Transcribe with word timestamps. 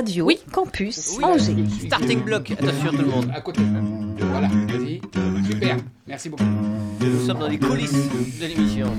Radio 0.00 0.24
Oui. 0.24 0.38
Campus 0.50 1.10
Oui. 1.18 1.24
Angers. 1.24 1.54
Starting 1.86 2.22
block, 2.22 2.50
attention 2.52 2.90
tout 2.90 2.96
le 2.96 3.04
monde. 3.04 3.30
À 3.34 3.42
côté. 3.42 3.60
Voilà, 4.18 4.48
vas-y. 4.48 4.99
Merci 6.20 6.28
beaucoup. 6.28 6.70
Nous 7.00 7.26
sommes 7.26 7.38
dans 7.38 7.48
les 7.48 7.58
coulisses 7.58 7.92
de 7.92 8.46
l'émission. 8.46 8.92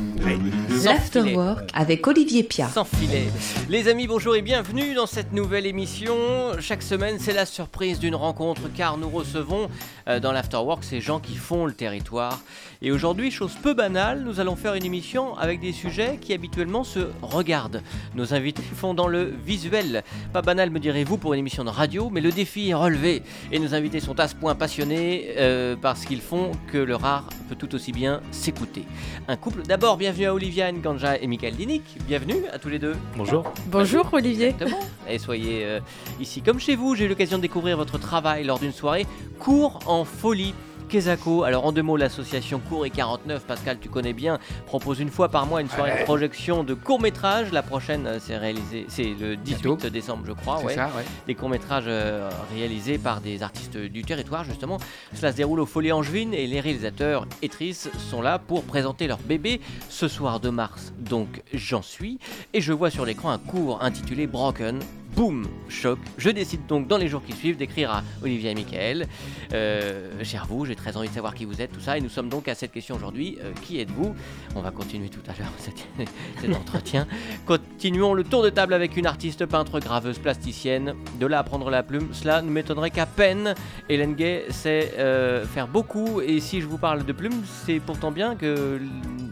L'Afterwork 0.84 1.70
avec 1.76 2.08
Olivier 2.08 2.42
Pia. 2.42 2.68
Sans 2.68 2.84
filet. 2.84 3.28
Les 3.70 3.88
amis, 3.88 4.08
bonjour 4.08 4.36
et 4.36 4.42
bienvenue 4.42 4.96
dans 4.96 5.06
cette 5.06 5.32
nouvelle 5.32 5.68
émission. 5.68 6.16
Chaque 6.60 6.82
semaine, 6.82 7.18
c'est 7.20 7.34
la 7.34 7.46
surprise 7.46 8.00
d'une 8.00 8.16
rencontre 8.16 8.64
car 8.76 8.98
nous 8.98 9.10
recevons 9.10 9.70
euh, 10.08 10.20
dans 10.20 10.32
l'Afterwork 10.32 10.84
ces 10.84 11.00
gens 11.00 11.20
qui 11.20 11.36
font 11.36 11.68
le 11.68 11.74
territoire. 11.74 12.40
Et 12.82 12.92
aujourd'hui, 12.92 13.30
chose 13.30 13.54
peu 13.62 13.76
banale, 13.76 14.24
nous 14.24 14.40
allons 14.40 14.56
faire 14.56 14.74
une 14.74 14.86
émission 14.86 15.38
avec 15.38 15.60
des 15.60 15.72
sujets 15.72 16.18
qui 16.20 16.34
habituellement 16.34 16.84
se 16.84 17.12
regardent. 17.22 17.84
Nos 18.16 18.34
invités 18.34 18.64
font 18.64 18.96
dans 18.96 19.08
le 19.08 19.32
visuel. 19.46 20.04
Pas 20.34 20.42
banal, 20.42 20.72
me 20.72 20.80
direz-vous, 20.80 21.18
pour 21.18 21.36
une 21.36 21.40
émission 21.42 21.64
de 21.64 21.70
radio, 21.70 22.10
mais 22.12 22.22
le 22.22 22.32
défi 22.32 22.70
est 22.70 22.74
relevé. 22.74 23.22
Et 23.52 23.60
nos 23.60 23.76
invités 23.76 24.00
sont 24.00 24.20
à 24.20 24.28
ce 24.28 24.34
point 24.34 24.56
passionnés 24.56 25.36
euh, 25.38 25.76
par 25.76 25.96
ce 25.96 26.08
qu'ils 26.08 26.22
font 26.22 26.52
que 26.72 26.80
le 26.80 26.96
rare 27.12 27.30
peut 27.50 27.56
tout 27.56 27.76
aussi 27.76 27.92
bien 27.92 28.22
s'écouter. 28.32 28.86
Un 29.28 29.36
couple, 29.36 29.64
d'abord, 29.64 29.98
bienvenue 29.98 30.26
à 30.26 30.34
Olivia 30.34 30.72
Nganja 30.72 31.18
et 31.18 31.28
Michael 31.28 31.56
Dinic. 31.56 31.84
Bienvenue 32.08 32.46
à 32.52 32.60
tous 32.60 32.70
les 32.70 32.80
deux. 32.80 32.96
Bonjour. 33.18 33.52
Bonjour 33.68 34.08
Olivier. 34.14 34.50
Exactement. 34.50 34.80
Et 35.10 35.20
soyez 35.20 35.66
euh, 35.66 35.80
ici 36.20 36.42
comme 36.42 36.60
chez 36.60 36.76
vous. 36.76 36.96
J'ai 36.96 37.06
eu 37.06 37.08
l'occasion 37.10 37.38
de 37.38 37.42
découvrir 37.42 37.76
votre 37.76 37.98
travail 37.98 38.46
lors 38.46 38.60
d'une 38.60 38.72
soirée 38.72 39.06
Cours 39.40 39.80
en 39.86 40.06
folie. 40.06 40.54
Kesako, 40.92 41.44
alors 41.44 41.66
en 41.66 41.72
deux 41.72 41.84
mots, 41.84 41.96
l'association 41.96 42.60
Cours 42.60 42.86
et 42.86 42.90
49, 42.90 43.44
Pascal, 43.44 43.78
tu 43.80 43.88
connais 43.88 44.12
bien, 44.12 44.40
propose 44.66 45.00
une 45.00 45.10
fois 45.10 45.30
par 45.30 45.46
mois 45.46 45.62
une 45.62 45.70
soirée 45.70 45.98
de 46.00 46.04
projection 46.04 46.66
de 46.66 46.74
courts-métrages. 46.74 47.54
La 47.54 47.64
prochaine, 47.64 48.06
euh, 48.06 48.18
c'est 48.20 48.36
réalisé, 48.36 48.86
c'est 48.90 49.16
le 49.18 49.38
18 49.38 49.64
Bientôt. 49.64 49.90
décembre, 49.90 50.24
je 50.28 50.34
crois. 50.34 50.62
Ouais. 50.62 50.76
ça, 50.76 50.88
ouais. 50.88 51.06
Des 51.28 51.36
courts-métrages 51.36 51.86
euh, 51.88 52.30
réalisés 52.54 52.98
par 52.98 53.22
des 53.22 53.42
artistes 53.42 53.78
du 53.78 54.02
territoire, 54.02 54.44
justement. 54.44 54.80
Cela 55.14 55.32
se 55.32 55.38
déroule 55.38 55.62
au 55.62 55.66
Folie 55.66 55.94
Angevine 55.94 56.34
et 56.34 56.46
les 56.46 56.60
réalisateurs 56.60 57.26
et 57.42 57.48
Trice 57.48 57.90
sont 58.10 58.22
là 58.22 58.38
pour 58.38 58.66
présenter 58.66 59.08
leur 59.08 59.20
bébé 59.20 59.62
ce 59.88 60.10
soir 60.10 60.42
de 60.42 60.50
mars. 60.50 60.92
Donc 61.00 61.42
j'en 61.54 61.82
suis 61.82 62.20
et 62.54 62.60
je 62.60 62.74
vois 62.74 62.90
sur 62.90 63.06
l'écran 63.06 63.30
un 63.30 63.38
cours 63.38 63.82
intitulé 63.82 64.28
Broken. 64.28 64.80
Boom, 65.16 65.46
choc. 65.68 66.00
Je 66.18 66.30
décide 66.30 66.66
donc 66.68 66.88
dans 66.88 66.98
les 66.98 67.10
jours 67.10 67.22
qui 67.24 67.34
suivent 67.34 67.58
d'écrire 67.58 67.92
à 67.92 68.04
Olivier 68.24 68.52
et 68.52 68.56
Michael. 68.56 69.08
Euh, 69.54 70.24
cher 70.24 70.46
vous, 70.48 70.66
j'ai 70.66 70.76
très 70.76 70.96
envie 70.96 71.10
de 71.10 71.14
savoir 71.14 71.36
qui 71.36 71.44
vous 71.44 71.62
êtes, 71.62 71.72
tout 71.72 71.82
ça. 71.82 71.98
Et 71.98 72.02
nous 72.02 72.10
sommes 72.10 72.30
donc 72.30 72.48
à 72.48 72.56
cette 72.56 72.72
question 72.72 72.96
aujourd'hui. 72.96 73.38
euh, 73.44 73.52
qui 73.62 73.80
êtes-vous? 73.82 74.16
On 74.56 74.62
va 74.62 74.72
continuer 74.72 75.10
tout 75.10 75.20
à 75.28 75.38
l'heure 75.38 75.52
cet, 75.58 76.56
entretien. 76.56 77.08
Continuons 77.46 78.14
le 78.14 78.24
tour 78.24 78.42
de 78.42 78.50
table 78.50 78.74
avec 78.74 78.96
une 78.96 79.06
artiste 79.06 79.46
peintre, 79.46 79.80
graveuse, 79.80 80.18
plasticienne. 80.18 80.96
De 81.20 81.26
là 81.26 81.40
à 81.40 81.44
prendre 81.44 81.70
la 81.70 81.84
plume, 81.84 82.10
cela 82.14 82.42
ne 82.42 82.50
m'étonnerait 82.50 82.92
qu'à 82.92 83.06
peine. 83.06 83.54
Hélène 83.90 84.16
Gay 84.16 84.46
sait 84.50 84.94
euh, 84.98 85.46
faire 85.46 85.68
beaucoup. 85.68 86.22
Et 86.22 86.40
si 86.40 86.62
je 86.62 86.68
vous 86.68 86.78
parle 86.78 87.04
de 87.04 87.12
plume, 87.12 87.44
c'est 87.66 87.80
pourtant 87.80 88.12
bien 88.12 88.36
que 88.36 88.80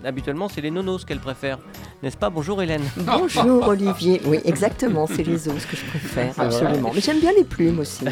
habituellement 0.03 0.49
c'est 0.49 0.61
les 0.61 0.71
nonos 0.71 1.05
qu'elle 1.05 1.19
préfère. 1.19 1.59
N'est-ce 2.03 2.17
pas? 2.17 2.29
Bonjour 2.29 2.61
Hélène. 2.61 2.83
Bonjour 2.97 3.67
Olivier. 3.67 4.21
Oui, 4.25 4.39
exactement, 4.45 5.07
c'est 5.07 5.23
les 5.23 5.47
os 5.47 5.65
que 5.69 5.77
je 5.77 5.85
préfère, 5.85 6.33
absolument. 6.37 6.91
Mais 6.93 7.01
j'aime 7.01 7.19
bien 7.19 7.31
les 7.37 7.43
plumes 7.43 7.79
aussi. 7.79 8.05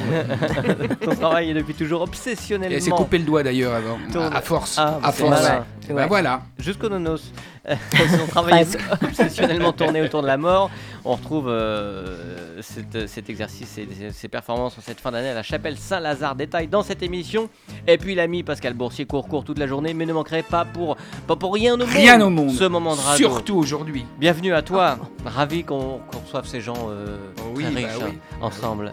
Ton 1.02 1.16
travail 1.16 1.52
est 1.52 1.54
depuis 1.54 1.74
toujours 1.74 2.02
obsessionnellement. 2.02 2.76
Elle 2.76 2.82
s'est 2.82 2.92
coupé 2.92 3.18
le 3.18 3.24
doigt 3.26 3.44
d'ailleurs 3.44 3.74
avant. 3.74 3.98
À 4.32 4.42
force. 4.42 4.76
Ah, 4.78 5.00
à 5.04 5.12
force. 5.12 5.48
Ben 5.94 6.02
Ouais. 6.04 6.08
voilà. 6.08 6.42
jusqu'au 6.60 6.90
nonos. 6.90 7.32
Son 7.68 8.28
travail 8.28 8.62
est 8.62 8.78
obsessionnellement 9.04 9.74
tourné 9.74 10.02
autour 10.02 10.22
de 10.22 10.28
la 10.28 10.38
mort. 10.38 10.70
On 11.04 11.14
retrouve 11.16 11.48
euh, 11.50 12.62
cette- 12.62 13.08
cet 13.08 13.30
exercice 13.30 13.78
et 13.78 13.88
ses 14.12 14.28
performances 14.30 14.78
en 14.78 14.82
cette 14.82 15.00
fin 15.02 15.12
d'année 15.12 15.30
à 15.30 15.34
la 15.34 15.44
chapelle 15.44 15.78
Saint-Lazare. 15.78 16.36
Détail 16.36 16.68
dans 16.68 16.82
cette 16.84 17.04
émission. 17.04 17.50
Et 17.86 17.98
puis 17.98 18.16
l'ami 18.16 18.44
Pascal 18.44 18.74
Boursier 18.74 19.06
court 19.06 19.28
court 19.28 19.44
toute 19.44 19.60
la 19.60 19.68
journée, 19.68 19.94
mais 19.94 20.06
ne 20.06 20.14
manquerait 20.14 20.44
pas 20.44 20.64
pour, 20.66 20.96
pas 21.28 21.36
pour 21.36 21.54
rien 21.54 21.74
au 21.74 21.78
monde. 21.78 21.88
Rien 21.90 22.22
au 22.22 22.30
monde. 22.30 22.52
Ce 22.52 22.64
moment 22.64 22.96
de 22.96 23.02
radio. 23.02 23.30
Surtout 23.30 23.56
aujourd'hui. 23.58 24.06
Bienvenue 24.18 24.54
à 24.54 24.62
toi. 24.62 24.98
Ravi 25.26 25.64
qu'on 25.64 26.00
qu'on 26.12 26.20
reçoive 26.20 26.48
ces 26.48 26.62
gens 26.62 26.88
euh, 26.90 27.18
Oh 27.40 27.52
oui, 27.56 27.66
très 27.66 27.74
bah 27.74 27.80
riches 27.90 28.04
oui. 28.06 28.12
hein, 28.34 28.38
ensemble. 28.42 28.92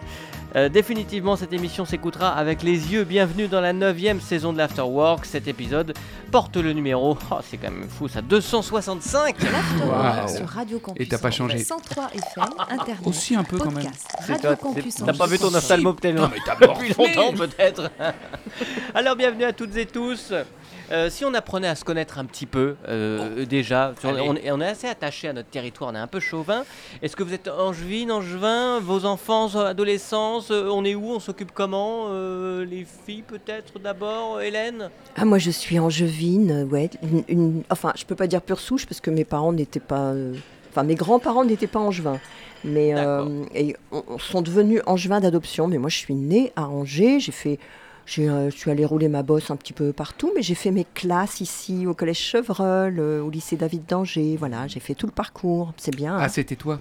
Euh, 0.55 0.69
définitivement, 0.69 1.35
cette 1.35 1.51
émission 1.51 1.85
s'écoutera 1.85 2.29
avec 2.29 2.63
les 2.63 2.93
yeux. 2.93 3.03
Bienvenue 3.03 3.47
dans 3.47 3.59
la 3.59 3.73
9 3.73 4.21
saison 4.21 4.53
de 4.53 4.57
l'Afterwork. 4.57 5.25
Cet 5.25 5.47
épisode 5.49 5.93
porte 6.31 6.55
le 6.55 6.71
numéro, 6.71 7.17
oh, 7.31 7.35
c'est 7.43 7.57
quand 7.57 7.71
même 7.71 7.89
fou 7.89 8.07
ça, 8.07 8.21
265 8.21 9.35
L'Afterwork 9.41 10.15
Waouh. 10.17 10.37
sur 10.37 10.47
Radio 10.47 10.79
Campus. 10.79 11.05
Et 11.05 11.09
t'as 11.09 11.17
pas 11.17 11.31
changé. 11.31 11.59
103 11.59 12.07
FM, 12.13 12.43
Internet. 12.69 13.05
Aussi 13.05 13.35
un 13.35 13.43
peu 13.43 13.57
quand 13.57 13.65
même. 13.71 13.83
podcast. 13.83 14.07
Radio 14.19 14.41
toi, 14.41 14.55
Campus 14.55 14.95
T'as 14.95 15.13
pas 15.13 15.27
vu 15.27 15.39
ton 15.39 15.51
mais 15.51 16.39
t'as 16.45 16.55
depuis 16.67 16.93
longtemps 16.93 17.33
peut-être. 17.33 17.91
Alors 18.93 19.15
bienvenue 19.15 19.43
à 19.43 19.51
toutes 19.53 19.75
et 19.75 19.85
tous. 19.85 20.31
Euh, 20.91 21.09
si 21.09 21.25
on 21.25 21.33
apprenait 21.33 21.67
à 21.67 21.75
se 21.75 21.83
connaître 21.83 22.19
un 22.19 22.25
petit 22.25 22.45
peu 22.45 22.75
euh, 22.87 23.45
déjà, 23.45 23.93
on, 24.03 24.09
on 24.09 24.35
est, 24.35 24.51
on 24.51 24.61
est 24.61 24.67
assez 24.67 24.87
attaché 24.87 25.27
à 25.27 25.33
notre 25.33 25.49
territoire, 25.49 25.89
on 25.91 25.95
est 25.95 25.99
un 25.99 26.07
peu 26.07 26.19
chauvin. 26.19 26.63
Est-ce 27.01 27.15
que 27.15 27.23
vous 27.23 27.33
êtes 27.33 27.47
angevine, 27.47 28.11
angevin, 28.11 28.79
vos 28.79 29.05
enfants, 29.05 29.47
adolescence, 29.55 30.51
euh, 30.51 30.69
on 30.71 30.85
est 30.85 30.95
où, 30.95 31.09
on 31.11 31.19
s'occupe 31.19 31.51
comment 31.53 32.05
Euh, 32.09 32.65
Les 32.65 32.85
filles 33.05 33.23
peut-être 33.23 33.79
d'abord, 33.79 34.41
Hélène? 34.41 34.89
Ah, 35.15 35.25
moi 35.25 35.37
je 35.39 35.49
suis 35.51 35.79
angevine, 35.79 36.67
ouais. 36.71 36.89
Une, 37.01 37.23
une- 37.27 37.63
enfin, 37.69 37.91
je 37.95 38.05
peux 38.05 38.15
pas 38.15 38.27
dire 38.27 38.41
pure 38.41 38.59
souche 38.59 38.85
parce 38.85 39.01
que 39.01 39.09
mes 39.09 39.25
parents 39.25 39.53
n'étaient 39.53 39.79
pas. 39.79 40.11
euh, 40.11 40.33
Enfin, 40.71 40.83
mes 40.83 40.95
grands-parents 40.95 41.45
n'étaient 41.45 41.67
pas 41.67 41.79
angevins. 41.79 42.19
Mais 42.65 42.93
euh, 42.97 43.43
et 43.55 43.77
on, 43.93 44.03
on 44.09 44.17
sont 44.19 44.41
devenus 44.41 44.81
angevins 44.85 45.21
d'adoption. 45.21 45.67
Mais 45.67 45.77
moi 45.77 45.89
je 45.89 45.97
suis 45.97 46.15
née 46.15 46.51
à 46.57 46.67
Angers. 46.67 47.19
J'ai 47.21 47.31
fait. 47.31 47.59
Euh, 48.19 48.49
je 48.49 48.55
suis 48.55 48.71
allée 48.71 48.85
rouler 48.85 49.07
ma 49.07 49.23
bosse 49.23 49.51
un 49.51 49.55
petit 49.55 49.73
peu 49.73 49.93
partout, 49.93 50.31
mais 50.35 50.41
j'ai 50.41 50.55
fait 50.55 50.71
mes 50.71 50.85
classes 50.93 51.41
ici 51.41 51.87
au 51.87 51.93
collège 51.93 52.19
Chevreul, 52.19 52.99
au 52.99 53.29
lycée 53.29 53.57
David 53.57 53.85
d'Angers. 53.85 54.35
Voilà, 54.37 54.67
j'ai 54.67 54.79
fait 54.79 54.95
tout 54.95 55.07
le 55.07 55.11
parcours. 55.11 55.73
C'est 55.77 55.95
bien. 55.95 56.15
Ah, 56.17 56.25
hein. 56.25 56.27
c'était 56.27 56.55
toi? 56.55 56.79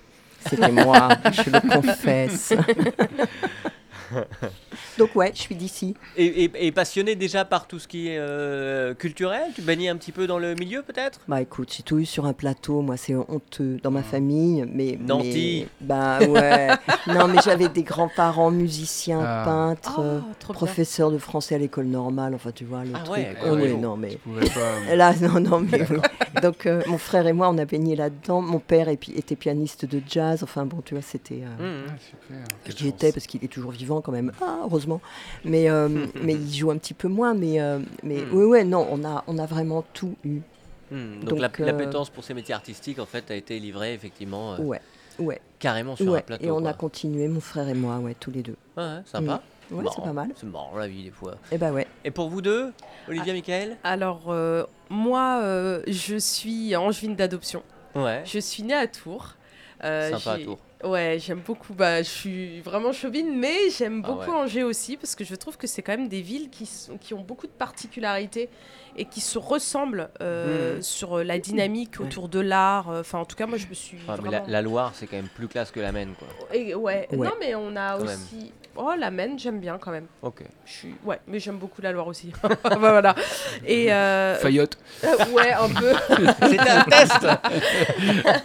C'était 0.49 0.73
moi, 0.73 1.09
je 1.33 1.51
le 1.51 1.61
confesse. 1.61 2.53
Donc 4.99 5.15
ouais, 5.17 5.33
je 5.35 5.41
suis 5.41 5.55
d'ici. 5.55 5.95
et, 6.17 6.45
et- 6.45 6.67
et 6.67 6.73
passionné 6.73 7.15
déjà 7.17 7.45
par 7.45 7.67
tout 7.67 7.79
ce 7.79 7.89
qui 7.89 8.09
est 8.09 8.19
euh, 8.19 8.95
culturel 8.95 9.43
Tu 9.55 9.63
baignes 9.63 9.89
un 9.91 9.97
petit 9.97 10.13
peu 10.13 10.27
dans 10.27 10.39
le 10.39 10.55
milieu 10.55 10.83
peut-être? 10.83 11.21
Bah 11.29 11.41
écoute, 11.41 11.73
j'ai 11.77 11.83
tout 11.83 11.99
eu 11.99 12.07
sur 12.07 12.27
un 12.27 12.33
plateau, 12.33 12.81
moi 12.83 12.97
c'est 12.97 13.15
honteux 13.15 13.79
dans 13.83 13.91
ma 13.91 14.03
famille, 14.03 14.65
mais... 14.73 14.99
Nantis. 15.01 15.67
mais- 15.81 15.87
Bah 15.87 16.19
ouais, 16.21 16.69
non 17.09 17.29
mais 17.29 17.39
j'avais 17.45 17.69
des 17.69 17.83
grands-parents 17.83 18.51
musiciens, 18.51 19.21
Ah. 19.25 19.43
peintres, 19.45 20.01
euh, 20.01 20.21
Oh, 20.23 20.27
bien. 20.27 20.55
professeurs 20.55 21.11
de 21.11 21.19
français 21.19 21.55
à 21.55 21.59
l'école 21.59 21.87
normale, 21.87 22.35
enfin 22.35 22.51
tu 22.53 22.65
vois 22.65 22.85
le 22.85 22.91
Ah 22.95 22.99
truc. 23.01 23.17
ouais, 23.17 23.35
Oh, 23.47 23.55
ouais. 23.55 23.73
oui, 23.73 23.77
non 23.77 23.97
mais... 23.97 24.11
Je 24.13 24.17
pouvais 24.19 24.49
pas. 24.49 24.95
Là, 24.95 25.13
non, 25.21 25.41
non, 25.41 25.61
mais. 25.61 25.81
Donc, 26.45 26.67
euh, 26.67 26.83
mon 26.89 26.99
frère 26.99 27.27
et 27.27 27.33
moi, 27.33 27.49
on 27.49 27.57
a 27.57 27.65
baigné 27.65 27.97
là-dedans. 27.97 28.43
Mon 28.43 28.59
père 28.59 28.89
était 28.89 29.35
pianiste 29.35 29.87
de 29.87 30.03
jazz. 30.07 30.43
Enfin, 30.43 30.67
bon, 30.67 30.83
tu 30.85 30.93
vois, 30.95 31.03
c'était. 31.03 31.43
euh, 31.43 31.85
Mmh. 31.85 31.87
Ah, 31.89 31.93
super. 31.99 32.77
J'y 32.77 32.89
étais 32.89 33.13
parce 33.13 33.27
qu'il 33.27 33.43
est 33.43 33.49
toujours 33.49 33.71
vivant 33.71 34.03
quand 34.03 34.13
même, 34.13 34.31
ah, 34.43 34.59
heureusement. 34.65 35.01
Mais, 35.47 35.71
euh, 35.71 35.89
mais 36.23 36.35
il 36.35 36.55
joue 36.55 36.71
un 36.71 36.77
petit 36.77 36.93
peu 36.93 37.09
moins. 37.09 37.33
Mais, 37.33 37.61
euh, 37.63 37.79
mais 38.03 38.17
Mm. 38.17 38.29
oui, 38.33 38.45
ouais, 38.45 38.65
non, 38.65 38.87
on 38.91 39.03
a, 39.05 39.25
on 39.27 39.39
a 39.39 39.47
vraiment 39.47 39.83
tout 39.95 40.15
eu. 40.23 40.41
Hmm, 40.91 41.21
donc 41.21 41.31
Donc, 41.31 41.59
la- 41.59 41.67
l'appétence 41.67 42.11
pour 42.11 42.23
ces 42.25 42.35
métiers 42.35 42.55
artistiques 42.55 42.99
en 42.99 43.07
fait 43.07 43.31
a 43.31 43.35
été 43.35 43.59
livrée 43.59 43.95
effectivement 43.95 44.55
Ouais, 44.61 44.81
ouais, 45.19 45.41
carrément 45.59 45.97
sur 45.97 46.09
un 46.11 46.13
ouais. 46.13 46.23
plateau. 46.23 46.45
Et 46.45 46.51
on 46.51 46.61
quoi. 46.61 46.71
a 46.71 46.75
continué, 46.75 47.27
mon 47.27 47.41
frère 47.41 47.67
et 47.71 47.75
moi, 47.75 47.97
ouais, 48.01 48.15
tous 48.21 48.31
les 48.31 48.43
deux. 48.43 48.57
Ouais, 48.77 48.83
ouais, 48.83 49.01
sympa. 49.07 49.43
Ouais, 49.71 49.85
c'est 49.95 50.03
pas 50.03 50.13
mal. 50.13 50.29
C'est 50.37 50.47
marrant 50.47 50.77
la 50.77 50.87
vie 50.89 51.05
des 51.05 51.11
fois. 51.11 51.35
Et 51.53 51.59
bah 51.59 51.73
ouais. 51.73 51.87
Et 52.05 52.11
pour 52.11 52.29
vous 52.29 52.43
deux, 52.43 52.73
Olivia, 53.09 53.33
Ah. 53.33 53.35
Michael 53.35 53.77
Alors, 53.85 54.31
euh, 54.31 54.65
moi, 54.91 55.41
euh, 55.43 55.83
je 55.87 56.17
suis 56.17 56.75
angevine 56.77 57.17
d'adoption. 57.17 57.63
Ouais. 57.95 58.23
Je 58.27 58.39
suis 58.39 58.63
née 58.63 58.75
à 58.75 58.87
Tours. 58.87 59.35
Euh, 59.83 60.11
Sympa 60.19 60.33
à 60.33 60.39
Tours. 60.39 60.59
Ouais, 60.85 61.17
j'aime 61.19 61.41
beaucoup. 61.41 61.73
Bah, 61.73 62.03
je 62.03 62.09
suis 62.09 62.61
vraiment 62.61 62.93
chauvine, 62.93 63.39
mais 63.39 63.71
j'aime 63.77 64.03
Ah 64.05 64.09
beaucoup 64.13 64.31
ouais. 64.33 64.37
Angers 64.37 64.63
aussi 64.65 64.97
parce 64.99 65.15
que 65.15 65.25
je 65.25 65.35
trouve 65.35 65.57
que 65.57 65.67
c'est 65.67 65.81
quand 65.83 65.97
même 65.97 66.09
des 66.09 66.21
villes 66.21 66.51
qui, 66.51 66.67
sont- 66.67 66.99
qui 66.99 67.15
ont 67.15 67.23
beaucoup 67.23 67.47
de 67.47 67.53
particularités 67.53 68.51
et 68.97 69.05
qui 69.07 69.21
se 69.21 69.39
ressemblent 69.39 70.09
euh, 70.21 70.77
Mhm. 70.77 70.83
sur 70.83 71.19
la 71.25 71.39
dynamique 71.39 72.01
autour 72.01 72.29
de 72.29 72.41
l'art. 72.41 72.89
Enfin, 72.89 73.19
en 73.19 73.25
tout 73.25 73.37
cas, 73.37 73.47
moi, 73.47 73.59
je 73.59 73.67
me 73.67 73.75
suis. 73.75 73.99
Ah, 74.09 74.17
mais 74.23 74.31
la, 74.31 74.43
la 74.47 74.63
Loire, 74.63 74.93
c'est 74.95 75.07
quand 75.07 75.17
même 75.17 75.29
plus 75.29 75.49
classe 75.49 75.71
que 75.71 75.81
la 75.81 75.93
Maine, 75.93 76.15
quoi. 76.19 76.29
Et 76.53 76.75
ouais. 76.75 77.09
Ouais. 77.13 77.27
Non, 77.27 77.33
mais 77.41 77.55
on 77.55 77.75
a 77.77 77.97
Quand 77.99 78.05
aussi. 78.05 78.53
Oh, 78.77 78.91
la 78.99 79.13
Maine, 79.13 79.39
j'aime 79.39 79.61
bien 79.61 79.79
quand 79.79 79.93
même. 79.93 80.07
Ok. 80.21 80.43
Je 80.67 80.73
suis. 80.73 80.95
Ouais, 81.05 81.21
mais 81.29 81.39
j'aime 81.39 81.59
beaucoup 81.59 81.81
la 81.81 81.93
Loire 81.93 82.09
aussi. 82.09 82.33
Voilà. 82.79 83.15
Et 83.65 83.93
euh, 83.93 84.37
Fayotte. 84.41 84.77
euh, 85.05 85.17
ouais, 85.31 85.53
un 85.53 85.69
peu. 85.69 85.93
C'était 86.49 86.69
un 86.71 86.83
test 86.83 87.25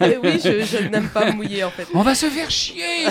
Et 0.02 0.18
oui, 0.22 0.40
je, 0.42 0.60
je 0.64 0.86
n'aime 0.88 1.08
pas 1.08 1.32
mouiller 1.32 1.64
en 1.64 1.70
fait. 1.70 1.86
On 1.94 2.02
va 2.02 2.14
se 2.14 2.26
faire 2.26 2.48
chier 2.50 3.06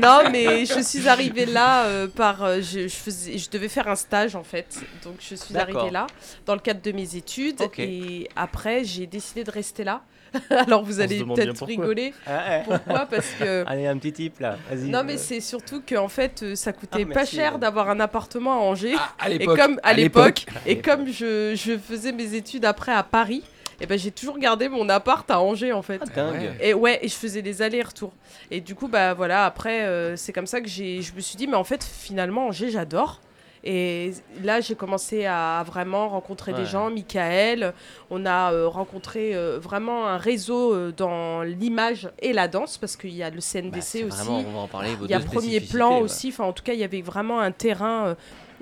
non, 0.00 0.30
mais 0.30 0.64
je 0.64 0.80
suis 0.80 1.08
arrivée 1.08 1.46
là 1.46 1.84
euh, 1.86 2.06
par. 2.08 2.42
euh, 2.42 2.60
je, 2.60 2.82
je 2.88 2.94
faisais, 2.94 3.38
je 3.38 3.50
devais 3.50 3.68
faire 3.68 3.88
un 3.88 3.96
stage 3.96 4.36
en 4.36 4.44
fait. 4.44 4.78
Donc 5.04 5.16
je 5.20 5.34
suis 5.34 5.56
arrivée 5.56 5.90
là 5.90 6.06
dans 6.46 6.54
le 6.54 6.60
cadre 6.60 6.80
de 6.82 6.92
mes 6.92 7.16
études. 7.16 7.60
Et 7.78 8.28
après, 8.36 8.84
j'ai 8.84 9.06
décidé 9.06 9.44
de 9.44 9.50
rester 9.50 9.84
là. 9.84 10.02
Alors 10.50 10.82
vous 10.82 10.98
allez 11.00 11.22
peut-être 11.22 11.50
pourquoi. 11.58 11.66
rigoler. 11.66 12.12
Pourquoi? 12.64 13.06
Parce 13.06 13.30
que. 13.38 13.64
Allez, 13.68 13.86
un 13.86 13.96
petit 13.98 14.12
tip 14.12 14.40
là, 14.40 14.56
vas-y. 14.68 14.88
Non, 14.88 15.04
mais 15.04 15.16
c'est 15.16 15.40
surtout 15.40 15.80
que 15.80 15.94
en 15.94 16.08
fait, 16.08 16.42
euh, 16.42 16.54
ça 16.56 16.72
coûtait 16.72 17.06
Ah, 17.08 17.14
pas 17.14 17.24
cher 17.24 17.58
d'avoir 17.58 17.88
un 17.88 18.00
appartement 18.00 18.52
à 18.54 18.56
Angers. 18.56 18.96
Ah, 18.98 19.14
à 19.20 19.30
et 19.30 19.38
l'époque. 19.38 19.58
comme 19.58 19.80
à 19.84 19.90
à 19.90 19.92
l'époque, 19.92 20.46
et 20.66 20.80
comme 20.80 21.06
je, 21.06 21.54
je 21.54 21.78
faisais 21.78 22.10
mes 22.10 22.34
études 22.34 22.64
après 22.64 22.92
à 22.92 23.04
Paris, 23.04 23.44
et 23.80 23.86
ben 23.86 23.98
j'ai 23.98 24.10
toujours 24.10 24.38
gardé 24.38 24.68
mon 24.68 24.88
appart 24.88 25.28
à 25.30 25.40
Angers 25.40 25.72
en 25.72 25.82
fait. 25.82 26.02
Dingue. 26.14 26.52
Et 26.60 26.74
ouais, 26.74 26.98
et 27.02 27.08
je 27.08 27.14
faisais 27.14 27.42
des 27.42 27.62
allers-retours. 27.62 28.12
Et 28.50 28.60
du 28.60 28.74
coup, 28.74 28.88
bah 28.88 29.14
voilà, 29.14 29.44
après, 29.44 29.82
euh, 29.82 30.16
c'est 30.16 30.32
comme 30.32 30.46
ça 30.46 30.60
que 30.60 30.68
j'ai, 30.68 31.02
je 31.02 31.14
me 31.14 31.20
suis 31.20 31.36
dit, 31.36 31.46
mais 31.46 31.56
en 31.56 31.64
fait, 31.64 31.84
finalement, 31.84 32.48
Angers, 32.48 32.70
j'adore. 32.70 33.20
Et 33.64 34.12
là, 34.42 34.60
j'ai 34.60 34.74
commencé 34.74 35.24
à 35.24 35.62
vraiment 35.66 36.08
rencontrer 36.10 36.52
Ouais. 36.52 36.60
des 36.60 36.66
gens, 36.66 36.90
Michael. 36.90 37.72
On 38.10 38.26
a 38.26 38.52
euh, 38.52 38.68
rencontré 38.68 39.34
euh, 39.34 39.58
vraiment 39.58 40.06
un 40.06 40.18
réseau 40.18 40.74
euh, 40.74 40.92
dans 40.94 41.42
l'image 41.42 42.10
et 42.20 42.32
la 42.34 42.46
danse, 42.46 42.76
parce 42.76 42.96
qu'il 42.96 43.14
y 43.14 43.22
a 43.22 43.30
le 43.30 43.36
Bah, 43.36 43.42
CNDC 43.42 43.80
c'est 43.82 44.04
aussi. 44.04 44.16
Vraiment, 44.18 44.44
on 44.46 44.52
va 44.52 44.58
en 44.60 44.68
parler. 44.68 44.90
Il 45.02 45.10
y 45.10 45.14
a 45.14 45.20
premier 45.20 45.60
plan 45.60 45.96
ouais. 45.96 46.02
aussi. 46.02 46.28
Enfin, 46.28 46.44
en 46.44 46.52
tout 46.52 46.62
cas, 46.62 46.74
il 46.74 46.78
y 46.80 46.84
avait 46.84 47.00
vraiment 47.02 47.40
un 47.40 47.52
terrain. 47.52 48.08
euh, 48.08 48.14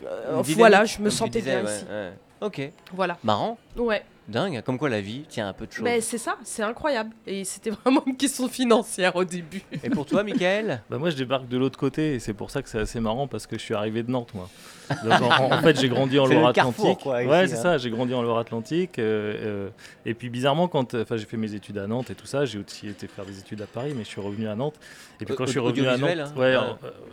euh, 0.06 0.43
voilà, 0.56 0.84
je 0.84 1.00
me 1.00 1.10
sentais 1.10 1.40
disais, 1.40 1.60
bien 1.60 1.64
ouais, 1.64 1.76
ici. 1.76 1.84
ouais. 1.90 2.12
Ok, 2.40 2.72
Voilà. 2.93 3.19
marrant, 3.22 3.56
Ouais. 3.76 4.02
dingue. 4.26 4.62
Comme 4.62 4.76
quoi 4.76 4.88
la 4.88 5.00
vie 5.00 5.22
tient 5.28 5.46
un 5.46 5.52
peu 5.52 5.64
de 5.66 5.70
choses. 5.72 5.84
Mais 5.84 6.00
c'est 6.00 6.19
ça, 6.19 6.37
c'est 6.43 6.64
incroyable. 6.64 7.10
Et 7.25 7.44
c'était 7.44 7.70
vraiment 7.84 8.02
une 8.06 8.16
question 8.16 8.48
financière 8.48 9.14
au 9.14 9.22
début. 9.25 9.62
Et 9.84 9.90
pour 9.90 10.06
toi, 10.06 10.25
Michael? 10.25 10.82
Bah 10.90 10.98
moi 10.98 11.10
je 11.10 11.16
débarque 11.16 11.46
de 11.46 11.56
l'autre 11.56 11.78
côté 11.78 12.14
et 12.14 12.19
c'est 12.19 12.34
pour 12.34 12.50
ça 12.50 12.62
que 12.62 12.69
c'est 12.69 12.81
assez 12.81 12.98
marrant 12.98 13.28
parce 13.28 13.46
que 13.46 13.56
je 13.56 13.62
suis 13.62 13.75
arrivé 13.75 14.02
de 14.02 14.10
Nantes 14.10 14.34
moi. 14.34 14.48
Donc, 15.05 15.23
en, 15.23 15.53
en 15.53 15.62
fait 15.62 15.81
j'ai 15.81 15.89
grandi 15.89 16.19
en 16.19 16.27
Loire-Atlantique. 16.27 17.05
ouais 17.06 17.47
c'est 17.49 17.55
hein. 17.55 17.62
ça, 17.62 17.79
j'ai 17.79 17.91
grandi 17.91 18.15
en 18.15 18.23
Loire-Atlantique. 18.23 18.99
euh, 18.99 19.35
euh, 19.67 19.69
et 20.06 20.15
puis 20.15 20.29
bizarrement 20.31 20.69
quand 20.69 20.94
enfin 20.94 21.17
j'ai 21.17 21.25
fait 21.27 21.37
mes 21.37 21.55
études 21.55 21.79
à 21.79 21.87
Nantes 21.87 22.11
et 22.11 22.15
tout 22.15 22.27
ça, 22.27 22.44
j'ai 22.44 22.59
aussi 22.59 22.89
été 22.89 23.06
faire 23.06 23.25
des 23.25 23.39
études 23.39 23.62
à 23.62 23.67
Paris 23.67 23.93
mais 23.97 24.05
je 24.05 24.09
suis 24.09 24.21
revenu 24.21 24.49
à 24.49 24.55
Nantes. 24.55 24.75
Et 25.21 25.25
puis 25.25 25.35
quand 25.37 25.47
je 25.47 25.50
suis 25.53 25.61
revenu 25.61 25.87
à 25.87 25.97
Nantes, 25.97 26.11
hein 26.19 26.33
ouais, 26.37 26.56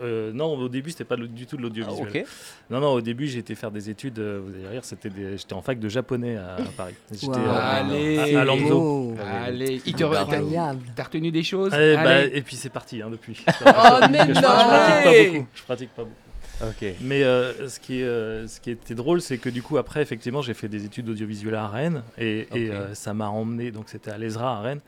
euh, 0.03 0.31
non 0.33 0.53
au 0.57 0.67
début 0.69 0.89
c'était 0.91 1.03
pas 1.03 1.15
du 1.15 1.45
tout 1.45 1.55
de 1.57 1.61
Ah, 1.61 1.63
l'audiovisuel. 1.63 2.07
Ok. 2.09 2.25
Non 2.69 2.79
non 2.79 2.89
au 2.93 3.01
début 3.01 3.27
j'ai 3.27 3.39
été 3.39 3.55
faire 3.55 3.71
des 3.71 3.89
études, 3.89 4.19
euh, 4.19 4.41
vous 4.43 4.53
allez 4.55 4.67
rire, 4.67 4.83
c'était 4.83 5.09
des- 5.09 5.37
j'étais 5.37 5.53
en 5.53 5.61
fac 5.61 5.79
de 5.79 5.89
japonais 5.89 6.37
à, 6.37 6.55
à 6.55 6.61
Paris. 6.75 6.95
J'étais 7.11 7.27
Wow. 7.27 7.35
euh, 7.37 7.59
Allez. 7.59 8.35
à, 8.35 8.41
à 8.41 9.45
Allez, 9.45 9.81
il 9.85 9.93
te 9.93 9.99
t'as- 10.03 10.21
incroyable. 10.21 10.79
T'as 10.95 11.03
retenu 11.03 11.31
des 11.31 11.43
choses 11.43 11.71
Eh 11.73 11.95
bah, 11.95 12.01
Allez. 12.01 12.31
et 12.33 12.41
puis 12.41 12.55
c'est 12.55 12.69
parti 12.69 13.01
hein, 13.01 13.09
depuis. 13.11 13.43
Oh, 13.47 13.71
mais 14.09 14.19
je, 14.19 14.33
non 14.33 14.41
pratique 14.41 15.03
pas 15.03 15.09
Ouais. 15.09 15.29
beaucoup. 15.31 15.47
Je 15.53 15.63
pratique 15.63 15.89
pas 15.95 16.03
beaucoup. 16.03 16.15
Ok. 16.61 16.85
Mais 17.01 17.23
euh, 17.23 17.67
ce, 17.69 17.79
qui 17.79 18.03
euh, 18.03 18.47
ce 18.47 18.59
qui 18.59 18.71
était 18.71 18.95
drôle, 18.95 19.21
c'est 19.21 19.37
que 19.37 19.49
du 19.49 19.61
coup, 19.61 19.77
après, 19.77 20.01
effectivement, 20.01 20.41
j'ai 20.41 20.53
fait 20.53 20.67
des 20.67 20.85
études 20.85 21.07
audiovisuelles 21.09 21.55
à 21.55 21.67
Rennes 21.67 22.03
et, 22.17 22.47
euh, 22.53 22.93
ça 22.93 23.13
m'a 23.13 23.29
emmené, 23.29 23.71
donc 23.71 23.89
c'était 23.89 24.11
à 24.11 24.17
l'ESRA 24.17 24.57
à 24.57 24.61
Rennes, 24.61 24.81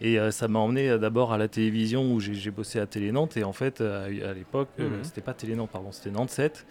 et 0.00 0.16
ça 0.30 0.46
m'a 0.46 0.60
emmené 0.60 0.96
d'abord 0.96 1.32
à 1.32 1.38
la 1.38 1.48
télévision 1.48 2.12
où 2.12 2.20
j'ai 2.20 2.50
bossé 2.52 2.78
à 2.78 2.86
Télé 2.86 3.10
Nantes 3.10 3.36
et 3.36 3.42
en 3.42 3.52
fait, 3.52 3.80
à 3.80 4.08
l'époque, 4.32 4.68
euh, 4.78 4.88
Mhm. 4.88 5.04
c'était 5.04 5.20
pas 5.22 5.34
Télé 5.34 5.56
Nantes, 5.56 5.70
pardon, 5.72 5.90
c'était 5.90 6.10
Nantes 6.12 6.30
7. 6.30 6.64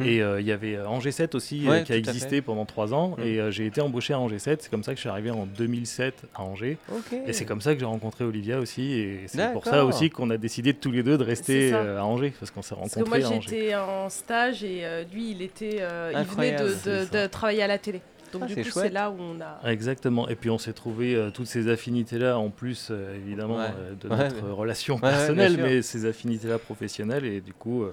Mhm. 0.00 0.06
Et 0.08 0.22
euh, 0.22 0.40
il 0.40 0.46
y 0.46 0.52
avait 0.52 0.76
euh, 0.76 0.88
Angers 0.88 1.12
7 1.12 1.34
aussi 1.34 1.66
euh, 1.66 1.70
Ouais, 1.70 1.82
qui 1.84 1.92
a 1.92 1.96
existé 1.96 2.42
pendant 2.42 2.64
trois 2.64 2.92
ans 2.94 3.14
Mhm. 3.18 3.24
et 3.26 3.38
euh, 3.40 3.50
j'ai 3.50 3.66
été 3.66 3.80
embauché 3.80 4.12
à 4.14 4.18
Angers 4.18 4.38
7. 4.38 4.62
C'est 4.62 4.70
comme 4.70 4.82
ça 4.82 4.92
que 4.92 4.96
je 4.96 5.00
suis 5.02 5.08
arrivé 5.08 5.30
en 5.30 5.46
2007 5.46 6.22
à 6.34 6.42
Angers 6.42 6.78
et 7.26 7.32
c'est 7.32 7.44
comme 7.44 7.60
ça 7.60 7.74
que 7.74 7.80
j'ai 7.80 7.86
rencontré 7.86 8.24
Olivia 8.24 8.58
aussi 8.58 8.92
et 8.92 9.20
c'est 9.26 9.52
pour 9.52 9.64
ça 9.64 9.84
aussi 9.84 10.10
qu'on 10.10 10.30
a 10.30 10.36
décidé 10.36 10.74
tous 10.74 10.90
les 10.90 11.02
deux 11.02 11.18
de 11.18 11.24
rester 11.24 11.72
euh, 11.72 11.98
à 12.00 12.04
Angers 12.04 12.32
parce 12.38 12.50
qu'on 12.50 12.62
s'est 12.62 12.74
Parce 12.74 12.94
que 12.94 12.98
rencontrés 13.00 13.20
moi 13.20 13.28
à 13.28 13.32
Angers. 13.36 13.48
j'étais 13.48 13.74
en 13.76 14.08
stage 14.08 14.64
et 14.64 14.80
euh, 14.84 15.04
lui 15.12 15.30
il 15.32 15.42
était, 15.42 15.78
euh, 15.80 16.12
il 16.14 16.24
venait 16.24 16.56
de, 16.56 17.26
travailler 17.26 17.62
à 17.62 17.66
la 17.66 17.78
télé. 17.78 18.00
Donc 18.32 18.42
Ah, 18.44 18.46
du 18.46 18.54
c'est 18.54 18.62
coup 18.70 18.78
c'est 18.78 18.90
là 18.90 19.10
où 19.10 19.16
on 19.18 19.40
a. 19.40 19.68
Exactement. 19.72 20.28
Et 20.28 20.36
puis 20.36 20.50
on 20.50 20.58
s'est 20.58 20.72
trouvé 20.72 21.16
euh, 21.16 21.30
toutes 21.30 21.48
ces 21.48 21.66
affinités-là, 21.66 22.38
en 22.38 22.48
plus 22.50 22.86
euh, 22.92 23.16
évidemment 23.16 23.56
Ouais. 23.56 23.64
euh, 23.76 23.94
de 24.00 24.08
Ouais, 24.08 24.16
notre 24.28 24.44
mais- 24.46 24.52
relation 24.52 24.98
personnelle, 25.00 25.56
mais 25.60 25.82
ces 25.82 26.06
affinités-là 26.06 26.58
professionnelles. 26.60 27.24
Et 27.24 27.40
du 27.40 27.52
coup, 27.52 27.82
euh, 27.82 27.92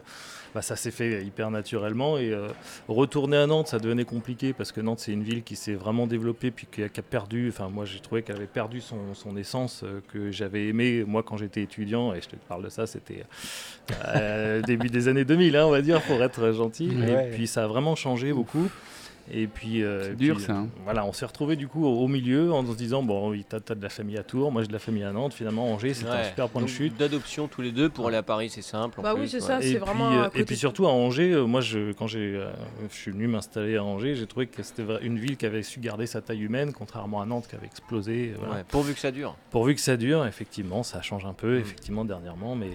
bah, 0.58 0.64
ça 0.64 0.76
s'est 0.76 0.90
fait 0.90 1.24
hyper 1.24 1.52
naturellement. 1.52 2.18
Et 2.18 2.32
euh, 2.32 2.48
retourner 2.88 3.38
à 3.38 3.46
Nantes, 3.46 3.68
ça 3.68 3.78
devenait 3.78 4.06
compliqué 4.06 4.54
parce 4.54 4.72
que 4.72 4.82
Nantes, 4.82 5.02
c'est 5.02 5.12
une 5.12 5.22
ville 5.22 5.44
qui 5.44 5.56
s'est 5.56 5.76
vraiment 5.76 6.08
développée, 6.08 6.50
puis 6.50 6.66
qui 6.72 6.82
a, 6.82 6.90
qui 6.90 7.00
a 7.00 7.04
perdu. 7.04 7.50
Enfin, 7.50 7.70
moi, 7.70 7.86
j'ai 7.86 8.00
trouvé 8.00 8.24
qu'elle 8.24 8.38
avait 8.38 8.48
perdu 8.48 8.82
son, 8.82 9.14
son 9.14 9.38
essence 9.38 9.84
euh, 9.84 10.02
que 10.12 10.32
j'avais 10.32 10.66
aimé 10.66 11.04
moi 11.06 11.22
quand 11.22 11.38
j'étais 11.38 11.62
étudiant. 11.62 12.12
Et 12.16 12.22
je 12.22 12.30
te 12.30 12.36
parle 12.48 12.64
de 12.64 12.70
ça, 12.70 12.88
c'était 12.88 13.24
euh, 14.08 14.62
début 14.66 14.90
des 14.90 15.08
années 15.08 15.26
2000, 15.26 15.56
hein, 15.56 15.66
on 15.68 15.70
va 15.70 15.84
dire, 15.84 16.02
pour 16.02 16.24
être 16.24 16.52
gentil. 16.54 16.90
Ouais. 16.90 17.28
Et 17.28 17.36
puis 17.36 17.46
ça 17.46 17.66
a 17.66 17.68
vraiment 17.68 17.96
changé 17.96 18.34
beaucoup. 18.34 18.68
Et 19.32 19.48
puis, 19.48 19.84
euh, 19.84 20.04
C'est 20.04 20.12
et 20.12 20.16
dur, 20.16 20.36
puis, 20.38 20.46
ça, 20.46 20.54
hein. 20.54 20.68
Voilà, 20.86 21.06
on 21.06 21.12
s'est 21.12 21.26
retrouvé 21.26 21.56
du 21.58 21.68
coup 21.68 21.86
au, 21.86 22.00
au 22.04 22.08
milieu 22.08 22.54
en 22.54 22.66
se 22.66 22.78
disant 22.78 23.04
bon, 23.04 23.30
oui, 23.32 23.46
t'as 23.48 23.60
t'as 23.60 23.76
de 23.76 23.82
la 23.84 23.90
famille 23.90 24.18
à 24.18 24.24
Tours, 24.24 24.52
moi 24.52 24.62
j'ai 24.62 24.70
de 24.70 24.74
la 24.74 24.80
famille 24.80 25.04
à 25.04 25.12
Nantes. 25.12 25.34
Finalement, 25.34 25.66
Angers, 25.74 25.94
c'était 25.94 26.10
un 26.10 26.24
super 26.24 26.48
point 26.50 26.62
de 26.62 26.68
chute. 26.68 26.96
D'adoption 26.98 27.48
tous 27.48 27.62
les 27.62 27.72
deux 27.72 27.90
pour 27.90 28.08
aller 28.08 28.18
à 28.18 28.24
Paris, 28.24 28.50
c'est 28.50 28.62
simple. 28.62 29.00
en 29.00 29.04
Bah 29.04 29.14
oui, 29.14 29.22
plus, 29.22 29.30
c'est 29.30 29.36
ouais. 29.38 29.42
ça. 29.42 29.60
Et 29.60 29.64
c'est 29.64 29.70
puis, 29.72 29.78
vraiment 29.80 30.12
euh, 30.12 30.24
à 30.24 30.32
et 30.34 30.44
puis 30.46 30.56
surtout 30.56 30.86
à 30.88 30.92
Angers, 30.92 31.34
euh, 31.34 31.46
moi 31.46 31.60
je, 31.62 31.92
quand 31.92 32.08
j'ai, 32.08 32.36
euh, 32.38 32.52
je 32.90 32.96
suis 32.96 33.12
venu 33.12 33.28
m'installer 33.28 33.76
à 33.76 33.84
Angers, 33.84 34.16
j'ai 34.16 34.28
trouvé 34.28 34.48
que 34.48 34.64
c'était 34.64 34.84
une 35.02 35.20
ville 35.20 35.36
qui 35.38 35.46
avait 35.46 35.64
su 35.64 35.80
garder 35.82 36.08
sa 36.08 36.22
taille 36.22 36.42
humaine, 36.44 36.72
contrairement 36.72 37.22
à 37.22 37.26
Nantes 37.26 37.48
qui 37.50 37.56
avait 37.56 37.68
explosé. 37.68 38.34
voilà. 38.40 38.56
Ouais, 38.56 38.64
pourvu 38.70 38.94
que 38.94 39.00
ça 39.00 39.12
dure. 39.12 39.36
Pourvu 39.52 39.76
que 39.76 39.82
ça 39.82 39.98
dure, 39.98 40.26
effectivement, 40.26 40.84
ça 40.84 41.02
change 41.02 41.26
un 41.26 41.34
peu, 41.34 41.58
Mm. 41.58 41.62
effectivement, 41.62 42.06
dernièrement, 42.06 42.56
mais 42.56 42.70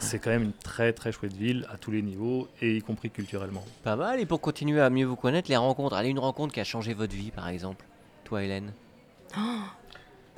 c'est 0.00 0.18
quand 0.18 0.30
même 0.30 0.42
une 0.44 0.52
très 0.52 0.92
très 0.92 1.12
chouette 1.12 1.32
ville 1.34 1.66
à 1.70 1.76
tous 1.76 1.90
les 1.90 2.02
niveaux, 2.02 2.48
et 2.60 2.76
y 2.76 2.82
compris 2.82 3.10
culturellement. 3.10 3.64
Pas 3.82 3.96
mal. 3.96 4.20
Et 4.20 4.26
pour 4.26 4.40
continuer 4.40 4.80
à 4.80 4.90
mieux 4.90 5.06
vous 5.06 5.16
connaître, 5.16 5.48
les 5.50 5.56
rencontres. 5.56 5.94
Allez, 5.96 6.08
une 6.10 6.18
rencontre 6.18 6.52
qui 6.54 6.60
a 6.60 6.64
changé 6.64 6.94
votre 6.94 7.14
vie, 7.14 7.30
par 7.30 7.48
exemple. 7.48 7.84
Toi, 8.24 8.44
Hélène, 8.44 8.72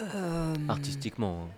Euh, 0.00 0.55
artistiquement. 0.69 1.43
hein. 1.44 1.49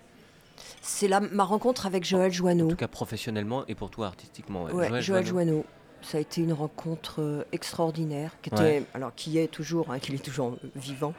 C'est 0.81 1.09
ma 1.33 1.45
rencontre 1.45 1.87
avec 1.87 2.05
Joël 2.05 2.31
En 2.31 2.35
Joanneau. 2.35 2.69
tout 2.69 2.77
cas, 2.77 2.89
professionnellement 2.89 3.65
et 3.69 3.75
pour 3.77 3.91
toi, 3.91 4.09
artistiquement. 4.09 4.65
Ouais, 4.65 4.73
Ouais, 4.73 4.89
Joël 4.89 5.03
Joël 5.03 5.27
Joanneau. 5.27 5.51
Joanneau. 5.53 5.67
Ça 6.03 6.19
a 6.19 6.21
été 6.21 6.41
une 6.41 6.53
rencontre 6.53 7.21
euh, 7.23 7.45
extraordinaire, 7.53 8.33
qui 8.43 8.49
était, 8.51 8.61
Ouais. 8.61 8.83
alors 8.95 9.15
qui 9.15 9.39
est 9.39 9.47
toujours, 9.47 9.93
hein, 9.93 10.01
qui 10.01 10.13
est 10.13 10.19
toujours 10.19 10.49
euh, 10.65 10.69
vivant. 10.75 11.15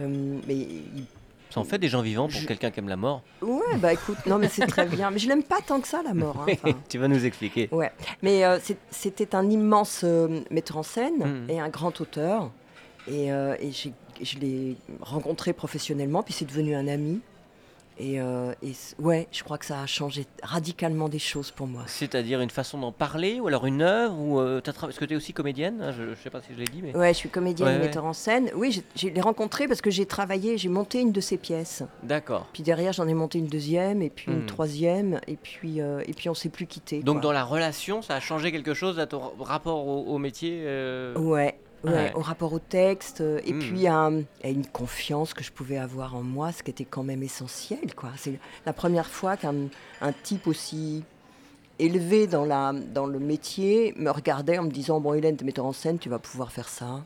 Euh, 0.00 0.38
mais 0.46 0.54
il- 0.56 1.06
Ça 1.58 1.66
en 1.66 1.70
fait 1.70 1.78
des 1.78 1.88
gens 1.88 2.02
vivants 2.02 2.28
pour 2.28 2.40
Je- 2.40 2.46
quelqu'un 2.46 2.70
qui 2.70 2.80
aime 2.80 2.88
la 2.88 2.96
mort. 2.96 3.22
ouais, 3.42 3.76
bah 3.78 3.92
écoute, 3.92 4.18
non 4.26 4.38
mais 4.38 4.48
c'est 4.48 4.66
très 4.66 4.86
bien. 5.02 5.10
Mais 5.10 5.18
je 5.18 5.28
l'aime 5.28 5.42
pas 5.42 5.60
tant 5.66 5.80
que 5.80 5.88
ça 5.88 6.02
la 6.02 6.14
mort. 6.14 6.44
hein, 6.64 6.72
tu 6.88 6.98
vas 6.98 7.08
nous 7.08 7.24
expliquer. 7.24 7.68
Ouais, 7.72 7.92
mais 8.22 8.44
euh, 8.44 8.58
c'était 8.90 9.34
un 9.34 9.48
immense 9.50 10.02
euh, 10.04 10.40
metteur 10.50 10.78
en 10.78 10.82
scène 10.82 11.18
Mhm. 11.18 11.50
et 11.50 11.60
un 11.60 11.68
grand 11.68 12.00
auteur. 12.00 12.50
Et, 13.06 13.32
euh, 13.32 13.56
et 13.60 13.70
je 13.72 14.38
l'ai 14.38 14.76
rencontré 15.00 15.52
professionnellement, 15.52 16.22
puis 16.22 16.34
c'est 16.34 16.44
devenu 16.44 16.74
un 16.74 16.86
ami. 16.88 17.20
Et, 18.00 18.20
euh, 18.20 18.52
et 18.62 18.72
ouais, 19.00 19.26
je 19.32 19.42
crois 19.42 19.58
que 19.58 19.64
ça 19.64 19.80
a 19.80 19.86
changé 19.86 20.24
radicalement 20.42 21.08
des 21.08 21.18
choses 21.18 21.50
pour 21.50 21.66
moi. 21.66 21.82
C'est-à-dire 21.86 22.40
une 22.40 22.50
façon 22.50 22.78
d'en 22.78 22.92
parler 22.92 23.40
ou 23.40 23.48
alors 23.48 23.66
une 23.66 23.82
œuvre 23.82 24.16
ou 24.18 24.38
euh, 24.38 24.60
Parce 24.64 24.96
que 24.98 25.04
tu 25.04 25.14
es 25.14 25.16
aussi 25.16 25.32
comédienne, 25.32 25.80
hein, 25.82 25.92
je, 25.96 26.14
je 26.14 26.22
sais 26.22 26.30
pas 26.30 26.40
si 26.40 26.48
je 26.54 26.58
l'ai 26.58 26.64
dit, 26.66 26.80
mais. 26.82 26.96
Ouais, 26.96 27.12
je 27.12 27.18
suis 27.18 27.28
comédienne 27.28 27.68
et 27.68 27.72
ouais. 27.72 27.78
metteur 27.78 28.04
en 28.04 28.12
scène. 28.12 28.50
Oui, 28.54 28.70
j'ai- 28.70 28.84
je 29.08 29.12
l'ai 29.12 29.20
rencontré 29.20 29.66
parce 29.66 29.80
que 29.80 29.90
j'ai 29.90 30.06
travaillé, 30.06 30.58
j'ai 30.58 30.68
monté 30.68 31.00
une 31.00 31.10
de 31.12 31.20
ses 31.20 31.36
pièces. 31.38 31.82
D'accord. 32.04 32.46
Puis 32.52 32.62
derrière, 32.62 32.92
j'en 32.92 33.08
ai 33.08 33.14
monté 33.14 33.38
une 33.38 33.48
deuxième, 33.48 34.00
et 34.02 34.10
puis 34.10 34.30
une 34.30 34.46
troisième, 34.46 35.20
et 35.26 35.36
puis, 35.36 35.80
euh, 35.80 36.00
et 36.06 36.12
puis 36.14 36.28
on 36.28 36.34
s'est 36.34 36.48
plus 36.50 36.66
quitté. 36.66 37.00
Donc 37.02 37.20
dans 37.20 37.32
la 37.32 37.42
relation, 37.44 38.00
ça 38.02 38.14
a 38.14 38.20
changé 38.20 38.52
quelque 38.52 38.74
chose 38.74 38.98
à 39.00 39.06
ton 39.06 39.18
ra- 39.18 39.32
rapport 39.40 39.86
au, 39.86 40.04
au 40.04 40.18
métier 40.18 40.60
euh, 40.64 41.14
Ouais, 41.18 41.58
ouais, 41.84 41.90
Ouais. 41.92 42.12
au 42.14 42.20
rapport 42.20 42.52
au 42.52 42.58
texte, 42.58 43.20
euh, 43.20 43.40
et 43.44 43.52
Mm. 43.52 43.58
puis 43.58 43.86
à, 43.86 44.06
à 44.44 44.48
une 44.48 44.66
confiance 44.66 45.34
que 45.34 45.42
je 45.44 45.52
pouvais 45.52 45.78
avoir 45.78 46.14
en 46.16 46.22
moi, 46.22 46.52
ce 46.52 46.62
qui 46.62 46.70
était 46.70 46.84
quand 46.84 47.02
même 47.04 47.22
essentiel. 47.22 47.94
quoi. 47.94 48.10
C'est 48.16 48.38
la 48.66 48.72
première 48.72 49.06
fois 49.08 49.36
qu'un 49.36 49.54
un 50.00 50.12
type 50.12 50.46
aussi 50.46 51.04
élevé 51.78 52.26
dans, 52.26 52.44
la, 52.44 52.72
dans 52.72 53.06
le 53.06 53.18
métier 53.18 53.94
me 53.96 54.10
regardait 54.10 54.58
en 54.58 54.64
me 54.64 54.70
disant 54.70 55.00
Bon, 55.00 55.14
Hélène, 55.14 55.36
t'es 55.36 55.44
metteur 55.44 55.64
en 55.64 55.72
scène, 55.72 55.98
tu 55.98 56.08
vas 56.08 56.18
pouvoir 56.18 56.50
faire 56.52 56.68
ça. 56.68 57.02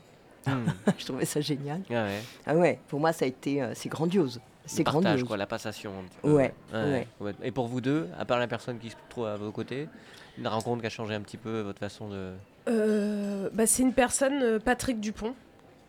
hmm. 0.47 0.65
je 0.97 1.05
trouvais 1.05 1.25
ça 1.25 1.41
génial. 1.41 1.81
Ah 1.89 1.93
ouais. 2.05 2.19
Ah 2.47 2.55
ouais, 2.55 2.79
pour 2.87 2.99
moi, 2.99 3.13
ça 3.13 3.25
a 3.25 3.27
été. 3.27 3.61
euh, 3.61 3.73
c'est 3.75 3.89
grandiose. 3.89 4.39
C'est 4.65 4.83
partage, 4.85 5.03
grandiose. 5.03 5.27
quoi, 5.27 5.35
la 5.37 5.45
passation. 5.45 5.91
Ouais, 6.23 6.53
ouais. 6.73 7.05
Et 7.43 7.51
pour 7.51 7.67
vous 7.67 7.81
deux, 7.81 8.07
à 8.17 8.23
part 8.23 8.39
la 8.39 8.47
personne 8.47 8.79
qui 8.79 8.89
se 8.89 8.95
trouve 9.09 9.25
à 9.25 9.35
vos 9.35 9.51
côtés, 9.51 9.89
une 10.37 10.47
rencontre 10.47 10.79
qui 10.81 10.87
a 10.87 10.89
changé 10.89 11.13
un 11.13 11.21
petit 11.21 11.37
peu 11.37 11.59
votre 11.61 11.79
façon 11.79 12.07
de. 12.09 12.31
Euh, 12.67 13.49
bah, 13.53 13.65
c'est 13.67 13.83
une 13.83 13.93
personne, 13.93 14.41
euh, 14.41 14.59
Patrick 14.59 14.99
Dupont, 14.99 15.33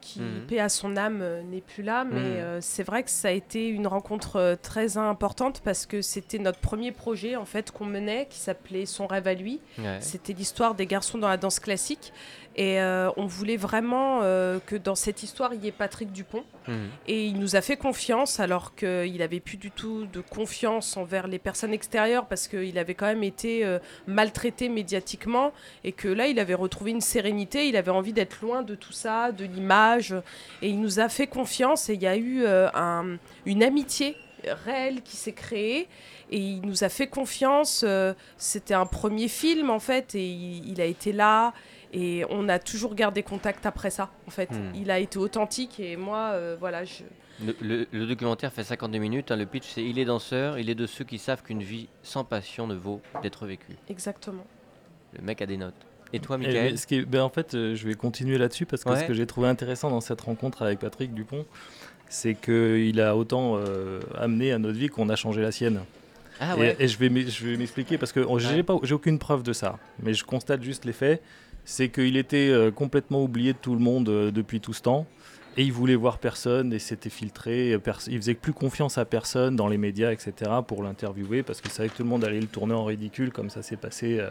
qui, 0.00 0.20
Mhm. 0.20 0.46
paix 0.48 0.58
à 0.60 0.68
son 0.68 0.96
âme, 0.98 1.20
euh, 1.22 1.42
n'est 1.42 1.62
plus 1.62 1.82
là. 1.82 2.04
Mais 2.04 2.20
Mhm. 2.20 2.24
euh, 2.36 2.58
c'est 2.60 2.82
vrai 2.82 3.02
que 3.04 3.10
ça 3.10 3.28
a 3.28 3.30
été 3.30 3.68
une 3.68 3.86
rencontre 3.86 4.36
euh, 4.36 4.54
très 4.60 4.98
importante 4.98 5.62
parce 5.64 5.86
que 5.86 6.02
c'était 6.02 6.38
notre 6.38 6.58
premier 6.58 6.92
projet 6.92 7.36
en 7.36 7.46
fait 7.46 7.70
qu'on 7.70 7.86
menait, 7.86 8.26
qui 8.28 8.38
s'appelait 8.38 8.84
Son 8.84 9.06
rêve 9.06 9.26
à 9.28 9.32
lui. 9.34 9.60
Ouais. 9.78 9.96
C'était 10.00 10.34
l'histoire 10.34 10.74
des 10.74 10.84
garçons 10.86 11.16
dans 11.16 11.28
la 11.28 11.38
danse 11.38 11.58
classique. 11.58 12.12
Et 12.56 12.80
euh, 12.80 13.10
on 13.16 13.26
voulait 13.26 13.56
vraiment 13.56 14.20
euh, 14.22 14.60
que 14.64 14.76
dans 14.76 14.94
cette 14.94 15.24
histoire, 15.24 15.52
il 15.54 15.64
y 15.64 15.68
ait 15.68 15.72
Patrick 15.72 16.12
Dupont. 16.12 16.44
Mhm. 16.68 16.88
Et 17.08 17.26
il 17.26 17.38
nous 17.40 17.56
a 17.56 17.60
fait 17.60 17.76
confiance 17.76 18.38
alors 18.38 18.74
qu'il 18.76 19.16
n'avait 19.18 19.40
plus 19.40 19.56
du 19.56 19.72
tout 19.72 20.06
de 20.06 20.20
confiance 20.20 20.96
envers 20.96 21.26
les 21.26 21.40
personnes 21.40 21.72
extérieures 21.74 22.26
parce 22.26 22.46
qu'il 22.46 22.78
avait 22.78 22.94
quand 22.94 23.06
même 23.06 23.24
été 23.24 23.64
euh, 23.64 23.80
maltraité 24.06 24.68
médiatiquement 24.68 25.52
et 25.82 25.90
que 25.92 26.06
là, 26.06 26.28
il 26.28 26.38
avait 26.38 26.54
retrouvé 26.54 26.92
une 26.92 27.00
sérénité. 27.00 27.66
Il 27.68 27.76
avait 27.76 27.90
envie 27.90 28.12
d'être 28.12 28.40
loin 28.40 28.62
de 28.62 28.76
tout 28.76 28.92
ça, 28.92 29.32
de 29.32 29.44
l'image. 29.44 30.14
Et 30.62 30.68
il 30.68 30.80
nous 30.80 31.00
a 31.00 31.08
fait 31.08 31.26
confiance 31.26 31.88
et 31.88 31.94
il 31.94 32.02
y 32.02 32.06
a 32.06 32.16
eu 32.16 32.46
un- 32.46 33.16
une 33.46 33.62
amitié 33.64 34.16
réelle 34.64 35.02
qui 35.02 35.16
s'est 35.16 35.32
créée. 35.32 35.88
Et 36.30 36.38
il 36.38 36.60
nous 36.62 36.84
a 36.84 36.88
fait 36.88 37.08
confiance. 37.08 37.84
C'était 38.38 38.74
un 38.74 38.86
premier 38.86 39.28
film 39.28 39.70
en 39.70 39.78
fait 39.80 40.14
et 40.14 40.24
il, 40.26 40.70
il 40.70 40.80
a 40.80 40.84
été 40.84 41.12
là. 41.12 41.52
Et 41.94 42.24
on 42.28 42.48
a 42.48 42.58
toujours 42.58 42.94
gardé 42.94 43.22
contact 43.22 43.66
après 43.66 43.90
ça, 43.90 44.10
en 44.26 44.30
fait. 44.30 44.50
Hmm. 44.50 44.72
Il 44.74 44.90
a 44.90 44.98
été 44.98 45.18
authentique 45.18 45.78
et 45.80 45.96
moi, 45.96 46.30
euh, 46.32 46.56
voilà, 46.58 46.84
je... 46.84 47.02
Le, 47.44 47.54
le- 47.60 47.86
le 47.92 48.06
documentaire 48.06 48.52
fait 48.52 48.62
52 48.64 48.98
minutes. 48.98 49.30
hein, 49.32 49.36
le 49.36 49.46
pitch, 49.46 49.64
c'est 49.74 49.82
il 49.84 49.98
est 49.98 50.04
danseur, 50.04 50.58
il 50.58 50.70
est 50.70 50.74
de 50.76 50.86
ceux 50.86 51.04
qui 51.04 51.18
savent 51.18 51.42
qu'une 51.42 51.62
vie 51.62 51.88
sans 52.02 52.22
passion 52.24 52.66
ne 52.66 52.74
vaut 52.74 53.00
d'être 53.22 53.46
vécue. 53.46 53.76
exactement. 53.88 54.44
Le 55.16 55.22
mec 55.24 55.40
a 55.42 55.46
des 55.46 55.56
notes. 55.56 55.74
Et 56.12 56.20
toi, 56.20 56.36
Et 56.36 56.46
Michael 56.46 56.78
ce 56.78 56.86
qui 56.86 56.96
est- 56.96 57.04
ben, 57.04 57.22
en 57.22 57.28
fait, 57.28 57.54
euh, 57.54 57.74
je 57.74 57.86
vais 57.88 57.94
continuer 57.94 58.38
là-dessus 58.38 58.66
parce 58.66 58.84
que 58.84 58.90
Ouais. 58.90 59.00
ce 59.00 59.04
que 59.04 59.14
j'ai 59.14 59.26
trouvé 59.26 59.48
intéressant 59.48 59.90
dans 59.90 60.00
cette 60.00 60.20
rencontre 60.20 60.62
avec 60.62 60.78
Patrick 60.80 61.12
Dupont, 61.14 61.44
c'est 62.08 62.34
qu'il 62.34 63.00
a 63.00 63.16
autant 63.16 63.56
euh, 63.56 64.00
amené 64.16 64.52
à 64.52 64.58
notre 64.58 64.78
vie 64.78 64.88
qu'on 64.88 65.08
a 65.08 65.16
changé 65.16 65.42
la 65.42 65.50
sienne. 65.52 65.80
Ah 66.40 66.54
Et- 66.56 66.60
ouais 66.60 66.76
et, 66.78 66.86
je 66.88 66.98
vais 66.98 67.08
m'e- 67.08 67.28
je 67.28 67.46
vais 67.48 67.56
m'expliquer 67.56 67.98
parce 67.98 68.12
que 68.12 68.20
oh, 68.20 68.38
j'ai 68.38 68.56
Ouais. 68.56 68.62
pas, 68.62 68.76
j'ai 68.82 68.94
aucune 68.94 69.18
preuve 69.18 69.42
de 69.42 69.52
ça, 69.52 69.78
mais 70.02 70.14
je 70.14 70.24
constate 70.24 70.62
juste 70.62 70.84
les 70.84 70.92
faits. 70.92 71.22
C'est 71.64 71.88
qu'il 71.88 72.16
était 72.16 72.48
euh, 72.50 72.70
complètement 72.70 73.22
oublié 73.22 73.52
de 73.52 73.58
tout 73.58 73.72
le 73.74 73.80
monde 73.80 74.08
euh, 74.08 74.30
depuis 74.30 74.60
tout 74.60 74.72
ce 74.72 74.82
temps. 74.82 75.06
Et 75.56 75.62
il 75.62 75.72
voulait 75.72 75.94
voir 75.94 76.18
personne 76.18 76.72
et 76.72 76.80
c'était 76.80 77.08
filtré. 77.10 77.78
Il 78.08 78.16
faisait 78.18 78.34
plus 78.34 78.52
confiance 78.52 78.98
à 78.98 79.04
personne 79.04 79.54
dans 79.54 79.68
les 79.68 79.78
médias, 79.78 80.10
etc. 80.10 80.50
pour 80.66 80.82
l'interviewer 80.82 81.44
parce 81.44 81.60
qu'il 81.60 81.70
savait 81.70 81.88
que 81.88 81.94
tout 81.96 82.02
le 82.02 82.08
monde 82.08 82.24
allait 82.24 82.40
le 82.40 82.48
tourner 82.48 82.74
en 82.74 82.84
ridicule, 82.84 83.30
comme 83.30 83.50
ça 83.50 83.62
s'est 83.62 83.76
passé 83.76 84.18
euh, 84.18 84.30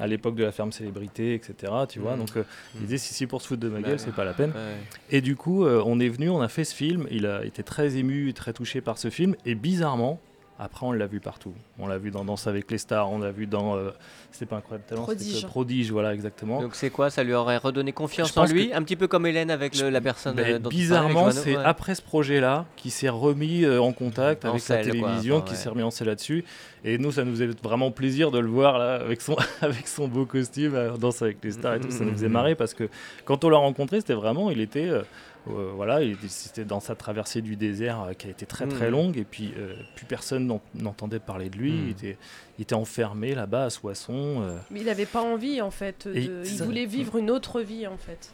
à 0.00 0.08
l'époque 0.08 0.34
de 0.34 0.42
la 0.42 0.50
ferme 0.50 0.72
célébrité, 0.72 1.34
etc. 1.34 1.72
Tu 1.88 2.00
vois, 2.00 2.14
Mhm. 2.14 2.18
donc 2.18 2.30
il 2.74 2.80
disait 2.86 2.98
si 2.98 3.14
c'est 3.14 3.28
pour 3.28 3.40
se 3.40 3.46
foutre 3.46 3.60
de 3.60 3.68
ma 3.68 3.78
Bah 3.80 3.90
gueule, 3.90 4.00
c'est 4.00 4.12
pas 4.12 4.24
la 4.24 4.34
peine. 4.34 4.50
Ouais. 4.50 4.74
Et 5.16 5.20
du 5.20 5.36
coup, 5.36 5.64
on 5.64 6.00
est 6.00 6.08
venu, 6.08 6.28
on 6.28 6.40
a 6.42 6.48
fait 6.48 6.64
ce 6.64 6.74
film. 6.74 7.06
Il 7.08 7.24
a 7.26 7.44
été 7.44 7.62
très 7.62 7.96
ému, 7.96 8.34
très 8.34 8.52
touché 8.52 8.80
par 8.80 8.98
ce 8.98 9.10
film. 9.10 9.36
Et 9.46 9.54
bizarrement, 9.54 10.20
après, 10.58 10.86
on 10.86 10.92
l'a 10.92 11.06
vu 11.06 11.18
partout. 11.20 11.52
On 11.78 11.86
l'a 11.88 11.98
vu 11.98 12.10
dans 12.12 12.24
Danse 12.24 12.46
avec 12.46 12.70
les 12.70 12.78
stars, 12.78 13.10
on 13.10 13.18
l'a 13.18 13.32
vu 13.32 13.46
dans. 13.46 13.76
euh, 13.76 13.90
c'était 14.30 14.46
pas 14.46 14.56
incroyable 14.56 14.84
talent, 14.88 15.02
Prodige. 15.02 15.46
Prodige, 15.46 15.90
voilà, 15.90 16.14
exactement. 16.14 16.60
Donc 16.62 16.74
c'est 16.76 16.90
quoi? 16.90 17.10
Ça 17.10 17.22
lui 17.24 17.34
aurait 17.34 17.56
redonné 17.56 17.92
confiance 17.92 18.32
Je 18.34 18.40
en 18.40 18.44
lui 18.46 18.72
Un 18.72 18.82
petit 18.82 18.96
peu 18.96 19.06
comme 19.08 19.26
Hélène 19.26 19.50
avec 19.50 19.76
le- 19.78 19.90
la 19.90 20.00
personne 20.00 20.36
Ben, 20.36 20.54
euh, 20.54 20.58
dont 20.58 20.68
bizarrement, 20.70 21.30
c'est 21.30 21.56
ouais. 21.56 21.62
après 21.64 21.94
ce 21.94 22.02
projet-là 22.02 22.66
qu'il 22.76 22.90
s'est 22.90 23.08
remis 23.08 23.64
euh, 23.64 23.80
en 23.80 23.92
contact 23.92 24.44
En 24.44 24.50
avec 24.50 24.60
selle, 24.60 24.86
la 24.86 24.94
quoi, 24.94 25.08
télévision, 25.08 25.36
enfin, 25.36 25.44
qui 25.44 25.50
ouais. 25.52 25.56
s'est 25.56 25.68
remis 25.68 25.82
en 25.82 25.90
selle 25.90 26.06
là-dessus. 26.08 26.44
Et 26.84 26.98
nous, 26.98 27.12
ça 27.12 27.24
nous 27.24 27.32
faisait 27.32 27.50
vraiment 27.62 27.90
plaisir 27.90 28.30
de 28.30 28.38
le 28.38 28.48
voir 28.48 28.78
là, 28.78 28.94
avec 28.96 29.22
son, 29.22 29.36
avec 29.60 29.88
son 29.88 30.06
beau 30.08 30.24
costume, 30.26 30.74
à 30.76 30.88
Danse 30.96 31.22
avec 31.22 31.38
les 31.42 31.52
stars 31.52 31.74
et 31.74 31.80
tout. 31.80 31.90
Ça 31.90 32.04
nous 32.04 32.12
faisait 32.12 32.28
marrer 32.28 32.54
parce 32.54 32.74
que 32.74 32.88
quand 33.24 33.44
on 33.44 33.48
l'a 33.48 33.58
rencontré, 33.58 34.00
c'était 34.00 34.14
vraiment, 34.14 34.50
il 34.50 34.60
était. 34.60 34.88
euh, 34.88 35.02
euh, 35.48 35.72
voilà, 35.74 36.02
il 36.02 36.12
était- 36.12 36.28
c'était 36.28 36.64
dans 36.64 36.80
sa 36.80 36.94
traversée 36.94 37.42
du 37.42 37.56
désert 37.56 38.02
euh, 38.02 38.12
qui 38.12 38.26
a 38.26 38.30
été 38.30 38.46
très 38.46 38.66
très 38.66 38.86
Mhm. 38.86 38.92
longue 38.92 39.16
et 39.18 39.24
puis 39.24 39.52
euh, 39.58 39.74
plus 39.96 40.06
personne 40.06 40.46
n'en- 40.46 40.60
n'entendait 40.74 41.18
parler 41.20 41.50
de 41.50 41.56
lui. 41.56 41.72
Mhm. 41.72 41.84
Il, 41.84 41.90
était, 41.90 42.16
il 42.58 42.62
était 42.62 42.74
enfermé 42.74 43.34
là-bas 43.34 43.64
à 43.64 43.70
Soissons. 43.70 44.40
euh, 44.42 44.56
Mais 44.70 44.80
il 44.80 44.86
n'avait 44.86 45.06
pas 45.06 45.22
envie, 45.22 45.60
en 45.60 45.70
fait. 45.70 46.06
De- 46.08 46.42
Il 46.44 46.46
ça- 46.46 46.64
voulait 46.64 46.86
vivre 46.86 47.16
une 47.16 47.30
autre 47.30 47.60
vie, 47.60 47.86
en 47.86 47.96
fait. 47.96 48.32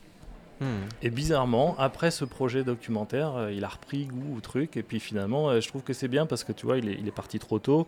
Hmm. 0.61 0.87
Et 1.03 1.09
bizarrement, 1.09 1.75
après 1.79 2.11
ce 2.11 2.27
projet 2.27 2.65
documentaire, 2.65 3.35
euh, 3.35 3.51
il 3.53 3.65
a 3.65 3.69
repris 3.69 4.05
goût 4.05 4.37
au 4.37 4.41
truc. 4.41 4.77
Et 4.77 4.83
puis 4.83 5.01
finalement, 5.01 5.49
euh, 5.49 5.61
je 5.61 5.69
trouve 5.69 5.83
que 5.83 5.95
c'est 5.95 6.07
bien 6.09 6.27
parce 6.27 6.45
que 6.45 6.53
tu 6.53 6.67
vois, 6.67 6.77
il 6.77 6.89
est, 6.89 6.97
il 7.01 7.09
est 7.09 7.13
parti 7.15 7.39
trop 7.39 7.59
tôt. 7.59 7.87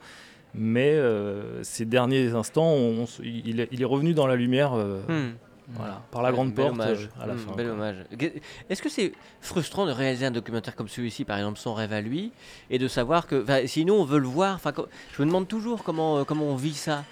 Mais 0.54 0.92
euh, 0.94 1.62
ces 1.64 1.84
derniers 1.84 2.30
instants, 2.34 2.72
on 2.72 3.04
il, 3.22 3.60
est, 3.60 3.68
il 3.72 3.82
est 3.82 3.86
revenu 3.86 4.14
dans 4.14 4.26
la 4.26 4.36
lumière. 4.36 4.72
Voilà, 5.68 6.02
par 6.10 6.22
la 6.22 6.32
grande 6.32 6.54
porte 6.54 6.72
hommage. 6.72 7.08
euh, 7.18 7.22
à 7.22 7.26
la 7.26 7.34
Hmm, 7.34 7.38
fin. 7.38 7.52
bel 7.54 7.66
quoi. 7.66 7.74
hommage. 7.74 7.96
Est-ce 8.68 8.82
que 8.82 8.88
c'est 8.88 9.12
frustrant 9.40 9.86
de 9.86 9.92
réaliser 9.92 10.26
un 10.26 10.30
documentaire 10.30 10.74
comme 10.76 10.88
celui-ci, 10.88 11.24
par 11.24 11.36
exemple, 11.38 11.58
son 11.58 11.72
rêve 11.74 11.92
à 11.92 12.00
lui, 12.00 12.32
et 12.70 12.78
de 12.78 12.88
savoir 12.88 13.26
que, 13.26 13.44
sinon 13.66 13.94
on 14.00 14.04
veut 14.04 14.18
le 14.18 14.26
voir. 14.28 14.54
Enfin, 14.56 14.72
je 15.12 15.22
me 15.22 15.26
demande 15.26 15.48
toujours 15.48 15.82
comment 15.84 16.18
euh, 16.18 16.24
comment 16.24 16.44
on 16.46 16.56
vit 16.56 16.74
ça. 16.74 17.04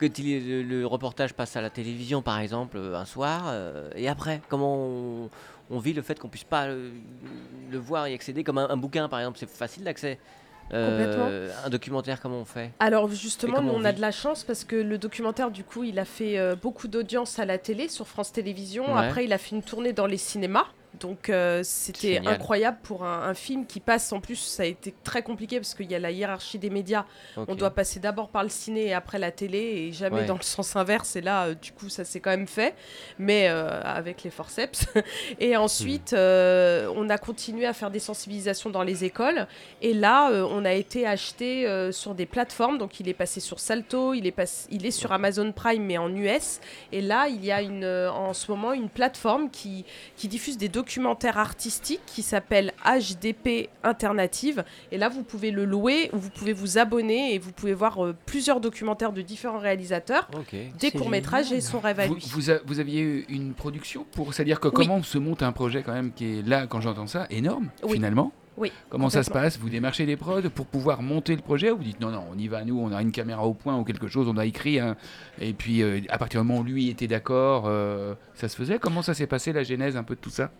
Que 0.00 0.06
le, 0.06 0.62
le 0.62 0.86
reportage 0.86 1.32
passe 1.34 1.56
à 1.56 1.60
la 1.62 1.70
télévision, 1.70 2.20
par 2.20 2.40
exemple, 2.40 2.76
euh, 2.78 2.96
un 2.96 3.04
soir, 3.04 3.44
euh, 3.46 3.90
et 3.94 4.08
après, 4.08 4.40
comment 4.48 4.76
on, 4.76 5.30
on 5.70 5.78
vit 5.78 5.92
le 5.92 6.02
fait 6.02 6.18
qu'on 6.18 6.28
puisse 6.28 6.42
pas 6.44 6.66
le 6.66 7.78
voir 7.78 8.08
y 8.08 8.12
accéder, 8.12 8.42
comme 8.42 8.58
un, 8.58 8.68
un 8.68 8.76
bouquin, 8.76 9.08
par 9.08 9.20
exemple, 9.20 9.38
c'est 9.38 9.48
facile 9.48 9.84
d'accès. 9.84 10.18
Euh, 10.72 11.50
un 11.64 11.70
documentaire, 11.70 12.20
comment 12.20 12.38
on 12.38 12.44
fait? 12.44 12.72
Alors 12.80 13.08
justement, 13.10 13.60
nous 13.60 13.70
on 13.70 13.80
on 13.80 13.84
a 13.84 13.92
de 13.92 14.00
la 14.00 14.10
chance 14.10 14.44
parce 14.44 14.64
que 14.64 14.76
le 14.76 14.98
documentaire, 14.98 15.50
du 15.50 15.62
coup, 15.62 15.84
il 15.84 15.98
a 15.98 16.04
fait 16.04 16.38
euh, 16.38 16.56
beaucoup 16.56 16.88
d'audience 16.88 17.38
à 17.38 17.44
la 17.44 17.58
télé, 17.58 17.88
sur 17.88 18.06
France 18.06 18.32
Télévisions. 18.32 18.94
Ouais. 18.94 19.06
Après, 19.06 19.24
il 19.24 19.32
a 19.32 19.38
fait 19.38 19.54
une 19.54 19.62
tournée 19.62 19.92
dans 19.92 20.06
les 20.06 20.16
cinémas. 20.16 20.66
Donc 21.00 21.28
euh, 21.30 21.60
c'était 21.64 22.18
incroyable 22.24 22.78
pour 22.82 23.04
un, 23.04 23.22
un 23.28 23.34
film 23.34 23.66
qui 23.66 23.80
passe. 23.80 24.12
En 24.12 24.20
plus, 24.20 24.36
ça 24.36 24.62
a 24.62 24.66
été 24.66 24.94
très 25.04 25.22
compliqué 25.22 25.56
parce 25.58 25.74
qu'il 25.74 25.90
y 25.90 25.94
a 25.94 25.98
la 25.98 26.10
hiérarchie 26.10 26.58
des 26.58 26.70
médias. 26.70 27.04
On 27.36 27.54
doit 27.54 27.70
passer 27.70 28.00
d'abord 28.00 28.28
par 28.28 28.42
le 28.42 28.48
ciné 28.48 28.86
et 28.86 28.94
après 28.94 29.18
la 29.18 29.30
télé 29.30 29.58
et 29.58 29.92
jamais 29.92 30.20
Ouais. 30.20 30.26
dans 30.26 30.36
le 30.36 30.42
sens 30.42 30.76
inverse. 30.76 31.16
Et 31.16 31.20
là, 31.20 31.46
euh, 31.46 31.54
du 31.54 31.72
coup, 31.72 31.88
ça 31.88 32.04
s'est 32.04 32.20
quand 32.20 32.30
même 32.30 32.46
fait, 32.46 32.74
mais 33.18 33.48
euh, 33.48 33.80
avec 33.82 34.22
les 34.22 34.30
forceps. 34.30 34.86
et 35.40 35.56
ensuite, 35.56 36.12
Hmm. 36.14 36.16
on 36.96 37.08
a 37.10 37.18
continué 37.18 37.66
à 37.66 37.72
faire 37.72 37.90
des 37.90 37.98
sensibilisations 37.98 38.70
dans 38.70 38.82
les 38.82 39.04
écoles. 39.04 39.46
Et 39.82 39.94
là, 39.94 40.30
on 40.48 40.64
a 40.64 40.72
été 40.72 41.06
acheté 41.06 41.66
sur 41.92 42.14
des 42.14 42.26
plateformes. 42.26 42.78
Donc, 42.78 43.00
il 43.00 43.08
est 43.08 43.14
passé 43.14 43.40
sur 43.40 43.58
Salto, 43.58 44.14
il 44.14 44.26
est, 44.26 44.30
pass- 44.32 44.66
il 44.70 44.86
est 44.86 44.90
sur 44.90 45.12
Amazon 45.12 45.52
Prime, 45.52 45.82
mais 45.84 45.98
en 45.98 46.14
US. 46.14 46.60
Et 46.92 47.00
là, 47.00 47.26
il 47.28 47.44
y 47.44 47.50
a 47.52 47.62
une, 47.62 47.84
en 47.84 48.32
ce 48.32 48.50
moment 48.50 48.72
une 48.72 48.88
plateforme 48.88 49.50
qui, 49.50 49.84
qui 50.16 50.28
diffuse 50.28 50.56
des 50.58 50.68
documentaires 50.84 51.38
artistiques 51.38 52.02
qui 52.06 52.20
s'appelle 52.22 52.72
HDP 52.84 53.70
Alternative. 53.82 54.64
Et 54.92 54.98
là, 54.98 55.08
vous 55.08 55.22
pouvez 55.22 55.50
le 55.50 55.64
louer 55.64 56.10
ou 56.12 56.18
vous 56.18 56.28
pouvez 56.30 56.52
vous 56.52 56.76
abonner 56.76 57.34
et 57.34 57.38
vous 57.38 57.52
pouvez 57.52 57.72
voir 57.72 58.04
euh, 58.04 58.14
plusieurs 58.26 58.60
documentaires 58.60 59.12
de 59.12 59.22
différents 59.22 59.58
réalisateurs, 59.58 60.28
des 60.78 60.90
courts-métrages 60.90 61.52
et 61.52 61.62
son 61.62 61.80
rêve 61.80 62.00
à 62.00 62.06
Vous, 62.06 62.16
lui. 62.16 62.24
vous, 62.30 62.50
a- 62.50 62.58
vous 62.66 62.80
aviez 62.80 63.00
eu 63.00 63.24
une 63.30 63.54
production 63.54 64.04
pour, 64.12 64.34
c'est-à-dire 64.34 64.60
que 64.60 64.68
comment 64.68 65.02
se 65.02 65.16
monte 65.16 65.42
un 65.42 65.52
projet 65.52 65.82
quand 65.82 65.94
même 65.94 66.12
qui 66.12 66.38
est 66.40 66.42
là, 66.46 66.66
quand 66.66 66.82
j'entends 66.82 67.06
ça, 67.06 67.26
énorme 67.30 67.70
Oui. 67.82 67.94
finalement? 67.94 68.30
Oui, 68.56 68.70
Comment 68.88 69.10
ça 69.10 69.24
se 69.24 69.32
passe? 69.32 69.58
Vous 69.58 69.68
démarchez 69.68 70.06
des 70.06 70.16
prods 70.16 70.48
pour 70.54 70.66
pouvoir 70.66 71.02
monter 71.02 71.34
le 71.34 71.42
projet 71.42 71.72
ou 71.72 71.78
vous 71.78 71.82
dites 71.82 71.98
non, 72.00 72.12
non, 72.12 72.22
on 72.32 72.38
y 72.38 72.46
va, 72.46 72.62
nous, 72.64 72.78
on 72.78 72.92
a 72.92 73.02
une 73.02 73.10
caméra 73.10 73.44
au 73.44 73.52
point 73.52 73.76
ou 73.76 73.82
quelque 73.82 74.06
chose, 74.06 74.28
on 74.28 74.36
a 74.36 74.46
écrit, 74.46 74.78
et 75.40 75.52
puis 75.54 75.82
euh, 75.82 76.00
à 76.08 76.18
partir 76.18 76.40
du 76.40 76.46
moment 76.46 76.60
où 76.60 76.62
lui 76.62 76.88
était 76.88 77.08
d'accord, 77.08 77.64
euh, 77.66 78.14
ça 78.34 78.48
se 78.48 78.54
faisait? 78.54 78.78
Comment 78.78 79.02
ça 79.02 79.12
s'est 79.12 79.26
passé 79.26 79.52
la 79.52 79.64
genèse 79.64 79.96
un 79.96 80.04
peu 80.04 80.14
de 80.14 80.20
tout 80.20 80.30
ça? 80.30 80.52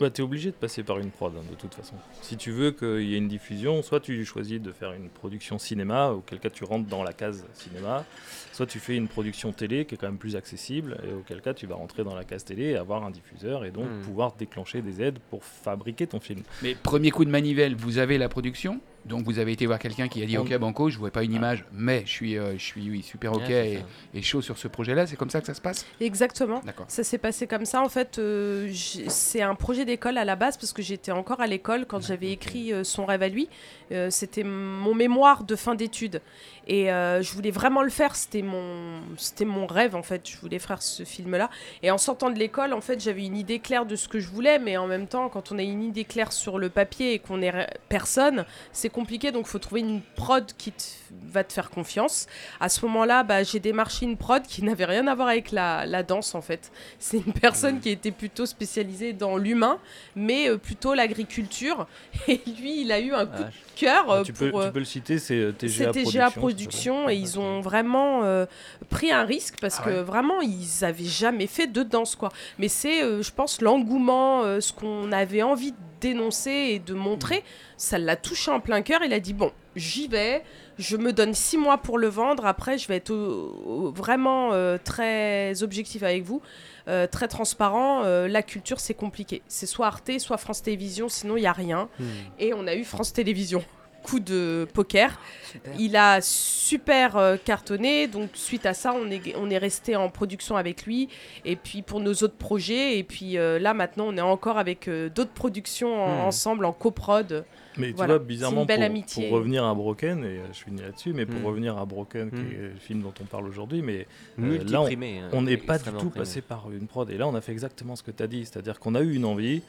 Ouais, 0.00 0.08
t'es 0.10 0.22
obligé 0.22 0.50
de 0.50 0.56
passer 0.56 0.82
par 0.82 0.98
une 0.98 1.10
prod 1.10 1.32
hein, 1.36 1.42
de 1.50 1.54
toute 1.54 1.74
façon. 1.74 1.94
Si 2.22 2.36
tu 2.38 2.50
veux 2.52 2.70
qu'il 2.70 3.02
y 3.02 3.14
ait 3.14 3.18
une 3.18 3.28
diffusion, 3.28 3.82
soit 3.82 4.00
tu 4.00 4.24
choisis 4.24 4.60
de 4.60 4.72
faire 4.72 4.92
une 4.92 5.10
production 5.10 5.58
cinéma, 5.58 6.08
auquel 6.10 6.38
cas 6.40 6.48
tu 6.48 6.64
rentres 6.64 6.88
dans 6.88 7.02
la 7.02 7.12
case 7.12 7.44
cinéma, 7.52 8.06
soit 8.52 8.64
tu 8.66 8.78
fais 8.78 8.96
une 8.96 9.08
production 9.08 9.52
télé 9.52 9.84
qui 9.84 9.96
est 9.96 9.98
quand 9.98 10.06
même 10.06 10.16
plus 10.16 10.36
accessible, 10.36 10.96
et 11.06 11.12
auquel 11.12 11.42
cas 11.42 11.52
tu 11.52 11.66
vas 11.66 11.74
rentrer 11.74 12.02
dans 12.02 12.14
la 12.14 12.24
case 12.24 12.44
télé 12.46 12.64
et 12.70 12.76
avoir 12.76 13.04
un 13.04 13.10
diffuseur 13.10 13.64
et 13.66 13.70
donc 13.70 13.88
Hmm. 13.90 14.02
pouvoir 14.02 14.32
déclencher 14.36 14.80
des 14.82 15.02
aides 15.02 15.18
pour 15.30 15.42
fabriquer 15.44 16.06
ton 16.06 16.20
film. 16.20 16.42
Mais 16.62 16.74
premier 16.74 17.10
coup 17.10 17.24
de 17.24 17.30
manivelle, 17.30 17.74
vous 17.74 17.98
avez 17.98 18.16
la 18.18 18.28
production? 18.28 18.80
Donc 19.04 19.24
vous 19.24 19.38
avez 19.38 19.52
été 19.52 19.66
voir 19.66 19.78
quelqu'un 19.78 20.08
qui 20.08 20.22
a 20.22 20.26
dit 20.26 20.38
ok 20.38 20.56
banco 20.58 20.90
je 20.90 20.98
vois 20.98 21.10
pas 21.10 21.22
une 21.22 21.32
image 21.32 21.64
mais 21.72 22.02
je 22.06 22.10
suis 22.10 22.38
euh, 22.38 22.52
je 22.58 22.64
suis 22.64 22.90
oui, 22.90 23.02
super 23.02 23.32
ok 23.32 23.50
et, 23.50 23.82
chaud 24.22 24.42
sur 24.42 24.58
ce 24.58 24.68
projet 24.68 24.94
là 24.94 25.06
c'est 25.06 25.16
comme 25.16 25.30
ça 25.30 25.40
que 25.40 25.46
ça 25.46 25.54
se 25.54 25.60
passe? 25.60 25.86
Exactement. 26.00 26.60
d'accord. 26.64 26.86
Ça 26.88 27.04
s'est 27.04 27.18
passé 27.18 27.46
comme 27.46 27.64
ça. 27.64 27.82
En 27.82 27.88
fait, 27.88 28.18
euh, 28.18 28.70
c'est 28.72 29.42
un 29.42 29.54
projet 29.54 29.84
d'école 29.84 30.18
à 30.18 30.24
la 30.24 30.36
base 30.36 30.56
parce 30.56 30.72
que 30.72 30.82
j'étais 30.82 31.12
encore 31.12 31.40
à 31.40 31.46
l'école 31.46 31.86
quand 31.86 32.00
j'avais 32.00 32.30
écrit 32.30 32.72
euh, 32.72 32.84
son 32.84 33.06
rêve 33.06 33.22
à 33.22 33.28
lui. 33.28 33.48
Euh, 33.92 34.08
c'était 34.10 34.44
mon 34.44 34.94
mémoire 34.94 35.44
de 35.44 35.56
fin 35.56 35.74
d'études. 35.74 36.20
Et 36.68 36.92
euh, 36.92 37.22
je 37.22 37.32
voulais 37.32 37.50
vraiment 37.50 37.82
le 37.82 37.90
faire. 37.90 38.14
C'était 38.14 38.42
mon, 38.42 39.00
c'était 39.16 39.44
mon 39.44 39.66
rêve 39.66 39.96
en 39.96 40.02
fait. 40.02 40.28
Je 40.28 40.36
voulais 40.36 40.60
faire 40.60 40.82
ce 40.82 41.04
film-là. 41.04 41.50
Et 41.82 41.90
en 41.90 41.98
sortant 41.98 42.30
de 42.30 42.38
l'école, 42.38 42.72
en 42.72 42.80
fait, 42.80 43.00
j'avais 43.00 43.24
une 43.24 43.36
idée 43.36 43.58
claire 43.58 43.86
de 43.86 43.96
ce 43.96 44.06
que 44.06 44.20
je 44.20 44.28
voulais. 44.28 44.58
Mais 44.60 44.76
en 44.76 44.86
même 44.86 45.08
temps, 45.08 45.28
quand 45.28 45.50
on 45.50 45.58
a 45.58 45.62
une 45.62 45.82
idée 45.82 46.04
claire 46.04 46.32
sur 46.32 46.58
le 46.58 46.68
papier 46.68 47.14
et 47.14 47.18
qu'on 47.18 47.42
est 47.42 47.52
personne, 47.88 48.44
c'est 48.72 48.90
compliqué, 48.90 49.32
donc 49.32 49.46
il 49.46 49.50
faut 49.50 49.58
trouver 49.58 49.80
une 49.80 50.00
prod 50.14 50.44
qui 50.56 50.70
te- 50.72 50.84
va 51.26 51.42
te 51.42 51.52
faire 51.52 51.70
confiance. 51.70 52.26
À 52.60 52.68
ce 52.68 52.84
moment-là, 52.86 53.24
bah, 53.24 53.42
j'ai 53.42 53.58
démarché 53.58 54.04
une 54.06 54.16
prod 54.16 54.42
qui 54.42 54.62
n'avait 54.62 54.84
rien 54.84 55.08
à 55.08 55.14
voir 55.16 55.28
avec 55.28 55.50
la, 55.50 55.86
la 55.86 56.02
danse 56.04 56.34
en 56.36 56.42
fait. 56.42 56.70
C'est 57.00 57.16
une 57.16 57.32
personne 57.32 57.80
qui 57.80 57.88
était 57.90 58.12
plutôt 58.12 58.46
spécialisée 58.46 59.12
dans 59.12 59.36
l'humain, 59.36 59.78
mais 60.14 60.48
euh, 60.48 60.56
plutôt 60.58 60.94
l'agriculture. 60.94 61.88
Et 62.28 62.40
lui, 62.60 62.82
il 62.82 62.92
a 62.92 63.00
eu 63.00 63.12
un 63.12 63.26
coup 63.26 63.42
de 63.42 63.50
cœur 63.80 64.04
Ah, 64.08 64.12
euh, 64.18 64.22
tu, 64.22 64.32
pour. 64.32 64.50
peux, 64.50 64.58
euh, 64.58 64.66
tu 64.66 64.72
peux 64.72 64.78
le 64.80 64.84
citer, 64.84 65.18
c'est 65.18 65.34
euh, 65.38 65.52
TGA. 65.52 65.90
TGA 65.92 66.28
c'est 66.28 66.38
Production 66.38 67.06
ça 67.06 67.12
et 67.12 67.16
ils 67.16 67.38
ont 67.38 67.60
vraiment 67.60 68.22
euh, 68.24 68.46
pris 68.88 69.10
un 69.10 69.24
risque 69.24 69.56
parce 69.60 69.78
Ah 69.80 69.84
que 69.84 69.90
ouais. 69.90 70.02
vraiment 70.02 70.40
ils 70.40 70.84
avaient 70.84 71.04
jamais 71.04 71.46
fait 71.46 71.66
de 71.66 71.82
danse 71.82 72.14
quoi. 72.16 72.28
Mais 72.58 72.68
c'est, 72.68 73.02
euh, 73.02 73.22
je 73.22 73.30
pense, 73.30 73.60
l'engouement, 73.60 74.42
euh, 74.44 74.60
ce 74.60 74.72
qu'on 74.72 75.12
avait 75.12 75.42
envie 75.42 75.72
de 75.72 75.76
dénoncer 76.00 76.50
et 76.50 76.78
de 76.78 76.94
montrer, 76.94 77.44
ça 77.76 77.98
l'a 77.98 78.16
touché 78.16 78.50
en 78.50 78.60
plein 78.60 78.82
cœur. 78.82 79.00
Il 79.04 79.12
a 79.12 79.20
dit 79.20 79.34
bon, 79.34 79.52
j'y 79.76 80.08
vais, 80.08 80.42
je 80.78 80.96
me 80.96 81.12
donne 81.12 81.34
six 81.34 81.58
mois 81.58 81.76
pour 81.78 81.98
le 81.98 82.08
vendre. 82.08 82.46
Après, 82.46 82.78
je 82.78 82.88
vais 82.88 82.96
être 82.96 83.10
au- 83.10 83.62
au- 83.66 83.90
vraiment 83.90 84.50
euh, 84.52 84.78
très 84.82 85.62
objectif 85.62 86.02
avec 86.02 86.22
vous. 86.24 86.40
Euh, 86.88 87.06
très 87.06 87.28
transparent, 87.28 88.02
euh, 88.04 88.28
la 88.28 88.42
culture 88.42 88.80
c'est 88.80 88.94
compliqué. 88.94 89.42
C'est 89.48 89.66
soit 89.66 89.86
Arte, 89.86 90.18
soit 90.18 90.38
France 90.38 90.62
Télévisions, 90.62 91.08
sinon 91.08 91.36
il 91.36 91.40
n'y 91.40 91.46
a 91.46 91.52
rien. 91.52 91.88
Hmm. 91.98 92.04
Et 92.38 92.54
on 92.54 92.66
a 92.66 92.74
eu 92.74 92.84
France 92.84 93.12
Télévisions. 93.12 93.64
Coup 94.02 94.18
de 94.20 94.66
poker. 94.72 95.20
Super. 95.44 95.72
Il 95.78 95.96
a 95.96 96.20
super 96.20 97.16
euh, 97.16 97.36
cartonné, 97.44 98.06
donc 98.06 98.30
suite 98.34 98.64
à 98.66 98.72
ça, 98.74 98.94
on 98.94 99.10
est, 99.10 99.34
on 99.36 99.50
est 99.50 99.58
resté 99.58 99.94
en 99.96 100.08
production 100.08 100.56
avec 100.56 100.84
lui, 100.86 101.08
et 101.44 101.54
puis 101.56 101.82
pour 101.82 102.00
nos 102.00 102.12
autres 102.14 102.36
projets, 102.36 102.98
et 102.98 103.04
puis 103.04 103.36
euh, 103.36 103.58
là 103.58 103.74
maintenant, 103.74 104.06
on 104.08 104.16
est 104.16 104.20
encore 104.22 104.58
avec 104.58 104.88
euh, 104.88 105.08
d'autres 105.10 105.32
productions 105.32 106.02
en- 106.02 106.10
Hmm. 106.24 106.26
ensemble, 106.26 106.64
en 106.64 106.72
coprod. 106.72 107.44
Mais 107.76 107.88
tu 107.88 107.92
Voilà, 107.94 108.14
vois, 108.14 108.22
c'est 108.22 108.26
bizarrement, 108.26 108.60
une 108.62 108.66
belle 108.66 108.78
pour, 108.78 108.86
amitié. 108.86 109.28
pour 109.28 109.36
revenir 109.38 109.64
à 109.64 109.74
Broken, 109.74 110.24
et 110.24 110.40
je 110.52 110.58
finis 110.64 110.80
là-dessus, 110.82 111.12
mais 111.12 111.24
pour 111.26 111.40
Mm. 111.40 111.46
revenir 111.46 111.78
à 111.78 111.84
Broken, 111.84 112.30
qui 112.30 112.36
Mm. 112.36 112.52
est 112.52 112.56
le 112.74 112.78
film 112.80 113.02
dont 113.02 113.14
on 113.20 113.24
parle 113.24 113.46
aujourd'hui, 113.46 113.80
mais 113.82 114.06
Euh, 114.38 114.42
Multiprimé. 114.42 115.20
on 115.32 115.38
euh, 115.42 115.46
n'est 115.50 115.56
pas 115.56 115.78
du 115.78 115.84
tout 115.84 115.96
primé. 115.96 116.10
passé 116.12 116.40
par 116.40 116.70
une 116.72 116.86
prod. 116.88 117.08
Et 117.10 117.16
là, 117.16 117.28
on 117.28 117.34
a 117.34 117.40
fait 117.40 117.52
exactement 117.52 117.94
ce 117.96 118.02
que 118.02 118.10
tu 118.10 118.22
as 118.22 118.26
dit, 118.26 118.44
c'est-à-dire 118.44 118.80
qu'on 118.80 118.94
a 118.96 119.00
eu 119.02 119.14
une 119.14 119.24
envie, 119.24 119.62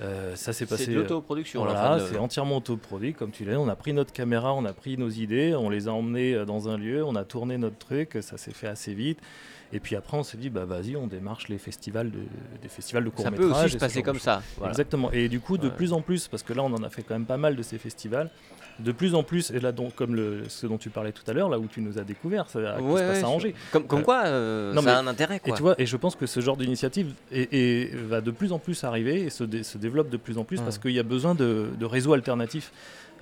euh, 0.00 0.34
ça 0.34 0.52
s'est 0.52 0.66
passé. 0.66 0.86
C'est 0.86 0.90
de 0.92 0.96
l'autoproduction. 1.00 1.62
Voilà, 1.64 1.98
de- 1.98 2.06
c'est 2.06 2.18
entièrement 2.18 2.56
autoproduit, 2.58 3.14
comme 3.14 3.30
tu 3.30 3.44
l'as 3.44 3.52
dit. 3.52 3.58
On 3.58 3.68
a 3.68 3.76
pris 3.76 3.92
notre 3.92 4.12
caméra, 4.12 4.52
on 4.54 4.64
a 4.64 4.72
pris 4.72 4.96
nos 4.98 5.08
idées, 5.10 5.54
on 5.54 5.70
les 5.70 5.86
a 5.88 5.92
emmenées 5.92 6.34
euh, 6.34 6.44
dans 6.44 6.68
un 6.68 6.76
lieu, 6.76 7.04
on 7.04 7.14
a 7.14 7.24
tourné 7.24 7.58
notre 7.58 7.78
truc, 7.78 8.18
ça 8.20 8.36
s'est 8.36 8.52
fait 8.52 8.66
assez 8.68 8.92
vite. 8.94 9.18
Et 9.72 9.80
puis 9.80 9.96
après, 9.96 10.16
on 10.16 10.22
s'est 10.22 10.36
dit, 10.36 10.50
bah 10.50 10.64
vas-y, 10.66 10.94
on 10.94 11.06
démarche 11.08 11.48
les 11.48 11.58
festivals 11.58 12.10
de, 12.10 12.20
des 12.62 12.68
festivals 12.68 13.04
de 13.04 13.10
court 13.10 13.24
Ça 13.24 13.30
métrage. 13.30 13.48
peut 13.50 13.54
aussi 13.64 13.70
se 13.74 13.78
passer 13.78 14.02
comme 14.02 14.18
ça. 14.20 14.42
voilà. 14.56 14.70
Exactement. 14.72 15.10
Et 15.12 15.28
du 15.28 15.40
coup, 15.40 15.58
de 15.58 15.68
Ouais. 15.68 15.74
plus 15.74 15.92
en 15.92 16.00
plus, 16.00 16.28
parce 16.28 16.42
que 16.44 16.52
là, 16.52 16.62
on 16.62 16.72
en 16.72 16.82
a 16.84 16.90
fait 16.90 17.02
quand 17.02 17.14
même 17.14 17.24
pas 17.26 17.38
mal 17.38 17.56
de 17.56 17.62
ces 17.62 17.78
festivals, 17.78 18.30
de 18.80 18.92
plus 18.92 19.14
en 19.14 19.22
plus, 19.22 19.50
et 19.52 19.60
là, 19.60 19.70
donc, 19.72 19.94
comme 19.94 20.14
le, 20.14 20.42
ce 20.48 20.66
dont 20.66 20.78
tu 20.78 20.90
parlais 20.90 21.12
tout 21.12 21.22
à 21.28 21.32
l'heure, 21.32 21.48
là 21.48 21.58
où 21.58 21.66
tu 21.66 21.80
nous 21.80 21.98
as 21.98 22.02
découvert, 22.02 22.48
ça 22.48 22.58
Ouais, 22.58 22.66
se 22.66 23.06
passe 23.06 23.16
ouais, 23.18 23.22
à 23.24 23.28
Angers. 23.28 23.54
Comme, 23.72 23.84
comme 23.86 24.00
Euh, 24.00 24.02
quoi, 24.02 24.22
euh, 24.26 24.72
non, 24.74 24.82
ça 24.82 24.86
mais- 24.86 24.92
a 24.92 24.98
un 24.98 25.06
intérêt. 25.06 25.40
Et 25.46 25.52
tu 25.52 25.62
vois, 25.62 25.74
et 25.78 25.86
je 25.86 25.96
pense 25.96 26.16
que 26.16 26.26
ce 26.26 26.40
genre 26.40 26.56
d'initiative 26.56 27.12
va 28.08 28.20
de 28.20 28.30
plus 28.30 28.52
en 28.52 28.58
plus 28.58 28.82
arriver 28.84 29.22
et 29.22 29.30
se, 29.30 29.44
dé- 29.44 29.62
se 29.62 29.78
développe 29.78 30.10
de 30.10 30.16
plus 30.16 30.38
en 30.38 30.44
plus 30.44 30.60
Mm. 30.60 30.64
parce 30.64 30.78
qu'il 30.78 30.92
y 30.92 30.98
a 30.98 31.02
besoin 31.04 31.34
de, 31.34 31.66
de 31.78 31.84
réseaux 31.86 32.12
alternatifs, 32.14 32.72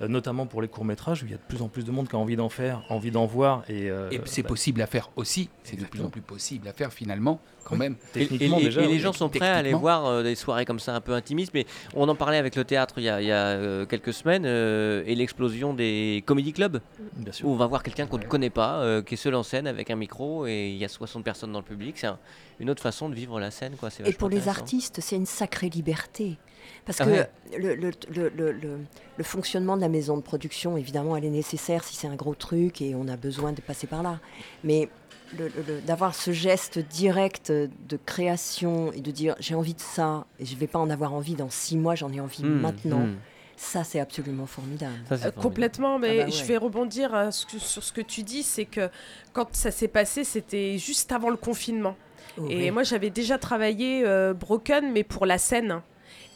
notamment 0.01 0.45
pour 0.45 0.61
les 0.61 0.67
courts 0.67 0.85
métrages 0.85 1.23
où 1.23 1.25
il 1.25 1.31
y 1.31 1.35
a 1.35 1.37
de 1.37 1.41
plus 1.47 1.61
en 1.61 1.67
plus 1.69 1.83
de 1.85 1.91
monde 1.91 2.07
qui 2.09 2.15
a 2.15 2.19
envie 2.19 2.35
d'en 2.35 2.49
faire, 2.49 2.83
envie 2.89 3.11
d'en 3.11 3.25
voir 3.25 3.63
et, 3.69 3.89
euh, 3.89 4.09
Et 4.11 4.19
c'est 4.25 4.41
bah, 4.43 4.49
possible 4.49 4.81
à 4.81 4.87
faire 4.87 5.09
aussi. 5.15 5.49
C'est 5.63 5.79
de 5.79 5.85
plus 5.85 6.01
en 6.01 6.09
plus 6.09 6.21
possible 6.21 6.67
à 6.67 6.73
faire 6.73 6.91
finalement, 6.91 7.39
quand 7.63 7.75
Oui. 7.75 7.79
même. 7.79 7.95
Et- 8.15 8.27
techniquement 8.27 8.59
et- 8.59 8.63
déjà. 8.65 8.81
et 8.81 8.87
les 8.87 8.99
gens 8.99 9.13
sont 9.13 9.29
prêts 9.29 9.47
à 9.47 9.55
aller 9.57 9.73
voir 9.73 10.05
euh, 10.05 10.23
des 10.23 10.35
soirées 10.35 10.65
comme 10.65 10.79
ça 10.79 10.95
un 10.95 11.01
peu 11.01 11.13
intimistes, 11.13 11.51
mais 11.53 11.65
on 11.95 12.07
en 12.09 12.15
parlait 12.15 12.37
avec 12.37 12.55
le 12.55 12.63
théâtre 12.65 12.95
il 12.97 13.03
y 13.03 13.09
a, 13.09 13.21
il 13.21 13.27
y 13.27 13.31
a, 13.31 13.35
euh, 13.47 13.85
quelques 13.85 14.13
semaines 14.13 14.43
euh, 14.45 15.03
et 15.05 15.15
l'explosion 15.15 15.73
des 15.73 16.23
comedy 16.25 16.53
clubs 16.53 16.81
bien 17.17 17.31
sûr. 17.31 17.47
où 17.47 17.51
on 17.51 17.55
va 17.55 17.67
voir 17.67 17.83
quelqu'un 17.83 18.07
qu'on 18.07 18.17
ne 18.17 18.25
connaît 18.25 18.49
pas, 18.49 18.79
euh, 18.81 19.01
qui 19.01 19.13
est 19.13 19.17
seul 19.17 19.35
en 19.35 19.43
scène 19.43 19.67
avec 19.67 19.89
un 19.91 19.95
micro 19.95 20.45
et 20.47 20.69
il 20.69 20.77
y 20.77 20.85
a 20.85 20.89
60 20.89 21.23
personnes 21.23 21.51
dans 21.51 21.59
le 21.59 21.65
public. 21.65 21.95
C'est 21.97 22.07
un- 22.07 22.19
une 22.59 22.69
autre 22.69 22.81
façon 22.81 23.09
de 23.09 23.15
vivre 23.15 23.39
la 23.39 23.51
scène. 23.51 23.75
Quoi. 23.79 23.89
Et 24.05 24.13
pour 24.13 24.29
les 24.29 24.47
artistes, 24.47 24.99
c'est 25.01 25.15
une 25.15 25.25
sacrée 25.25 25.69
liberté. 25.69 26.37
Parce 26.85 26.99
Ah 27.01 27.05
que 27.05 27.09
ouais. 27.11 27.29
le, 27.57 27.75
le- 27.75 27.91
le- 28.13 28.29
le- 28.35 28.51
le- 28.51 28.79
le 29.17 29.23
fonctionnement 29.23 29.75
de 29.77 29.81
la 29.81 29.89
maison 29.89 30.17
de 30.17 30.21
production, 30.21 30.75
évidemment, 30.77 31.15
elle 31.15 31.23
est 31.25 31.29
nécessaire 31.29 31.83
si 31.83 31.95
c'est 31.95 32.07
un 32.07 32.15
gros 32.15 32.35
truc 32.35 32.81
et 32.81 32.93
on 32.95 33.07
a 33.07 33.15
besoin 33.15 33.53
de 33.53 33.61
passer 33.61 33.87
par 33.87 34.03
là. 34.03 34.19
Mais 34.65 34.89
le- 35.37 35.47
le- 35.47 35.63
le- 35.75 35.81
d'avoir 35.81 36.13
ce 36.13 36.31
geste 36.31 36.79
direct 36.79 37.51
de 37.51 37.97
création 38.05 38.91
et 38.91 39.01
de 39.01 39.11
dire 39.11 39.35
j'ai 39.39 39.55
envie 39.55 39.73
de 39.73 39.79
ça 39.81 40.25
et 40.39 40.45
je 40.45 40.55
vais 40.57 40.67
pas 40.67 40.79
en 40.79 40.89
avoir 40.89 41.13
envie 41.13 41.35
dans 41.35 41.49
six 41.49 41.77
mois, 41.77 41.95
j'en 41.95 42.11
ai 42.11 42.19
envie 42.19 42.43
Hmm, 42.43 42.59
maintenant, 42.59 42.99
hmm. 43.07 43.15
ça 43.55 43.83
c'est 43.83 43.99
absolument 43.99 44.45
formidable. 44.45 44.93
Ça, 44.93 45.01
c'est 45.09 45.13
Euh, 45.13 45.17
formidable. 45.31 45.41
complètement, 45.41 45.99
mais 45.99 46.19
Ah 46.21 46.25
bah 46.25 46.29
je 46.31 46.43
vais 46.43 46.57
rebondir 46.57 47.15
euh, 47.15 47.31
ce 47.31 47.45
que- 47.45 47.59
sur 47.59 47.81
ce 47.83 47.93
que 47.93 48.01
tu 48.01 48.23
dis, 48.23 48.43
c'est 48.43 48.65
que 48.65 48.89
quand 49.31 49.55
ça 49.55 49.71
s'est 49.71 49.87
passé, 49.87 50.23
c'était 50.23 50.77
juste 50.77 51.11
avant 51.13 51.29
le 51.29 51.37
confinement. 51.37 51.95
Oh, 52.37 52.45
Et 52.49 52.57
oui. 52.57 52.71
moi, 52.71 52.83
j'avais 52.83 53.09
déjà 53.11 53.37
travaillé 53.37 54.03
euh, 54.05 54.33
Broken, 54.33 54.91
mais 54.91 55.03
pour 55.03 55.25
la 55.25 55.37
scène. 55.37 55.81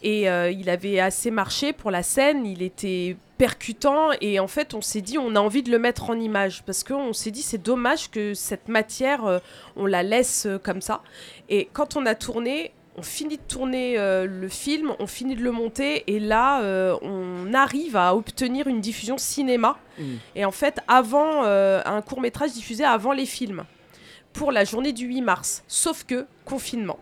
Et 0.03 0.29
euh, 0.29 0.51
il 0.51 0.69
avait 0.69 0.99
assez 0.99 1.31
marché 1.31 1.73
pour 1.73 1.91
la 1.91 2.03
scène, 2.03 2.45
il 2.45 2.61
était 2.61 3.17
percutant. 3.37 4.09
Et 4.21 4.39
en 4.39 4.47
fait, 4.47 4.73
on 4.73 4.81
s'est 4.81 5.01
dit, 5.01 5.17
on 5.17 5.35
a 5.35 5.39
envie 5.39 5.63
de 5.63 5.71
le 5.71 5.79
mettre 5.79 6.09
en 6.09 6.19
image. 6.19 6.63
Parce 6.63 6.83
qu'on 6.83 7.13
s'est 7.13 7.31
dit, 7.31 7.41
c'est 7.41 7.61
dommage 7.61 8.09
que 8.11 8.33
cette 8.33 8.67
matière, 8.67 9.25
euh, 9.25 9.39
on 9.75 9.85
la 9.85 10.03
laisse 10.03 10.45
euh, 10.45 10.57
comme 10.57 10.81
ça. 10.81 11.01
Et 11.49 11.69
quand 11.73 11.95
on 11.95 12.05
a 12.05 12.15
tourné, 12.15 12.71
on 12.97 13.03
finit 13.03 13.37
de 13.37 13.43
tourner 13.47 13.97
euh, 13.97 14.25
le 14.25 14.47
film, 14.47 14.93
on 14.99 15.05
finit 15.05 15.35
de 15.35 15.43
le 15.43 15.51
monter. 15.51 16.03
Et 16.07 16.19
là, 16.19 16.61
euh, 16.63 16.97
on 17.03 17.53
arrive 17.53 17.95
à 17.95 18.15
obtenir 18.15 18.67
une 18.67 18.81
diffusion 18.81 19.17
cinéma. 19.19 19.77
Mm. 19.99 20.03
Et 20.35 20.45
en 20.45 20.51
fait, 20.51 20.79
avant, 20.87 21.43
euh, 21.45 21.81
un 21.85 22.01
court 22.01 22.21
métrage 22.21 22.53
diffusé 22.53 22.83
avant 22.83 23.13
les 23.13 23.27
films 23.27 23.65
pour 24.33 24.51
la 24.51 24.63
journée 24.63 24.93
du 24.93 25.05
8 25.05 25.21
mars. 25.21 25.63
Sauf 25.67 26.03
que 26.05 26.25
confinement. 26.43 26.97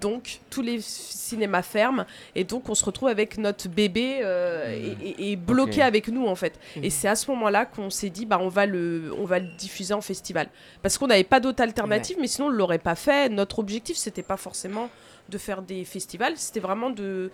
Donc, 0.00 0.40
tous 0.50 0.60
les 0.62 0.80
cinémas 0.80 1.62
ferment 1.62 2.04
et 2.34 2.44
donc 2.44 2.68
on 2.68 2.74
se 2.74 2.84
retrouve 2.84 3.08
avec 3.08 3.38
notre 3.38 3.68
bébé 3.68 4.20
euh, 4.22 4.72
et, 5.02 5.08
et- 5.08 5.32
et 5.32 5.36
bloqué 5.36 5.82
avec 5.82 6.08
nous 6.08 6.26
en 6.26 6.34
fait. 6.34 6.58
Mhm. 6.76 6.84
Et 6.84 6.90
c'est 6.90 7.08
à 7.08 7.16
ce 7.16 7.30
moment-là 7.30 7.64
qu'on 7.64 7.90
s'est 7.90 8.10
dit 8.10 8.26
bah 8.26 8.38
on 8.40 8.48
va 8.48 8.66
le 8.66 9.12
on 9.18 9.24
va 9.24 9.38
le 9.38 9.46
diffuser 9.56 9.94
en 9.94 10.00
festival 10.00 10.48
parce 10.82 10.98
qu'on 10.98 11.06
n'avait 11.06 11.24
pas 11.24 11.40
d'autre 11.40 11.62
alternative 11.62 12.16
mais 12.20 12.26
sinon 12.26 12.48
on 12.48 12.50
l'aurait 12.50 12.78
pas 12.78 12.94
fait. 12.96 13.28
Notre 13.28 13.58
objectif 13.60 13.96
c'était 13.96 14.22
pas 14.22 14.36
forcément 14.36 14.90
de 15.28 15.38
faire 15.38 15.62
des 15.62 15.84
festivals, 15.84 16.34
c'était 16.36 16.60
vraiment 16.60 16.90
de 16.90 17.30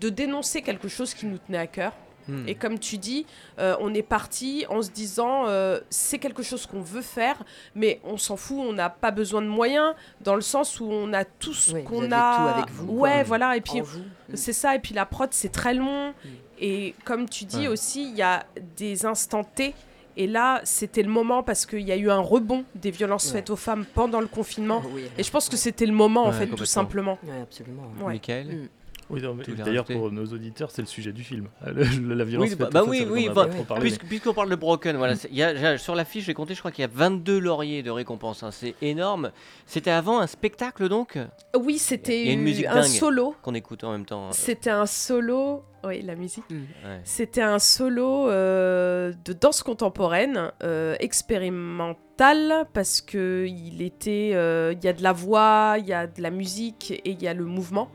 de 0.00 0.08
dénoncer 0.08 0.62
quelque 0.62 0.88
chose 0.88 1.14
qui 1.14 1.26
nous 1.26 1.38
tenait 1.38 1.58
à 1.58 1.66
cœur. 1.68 1.92
Hmm. 2.28 2.46
Et 2.46 2.54
comme 2.54 2.78
tu 2.78 2.98
dis, 2.98 3.26
euh, 3.58 3.74
on 3.80 3.92
est 3.94 4.02
parti 4.02 4.64
en 4.68 4.80
se 4.82 4.90
disant 4.90 5.46
euh, 5.48 5.80
c'est 5.90 6.18
quelque 6.18 6.42
chose 6.42 6.66
qu'on 6.66 6.80
veut 6.80 7.02
faire, 7.02 7.42
mais 7.74 8.00
on 8.04 8.16
s'en 8.16 8.36
fout, 8.36 8.58
on 8.60 8.72
n'a 8.72 8.90
pas 8.90 9.10
besoin 9.10 9.42
de 9.42 9.48
moyens, 9.48 9.94
dans 10.20 10.34
le 10.34 10.40
sens 10.40 10.78
où 10.80 10.84
on 10.84 11.12
a 11.12 11.24
tout 11.24 11.54
ce 11.54 11.72
Oui, 11.74 11.84
qu'on 11.84 12.12
a. 12.12 12.36
tout 12.52 12.58
avec 12.58 12.70
vous, 12.70 12.86
quoi. 12.86 12.96
ouais, 13.08 13.22
voilà. 13.24 13.56
Et 13.56 13.60
puis 13.60 13.80
En 13.80 13.84
vous. 13.84 13.98
Mm. 14.00 14.34
c'est 14.36 14.52
ça. 14.52 14.74
Et 14.74 14.78
puis 14.78 14.94
la 14.94 15.06
prod, 15.06 15.28
c'est 15.32 15.50
très 15.52 15.74
long. 15.74 16.10
Mm. 16.10 16.14
Et 16.60 16.94
comme 17.04 17.28
tu 17.28 17.44
dis 17.44 17.60
Ouais. 17.62 17.68
aussi, 17.68 18.08
il 18.10 18.16
y 18.16 18.22
a 18.22 18.44
des 18.76 19.04
instants 19.04 19.44
T. 19.44 19.74
Et 20.16 20.26
là, 20.26 20.60
c'était 20.64 21.02
le 21.02 21.08
moment 21.08 21.42
parce 21.42 21.64
qu'il 21.64 21.80
y 21.80 21.90
a 21.90 21.96
eu 21.96 22.10
un 22.10 22.18
rebond 22.20 22.64
des 22.74 22.90
violences 22.90 23.26
Ouais. 23.28 23.38
faites 23.38 23.48
aux 23.50 23.56
femmes 23.56 23.86
pendant 23.94 24.20
le 24.20 24.26
confinement. 24.26 24.82
Oui. 24.94 25.04
Et 25.16 25.22
je 25.22 25.30
pense 25.30 25.48
que 25.48 25.56
c'était 25.56 25.86
le 25.86 25.92
moment, 25.94 26.24
en 26.26 26.32
fait, 26.32 26.46
tout 26.48 26.66
simplement. 26.66 27.18
Ouais, 27.24 27.40
absolument. 27.42 27.84
Ouais. 27.98 28.12
Michael. 28.12 28.68
Oui, 29.10 29.20
D'ailleurs, 29.64 29.84
pour 29.84 30.10
nos 30.10 30.24
auditeurs, 30.24 30.70
c'est 30.70 30.82
le 30.82 30.86
sujet 30.88 31.12
du 31.12 31.22
film. 31.22 31.48
Le- 31.66 31.82
le- 31.84 32.14
la 32.14 32.24
violence. 32.24 32.48
Oui, 32.50 32.56
bah, 32.56 32.68
bah 32.72 32.82
oui, 32.86 33.06
oui, 33.10 33.28
bah, 33.34 33.48
Puisqu'on 34.08 34.32
parle 34.34 34.48
de 34.50 34.56
Broken, 34.56 34.96
voilà, 34.96 35.14
y 35.30 35.42
a- 35.42 35.76
sur 35.78 35.94
la 35.94 36.04
fiche, 36.04 36.24
j'ai 36.24 36.34
compté, 36.34 36.54
je 36.54 36.60
crois 36.60 36.70
qu'il 36.70 36.82
y 36.82 36.84
a 36.84 36.90
22 36.92 37.38
lauriers 37.38 37.82
de 37.82 37.90
récompense. 37.90 38.42
hein, 38.42 38.50
c'est 38.50 38.74
énorme. 38.82 39.30
C'était 39.66 39.90
avant 39.90 40.20
un 40.20 40.26
spectacle 40.26 40.88
donc? 40.88 41.18
Oui, 41.58 41.78
c'était 41.78 42.36
un 42.68 42.82
solo. 42.82 43.34
qu'on 43.42 43.54
écoute 43.54 43.84
en 43.84 43.92
même 43.92 44.06
temps. 44.06 44.28
euh, 44.28 44.32
C'était 44.32 44.70
un 44.70 44.86
solo. 44.86 45.62
Oui, 45.84 46.00
la 46.02 46.14
musique. 46.14 46.44
ouais. 46.50 47.00
C'était 47.02 47.42
un 47.42 47.58
solo 47.58 48.28
euh, 48.30 49.12
de 49.24 49.32
danse 49.32 49.64
contemporaine, 49.64 50.52
euh, 50.62 50.94
expérimental, 51.00 52.66
parce 52.72 53.00
que 53.00 53.46
il 53.48 53.82
était, 53.82 54.30
euh, 54.34 54.74
il 54.78 54.84
y 54.84 54.88
a 54.88 54.92
de 54.92 55.02
la 55.02 55.12
voix, 55.12 55.76
il 55.78 55.86
y 55.86 55.92
a 55.92 56.06
de 56.06 56.22
la 56.22 56.30
musique 56.30 56.92
et 56.92 57.10
il 57.10 57.22
y 57.22 57.26
a 57.28 57.34
le 57.34 57.44
mouvement. 57.44 57.88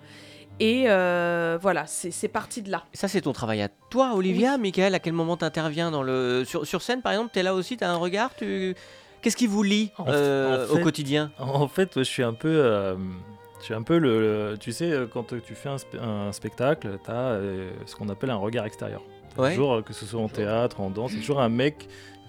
Et 0.60 0.86
euh, 0.88 1.58
voilà, 1.62 1.86
c'est 1.86 2.28
parti 2.28 2.62
de 2.64 2.72
là. 2.72 2.84
Ça, 2.94 3.08
c'est 3.08 3.22
ton 3.22 3.34
travail 3.34 3.62
à 3.62 3.70
toi, 3.90 4.14
Olivia. 4.16 4.58
Michael, 4.58 4.96
à 4.96 5.00
quel 5.00 5.14
moment 5.14 5.38
tu 5.38 5.46
interviens 5.46 5.92
dans 5.92 6.02
le... 6.04 6.44
sur, 6.46 6.66
sur 6.66 6.82
scène, 6.82 7.02
par 7.02 7.12
exemple? 7.12 7.30
Tu 7.34 7.40
es 7.40 7.44
là 7.44 7.54
aussi, 7.54 7.78
tu 7.78 7.84
as 7.84 7.92
un 7.92 7.98
regard 7.98 8.34
tu... 8.36 8.76
Qu'est-ce 9.22 9.38
qui 9.38 9.48
vous 9.48 9.64
lie 9.64 9.92
euh, 10.08 10.64
en 10.64 10.68
fait- 10.68 10.74
au 10.74 10.84
quotidien? 10.84 11.32
En 11.40 11.68
fait, 11.68 11.92
je 11.98 12.04
suis 12.04 12.24
un 12.24 12.34
peu. 12.34 12.48
euh, 12.50 12.96
je 13.60 13.66
suis 13.66 13.74
un 13.74 13.82
peu 13.82 13.98
le, 13.98 14.52
le- 14.52 14.58
Tu 14.58 14.72
sais, 14.72 14.94
quand 15.12 15.28
tu 15.28 15.56
fais 15.56 15.70
un, 15.70 15.76
spe- 15.78 16.00
un 16.02 16.32
spectacle, 16.32 16.98
tu 17.04 17.12
as 17.12 17.40
ce 17.86 17.96
qu'on 17.96 18.10
appelle 18.10 18.30
un 18.30 18.36
regard 18.36 18.66
extérieur. 18.66 19.02
T'as 19.36 19.42
Ouais. 19.42 19.50
Toujours, 19.52 19.84
que 19.84 19.94
ce 19.94 20.06
soit 20.06 20.22
en 20.22 20.30
théâtre, 20.30 20.80
en 20.82 20.90
danse, 20.90 21.12
c'est 21.12 21.18
toujours 21.20 21.42
un 21.42 21.50
mec 21.50 21.88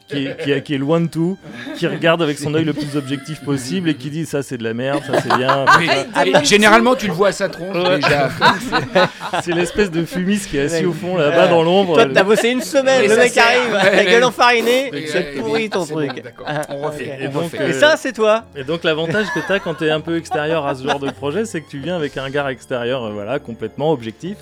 qui 0.08 0.26
est, 0.26 0.42
qui, 0.42 0.50
est, 0.52 0.62
qui 0.62 0.74
est 0.74 0.78
loin 0.78 1.00
de 1.00 1.06
tout, 1.06 1.36
qui 1.76 1.86
regarde 1.86 2.22
avec 2.22 2.38
son 2.38 2.54
œil 2.54 2.64
le 2.64 2.72
plus 2.72 2.96
objectif 2.96 3.40
possible 3.42 3.90
et 3.90 3.94
qui 3.94 4.08
dit 4.10 4.24
ça 4.26 4.42
c'est 4.42 4.56
de 4.56 4.64
la 4.64 4.72
merde, 4.74 5.02
ça 5.06 5.20
c'est 5.20 5.36
bien. 5.36 5.64
Oui, 5.78 5.88
et 6.26 6.44
généralement, 6.44 6.94
tu 6.94 7.06
le 7.06 7.12
vois 7.12 7.28
à 7.28 7.32
sa 7.32 7.48
tronche 7.48 7.76
Ouais. 7.76 7.96
déjà. 7.96 8.28
C'est 9.42 9.52
l'espèce 9.52 9.90
de 9.90 10.04
fumis 10.04 10.38
qui 10.38 10.56
est 10.56 10.62
assis 10.62 10.86
au 10.86 10.92
fond 10.92 11.16
là-bas 11.16 11.48
dans 11.48 11.62
l'ombre. 11.62 11.94
Toi, 11.94 12.06
t'as 12.12 12.22
bossé 12.22 12.48
une 12.50 12.62
semaine, 12.62 13.02
Mais 13.02 13.08
le 13.08 13.16
mec 13.16 13.36
arrive, 13.36 13.72
Ouais, 13.72 13.96
la 13.96 14.04
gueule 14.04 14.24
enfarinée, 14.24 14.90
c'est 15.06 15.34
pourri 15.38 15.68
ton 15.68 15.84
bon, 15.84 15.94
truc. 15.96 16.22
d'accord. 16.22 16.46
Ah, 16.48 16.62
On 16.70 16.78
refait. 16.86 17.18
Et 17.20 17.28
on 17.28 17.32
donc, 17.32 17.42
refait. 17.44 17.60
euh, 17.60 17.68
Et 17.68 17.72
ça, 17.74 17.96
c'est 17.96 18.12
toi 18.12 18.44
Et 18.56 18.64
donc 18.64 18.84
l'avantage 18.84 19.26
que 19.34 19.40
tu 19.46 19.52
as 19.52 19.58
quand 19.60 19.74
tu 19.74 19.84
es 19.84 19.90
un 19.90 20.00
peu 20.00 20.16
extérieur 20.16 20.66
à 20.66 20.74
ce 20.74 20.82
genre 20.86 20.98
de 20.98 21.10
projet, 21.10 21.44
c'est 21.44 21.60
que 21.60 21.68
tu 21.68 21.78
viens 21.78 21.96
avec 21.96 22.16
un 22.16 22.24
regard 22.24 22.48
extérieur, 22.48 23.04
euh, 23.04 23.10
voilà, 23.12 23.38
complètement 23.38 23.92
objectif. 23.92 24.36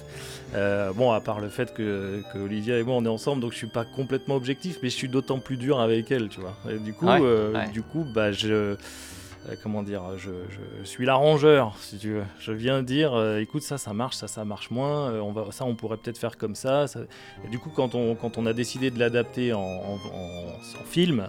Euh, 0.54 0.92
bon, 0.92 1.10
à 1.12 1.20
part 1.20 1.40
le 1.40 1.48
fait 1.48 1.74
que, 1.74 2.22
que 2.32 2.38
Olivia 2.38 2.78
et 2.78 2.82
moi 2.82 2.94
on 2.96 3.04
est 3.04 3.08
ensemble, 3.08 3.42
donc 3.42 3.52
je 3.52 3.56
suis 3.58 3.66
pas 3.66 3.84
complètement 3.84 4.36
objectif, 4.36 4.78
mais 4.82 4.88
je 4.90 4.94
suis 4.94 5.08
d'autant 5.08 5.38
plus 5.38 5.56
dur 5.56 5.80
avec 5.80 6.10
elle, 6.10 6.28
tu 6.28 6.40
vois. 6.40 6.54
Et 6.70 6.78
du 6.78 6.92
coup, 6.92 7.06
Ouais, 7.06 7.18
euh, 7.20 7.52
ouais. 7.52 7.68
du 7.72 7.82
coup, 7.82 8.04
bah 8.14 8.30
je, 8.32 8.48
euh, 8.52 8.76
comment 9.62 9.82
dire, 9.82 10.02
je, 10.16 10.30
je 10.82 10.84
suis 10.84 11.04
l'arrangeur, 11.04 11.74
si 11.80 11.98
tu 11.98 12.12
veux. 12.12 12.22
Je 12.38 12.52
viens 12.52 12.82
dire, 12.82 13.12
euh, 13.14 13.38
écoute, 13.40 13.62
ça, 13.62 13.76
ça 13.76 13.92
marche, 13.92 14.16
ça, 14.16 14.28
ça 14.28 14.44
marche 14.44 14.70
moins. 14.70 15.10
euh, 15.10 15.20
on 15.20 15.32
va, 15.32 15.46
ça, 15.50 15.64
on 15.64 15.74
pourrait 15.74 15.96
peut-être 15.96 16.18
faire 16.18 16.36
comme 16.38 16.54
ça. 16.54 16.86
ça. 16.86 17.00
Et 17.44 17.48
du 17.48 17.58
coup, 17.58 17.70
quand 17.74 17.94
on, 17.96 18.14
quand 18.14 18.38
on 18.38 18.46
a 18.46 18.52
décidé 18.52 18.90
de 18.90 18.98
l'adapter 19.00 19.52
en, 19.52 19.58
en- 19.60 19.98
en- 20.14 20.80
en 20.80 20.84
film, 20.84 21.28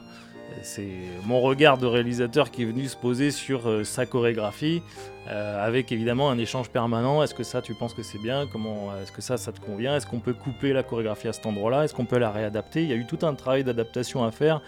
c'est 0.63 0.88
mon 1.26 1.41
regard 1.41 1.78
de 1.78 1.86
réalisateur 1.86 2.52
qui 2.52 2.63
est 2.63 2.65
venu 2.65 2.88
se 2.88 2.96
poser 2.96 3.32
sur 3.32 3.67
euh, 3.67 3.84
sa 3.84 4.06
chorégraphie, 4.06 4.82
euh, 5.28 5.65
avec 5.65 5.91
évidemment 5.91 6.30
un 6.30 6.38
échange 6.38 6.70
permanent. 6.70 7.24
Est-ce 7.24 7.34
que 7.34 7.43
ça, 7.43 7.62
tu 7.62 7.74
penses 7.74 7.93
que 7.93 8.04
c'est 8.04 8.22
bien? 8.22 8.48
Comment 8.52 8.91
Est-ce 9.02 9.12
que 9.12 9.22
ça, 9.22 9.38
ça 9.38 9.52
te 9.52 9.60
convient? 9.60 9.96
Est-ce 9.96 10.06
qu'on 10.06 10.20
peut 10.20 10.34
couper 10.34 10.74
la 10.74 10.84
chorégraphie 10.84 11.28
à 11.28 11.34
cet 11.34 11.46
endroit-là? 11.46 11.86
Est-ce 11.86 11.93
qu'on 11.93 12.06
peut 12.06 12.17
la 12.17 12.32
réadapter? 12.32 12.84
Il 12.84 12.89
y 12.89 12.93
a 12.93 12.96
eu 12.96 13.06
tout 13.06 13.20
un 13.24 13.34
travail 13.34 13.63
d'adaptation 13.63 14.24
à 14.24 14.32
faire 14.32 14.62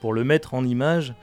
pour 0.00 0.12
le 0.12 0.24
mettre 0.24 0.54
en 0.54 0.64
image. 0.64 1.14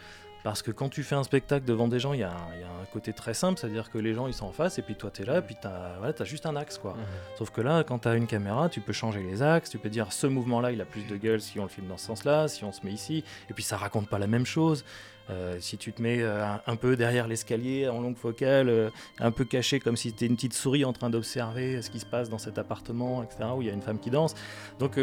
Parce 0.44 0.62
que 0.62 0.72
quand 0.72 0.90
tu 0.90 1.04
fais 1.04 1.16
un 1.16 1.24
spectacle 1.24 1.66
devant 1.66 1.88
des 1.88 2.00
gens, 2.00 2.14
il 2.14 2.22
y, 2.22 2.24
a 2.24 2.32
un- 2.32 2.54
il 2.56 2.62
y 2.62 2.64
a 2.64 2.68
un 2.68 2.86
côté 2.92 3.14
très 3.14 3.34
simple, 3.34 3.60
c'est-à-dire 3.60 3.90
que 3.92 3.98
les 4.00 4.14
gens 4.14 4.28
ils 4.28 4.34
sont 4.34 4.48
en 4.48 4.52
face 4.52 4.80
et 4.80 4.82
puis 4.82 4.96
toi 4.96 5.12
tu 5.14 5.22
es 5.22 5.26
là, 5.26 5.38
et 5.38 5.42
puis 5.42 5.56
tu 5.62 5.68
as, 5.68 5.96
voilà, 6.00 6.14
juste 6.26 6.46
un 6.46 6.56
axe 6.56 6.78
quoi. 6.78 6.96
Sauf 7.38 7.52
que 7.52 7.62
là, 7.62 7.84
quand 7.84 8.00
tu 8.00 8.08
as 8.08 8.16
une 8.16 8.28
caméra, 8.28 8.68
tu 8.70 8.82
peux 8.82 8.94
changer 8.94 9.22
les 9.22 9.42
axes, 9.44 9.70
tu 9.70 9.78
peux 9.78 9.90
dire 9.90 10.12
ce 10.12 10.28
mouvement-là 10.28 10.72
il 10.72 10.82
a 10.82 10.86
plus 10.86 11.06
de 11.08 11.16
gueule 11.16 11.42
si 11.42 11.60
on 11.60 11.64
le 11.64 11.70
filme 11.70 11.88
dans 11.88 11.98
ce 11.98 12.08
sens-là, 12.08 12.48
si 12.48 12.64
on 12.64 12.72
se 12.72 12.86
met 12.86 12.92
ici, 12.92 13.24
et 13.50 13.54
puis 13.54 13.64
ça 13.64 13.78
raconte 13.78 14.10
pas 14.10 14.20
la 14.20 14.28
même 14.28 14.46
chose. 14.46 14.84
Euh, 15.30 15.58
si 15.62 15.78
tu 15.78 15.94
te 15.94 16.02
mets 16.02 16.22
euh, 16.22 16.44
un, 16.44 16.62
un 16.66 16.76
peu 16.76 16.98
derrière 16.98 17.28
l'escalier 17.28 17.88
en 17.88 18.02
longue 18.02 18.18
focale, 18.18 18.68
euh, 18.68 18.90
un 19.20 19.32
peu 19.32 19.46
caché 19.46 19.80
comme 19.80 19.96
si 19.96 20.12
tu 20.12 20.26
une 20.26 20.36
petite 20.36 20.54
souris 20.54 20.84
en 20.84 20.92
train 20.92 21.10
d'observer 21.10 21.82
ce 21.82 21.90
qui 21.90 22.00
se 22.00 22.06
passe 22.08 22.28
dans 22.30 22.40
cet 22.40 22.58
appartement, 22.58 23.24
etc., 23.24 23.44
où 23.56 23.62
il 23.62 23.68
y 23.68 23.72
a 23.72 23.74
une 23.74 23.84
femme 23.84 24.00
qui 24.00 24.10
danse. 24.10 24.34
Donc 24.80 25.00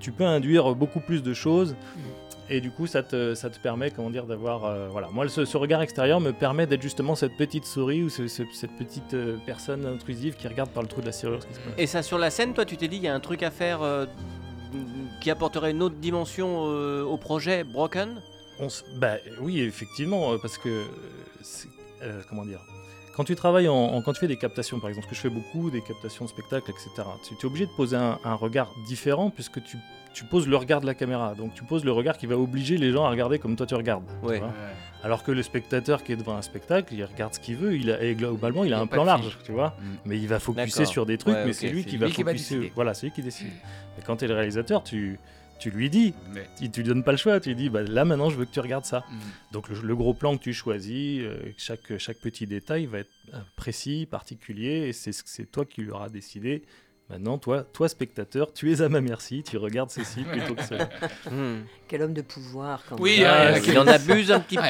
tu 0.00 0.10
peux 0.10 0.24
induire 0.24 0.74
beaucoup 0.74 1.00
plus 1.00 1.22
de 1.22 1.34
choses. 1.34 1.76
Et 2.54 2.60
du 2.60 2.70
coup, 2.70 2.86
ça 2.86 3.02
te, 3.02 3.34
ça 3.34 3.48
te 3.48 3.58
permet, 3.58 3.90
comment 3.90 4.10
dire, 4.10 4.26
d'avoir, 4.26 4.66
euh, 4.66 4.88
voilà. 4.90 5.08
Moi, 5.08 5.26
ce, 5.28 5.46
ce 5.46 5.56
regard 5.56 5.80
extérieur 5.80 6.20
me 6.20 6.32
permet 6.32 6.66
d'être 6.66 6.82
justement 6.82 7.14
cette 7.14 7.34
petite 7.38 7.64
souris 7.64 8.02
ou 8.02 8.10
ce- 8.10 8.28
ce- 8.28 8.42
cette 8.52 8.76
petite 8.76 9.14
euh, 9.14 9.38
personne 9.46 9.86
intrusive 9.86 10.34
qui 10.36 10.46
regarde 10.48 10.68
par 10.70 10.82
le 10.82 10.88
trou 10.88 11.00
de 11.00 11.06
la 11.06 11.12
serrure 11.12 11.40
ce 11.42 11.46
qui 11.46 11.54
se 11.54 11.60
passe. 11.60 11.72
Et 11.78 11.86
ça, 11.86 12.02
sur 12.02 12.18
la 12.18 12.28
scène, 12.28 12.52
toi, 12.52 12.66
tu 12.66 12.76
t'es 12.76 12.88
dit, 12.88 12.96
il 12.98 13.02
y 13.04 13.08
a 13.08 13.14
un 13.14 13.20
truc 13.20 13.42
à 13.42 13.50
faire 13.50 13.80
euh, 13.80 14.04
qui 15.22 15.30
apporterait 15.30 15.70
une 15.70 15.82
autre 15.82 15.96
dimension 15.96 16.62
au 16.64 17.16
projet 17.16 17.64
Broken? 17.64 18.20
On 18.60 18.68
bah, 18.98 19.14
oui, 19.40 19.60
effectivement, 19.60 20.36
parce 20.38 20.58
que 20.58 20.84
comment 22.28 22.44
dire 22.44 22.60
quand 23.16 23.24
tu 23.24 23.34
travailles 23.36 23.68
en, 23.68 23.74
en- 23.76 24.00
quand 24.02 24.14
tu 24.14 24.20
fais 24.20 24.26
des 24.28 24.38
captations, 24.38 24.80
par 24.80 24.88
exemple, 24.88 25.06
ce 25.06 25.10
que 25.10 25.16
je 25.16 25.20
fais 25.20 25.28
beaucoup, 25.28 25.70
des 25.70 25.82
captations 25.82 26.24
de 26.24 26.30
spectacles, 26.30 26.70
etc. 26.70 26.90
Tu 27.28 27.34
es 27.34 27.44
obligé 27.44 27.66
de 27.66 27.70
poser 27.72 27.96
un, 27.96 28.18
un 28.24 28.34
regard 28.34 28.70
différent 28.86 29.28
puisque 29.28 29.62
tu, 29.62 29.76
tu 30.12 30.24
poses 30.24 30.46
le 30.48 30.56
regard 30.56 30.80
de 30.80 30.86
la 30.86 30.94
caméra. 30.94 31.34
Donc 31.34 31.54
tu 31.54 31.62
poses 31.64 31.84
le 31.84 31.92
regard 31.92 32.16
qui 32.18 32.26
va 32.26 32.36
obliger 32.36 32.76
les 32.78 32.92
gens 32.92 33.04
à 33.04 33.10
regarder 33.10 33.38
comme 33.38 33.56
toi 33.56 33.66
tu 33.66 33.74
regardes. 33.74 34.04
tu 34.22 34.26
Ouais. 34.28 34.38
vois. 34.38 34.52
Alors 35.04 35.24
que 35.24 35.32
le 35.32 35.42
spectateur 35.42 36.04
qui 36.04 36.12
est 36.12 36.16
devant 36.16 36.36
un 36.36 36.42
spectacle, 36.42 36.94
il 36.94 37.04
regarde 37.04 37.34
ce 37.34 37.40
qu'il 37.40 37.56
veut, 37.56 37.74
il 37.76 37.90
a, 37.90 38.00
et 38.02 38.14
globalement 38.14 38.62
il 38.64 38.72
a 38.72 38.76
Il 38.76 38.78
y 38.78 38.80
a 38.80 38.82
un 38.82 38.86
plan 38.86 39.04
large, 39.04 39.36
tu 39.44 39.50
vois. 39.52 39.70
Mm. 39.80 39.84
Mais 40.06 40.18
il 40.18 40.28
va 40.28 40.38
focuser 40.38 40.84
sur 40.84 41.06
des 41.06 41.18
trucs, 41.18 41.34
Ouais, 41.34 41.44
mais 41.46 41.52
c'est 41.52 41.68
lui 41.70 41.84
qui 41.84 41.92
lui 41.92 41.98
va 41.98 42.06
qui 42.10 42.22
va 42.22 42.30
focuser. 42.32 42.54
décider. 42.56 42.72
Voilà, 42.76 42.94
c'est 42.94 43.06
lui 43.06 43.12
qui 43.12 43.22
décide. 43.22 43.48
Mais 43.96 44.04
quand 44.06 44.16
tu 44.18 44.26
es 44.26 44.28
le 44.28 44.34
réalisateur, 44.34 44.84
tu, 44.84 45.18
tu 45.58 45.70
lui 45.70 45.90
dis, 45.90 46.14
Mais- 46.32 46.46
tu, 46.56 46.70
tu 46.70 46.80
lui 46.82 46.88
donnes 46.88 47.02
pas 47.02 47.10
le 47.10 47.16
choix, 47.18 47.40
tu 47.40 47.48
lui 47.48 47.56
dis, 47.56 47.68
bah, 47.68 47.82
là 47.82 48.04
maintenant 48.04 48.30
je 48.30 48.36
veux 48.36 48.44
que 48.44 48.52
tu 48.52 48.60
regardes 48.60 48.84
ça. 48.84 49.00
Mm. 49.10 49.18
Donc 49.52 49.68
le, 49.70 49.80
le 49.80 49.96
gros 49.96 50.14
plan 50.14 50.36
que 50.36 50.42
tu 50.42 50.52
choisis, 50.52 51.20
euh, 51.22 51.36
chaque, 51.56 51.98
chaque 51.98 52.18
petit 52.18 52.46
détail 52.46 52.86
va 52.86 52.98
être 52.98 53.10
euh, 53.34 53.38
précis, 53.56 54.06
particulier, 54.08 54.86
et 54.88 54.92
c'est 54.92 55.12
c'est 55.12 55.50
toi 55.50 55.64
qui 55.64 55.88
auras 55.90 56.10
décidé. 56.10 56.62
Maintenant, 57.10 57.36
toi, 57.36 57.62
toi 57.74 57.88
spectateur, 57.90 58.54
tu 58.54 58.72
es 58.72 58.80
à 58.80 58.88
ma 58.88 59.02
merci, 59.02 59.42
tu 59.42 59.58
regardes 59.58 59.90
ceci 59.90 60.22
plutôt 60.22 60.54
que 60.54 60.62
cela. 60.62 60.88
Hmm. 61.30 61.60
Quel 61.88 62.02
homme 62.02 62.14
de 62.14 62.22
pouvoir 62.22 62.82
quand 62.88 62.98
Oui, 62.98 63.20
même. 63.20 63.28
Ah, 63.30 63.42
euh, 63.48 63.60
Il 63.66 63.78
en 63.78 63.86
abuse 63.86 64.32
un 64.32 64.40
petit 64.40 64.56
peu. 64.56 64.62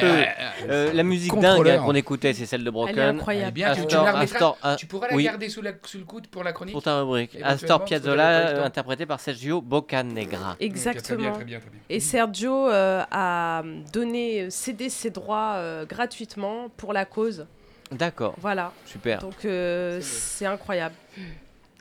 Euh, 0.69 0.91
la 0.91 1.03
musique 1.03 1.33
dingue 1.39 1.67
hein, 1.69 1.81
qu'on 1.85 1.95
écoutait, 1.95 2.33
c'est 2.33 2.45
celle 2.45 2.63
de 2.65 2.69
Broken. 2.69 2.93
Elle 2.95 2.99
est 2.99 3.03
Elle 3.03 3.15
est 3.15 3.17
incroyable. 3.17 3.51
bien, 3.53 3.73
tu, 3.73 3.79
tu 3.81 3.85
Astor, 3.95 4.03
la 4.05 4.19
Astor, 4.19 4.57
ah, 4.61 4.75
tu 4.77 4.85
pourras 4.87 5.07
la 5.07 5.15
oui. 5.15 5.23
garder 5.23 5.47
sous, 5.47 5.61
la- 5.61 5.71
sous 5.85 5.99
le 5.99 6.03
coude 6.03 6.27
pour 6.27 6.43
la 6.43 6.51
chronique 6.51 6.73
pour 6.73 6.83
ta 6.83 6.99
rubrique. 6.99 7.37
Astor 7.41 7.85
Piazzolla, 7.85 8.47
euh, 8.49 8.65
interprété 8.65 9.05
par 9.05 9.19
Sergio 9.21 9.61
Boccanegra. 9.61 10.57
Exactement. 10.59 11.01
Très 11.03 11.15
bien, 11.17 11.31
très 11.33 11.45
bien, 11.45 11.59
très 11.59 11.69
bien. 11.69 11.79
Et 11.89 11.99
Sergio 12.01 12.67
euh, 12.69 13.03
a 13.09 13.63
donné, 13.93 14.49
cédé 14.49 14.89
ses 14.89 15.09
droits 15.11 15.53
euh, 15.55 15.85
gratuitement 15.85 16.67
pour 16.75 16.91
la 16.91 17.05
cause. 17.05 17.45
D'accord, 17.91 18.33
Voilà. 18.39 18.73
super. 18.85 19.19
Donc 19.19 19.45
euh, 19.45 19.99
c'est 20.01 20.45
incroyable. 20.45 20.95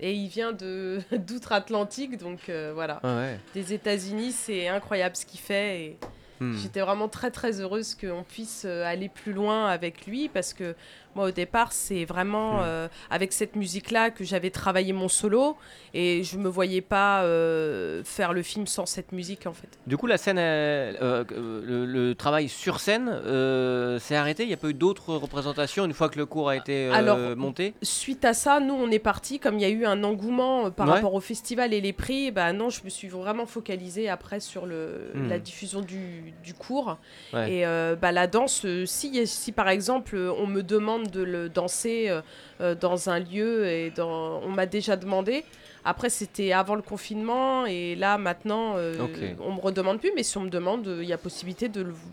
Et 0.02 0.12
il 0.12 0.28
vient 0.28 0.52
de 0.52 0.98
d'outre-Atlantique, 1.16 2.18
donc 2.18 2.48
euh, 2.48 2.72
voilà. 2.74 3.00
Ah 3.02 3.16
ouais. 3.16 3.38
Des 3.54 3.72
États-Unis, 3.72 4.32
c'est 4.32 4.68
incroyable 4.68 5.16
ce 5.16 5.24
qu'il 5.24 5.40
fait. 5.40 5.80
Et 5.80 5.98
Hmm. 6.40 6.56
j'étais 6.60 6.80
vraiment 6.80 7.08
très 7.08 7.30
très 7.30 7.60
heureuse 7.60 7.94
qu'on 7.94 8.24
puisse 8.24 8.64
euh, 8.66 8.84
aller 8.84 9.08
plus 9.08 9.32
loin 9.32 9.66
avec 9.68 10.06
lui 10.06 10.28
parce 10.28 10.52
que 10.54 10.74
moi 11.14 11.26
au 11.26 11.30
départ, 11.30 11.72
c'est 11.72 12.04
vraiment 12.04 12.54
Hmm. 12.58 12.64
euh, 12.64 12.88
avec 13.10 13.32
cette 13.32 13.56
musique-là 13.56 14.10
que 14.10 14.24
j'avais 14.24 14.50
travaillé 14.50 14.92
mon 14.92 15.08
solo 15.08 15.56
et 15.94 16.22
je 16.24 16.38
me 16.38 16.48
voyais 16.48 16.80
pas 16.80 17.22
euh, 17.22 18.02
faire 18.04 18.32
le 18.32 18.42
film 18.42 18.66
sans 18.66 18.86
cette 18.86 19.12
musique 19.12 19.46
en 19.46 19.52
fait. 19.52 19.68
Du 19.86 19.96
coup, 19.96 20.06
la 20.06 20.16
scène, 20.18 20.38
euh, 20.38 21.24
le, 21.30 21.84
le 21.86 22.14
travail 22.14 22.48
sur 22.48 22.80
scène 22.80 23.08
s'est 24.00 24.16
arrêté? 24.16 24.42
Il 24.44 24.48
n'y 24.48 24.54
a 24.54 24.58
pas 24.58 24.68
eu 24.68 24.74
d'autres 24.74 25.14
représentations 25.14 25.84
une 25.84 25.92
fois 25.94 26.08
que 26.08 26.18
le 26.18 26.26
cours 26.26 26.48
a 26.48 26.56
été 26.56 26.88
Alors, 26.88 27.18
monté? 27.36 27.74
Suite 27.82 28.24
à 28.24 28.34
ça, 28.34 28.60
nous 28.60 28.74
on 28.74 28.90
est 28.90 28.98
parti 28.98 29.38
comme 29.38 29.56
il 29.58 29.62
y 29.62 29.64
a 29.64 29.70
eu 29.70 29.84
un 29.84 30.02
engouement 30.04 30.70
par 30.70 30.86
Ouais. 30.88 30.94
rapport 30.94 31.14
au 31.14 31.20
festival 31.20 31.72
et 31.72 31.80
les 31.80 31.92
prix. 31.92 32.30
Bah 32.30 32.52
non, 32.52 32.70
je 32.70 32.82
me 32.84 32.90
suis 32.90 33.08
vraiment 33.08 33.46
focalisée 33.46 34.08
après 34.08 34.40
sur 34.40 34.66
le, 34.66 35.10
Hmm. 35.14 35.28
la 35.28 35.38
diffusion 35.38 35.80
du, 35.80 36.32
du 36.42 36.54
cours. 36.54 36.96
Ouais. 37.32 37.52
Et 37.52 37.96
bah, 38.00 38.12
la 38.12 38.26
danse, 38.26 38.66
si, 38.86 39.26
si 39.26 39.52
par 39.52 39.68
exemple 39.68 40.16
on 40.38 40.46
me 40.46 40.62
demande 40.62 41.01
de 41.02 41.22
le 41.22 41.48
danser 41.48 42.06
euh, 42.08 42.20
euh, 42.60 42.74
dans 42.74 43.08
un 43.08 43.18
lieu 43.18 43.66
et 43.66 43.92
on 43.98 44.48
m'a 44.48 44.66
déjà 44.66 44.96
demandé. 44.96 45.44
Après 45.84 46.10
c'était 46.10 46.52
avant 46.52 46.74
le 46.74 46.82
confinement 46.82 47.66
et 47.66 47.96
là 47.96 48.18
maintenant 48.18 48.74
euh, 48.76 49.00
Ok. 49.02 49.18
on 49.40 49.52
me 49.54 49.60
redemande 49.60 49.98
plus. 49.98 50.12
Mais 50.14 50.22
si 50.22 50.38
on 50.38 50.42
me 50.42 50.48
demande, 50.50 50.86
euh, 50.86 51.02
il 51.02 51.08
y 51.08 51.12
a 51.12 51.18
possibilité 51.18 51.70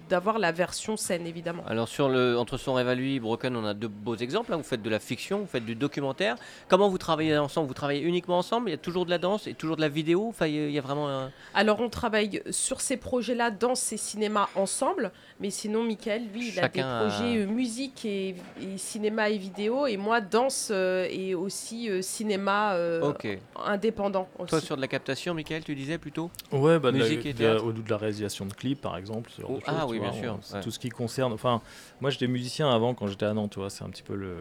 d'avoir 0.10 0.40
la 0.40 0.52
version 0.52 0.98
scène 0.98 1.28
évidemment. 1.28 1.64
Alors 1.68 1.88
sur 1.88 2.10
le 2.10 2.38
entre 2.38 2.58
son 2.58 2.74
rêve 2.74 2.88
à 2.88 2.96
lui, 2.96 3.20
Broken, 3.20 3.56
on 3.56 3.66
a 3.66 3.74
deux 3.74 3.88
beaux 3.88 4.16
exemples. 4.16 4.54
hein. 4.54 4.58
Vous 4.58 4.64
faites 4.64 4.82
de 4.82 4.90
la 4.90 5.00
fiction, 5.00 5.40
vous 5.40 5.46
faites 5.48 5.66
du 5.66 5.76
documentaire. 5.76 6.36
Comment 6.68 6.90
vous 6.90 6.98
travaillez 6.98 7.38
ensemble? 7.38 7.68
Vous 7.68 7.74
travaillez 7.74 8.02
uniquement 8.02 8.38
ensemble? 8.40 8.70
Il 8.70 8.72
y 8.72 8.76
a 8.76 8.78
toujours 8.78 9.06
de 9.06 9.12
la 9.12 9.18
danse 9.20 9.48
et 9.48 9.54
toujours 9.54 9.76
de 9.76 9.82
la 9.82 9.90
vidéo? 9.90 10.28
Enfin, 10.30 10.48
il 10.48 10.56
y 10.56 10.60
a- 10.60 10.68
il 10.68 10.74
y 10.74 10.80
a 10.80 10.82
vraiment 10.82 11.08
un... 11.10 11.32
Alors 11.54 11.80
on 11.80 11.90
travaille 11.90 12.42
sur 12.50 12.82
ces 12.82 12.98
projets-là, 12.98 13.52
danse 13.52 13.92
et 13.94 13.98
cinéma 13.98 14.50
ensemble, 14.56 15.12
mais 15.40 15.50
sinon 15.50 15.84
Michael, 15.84 16.24
lui, 16.34 16.48
il 16.48 16.54
Chacun 16.54 16.88
a 16.88 17.04
des 17.04 17.10
projets 17.10 17.38
euh, 17.44 17.48
musique 17.48 18.04
et, 18.06 18.36
et 18.62 18.78
cinéma 18.78 19.30
et 19.30 19.38
vidéo, 19.38 19.86
et 19.88 19.98
moi 19.98 20.22
danse 20.22 20.70
euh, 20.72 21.08
et 21.10 21.36
aussi 21.36 21.90
euh, 21.90 22.02
cinéma 22.02 22.74
euh, 22.74 23.10
Ok. 23.10 23.28
Indépendant 23.66 24.28
aussi. 24.40 24.50
Toi 24.50 24.62
sur 24.62 24.76
de 24.76 24.82
la 24.82 24.88
captation, 24.88 25.34
Michael, 25.34 25.64
tu 25.64 25.76
disais 25.76 25.98
plutôt 25.98 26.30
Ouais, 26.52 26.80
bah, 26.80 26.92
de 26.92 26.98
la- 26.98 27.04
Musique 27.06 27.26
et 27.26 27.34
de 27.34 27.58
au 27.60 27.72
de 27.72 27.90
la 27.90 27.98
réalisation 27.98 28.46
de 28.46 28.54
clips, 28.54 28.82
par 28.82 28.98
exemple. 28.98 29.30
ce 29.36 29.42
genre 29.42 29.52
Oh, 29.54 29.58
de 29.58 29.64
ah 29.68 29.82
choses, 29.82 29.92
oui, 29.92 30.00
bien 30.00 30.10
vois, 30.12 30.20
sûr, 30.20 30.34
on- 30.38 30.42
c'est 30.42 30.54
ouais. 30.56 30.62
Tout 30.62 30.72
ce 30.72 30.80
qui 30.80 30.90
concerne. 30.90 31.34
Enfin, 31.34 31.62
moi, 32.02 32.10
j'étais 32.10 32.28
musicien 32.28 32.70
avant 32.70 32.94
quand 32.94 33.08
j'étais 33.08 33.26
à 33.26 33.34
Nantes, 33.34 33.52
tu 33.52 33.60
vois. 33.60 33.70
C'est 33.70 33.84
un 33.84 33.90
petit 33.90 34.04
peu 34.04 34.16
le, 34.16 34.38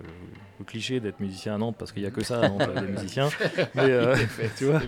le 0.59 0.64
cliché 0.64 1.00
d'être 1.00 1.20
musicien 1.20 1.54
à 1.54 1.59
Nantes 1.59 1.76
parce 1.78 1.92
qu'il 1.92 2.02
n'y 2.02 2.09
a 2.09 2.11
que 2.11 2.22
ça 2.22 2.40
à 2.40 2.48
Nantes, 2.48 2.74
des 2.74 2.87
musiciens. 2.92 3.28
Mais, 3.74 3.83
euh, 3.90 4.16
tu 4.57 4.64
vois. 4.64 4.81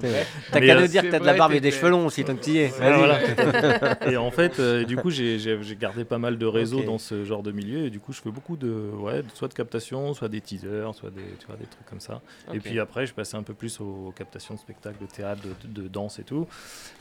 T'as 0.52 0.60
qu'à 0.60 0.76
euh, 0.76 0.80
nous 0.82 0.86
dire 0.86 1.02
que 1.02 1.08
t'as 1.10 1.18
de 1.20 1.26
la 1.26 1.34
barbe 1.34 1.52
et 1.52 1.60
des 1.60 1.70
fait. 1.70 1.78
cheveux 1.78 1.90
longs 1.90 2.06
aussi 2.06 2.24
tant 2.24 2.34
que 2.36 2.42
tu 2.42 2.50
y 2.50 2.58
es. 2.58 2.70
Ouais, 2.72 2.78
Vas-y. 2.78 2.98
voilà. 2.98 4.00
et 4.10 4.16
en 4.16 4.30
fait, 4.30 4.58
euh, 4.58 4.84
du 4.84 4.96
coup, 4.96 5.10
j'ai 5.10 5.38
gardé 5.78 6.04
pas 6.04 6.18
mal 6.18 6.38
de 6.38 6.46
réseaux 6.46 6.82
dans 6.82 6.98
ce 6.98 7.24
genre 7.24 7.42
de 7.42 7.52
milieu. 7.52 7.86
Et 7.86 7.90
du 7.90 8.00
coup, 8.00 8.12
je 8.12 8.20
fais 8.20 8.30
beaucoup 8.30 8.56
de, 8.56 8.90
ouais, 8.94 9.22
soit 9.34 9.48
de 9.48 9.54
captation, 9.54 10.14
soit 10.14 10.28
des 10.28 10.40
teasers, 10.40 10.94
soit 10.94 11.10
des, 11.10 11.22
tu 11.38 11.46
vois, 11.46 11.56
des 11.56 11.66
trucs 11.66 11.86
comme 11.86 12.00
ça. 12.00 12.20
Et 12.52 12.60
puis 12.60 12.78
après, 12.80 13.06
je 13.06 13.14
passais 13.14 13.36
un 13.36 13.42
peu 13.42 13.54
plus 13.54 13.80
aux 13.80 14.12
captations 14.20 14.54
de 14.54 14.60
spectacles, 14.60 15.00
de 15.00 15.06
théâtre, 15.06 15.42
de, 15.64 15.82
de 15.82 15.88
danse 15.88 16.18
et 16.18 16.24
tout. 16.24 16.46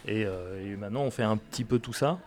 Et, 0.08 0.26
euh, 0.26 0.66
et 0.66 0.76
maintenant, 0.76 1.04
on 1.04 1.12
fait 1.12 1.24
un 1.24 1.38
petit 1.38 1.64
peu 1.66 1.78
tout 1.80 1.94
ça. 1.94 2.18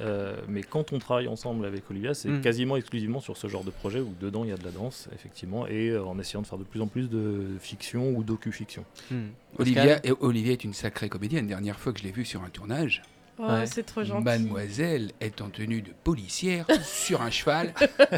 Euh, 0.00 0.36
mais 0.46 0.62
quand 0.62 0.92
on 0.92 0.98
travaille 1.00 1.26
ensemble 1.26 1.66
avec 1.66 1.82
Olivia, 1.90 2.14
c'est 2.14 2.28
Mm. 2.28 2.40
quasiment 2.42 2.76
exclusivement 2.76 3.20
sur 3.20 3.36
ce 3.36 3.48
genre 3.48 3.64
de 3.64 3.70
projet 3.72 3.98
où 3.98 4.12
dedans 4.20 4.44
il 4.44 4.50
y 4.50 4.52
a 4.52 4.56
de 4.56 4.64
la 4.64 4.70
danse, 4.70 5.08
effectivement, 5.12 5.66
et 5.66 5.88
euh, 5.88 6.04
en 6.04 6.16
essayant 6.20 6.42
de 6.42 6.46
faire 6.46 6.58
de 6.58 6.64
plus 6.64 6.80
en 6.80 6.86
plus 6.86 7.08
de 7.10 7.56
fiction 7.60 8.10
ou 8.16 8.22
docu-fiction. 8.22 8.84
Hmm. 9.10 9.30
Olivia, 9.58 9.98
et 10.06 10.12
Olivia 10.20 10.52
est 10.52 10.62
une 10.62 10.74
sacrée 10.74 11.08
comédienne. 11.08 11.46
Dernière 11.48 11.78
fois 11.80 11.92
que 11.92 11.98
je 11.98 12.04
l'ai 12.04 12.12
vue 12.12 12.24
sur 12.24 12.42
un 12.42 12.50
tournage, 12.50 13.02
Oh, 13.42 13.46
Ouais. 13.50 13.64
c'est 13.64 13.84
trop 13.84 14.04
gentil. 14.04 14.22
Mademoiselle 14.22 15.12
est 15.22 15.40
en 15.40 15.48
tenue 15.48 15.80
de 15.80 15.92
policière 16.04 16.66
sur 16.84 17.22
un 17.22 17.30
cheval. 17.30 17.72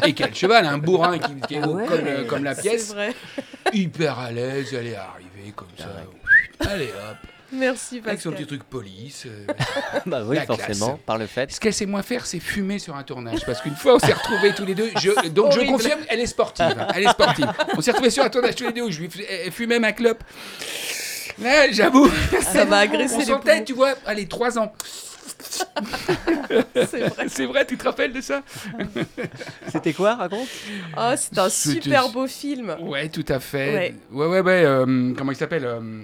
Et 0.05 0.13
quel 0.13 0.35
cheval 0.35 0.65
Un 0.65 0.77
bourrin 0.77 1.17
qui, 1.17 1.33
qui 1.47 1.53
est 1.55 1.59
Ah 1.63 1.69
haut 1.69 1.75
ouais. 1.77 1.85
comme, 1.87 2.27
comme 2.27 2.43
la 2.43 2.53
C'est 2.55 2.61
pièce. 2.69 2.93
vrai. 2.93 3.13
Hyper 3.71 4.19
à 4.19 4.31
l'aise, 4.33 4.73
elle 4.73 4.87
est 4.87 4.95
arrivée 4.95 5.53
comme 5.55 5.69
ça. 5.77 5.85
Allez 6.69 6.87
hop, 6.89 7.17
Merci 7.51 8.01
avec 8.03 8.19
son 8.19 8.29
Pascal. 8.31 8.33
petit 8.33 8.47
truc 8.47 8.63
police. 8.63 9.25
euh. 9.27 9.45
Bah 10.07 10.23
oui, 10.25 10.35
classe. 10.37 10.47
forcément, 10.47 10.99
par 11.05 11.17
le 11.19 11.27
fait. 11.27 11.51
Ce 11.51 11.59
qu'elle 11.59 11.73
sait 11.73 11.85
moins 11.85 12.01
faire, 12.01 12.25
c'est 12.25 12.39
fumer 12.39 12.79
sur 12.79 12.95
un 12.95 13.03
tournage. 13.03 13.45
Parce 13.45 13.61
qu'une 13.61 13.75
fois, 13.75 13.95
on 13.95 13.99
s'est 13.99 14.13
retrouvés 14.13 14.53
tous 14.55 14.65
les 14.65 14.73
deux. 14.73 14.89
Je, 14.99 15.27
donc, 15.29 15.51
je 15.51 15.59
confirme, 15.61 15.99
elle 16.09 16.19
est 16.19 16.25
sportive. 16.25 16.65
hein, 16.65 16.87
Elle 16.95 17.03
est 17.03 17.09
sportive. 17.11 17.47
On 17.77 17.81
s'est 17.81 17.91
retrouvés 17.91 18.09
sur 18.09 18.23
un 18.23 18.29
tournage 18.29 18.55
tous 18.55 18.65
les 18.65 18.73
deux 18.73 18.81
où 18.81 18.91
je 18.91 18.99
lui 19.01 19.09
fu- 19.09 19.23
elle 19.23 19.51
fumait 19.51 19.77
ma 19.79 19.91
clope. 19.91 20.23
Là, 21.41 21.71
j'avoue, 21.71 22.09
Ça 22.41 22.65
m'a 22.65 22.77
agressé 22.79 23.15
on 23.15 23.19
les 23.19 23.25
sentait, 23.25 23.51
poumons. 23.53 23.63
tu 23.65 23.73
vois, 23.73 23.93
allez, 24.05 24.27
trois 24.27 24.57
ans. 24.57 24.73
C'est 26.75 26.99
vrai. 26.99 27.25
C'est 27.27 27.45
vrai, 27.45 27.65
tu 27.65 27.77
te 27.77 27.83
rappelles 27.83 28.13
de 28.13 28.21
ça 28.21 28.41
C'était 29.71 29.93
quoi, 29.93 30.15
raconte? 30.15 30.47
Oh, 30.97 31.11
c'est 31.17 31.37
un 31.37 31.49
super 31.49 32.09
beau 32.09 32.27
film. 32.27 32.75
Ouais, 32.81 33.09
tout 33.09 33.25
à 33.29 33.39
fait. 33.39 33.73
Ouais. 33.73 33.95
Ouais, 34.11 34.27
ouais, 34.27 34.39
ouais. 34.41 34.63
euh, 34.65 35.13
comment 35.17 35.31
il 35.31 35.37
s'appelle 35.37 35.65
euh, 35.65 36.03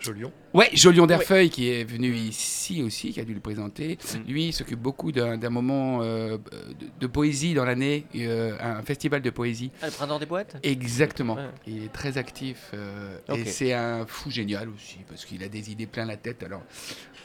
Jolion. 0.00 0.32
Ouais, 0.54 0.68
Jolion 0.72 1.06
d'Erfeuil 1.06 1.50
qui 1.50 1.70
est 1.70 1.84
venu 1.84 2.12
ici 2.14 2.82
aussi, 2.82 3.12
qui 3.12 3.20
a 3.20 3.24
dû 3.24 3.34
le 3.34 3.40
présenter. 3.40 3.98
Mm. 4.14 4.30
Lui, 4.30 4.44
il 4.46 4.52
s'occupe 4.52 4.80
beaucoup 4.80 5.12
d'un 5.12 5.50
moment 5.50 6.00
euh, 6.02 6.38
de, 6.80 6.86
de 6.98 7.06
poésie 7.06 7.54
dans 7.54 7.64
l'année, 7.64 8.06
euh, 8.16 8.56
un 8.60 8.82
festival 8.82 9.22
de 9.22 9.30
poésie. 9.30 9.70
Ah, 9.82 9.86
Le 9.86 9.92
printemps 9.92 10.18
des 10.18 10.26
boîtes 10.26 10.56
Exactement. 10.62 11.34
Ouais. 11.34 11.42
Il 11.66 11.84
est 11.84 11.92
très 11.92 12.18
actif 12.18 12.70
euh, 12.74 13.16
et 13.34 13.44
c'est 13.44 13.72
un 13.72 14.06
fou 14.06 14.30
génial 14.30 14.68
aussi 14.68 14.98
parce 15.08 15.24
qu'il 15.24 15.42
a 15.44 15.48
des 15.48 15.70
idées 15.70 15.86
plein 15.86 16.04
la 16.06 16.16
tête. 16.16 16.42
Alors, 16.42 16.62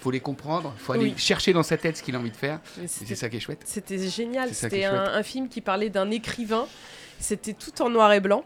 faut 0.02 0.12
les 0.12 0.20
comprendre, 0.20 0.74
faut 0.78 0.94
aller 0.94 1.06
Oui. 1.06 1.14
chercher 1.18 1.54
dans 1.54 1.64
sa 1.64 1.78
tête 1.78 1.98
ce 1.98 2.04
qu'il 2.04 2.16
a 2.16 2.20
envie 2.20 2.32
de 2.32 2.36
faire. 2.36 2.60
C'est 2.76 2.88
C'était 2.88 3.16
ça 3.16 3.30
qui 3.30 3.38
est 3.38 3.40
chouette. 3.40 3.62
c'était 3.66 4.08
génial. 4.08 4.54
C'était 4.54 4.86
un 4.86 5.24
film 5.24 5.50
qui 5.50 5.62
parlait 5.62 5.90
d'un 5.90 6.12
écrivain. 6.12 6.68
C'était 7.20 7.54
tout 7.54 7.82
en 7.82 7.90
noir 7.90 8.12
et 8.14 8.20
blanc. 8.20 8.44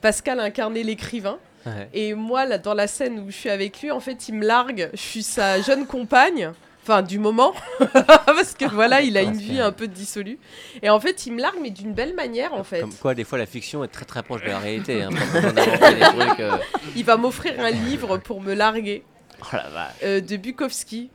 Pascal 0.00 0.40
incarnait 0.40 0.82
l'écrivain. 0.82 1.38
Ouais. 1.66 1.88
Et 1.92 2.14
moi, 2.14 2.46
là, 2.46 2.58
dans 2.58 2.74
la 2.74 2.86
scène 2.86 3.18
où 3.20 3.30
je 3.30 3.36
suis 3.36 3.50
avec 3.50 3.80
lui, 3.82 3.90
en 3.90 4.00
fait, 4.00 4.28
il 4.28 4.34
me 4.36 4.46
largue. 4.46 4.88
Je 4.94 5.00
suis 5.00 5.22
sa 5.22 5.60
jeune 5.60 5.86
compagne. 5.86 6.52
Enfin, 6.82 7.02
du 7.02 7.18
moment. 7.18 7.52
Parce 8.26 8.54
que 8.54 8.64
voilà, 8.64 9.02
il 9.02 9.18
a 9.18 9.22
une 9.22 9.36
vie 9.36 9.60
un 9.60 9.70
peu 9.70 9.86
dissolue. 9.86 10.38
Et 10.82 10.88
en 10.88 10.98
fait, 10.98 11.26
il 11.26 11.34
me 11.34 11.40
largue, 11.42 11.58
mais 11.60 11.68
d'une 11.70 11.92
belle 11.92 12.14
manière, 12.14 12.54
en 12.54 12.64
fait. 12.64 12.80
Comme 12.80 12.94
quoi, 12.94 13.14
des 13.14 13.24
fois, 13.24 13.36
la 13.36 13.44
fiction 13.44 13.84
est 13.84 13.88
très 13.88 14.06
très 14.06 14.22
proche 14.22 14.42
de 14.42 14.48
la 14.48 14.58
réalité. 14.58 15.02
Hein, 15.02 15.10
des 15.34 16.00
trucs. 16.00 16.40
euh, 16.40 16.56
Il 16.96 17.04
va 17.04 17.18
m'offrir 17.18 17.60
un 17.60 17.70
livre 17.70 18.16
pour 18.16 18.40
me 18.40 18.54
larguer 18.54 19.04
Oh 19.42 19.46
la 19.56 19.68
vache. 19.68 19.92
euh, 20.02 20.20
de 20.22 20.36
Bukowski. 20.38 21.10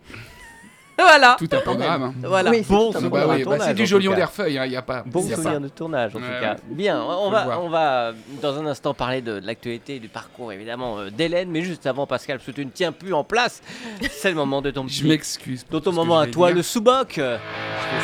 voilà. 0.99 1.36
Tout 1.38 1.47
un 1.51 1.60
programme. 1.60 2.03
hein. 2.03 2.13
Voilà. 2.23 2.51
Oui, 2.51 2.65
Bon, 2.67 2.91
Bah 2.91 3.25
oui, 3.29 3.43
bah 3.43 3.58
c'est 3.60 3.73
du 3.73 3.86
cas. 4.10 4.15
d'Erfeuil, 4.15 4.53
il 4.63 4.69
n'y 4.69 4.75
a 4.77 4.81
pas. 4.81 5.03
Bon 5.05 5.21
pas. 5.27 5.36
souvenir 5.36 5.60
de 5.62 5.67
tournage 5.67 6.15
en 6.15 6.19
Ouais, 6.19 6.25
tout 6.25 6.41
cas. 6.41 6.51
ouais. 6.53 6.60
Bien, 6.69 7.01
on 7.01 7.29
va, 7.29 7.60
on 7.60 7.69
va 7.69 8.13
dans 8.41 8.58
un 8.60 8.65
instant 8.65 8.93
parler 8.93 9.21
de, 9.21 9.39
de 9.39 9.45
l'actualité 9.45 9.95
et 9.95 9.99
du 9.99 10.08
parcours 10.08 10.51
évidemment 10.53 10.99
euh, 10.99 11.10
d'Hélène, 11.10 11.49
mais 11.51 11.62
juste 11.62 11.86
avant 11.86 12.08
Pascal, 12.08 12.38
parce 12.38 12.47
que 12.47 12.51
tu 12.51 12.65
ne 12.65 12.71
tiens 12.71 12.91
plus 12.91 13.13
en 13.13 13.23
place, 13.23 13.62
c'est 14.10 14.29
le 14.29 14.36
moment 14.36 14.62
de 14.62 14.71
ton 14.71 14.88
Je 14.88 15.05
m'excuse. 15.05 15.65
de 15.69 15.79
ton 15.79 15.91
moment 15.91 16.19
à 16.19 16.27
toi, 16.27 16.47
dire. 16.47 16.58
le 16.58 16.63
sous-boc. 16.63 17.19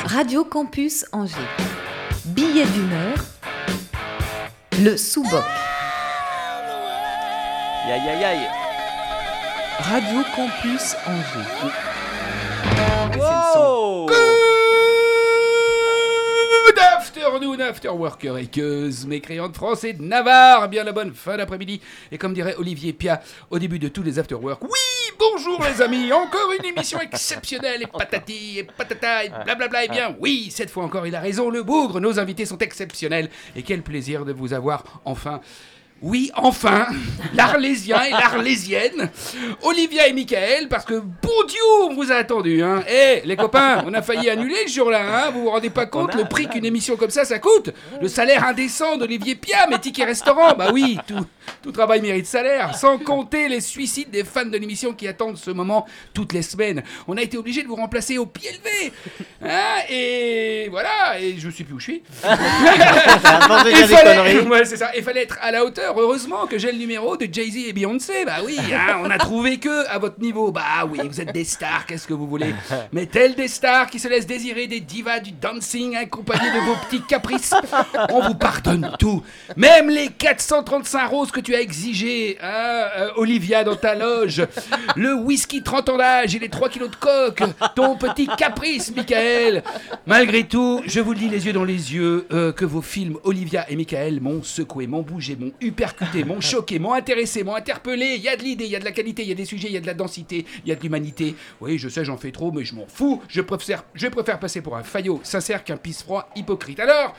Radio 0.06 0.44
Campus 0.44 1.06
Angers. 1.12 1.36
Billet 2.26 2.66
d'humeur. 2.66 3.16
Le 4.82 4.98
sous-boc. 4.98 5.44
Aïe 7.86 8.10
aïe 8.10 8.24
aïe. 8.24 8.48
Radio 9.80 10.22
Campus 10.36 10.96
Angers. 11.08 11.72
Wow 13.18 14.08
Good 16.66 16.80
afternoon, 16.80 17.60
afterworker 17.60 18.38
équeuse, 18.38 19.06
mécréants 19.06 19.50
de 19.50 19.56
France 19.56 19.84
et 19.84 19.94
de 19.94 20.02
Navarre, 20.02 20.70
bien 20.70 20.84
la 20.84 20.92
bonne 20.92 21.14
fin 21.14 21.36
d'après-midi. 21.38 21.82
Et 22.12 22.18
comme 22.18 22.34
dirait 22.34 22.56
Olivier 22.56 22.94
Pia 22.94 23.22
au 23.50 23.60
début 23.60 23.80
de 23.80 23.88
tous 23.88 24.04
les 24.04 24.20
afterwork, 24.20 24.64
oui, 24.64 24.70
bonjour 25.20 25.62
les 25.64 25.82
amis, 25.82 26.14
encore 26.14 26.52
une 26.58 26.66
émission 26.66 27.00
exceptionnelle 27.02 27.82
et 27.84 27.88
patati 27.88 28.60
et 28.60 28.64
patata 28.64 29.26
et 29.26 29.30
blablabla. 29.44 29.86
Et 29.86 29.90
bien 29.90 30.16
oui, 30.20 30.50
cette 30.52 30.70
fois 30.70 30.84
encore 30.84 31.06
il 31.06 31.16
a 31.16 31.20
raison, 31.20 31.50
le 31.50 31.64
bougre, 31.64 32.00
nos 32.00 32.20
invités 32.20 32.46
sont 32.46 32.60
exceptionnels. 32.60 33.30
Et 33.56 33.64
quel 33.64 33.82
plaisir 33.82 34.26
de 34.26 34.32
vous 34.34 34.54
avoir 34.54 34.84
enfin. 35.06 35.42
Oui, 36.04 36.32
enfin, 36.36 36.88
l'Arlésien 37.36 38.02
et 38.04 38.10
l'Arlésienne, 38.10 39.12
Olivia 39.62 40.08
et 40.08 40.14
Michael, 40.14 40.68
parce 40.68 40.84
que 40.84 40.96
bon 40.96 41.44
Dieu, 41.48 41.62
on 41.84 41.94
vous 41.94 42.12
a 42.12 42.16
attendu, 42.16 42.64
hein. 42.64 42.84
Eh, 42.90 43.22
les 43.24 43.36
copains, 43.36 43.84
on 43.86 43.94
a 43.94 44.02
failli 44.02 44.28
annuler 44.32 44.68
ce 44.68 44.74
jour-là, 44.74 45.28
hein. 45.28 45.32
Vous 45.32 45.44
vous 45.44 45.52
rendez 45.52 45.70
pas 45.70 45.86
compte 45.86 46.16
le 46.16 46.26
prix 46.26 46.48
qu'une 46.48 46.66
émission 46.66 46.96
comme 46.96 47.12
ça, 47.12 47.24
ça 47.24 47.38
coûte? 47.38 47.70
Le 48.02 48.08
salaire 48.08 48.48
indécent 48.48 48.98
d'Olivier 48.98 49.36
Pia, 49.36 49.68
mes 49.70 49.78
tickets 49.78 50.08
restaurants, 50.08 50.56
bah 50.56 50.70
oui, 50.74 50.98
tout, 51.06 51.24
tout 51.62 51.72
travail 51.72 52.02
mérite 52.02 52.26
salaire, 52.26 52.74
sans 52.76 52.98
compter 52.98 53.48
les 53.48 53.62
suicides 53.62 54.10
des 54.10 54.24
fans 54.24 54.46
de 54.46 54.58
l'émission 54.58 54.94
qui 54.94 55.08
attendent 55.08 55.38
ce 55.38 55.52
moment 55.52 55.86
toutes 56.16 56.34
les 56.34 56.42
semaines. 56.42 56.82
On 57.08 57.16
a 57.16 57.22
été 57.22 57.38
obligé 57.38 57.62
de 57.62 57.68
vous 57.68 57.76
remplacer 57.76 58.18
au 58.18 58.26
pied 58.26 58.50
levé, 58.50 58.92
hein, 59.44 59.84
et 59.88 60.68
voilà, 60.72 61.20
et 61.20 61.38
je 61.38 61.48
sais 61.52 61.64
plus 61.64 61.76
où 61.76 61.80
je 61.80 61.84
suis. 61.84 62.04
Fallait, 63.92 64.40
ouais, 64.42 64.66
ça. 64.66 64.90
Il 64.98 65.04
fallait 65.04 65.22
être 65.24 65.38
à 65.42 65.52
la 65.52 65.64
hauteur. 65.64 65.91
Heureusement 65.98 66.48
que 66.48 66.58
j'ai 66.58 66.72
le 66.72 66.78
numéro 66.78 67.18
de 67.18 67.28
Jay-Z 67.32 67.58
et 67.68 67.74
Beyoncé. 67.74 68.26
Bah 68.26 68.38
oui, 68.46 68.58
hein, 68.74 69.02
on 69.04 69.10
a 69.10 69.18
trouvé 69.18 69.58
que 69.58 69.88
à 69.88 69.98
votre 69.98 70.20
niveau. 70.20 70.52
Bah 70.52 70.86
oui, 70.90 71.00
vous 71.04 71.22
êtes 71.22 71.34
des 71.34 71.44
stars. 71.44 71.86
Qu'est-ce 71.86 72.08
que 72.08 72.14
vous 72.14 72.28
voulez? 72.28 72.54
Mais 72.92 73.06
tels 73.06 73.36
des 73.36 73.48
stars 73.48 73.90
qui 73.90 74.00
se 74.00 74.08
laissent 74.08 74.28
désirer 74.28 74.68
des 74.68 74.80
divas 74.80 75.20
du 75.20 75.32
dancing 75.32 75.96
accompagnés 75.96 76.52
de 76.52 76.60
vos 76.66 76.76
petits 76.88 77.02
caprices. 77.02 77.54
On 78.10 78.22
vous 78.28 78.36
pardonne 78.36 78.92
tout. 79.00 79.24
Même 79.58 79.90
les 79.90 80.08
435 80.08 81.08
roses 81.08 81.32
que 81.32 81.40
tu 81.40 81.56
as 81.56 81.62
exigées, 81.62 82.38
hein, 82.42 82.86
euh, 82.98 83.10
Olivia, 83.18 83.64
dans 83.64 83.76
ta 83.76 83.96
loge. 83.96 84.46
Le 84.96 85.14
whisky 85.14 85.64
30 85.64 85.90
ans 85.90 85.98
d'âge 85.98 86.36
et 86.36 86.40
les 86.40 86.50
3 86.50 86.70
kilos 86.70 86.90
de 86.90 86.96
coke. 86.96 87.44
Ton 87.76 87.98
petit 87.98 88.28
caprice, 88.38 88.94
Michael. 88.96 89.64
Malgré 90.06 90.44
tout, 90.44 90.82
je 90.86 91.00
vous 91.00 91.14
le 91.14 91.20
dis 91.20 91.30
les 91.30 91.46
yeux 91.46 91.54
dans 91.54 91.64
les 91.64 91.94
yeux, 91.94 92.28
euh, 92.32 92.52
que 92.52 92.66
vos 92.66 92.82
films 92.82 93.18
Olivia 93.24 93.70
et 93.70 93.76
Michael 93.76 94.22
m'ont 94.22 94.44
secoué, 94.44 94.88
m'ont 94.88 95.02
bougé, 95.02 95.36
m'ont 95.36 95.52
hypercuté, 95.82 96.24
m'ont 96.24 96.42
choqué, 96.42 96.80
m'ont 96.80 96.94
intéressé, 96.94 97.44
m'ont 97.44 97.56
interpellé. 97.56 98.16
Il 98.18 98.22
y 98.22 98.30
a 98.30 98.36
de 98.36 98.44
l'idée, 98.44 98.66
il 98.66 98.72
y 98.72 98.76
a 98.76 98.80
de 98.80 98.86
la 98.86 98.92
qualité, 98.92 99.24
il 99.24 99.30
y 99.30 99.32
a 99.32 99.36
des 99.36 99.46
sujets, 99.46 99.68
il 99.68 99.74
y 99.74 99.78
a 99.78 99.82
de 99.82 99.88
la 99.88 99.94
densité, 99.94 100.46
il 100.64 100.70
y 100.70 100.72
a 100.72 100.76
de 100.76 100.82
l'humanité. 100.82 101.36
Oui, 101.60 101.78
je 101.78 101.90
sais, 101.90 102.06
j'en 102.06 102.18
fais 102.18 102.32
trop, 102.32 102.52
mais 102.52 102.64
je 102.64 102.76
m'en 102.76 102.86
fous. 102.86 103.22
Je 103.28 103.42
préfère, 103.42 103.84
je 103.94 104.08
préfère 104.08 104.40
passer 104.40 104.62
pour 104.62 104.78
un 104.78 104.84
faillot 104.84 105.20
sincère 105.24 105.64
qu'un 105.64 105.78
pisse-froid 105.78 106.30
hypocrite. 106.36 106.80
Alors, 106.80 107.16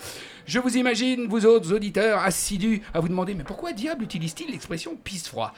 je 0.46 0.58
vous 0.58 0.76
imagine, 0.76 1.26
vous 1.26 1.46
autres 1.46 1.72
auditeurs 1.72 2.20
assidus, 2.20 2.82
à 2.94 3.00
vous 3.00 3.08
demander, 3.08 3.34
mais 3.34 3.44
pourquoi 3.44 3.72
diable 3.72 4.04
utilise-t-il 4.04 4.50
l'expression 4.50 4.96
pisse-froid 4.96 5.52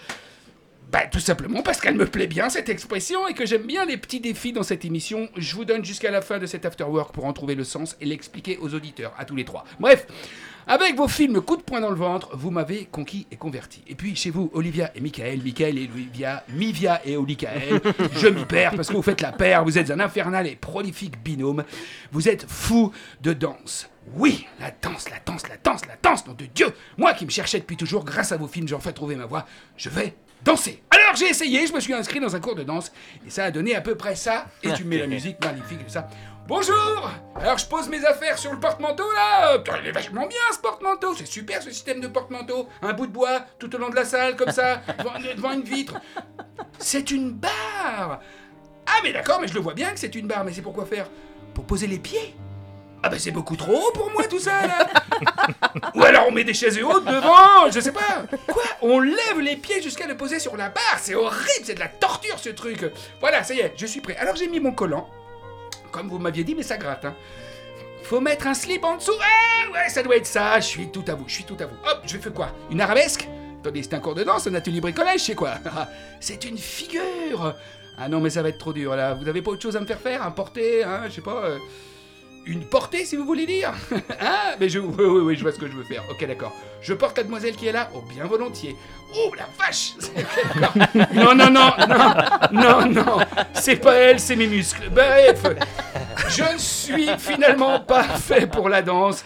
bah, 0.92 1.06
tout 1.10 1.18
simplement 1.18 1.62
parce 1.62 1.80
qu'elle 1.80 1.96
me 1.96 2.06
plaît 2.06 2.28
bien 2.28 2.48
cette 2.48 2.68
expression 2.68 3.26
et 3.26 3.34
que 3.34 3.46
j'aime 3.46 3.66
bien 3.66 3.84
les 3.84 3.96
petits 3.96 4.20
défis 4.20 4.52
dans 4.52 4.62
cette 4.62 4.84
émission. 4.84 5.28
Je 5.36 5.56
vous 5.56 5.64
donne 5.64 5.84
jusqu'à 5.84 6.12
la 6.12 6.22
fin 6.22 6.38
de 6.38 6.46
cet 6.46 6.64
afterwork 6.64 7.12
pour 7.12 7.24
en 7.24 7.32
trouver 7.32 7.56
le 7.56 7.64
sens 7.64 7.96
et 8.00 8.04
l'expliquer 8.04 8.58
aux 8.58 8.74
auditeurs, 8.74 9.12
à 9.18 9.24
tous 9.24 9.34
les 9.34 9.44
trois. 9.44 9.64
Bref, 9.80 10.06
avec 10.66 10.96
vos 10.96 11.08
films 11.08 11.40
coup 11.40 11.56
de 11.56 11.62
poing 11.62 11.80
dans 11.80 11.90
le 11.90 11.96
ventre, 11.96 12.36
vous 12.36 12.50
m'avez 12.50 12.86
conquis 12.86 13.26
et 13.30 13.36
converti. 13.36 13.82
Et 13.86 13.94
puis 13.94 14.16
chez 14.16 14.30
vous, 14.30 14.50
Olivia 14.54 14.90
et 14.94 15.00
Michael, 15.00 15.42
Michael 15.42 15.78
et 15.78 15.90
Olivia, 15.92 16.44
Mivia 16.48 17.00
et 17.04 17.16
Olicael, 17.16 17.80
je 18.16 18.28
m'y 18.28 18.44
perds 18.44 18.74
parce 18.74 18.88
que 18.88 18.94
vous 18.94 19.02
faites 19.02 19.20
la 19.20 19.32
paire, 19.32 19.64
vous 19.64 19.78
êtes 19.78 19.90
un 19.90 20.00
infernal 20.00 20.46
et 20.46 20.56
prolifique 20.56 21.22
binôme. 21.22 21.64
Vous 22.12 22.28
êtes 22.28 22.46
fou 22.48 22.92
de 23.22 23.32
danse. 23.32 23.88
Oui, 24.16 24.46
la 24.60 24.70
danse, 24.70 25.08
la 25.10 25.16
danse, 25.24 25.48
la 25.48 25.56
danse, 25.56 25.86
la 25.86 25.96
danse, 26.02 26.26
nom 26.26 26.34
de 26.34 26.44
Dieu 26.46 26.66
Moi 26.98 27.14
qui 27.14 27.24
me 27.24 27.30
cherchais 27.30 27.58
depuis 27.58 27.76
toujours, 27.76 28.04
grâce 28.04 28.32
à 28.32 28.36
vos 28.36 28.46
films, 28.46 28.68
j'ai 28.68 28.74
enfin 28.74 28.92
trouvé 28.92 29.16
ma 29.16 29.26
voie. 29.26 29.46
Je 29.76 29.88
vais 29.88 30.14
danser. 30.42 30.82
Alors 30.90 31.16
j'ai 31.16 31.28
essayé, 31.28 31.66
je 31.66 31.72
me 31.72 31.80
suis 31.80 31.92
inscrit 31.94 32.20
dans 32.20 32.34
un 32.34 32.40
cours 32.40 32.54
de 32.54 32.62
danse, 32.62 32.92
et 33.26 33.30
ça 33.30 33.44
a 33.44 33.50
donné 33.50 33.74
à 33.74 33.80
peu 33.80 33.94
près 33.94 34.16
ça, 34.16 34.46
et 34.62 34.72
tu 34.72 34.84
mets 34.84 34.98
la 34.98 35.06
musique 35.08 35.42
magnifique 35.44 35.80
et 35.86 35.90
ça. 35.90 36.08
Bonjour! 36.46 37.10
Alors 37.36 37.56
je 37.56 37.66
pose 37.66 37.88
mes 37.88 38.04
affaires 38.04 38.36
sur 38.36 38.52
le 38.52 38.60
porte-manteau 38.60 39.10
là. 39.12 39.58
Putain, 39.58 39.78
Il 39.82 39.88
est 39.88 39.92
vachement 39.92 40.26
bien 40.26 40.38
ce 40.52 40.58
porte-manteau, 40.58 41.14
c'est 41.14 41.26
super 41.26 41.62
ce 41.62 41.70
système 41.70 42.00
de 42.00 42.08
porte-manteau. 42.08 42.68
Un 42.82 42.92
bout 42.92 43.06
de 43.06 43.12
bois 43.12 43.40
tout 43.58 43.74
au 43.74 43.78
long 43.78 43.88
de 43.88 43.94
la 43.96 44.04
salle, 44.04 44.36
comme 44.36 44.50
ça, 44.50 44.82
devant, 44.98 45.12
devant 45.34 45.52
une 45.52 45.62
vitre. 45.62 45.98
C'est 46.78 47.10
une 47.10 47.30
barre! 47.32 48.20
Ah 48.86 49.00
mais 49.02 49.12
d'accord, 49.12 49.40
mais 49.40 49.48
je 49.48 49.54
le 49.54 49.60
vois 49.60 49.72
bien 49.74 49.92
que 49.92 49.98
c'est 49.98 50.14
une 50.14 50.26
barre, 50.26 50.44
mais 50.44 50.52
c'est 50.52 50.60
pour 50.62 50.74
quoi 50.74 50.84
faire? 50.84 51.08
Pour 51.54 51.64
poser 51.64 51.86
les 51.86 51.98
pieds 51.98 52.34
ah 53.04 53.10
bah 53.10 53.18
c'est 53.18 53.30
beaucoup 53.30 53.54
trop 53.56 53.76
haut 53.76 53.92
pour 53.92 54.10
moi 54.10 54.24
tout 54.26 54.38
ça 54.38 54.66
là. 54.66 54.86
Ou 55.94 56.02
alors 56.02 56.24
on 56.28 56.32
met 56.32 56.42
des 56.44 56.54
chaises 56.54 56.80
hautes 56.82 57.04
devant, 57.04 57.70
je 57.70 57.78
sais 57.80 57.92
pas. 57.92 58.24
Quoi? 58.48 58.62
On 58.80 58.98
lève 59.00 59.40
les 59.42 59.56
pieds 59.56 59.82
jusqu'à 59.82 60.06
le 60.06 60.16
poser 60.16 60.38
sur 60.38 60.56
la 60.56 60.70
barre, 60.70 60.98
c'est 61.00 61.14
horrible, 61.14 61.64
c'est 61.64 61.74
de 61.74 61.80
la 61.80 61.88
torture 61.88 62.38
ce 62.38 62.48
truc. 62.48 62.90
Voilà, 63.20 63.44
ça 63.44 63.52
y 63.54 63.60
est, 63.60 63.74
je 63.76 63.84
suis 63.86 64.00
prêt. 64.00 64.16
Alors 64.16 64.36
j'ai 64.36 64.48
mis 64.48 64.58
mon 64.58 64.72
collant, 64.72 65.08
comme 65.92 66.08
vous 66.08 66.18
m'aviez 66.18 66.44
dit, 66.44 66.54
mais 66.54 66.62
ça 66.62 66.78
gratte 66.78 67.04
hein. 67.04 67.14
Faut 68.04 68.20
mettre 68.20 68.46
un 68.46 68.54
slip 68.54 68.84
en 68.84 68.96
dessous. 68.96 69.12
Ah 69.20 69.70
ouais, 69.72 69.88
ça 69.88 70.02
doit 70.02 70.16
être 70.16 70.26
ça, 70.26 70.60
je 70.60 70.66
suis 70.66 70.90
tout 70.90 71.04
à 71.08 71.14
vous, 71.14 71.24
je 71.26 71.34
suis 71.34 71.44
tout 71.44 71.56
à 71.60 71.66
vous. 71.66 71.76
Hop, 71.90 72.02
je 72.06 72.18
fais 72.18 72.30
quoi? 72.30 72.48
Une 72.70 72.80
arabesque? 72.80 73.28
Attendez, 73.60 73.82
c'est 73.82 73.94
un 73.94 74.00
cours 74.00 74.14
de 74.14 74.24
danse, 74.24 74.46
un 74.46 74.54
atelier 74.54 74.80
bricolage, 74.80 75.20
c'est 75.20 75.34
quoi? 75.34 75.54
C'est 76.20 76.44
une 76.44 76.58
figure. 76.58 77.54
Ah 77.98 78.08
non, 78.08 78.20
mais 78.20 78.28
ça 78.28 78.42
va 78.42 78.48
être 78.50 78.58
trop 78.58 78.72
dur 78.72 78.94
là. 78.96 79.14
Vous 79.14 79.26
avez 79.28 79.40
pas 79.40 79.52
autre 79.52 79.62
chose 79.62 79.76
à 79.76 79.80
me 79.80 79.86
faire 79.86 80.00
faire? 80.00 80.22
Un 80.22 80.32
porté, 80.32 80.82
hein, 80.84 81.02
je 81.08 81.12
sais 81.14 81.20
pas. 81.22 81.44
euh, 81.44 81.58
une 82.46 82.64
portée, 82.64 83.04
si 83.04 83.16
vous 83.16 83.24
voulez 83.24 83.46
dire 83.46 83.72
Ah, 84.20 84.54
mais 84.60 84.68
je. 84.68 84.78
Oui, 84.78 84.94
oui, 84.98 85.20
oui, 85.22 85.36
je 85.36 85.42
vois 85.42 85.52
ce 85.52 85.58
que 85.58 85.66
je 85.66 85.72
veux 85.72 85.84
faire. 85.84 86.02
Ok, 86.10 86.26
d'accord. 86.26 86.52
Je 86.80 86.92
porte 86.94 87.16
la 87.16 87.24
demoiselle 87.24 87.54
qui 87.56 87.66
est 87.66 87.72
là 87.72 87.90
Oh, 87.94 88.02
bien 88.08 88.24
volontiers. 88.24 88.76
Oh, 89.16 89.32
la 89.36 89.46
vache. 89.58 89.92
Non, 91.14 91.34
non, 91.34 91.50
non, 91.50 91.70
non, 91.88 92.14
non, 92.52 92.86
non. 92.88 93.18
C'est 93.54 93.76
pas 93.76 93.94
elle, 93.94 94.20
c'est 94.20 94.36
mes 94.36 94.46
muscles. 94.46 94.88
Bref, 94.90 95.42
je 96.28 96.52
ne 96.52 96.58
suis 96.58 97.08
finalement 97.18 97.80
pas 97.80 98.02
fait 98.04 98.46
pour 98.46 98.68
la 98.68 98.82
danse. 98.82 99.24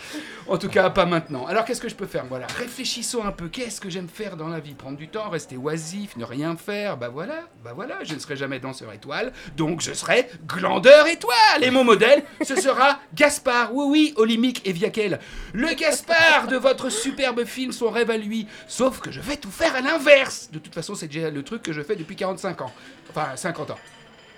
En 0.48 0.56
tout 0.56 0.70
cas, 0.70 0.88
pas 0.88 1.04
maintenant. 1.04 1.46
Alors, 1.46 1.66
qu'est-ce 1.66 1.80
que 1.80 1.90
je 1.90 1.94
peux 1.94 2.06
faire 2.06 2.24
Voilà, 2.24 2.46
réfléchissons 2.46 3.22
un 3.22 3.32
peu. 3.32 3.48
Qu'est-ce 3.48 3.82
que 3.82 3.90
j'aime 3.90 4.08
faire 4.08 4.34
dans 4.34 4.48
la 4.48 4.61
vie? 4.61 4.72
Prendre 4.72 4.96
du 4.96 5.08
temps, 5.08 5.28
rester 5.28 5.58
oisif, 5.58 6.16
ne 6.16 6.24
rien 6.24 6.56
faire. 6.56 6.96
Bah 6.96 7.11
voilà, 7.11 7.40
bah 7.62 7.72
voilà. 7.74 8.02
Je 8.02 8.14
ne 8.14 8.18
serai 8.18 8.34
jamais 8.34 8.58
danseur 8.58 8.90
étoile, 8.94 9.34
donc 9.58 9.82
je 9.82 9.92
serai 9.92 10.26
glandeur 10.46 11.06
étoile. 11.06 11.62
Et 11.62 11.70
mon 11.70 11.84
modèle, 11.84 12.24
ce 12.42 12.56
sera 12.56 12.98
Gaspard. 13.14 13.74
Oui, 13.74 13.84
oui, 13.90 14.14
Olimique 14.16 14.66
et 14.66 14.72
Viakel. 14.72 15.20
Le 15.52 15.74
Gaspard 15.74 16.46
de 16.48 16.56
votre 16.56 16.88
superbe 16.88 17.44
film, 17.44 17.70
son 17.70 17.90
rêve 17.90 18.11
à 18.11 18.16
lui. 18.16 18.46
Sauf 18.66 19.00
que 19.00 19.11
je 19.11 19.20
vais 19.20 19.37
tout 19.37 19.50
faire 19.50 19.74
à 19.76 19.82
l'inverse. 19.82 20.48
De 20.50 20.58
toute 20.58 20.74
façon, 20.74 20.94
c'est 20.94 21.08
déjà 21.08 21.28
le 21.28 21.42
truc 21.42 21.62
que 21.62 21.74
je 21.74 21.82
fais 21.82 21.94
depuis 21.94 22.16
45 22.16 22.62
ans. 22.62 22.72
Enfin, 23.11 23.37
50 23.37 23.72
ans. 23.72 23.78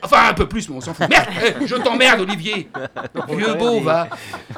Enfin, 0.03 0.29
un 0.29 0.35
peu 0.35 0.49
plus, 0.49 0.69
mais 0.69 0.77
on 0.77 0.81
s'en 0.81 0.95
fout. 0.95 1.09
Merde 1.09 1.29
eh, 1.61 1.67
Je 1.67 1.77
t'emmerde, 1.77 2.21
Olivier 2.21 2.69
Vieux 3.29 3.55
beau, 3.55 3.81
va 3.81 4.09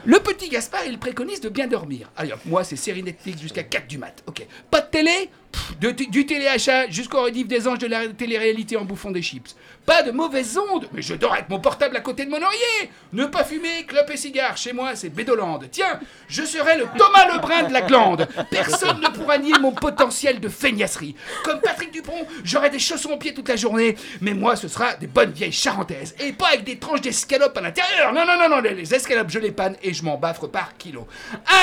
Le 0.05 0.19
petit 0.19 0.49
Gaspard, 0.49 0.83
il 0.87 0.99
préconise 0.99 1.41
de 1.41 1.49
bien 1.49 1.67
dormir. 1.67 2.11
Allez, 2.17 2.33
hop, 2.33 2.41
moi, 2.45 2.65
c'est 2.65 2.77
série 2.77 3.03
Netflix 3.03 3.41
jusqu'à 3.41 3.63
4 3.63 3.87
du 3.87 3.99
mat. 3.99 4.23
Ok. 4.27 4.47
Pas 4.71 4.81
de 4.81 4.87
télé? 4.87 5.31
Du 5.81 6.27
téléachat 6.27 6.89
jusqu'au 6.91 7.23
rediff 7.23 7.49
des 7.49 7.67
anges 7.67 7.79
de 7.79 7.89
la 7.89 8.07
télé-réalité 8.09 8.77
en 8.77 8.85
bouffant 8.85 9.11
des 9.11 9.23
chips. 9.23 9.57
Pas 9.85 10.03
de 10.03 10.13
mauvaises 10.13 10.57
ondes 10.57 10.89
Mais 10.93 11.03
je 11.03 11.15
dors 11.15 11.33
avec 11.33 11.49
mon 11.49 11.59
portable 11.59 11.97
à 11.97 12.01
côté 12.01 12.25
de 12.25 12.31
mon 12.31 12.41
oreiller 12.41 12.91
Ne 13.13 13.27
pas 13.27 13.43
fumer, 13.43 13.85
clope 13.87 14.11
et 14.11 14.17
cigare. 14.17 14.57
Chez 14.57 14.73
moi, 14.73 14.95
c'est 14.95 15.09
Bédolande. 15.09 15.67
Tiens, 15.73 15.99
je 16.29 16.45
serai 16.45 16.79
le 16.79 16.85
Thomas 16.97 17.27
Lebrun 17.33 17.65
de 17.65 17.73
la 17.73 17.83
glande. 17.83 18.29
Personne 18.51 19.01
ne 19.01 19.09
pourra 19.09 19.39
nier 19.39 19.59
mon 19.61 19.73
potentiel 19.73 20.39
de 20.39 20.49
feignasserie. 20.49 21.17
Comme 21.43 21.61
Patrick 21.61 21.91
Dupont, 21.91 22.27
j'aurai 22.45 22.71
des 22.71 22.79
chaussons 22.79 23.11
aux 23.11 23.17
pieds 23.17 23.35
toute 23.35 23.49
la 23.49 23.57
journée, 23.57 23.97
mais 24.21 24.35
moi, 24.35 24.55
ce 24.55 24.69
sera 24.69 24.95
des 24.95 25.09
bonnes 25.09 25.33
vieilles 25.33 25.53
charentaises. 25.53 26.15
Et 26.21 26.33
pas 26.33 26.49
avec 26.49 26.65
des 26.65 26.79
tranches 26.79 27.01
d'escalope 27.01 27.57
à 27.57 27.61
l'intérieur. 27.61 28.13
Non, 28.13 28.25
non, 28.25 28.39
non, 28.39 28.49
non, 28.49 28.61
les, 28.61 28.95
escalopes, 28.95 29.31
je 29.31 29.41
les 29.41 29.51
panne 29.51 29.77
et 29.83 29.93
je 29.93 30.05
m'en 30.05 30.17
baffre 30.17 30.47
par 30.47 30.77
kilo. 30.77 31.09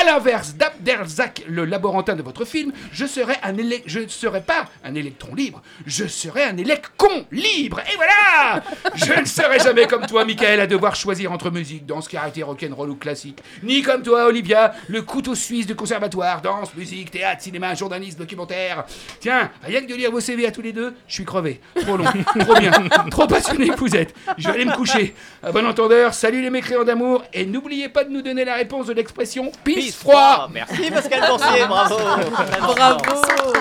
À 0.00 0.04
l'inverse 0.04 0.54
d'Abderzak, 0.54 1.44
le 1.48 1.64
laborantin 1.64 2.16
de 2.16 2.22
votre 2.22 2.44
film, 2.44 2.72
je 2.92 3.06
serai 3.06 3.34
un 3.42 3.56
élec... 3.56 3.79
Je 3.86 4.00
ne 4.00 4.08
serai 4.08 4.40
pas 4.40 4.66
un 4.84 4.94
électron 4.94 5.34
libre, 5.34 5.62
je 5.86 6.06
serai 6.06 6.44
un 6.44 6.56
électron 6.56 7.26
libre. 7.30 7.80
Et 7.92 7.96
voilà 7.96 8.62
Je 8.94 9.20
ne 9.20 9.24
serai 9.24 9.58
jamais 9.58 9.86
comme 9.86 10.06
toi, 10.06 10.24
Michael, 10.24 10.60
à 10.60 10.66
devoir 10.66 10.94
choisir 10.94 11.32
entre 11.32 11.50
musique, 11.50 11.86
danse, 11.86 12.08
karaté, 12.08 12.42
rock'n'roll 12.42 12.90
ou 12.90 12.96
classique. 12.96 13.38
Ni 13.62 13.82
comme 13.82 14.02
toi, 14.02 14.26
Olivia, 14.26 14.72
le 14.88 15.02
couteau 15.02 15.34
suisse 15.34 15.66
du 15.66 15.74
conservatoire, 15.74 16.40
danse, 16.40 16.74
musique, 16.74 17.10
théâtre, 17.10 17.42
cinéma, 17.42 17.74
journalisme, 17.74 18.18
documentaire. 18.18 18.84
Tiens, 19.20 19.50
rien 19.62 19.80
que 19.82 19.86
de 19.86 19.94
lire 19.94 20.10
vos 20.10 20.20
CV 20.20 20.46
à 20.46 20.50
tous 20.50 20.62
les 20.62 20.72
deux, 20.72 20.94
je 21.06 21.14
suis 21.14 21.24
crevé. 21.24 21.60
Trop 21.80 21.96
long, 21.96 22.04
trop 22.40 22.54
bien, 22.54 22.72
trop 23.10 23.26
passionné 23.26 23.68
que 23.70 23.78
vous 23.78 23.96
êtes. 23.96 24.14
Je 24.38 24.48
vais 24.48 24.54
aller 24.54 24.64
me 24.64 24.74
coucher. 24.74 25.14
À 25.42 25.52
bon 25.52 25.66
entendeur, 25.66 26.14
salut 26.14 26.42
les 26.42 26.50
mécréants 26.50 26.84
d'amour, 26.84 27.24
et 27.32 27.46
n'oubliez 27.46 27.88
pas 27.88 28.04
de 28.04 28.10
nous 28.10 28.22
donner 28.22 28.44
la 28.44 28.54
réponse 28.54 28.86
de 28.86 28.92
l'expression 28.92 29.50
pisse 29.64 29.96
froid. 29.96 30.48
Merci 30.52 30.90
Pascal 30.90 31.28
Boursier, 31.28 31.66
bravo. 31.66 31.96
Bravo. 32.60 32.98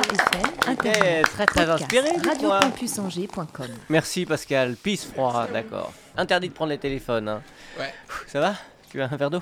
FM, 0.09 0.51
Internet, 0.67 1.25
très 1.25 1.45
très 1.45 1.65
podcast, 1.65 1.83
inspiré. 1.83 2.09
radiocampusangers.com. 2.27 3.67
Merci 3.89 4.25
Pascal, 4.25 4.75
pisse 4.75 5.05
froid, 5.05 5.47
d'accord. 5.53 5.93
Interdit 6.17 6.49
de 6.49 6.53
prendre 6.53 6.71
les 6.71 6.77
téléphones. 6.77 7.27
Hein. 7.29 7.41
Ouais. 7.79 7.93
Ça 8.27 8.39
va? 8.39 8.55
Tu 8.91 9.01
as 9.01 9.05
un 9.11 9.15
verre 9.17 9.29
d'eau 9.29 9.39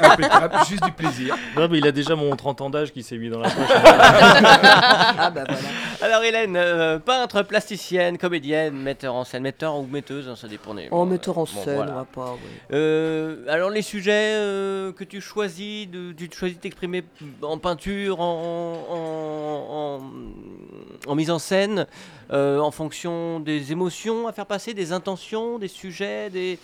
Impeccable, 0.00 0.54
juste 0.66 0.82
du 0.84 0.92
plaisir. 0.92 1.36
Non, 1.56 1.68
mais 1.68 1.78
il 1.78 1.86
a 1.86 1.92
déjà 1.92 2.14
mon 2.16 2.34
30 2.34 2.60
ans 2.62 2.70
d'âge 2.70 2.90
qui 2.92 3.02
s'est 3.02 3.18
mis 3.18 3.28
dans 3.28 3.40
la 3.40 3.50
poche. 3.50 3.68
Ah 3.74 5.30
bah 5.30 5.44
voilà. 5.46 5.68
Alors 6.00 6.22
Hélène, 6.24 6.56
euh, 6.56 6.98
peintre, 6.98 7.42
plasticienne, 7.42 8.18
comédienne, 8.18 8.74
metteur 8.74 9.14
en 9.14 9.24
scène, 9.24 9.42
metteur 9.42 9.76
ou 9.78 9.86
metteuse, 9.86 10.28
hein, 10.28 10.34
ça 10.36 10.48
dépend 10.48 10.74
des... 10.74 10.88
En 10.90 11.04
metteur 11.04 11.38
en 11.38 11.42
Bon, 11.42 11.46
scène, 11.46 11.76
voilà. 11.76 11.92
on 11.92 11.96
va 11.96 12.04
pas. 12.06 12.32
ouais. 12.32 12.38
Euh, 12.72 13.44
alors 13.48 13.70
les 13.70 13.82
sujets 13.82 14.34
euh, 14.36 14.92
que 14.92 15.04
tu 15.04 15.20
choisis, 15.20 15.88
de, 15.88 16.12
tu 16.12 16.28
choisis 16.34 16.56
de 16.56 16.62
t'exprimer 16.62 17.04
en 17.42 17.58
peinture, 17.58 18.20
en, 18.20 18.74
en, 18.90 20.00
en- 20.00 21.10
en 21.10 21.14
mise 21.14 21.30
en 21.30 21.38
scène, 21.38 21.86
euh, 22.32 22.58
en 22.60 22.70
fonction 22.70 23.40
des 23.40 23.72
émotions 23.72 24.26
à 24.26 24.32
faire 24.32 24.46
passer, 24.46 24.72
des 24.74 24.92
intentions, 24.92 25.58
des 25.58 25.68
sujets, 25.68 26.30
des... 26.30 26.58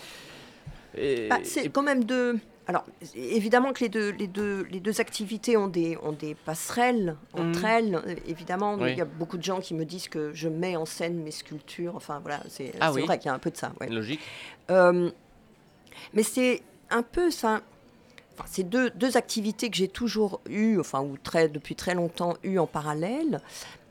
Bah, 0.95 1.39
c'est 1.45 1.69
quand 1.69 1.83
même 1.83 2.05
deux. 2.05 2.39
Alors, 2.67 2.85
évidemment 3.15 3.73
que 3.73 3.81
les 3.81 3.89
deux, 3.89 4.11
les 4.11 4.27
deux, 4.27 4.65
les 4.71 4.81
deux 4.81 5.01
activités 5.01 5.57
ont 5.57 5.69
des, 5.69 5.97
ont 6.03 6.13
des 6.13 6.35
passerelles 6.35 7.17
entre 7.33 7.61
Mhm. 7.61 7.65
elles. 7.67 8.17
Évidemment, 8.27 8.75
Oui. 8.75 8.93
il 8.93 8.99
y 8.99 9.01
a 9.01 9.07
beaucoup 9.07 9.39
de 9.39 9.43
gens 9.43 9.61
qui 9.61 9.73
me 9.75 9.85
disent 9.87 10.09
que 10.09 10.33
je 10.35 10.49
mets 10.51 10.77
en 10.77 10.85
scène 10.85 11.23
mes 11.23 11.31
sculptures. 11.31 11.97
Enfin, 11.97 12.21
voilà, 12.21 12.41
c'est 12.49 12.73
Ah 12.81 12.93
oui. 12.93 13.03
vrai 13.07 13.19
qu'il 13.19 13.27
y 13.29 13.31
a 13.31 13.35
un 13.35 13.39
peu 13.39 13.51
de 13.51 13.57
ça. 13.57 13.73
ouais. 13.81 13.89
Logique. 13.89 14.21
Euh, 14.71 15.11
mais 16.13 16.23
c'est 16.23 16.61
un 16.91 17.03
peu 17.03 17.31
ça. 17.31 17.63
Enfin, 18.35 18.45
c'est 18.51 18.65
deux, 18.69 18.91
deux 18.91 19.17
activités 19.17 19.71
que 19.71 19.77
j'ai 19.77 19.89
toujours 19.89 20.41
eues, 20.49 20.79
enfin, 20.79 21.01
ou 21.01 21.17
très, 21.17 21.49
depuis 21.49 21.75
très 21.75 21.95
longtemps 21.95 22.35
eues 22.45 22.59
en 22.59 22.67
parallèle. 22.67 23.41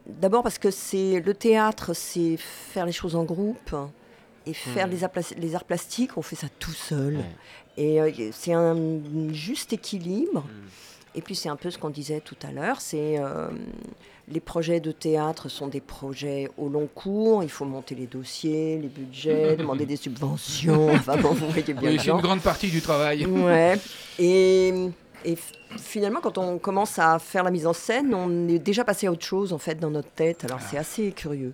D'abord 0.06 0.44
parce 0.44 0.60
que 0.60 0.70
c'est 0.72 1.20
le 1.20 1.34
théâtre, 1.34 1.94
c'est 1.96 2.38
faire 2.38 2.86
les 2.86 2.92
choses 2.94 3.16
en 3.16 3.24
groupe 3.24 3.76
et 4.48 4.54
faire 4.54 4.88
Mhm. 4.88 4.94
les, 4.94 5.04
arts 5.04 5.12
plas- 5.12 5.34
les 5.38 5.56
arts 5.56 5.64
plastiques, 5.66 6.18
on 6.18 6.22
fait 6.22 6.36
ça 6.36 6.48
tout 6.60 6.72
seul. 6.72 7.20
Et 7.78 8.02
euh, 8.02 8.12
c'est 8.32 8.54
un 8.54 8.76
juste 9.32 9.74
équilibre. 9.74 10.42
Mhm. 10.42 10.70
Et 11.16 11.22
puis 11.22 11.36
c'est 11.36 11.50
un 11.50 11.56
peu 11.56 11.72
ce 11.72 11.78
qu'on 11.78 11.90
disait 11.90 12.20
tout 12.22 12.36
à 12.48 12.52
l'heure, 12.52 12.80
c'est 12.80 13.18
euh, 13.20 13.48
les 14.28 14.40
projets 14.40 14.80
de 14.80 14.92
théâtre 14.92 15.50
sont 15.50 15.68
des 15.68 15.80
projets 15.82 16.48
au 16.58 16.70
long 16.70 16.88
cours, 16.94 17.42
il 17.44 17.50
faut 17.50 17.66
monter 17.66 17.96
les 17.96 18.06
dossiers, 18.06 18.78
les 18.78 18.88
budgets, 18.88 19.56
demander 19.58 19.86
des 19.88 19.96
subventions, 19.96 20.92
enfin 20.94 21.18
bon, 21.18 21.30
vous 21.34 21.48
voyez 21.50 21.74
bien 21.74 21.90
Oui, 21.90 21.94
le 21.98 22.00
c'est 22.00 22.12
une 22.12 22.22
grande 22.22 22.42
partie 22.42 22.70
du 22.70 22.82
travail. 22.82 23.26
Ouais. 23.26 23.78
Et, 24.20 24.74
finalement, 25.78 26.20
quand 26.22 26.38
on 26.38 26.58
commence 26.60 27.00
à 27.00 27.18
faire 27.20 27.44
la 27.44 27.52
mise 27.52 27.66
en 27.66 27.74
scène, 27.74 28.14
on 28.14 28.48
est 28.48 28.60
déjà 28.60 28.84
passé 28.84 29.08
à 29.08 29.12
autre 29.12 29.26
chose 29.26 29.52
en 29.54 29.58
fait 29.58 29.76
dans 29.76 29.90
notre 29.90 30.10
tête. 30.12 30.46
Alors 30.46 30.60
c'est 30.62 30.78
assez 30.78 31.12
curieux. 31.12 31.54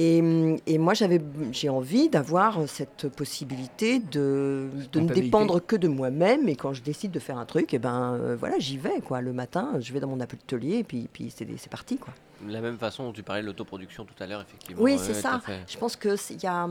Et, 0.00 0.22
et 0.68 0.78
moi, 0.78 0.94
j'avais, 0.94 1.20
j'ai 1.50 1.68
envie 1.68 2.08
d'avoir 2.08 2.68
cette 2.68 3.08
possibilité 3.08 3.98
de, 3.98 4.68
de 4.92 5.00
ne 5.00 5.08
dépendre 5.12 5.60
que 5.66 5.74
de 5.74 5.88
moi-même. 5.88 6.48
Et 6.48 6.54
quand 6.54 6.72
je 6.72 6.82
décide 6.82 7.10
de 7.10 7.18
faire 7.18 7.36
un 7.36 7.44
truc, 7.46 7.74
et 7.74 7.80
ben 7.80 8.14
euh, 8.14 8.36
voilà, 8.38 8.60
j'y 8.60 8.78
vais 8.78 9.00
quoi. 9.04 9.20
Le 9.20 9.32
matin, 9.32 9.72
je 9.80 9.92
vais 9.92 9.98
dans 9.98 10.06
mon 10.06 10.20
atelier 10.20 10.76
et 10.78 10.84
puis, 10.84 11.08
puis 11.12 11.32
c'est, 11.36 11.48
c'est 11.58 11.68
parti 11.70 11.96
quoi. 11.98 12.14
De 12.46 12.52
la 12.52 12.60
même 12.60 12.78
façon 12.78 13.02
dont 13.06 13.12
tu 13.12 13.24
parlais 13.24 13.42
de 13.42 13.46
l'autoproduction 13.48 14.04
tout 14.04 14.22
à 14.22 14.26
l'heure, 14.28 14.40
effectivement. 14.40 14.80
Oui, 14.82 14.96
c'est 14.98 15.14
ça. 15.14 15.40
Je 15.66 15.76
pense 15.76 15.96
que 15.96 16.14
c'est- 16.14 16.34
il 16.34 16.42
y 16.44 16.46
a, 16.46 16.68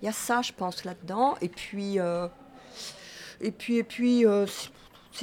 il 0.00 0.06
y 0.06 0.08
a 0.08 0.12
ça, 0.12 0.40
je 0.42 0.52
pense 0.52 0.84
là-dedans. 0.84 1.34
Et 1.42 1.48
puis, 1.48 1.98
euh, 1.98 2.28
et 3.40 3.50
puis, 3.50 3.78
et 3.78 3.82
puis, 3.82 4.24
euh, 4.24 4.46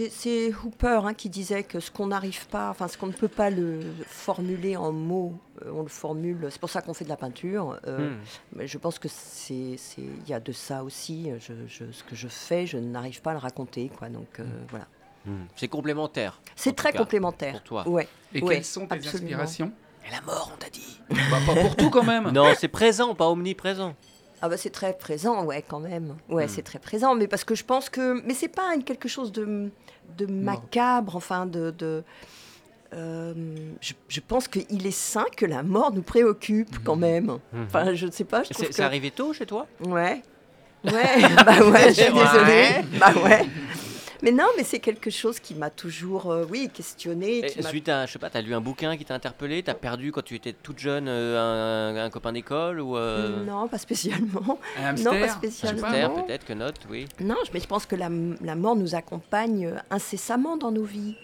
c'est- 0.10 0.54
Hooper 0.64 1.02
hein, 1.04 1.14
qui 1.14 1.30
disait 1.30 1.64
que 1.64 1.80
ce 1.80 1.90
qu'on 1.92 2.08
n'arrive 2.08 2.48
pas, 2.48 2.70
enfin 2.70 2.88
ce 2.88 2.98
qu'on 2.98 3.08
ne 3.08 3.12
peut 3.14 3.28
pas 3.28 3.50
le 3.50 3.80
formuler 4.08 4.76
en 4.78 4.92
mots, 4.92 5.34
euh, 5.66 5.72
on 5.74 5.82
le 5.84 5.88
formule. 5.90 6.48
C'est 6.50 6.60
pour 6.60 6.70
ça 6.70 6.82
qu'on 6.82 6.94
fait 6.94 7.06
de 7.06 7.10
la 7.10 7.18
peinture. 7.18 7.80
euh, 7.88 8.10
Hmm. 8.12 8.18
Mais 8.56 8.68
je 8.68 8.78
pense 8.78 9.00
que 9.00 9.08
c'est, 9.10 9.78
il 9.98 10.28
y 10.30 10.34
a 10.34 10.40
de 10.40 10.52
ça 10.52 10.84
aussi. 10.84 11.30
Je, 11.40 11.54
je- 11.68 11.92
ce 11.92 12.04
que 12.04 12.16
je 12.16 12.28
fais, 12.28 12.66
je 12.66 12.78
n'arrive 12.78 13.22
pas 13.22 13.32
à 13.32 13.34
le 13.34 13.40
raconter, 13.40 13.90
quoi. 13.98 14.10
Donc 14.10 14.40
euh, 14.40 14.46
voilà. 14.70 14.86
Hmm. 15.26 15.46
C'est 15.56 15.68
complémentaire. 15.68 16.40
C'est 16.56 16.76
très 16.76 16.92
cas, 16.92 17.00
complémentaire. 17.00 17.54
pour 17.54 17.64
toi. 17.64 17.88
Ouais. 17.90 18.08
Et 18.34 18.42
Ouais, 18.42 18.56
quelles 18.56 18.66
sont 18.66 18.86
tes 18.88 18.96
absolument. 18.96 19.24
inspirations? 19.42 19.72
Et 20.08 20.12
la 20.12 20.22
mort, 20.22 20.52
on 20.54 20.58
t'a 20.58 20.70
dit. 20.70 21.00
Bah, 21.10 21.16
Pas 21.48 21.56
pour 21.62 21.76
tout 21.76 21.90
quand 21.90 22.04
même. 22.04 22.30
Non, 22.32 22.54
c'est 22.58 22.68
présent, 22.68 23.16
pas 23.16 23.28
omniprésent. 23.30 23.96
Ah 24.42 24.50
bah 24.50 24.58
c'est 24.58 24.70
très 24.70 24.94
présent, 24.98 25.44
ouais, 25.46 25.64
quand 25.68 25.80
même. 25.80 26.16
Ouais, 26.30 26.46
Hmm. 26.46 26.50
c'est 26.50 26.62
très 26.62 26.80
présent, 26.80 27.16
mais 27.16 27.28
parce 27.28 27.44
que 27.44 27.56
je 27.56 27.64
pense 27.64 27.90
que... 27.90 28.22
Mais 28.26 28.34
c'est 28.34 28.48
pas 28.50 28.76
une- 28.76 28.84
quelque 28.84 29.08
chose 29.08 29.32
de, 29.32 29.70
de 30.18 30.26
macabre, 30.26 31.16
enfin, 31.16 31.46
de... 31.46 31.72
de- 31.72 32.04
euh, 32.94 33.34
je, 33.82 33.94
je 34.08 34.20
pense 34.22 34.48
qu'il 34.48 34.86
est 34.88 34.92
sain 34.92 35.26
que 35.36 35.46
la 35.46 35.64
mort 35.64 35.92
nous 35.92 36.02
préoccupe 36.04 36.84
quand 36.84 36.96
même. 36.96 37.40
Enfin, 37.66 37.94
je 37.94 38.06
ne 38.06 38.12
sais 38.12 38.24
pas, 38.24 38.44
je 38.44 38.50
trouve 38.52 38.64
C'est 38.66 38.70
que... 38.70 38.76
c'est 38.76 38.84
arrivé 38.84 39.12
tôt 39.12 39.34
chez 39.34 39.46
toi? 39.46 39.68
Ouais. 39.82 40.22
Ouais, 40.84 40.92
bah 41.46 41.60
ouais, 41.68 41.90
je 41.90 41.94
suis 42.02 42.12
Ouais. 42.14 42.24
désolée. 42.24 43.00
Bah 43.00 43.12
ouais. 43.24 43.46
Mais 44.22 44.32
non, 44.32 44.46
mais 44.58 44.64
c'est 44.64 44.80
quelque 44.80 45.10
chose 45.10 45.40
qui 45.40 45.56
m'a 45.56 45.70
toujours, 45.70 46.32
euh, 46.32 46.46
oui, 46.50 46.70
questionné. 46.74 47.42
Qui 47.44 47.64
Suite 47.64 47.90
à, 47.90 48.06
je 48.06 48.14
sais 48.14 48.20
pas, 48.20 48.30
t'as 48.30 48.42
lu 48.42 48.54
un 48.54 48.62
bouquin 48.62 48.98
qui 48.98 49.06
t'a 49.06 49.14
interpellé, 49.16 49.64
t'as 49.64 49.74
perdu 49.74 50.12
quand 50.12 50.24
tu 50.24 50.36
étais 50.36 50.54
toute 50.54 50.80
jeune 50.80 51.08
euh, 51.08 51.94
un, 51.96 52.06
un 52.06 52.10
copain 52.10 52.34
d'école 52.34 52.80
ou 52.80 52.98
euh, 52.98 53.44
Non, 53.46 53.68
pas 53.68 53.78
spécialement. 53.78 54.60
Un 54.78 54.94
Non, 54.94 55.12
pas 55.12 55.30
spécialement. 55.30 55.88
Hamster, 55.88 56.26
peut-être 56.26 56.46
que 56.46 56.54
note, 56.54 56.80
oui. 56.90 57.06
Non, 57.20 57.36
mais 57.54 57.60
je 57.60 57.68
pense 57.68 57.86
que 57.86 57.96
la, 57.96 58.10
la 58.42 58.56
mort 58.56 58.76
nous 58.76 58.96
accompagne 58.96 59.68
euh, 59.68 59.78
incessamment 59.90 60.58
dans 60.58 60.72
nos 60.72 60.84
vies. 60.84 61.16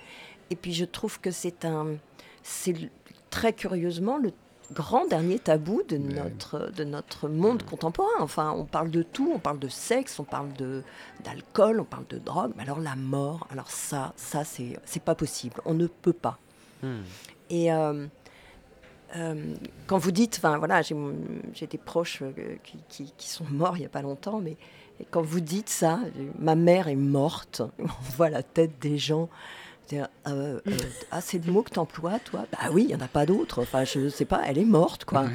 Et 0.49 0.55
puis 0.55 0.73
je 0.73 0.85
trouve 0.85 1.19
que 1.19 1.31
c'est 1.31 1.65
un, 1.65 1.95
c'est 2.43 2.75
très 3.29 3.53
curieusement 3.53 4.17
le, 4.17 4.31
grand 4.73 5.05
dernier 5.07 5.39
tabou 5.39 5.81
de 5.87 5.97
notre, 5.97 6.71
de 6.71 6.83
notre 6.83 7.27
monde 7.29 7.63
contemporain. 7.63 8.09
Enfin, 8.19 8.53
on 8.57 8.65
parle 8.65 8.89
de 8.91 9.03
tout, 9.03 9.31
on 9.35 9.39
parle 9.39 9.59
de 9.59 9.67
sexe, 9.67 10.19
on 10.19 10.23
parle 10.23 10.51
de 10.53 10.83
d'alcool, 11.23 11.79
on 11.79 11.85
parle 11.85 12.07
de 12.09 12.17
drogue, 12.17 12.51
mais 12.55 12.63
alors 12.63 12.79
la 12.79 12.95
mort, 12.95 13.47
alors 13.51 13.69
ça, 13.69 14.13
ça 14.15 14.43
c'est 14.43 14.79
c'est 14.85 15.03
pas 15.03 15.15
possible. 15.15 15.61
On 15.65 15.73
ne 15.73 15.87
peut 15.87 16.13
pas. 16.13 16.37
Hmm. 16.83 17.01
Et 17.49 17.71
euh, 17.71 18.07
euh, 19.17 19.53
quand 19.87 19.97
vous 19.97 20.11
dites, 20.11 20.37
enfin 20.37 20.57
voilà, 20.57 20.81
j'ai 20.81 21.67
des 21.67 21.77
proches 21.77 22.21
euh, 22.21 22.31
qui, 22.63 22.77
qui- 22.87 23.13
qui 23.17 23.27
sont 23.29 23.45
morts 23.51 23.77
il 23.77 23.83
y 23.83 23.85
a 23.85 23.89
pas 23.89 24.01
longtemps, 24.01 24.39
mais 24.39 24.55
quand 25.09 25.21
vous 25.21 25.39
dites 25.41 25.69
ça, 25.69 25.99
ma 26.39 26.55
mère 26.55 26.87
est 26.87 26.95
morte, 26.95 27.61
on 27.79 28.11
voit 28.15 28.29
la 28.29 28.43
tête 28.43 28.79
des 28.79 28.97
gens. 28.97 29.29
C'est, 29.91 29.99
euh, 29.99 30.05
euh, 30.27 30.59
ah, 31.11 31.19
c'est 31.21 31.45
le 31.45 31.51
mot 31.51 31.63
que 31.63 31.69
tu 31.71 31.79
emploies, 31.79 32.17
toi 32.19 32.45
Bah 32.51 32.69
oui, 32.71 32.83
il 32.83 32.87
n'y 32.87 32.95
en 32.95 33.03
a 33.05 33.09
pas 33.09 33.25
d'autre. 33.25 33.61
Enfin, 33.61 33.83
je 33.83 34.07
sais 34.07 34.23
pas, 34.25 34.41
elle 34.47 34.57
est 34.57 34.63
morte, 34.65 35.03
quoi. 35.05 35.23
Ouais. 35.23 35.29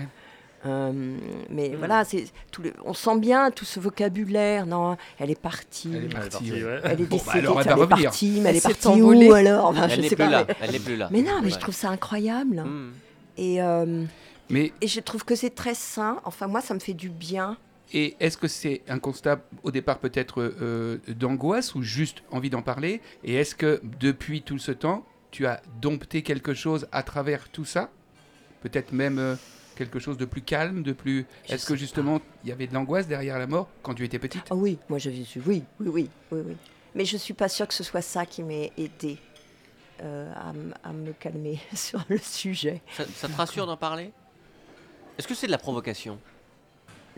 Euh, 0.65 0.91
mais 1.51 1.69
Mm. 1.69 1.77
voilà, 1.77 2.05
c'est 2.05 2.25
tout 2.51 2.63
le- 2.63 2.73
on 2.85 2.95
sent 2.95 3.19
bien 3.19 3.51
tout 3.51 3.67
ce 3.67 3.79
vocabulaire. 3.79 4.65
Non, 4.67 4.97
elle 5.19 5.31
est 5.31 5.39
partie. 5.41 5.91
Elle 5.95 5.97
est 5.97 5.99
Elle 5.99 6.05
est, 6.07 6.31
partie, 6.31 6.53
ouais. 6.53 6.61
Bon, 6.61 6.89
bah 6.89 6.95
décédée. 6.95 7.39
alors, 7.39 7.61
elle 7.61 7.67
elle 7.69 7.83
est 7.83 7.87
partie, 7.87 8.31
mais 8.31 8.39
elle 8.39 8.47
Elle 8.47 8.57
est 8.57 8.61
partie 8.63 9.03
où 9.03 9.33
alors? 9.35 9.65
Enfin, 9.67 9.89
je 9.89 9.95
Elle 9.95 10.01
n'est 10.01 10.09
sais 10.09 10.17
plus 10.17 10.25
pas, 10.25 10.31
là. 10.31 10.45
mais- 10.49 10.55
Elle 10.63 10.71
n'est 10.73 10.79
plus 10.81 10.97
là. 10.97 11.09
Mais 11.13 11.23
non, 11.23 11.41
mais 11.43 11.51
je 11.51 11.59
trouve 11.59 11.75
ça 11.75 11.91
incroyable. 11.91 12.63
Hmm. 12.67 12.93
Et, 13.37 13.63
euh, 13.63 14.05
Mais 14.49 14.73
et 14.81 14.87
je 14.89 15.01
trouve 15.01 15.25
que 15.25 15.35
c'est 15.37 15.55
très 15.55 15.75
sain. 15.75 16.17
Enfin, 16.25 16.47
moi, 16.49 16.61
ça 16.63 16.73
me 16.75 16.79
fait 16.81 16.95
du 16.95 17.11
bien. 17.11 17.57
Et 17.93 18.17
est-ce 18.21 18.37
que 18.37 18.49
c'est 18.49 18.83
un 18.89 18.99
constat 18.99 19.41
au 19.63 19.71
départ 19.71 19.99
peut-être 20.01 20.43
euh, 20.43 20.99
d'angoisse 21.09 21.75
ou 21.75 21.83
juste 21.83 22.23
envie 22.31 22.51
d'en 22.51 22.63
parler? 22.63 23.01
Et 23.23 23.35
est-ce 23.35 23.55
que 23.55 23.81
depuis 24.01 24.43
tout 24.43 24.59
ce 24.59 24.73
temps, 24.73 25.05
tu 25.31 25.47
as 25.47 25.63
dompté 25.81 26.23
quelque 26.23 26.53
chose 26.55 26.89
à 26.93 27.03
travers 27.03 27.49
tout 27.49 27.65
ça? 27.65 27.91
Peut-être 28.61 28.93
même 28.93 29.19
euh, 29.19 29.37
quelque 29.77 29.99
chose 30.01 30.17
de 30.19 30.25
plus 30.25 30.43
calme, 30.43 30.83
de 30.83 30.93
plus... 30.93 31.27
Je 31.47 31.55
Est-ce 31.55 31.67
que 31.67 31.77
justement 31.77 32.21
il 32.43 32.49
y 32.49 32.53
avait 32.53 32.67
de 32.67 32.75
l'angoisse 32.75 33.07
derrière 33.07 33.39
la 33.39 33.47
mort 33.47 33.69
quand 33.83 33.95
tu 33.95 34.05
étais 34.05 34.19
petite? 34.19 34.43
Ah 34.51 34.57
oui, 34.57 34.79
moi, 34.89 34.99
j'avais 34.99 35.23
su. 35.25 35.41
Oui, 35.47 35.63
oui, 35.79 35.89
oui, 35.89 36.11
oui, 36.33 36.41
oui. 36.45 36.57
Mais 36.97 37.05
je 37.05 37.17
suis 37.17 37.35
pas 37.35 37.49
sûre 37.49 37.69
que 37.69 37.75
ce 37.75 37.85
soit 37.85 38.03
ça 38.03 38.27
qui 38.27 38.43
m'ait 38.43 38.73
aidé 38.79 39.19
euh, 40.03 40.33
à, 40.35 40.51
m- 40.51 40.75
à 40.83 40.93
me 40.93 41.13
calmer 41.13 41.61
sur 41.75 42.03
le 42.09 42.19
sujet. 42.19 42.83
Ça, 42.97 43.05
ça 43.15 43.29
te 43.29 43.35
rassure 43.37 43.67
d'en 43.67 43.77
parler? 43.77 44.11
Est-ce 45.19 45.29
que 45.29 45.35
c'est 45.35 45.47
de 45.47 45.53
la 45.53 45.59
provocation? 45.59 46.19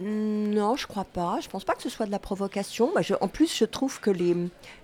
Non, 0.00 0.76
je 0.76 0.86
crois 0.86 1.04
pas. 1.04 1.38
Je 1.42 1.48
pense 1.48 1.64
pas 1.64 1.74
que 1.74 1.82
ce 1.82 1.88
soit 1.88 2.06
de 2.06 2.10
la 2.10 2.18
provocation. 2.18 2.90
Je- 3.00 3.14
en 3.20 3.28
plus, 3.28 3.56
je 3.56 3.64
trouve 3.64 4.00
que 4.00 4.10
les, 4.10 4.34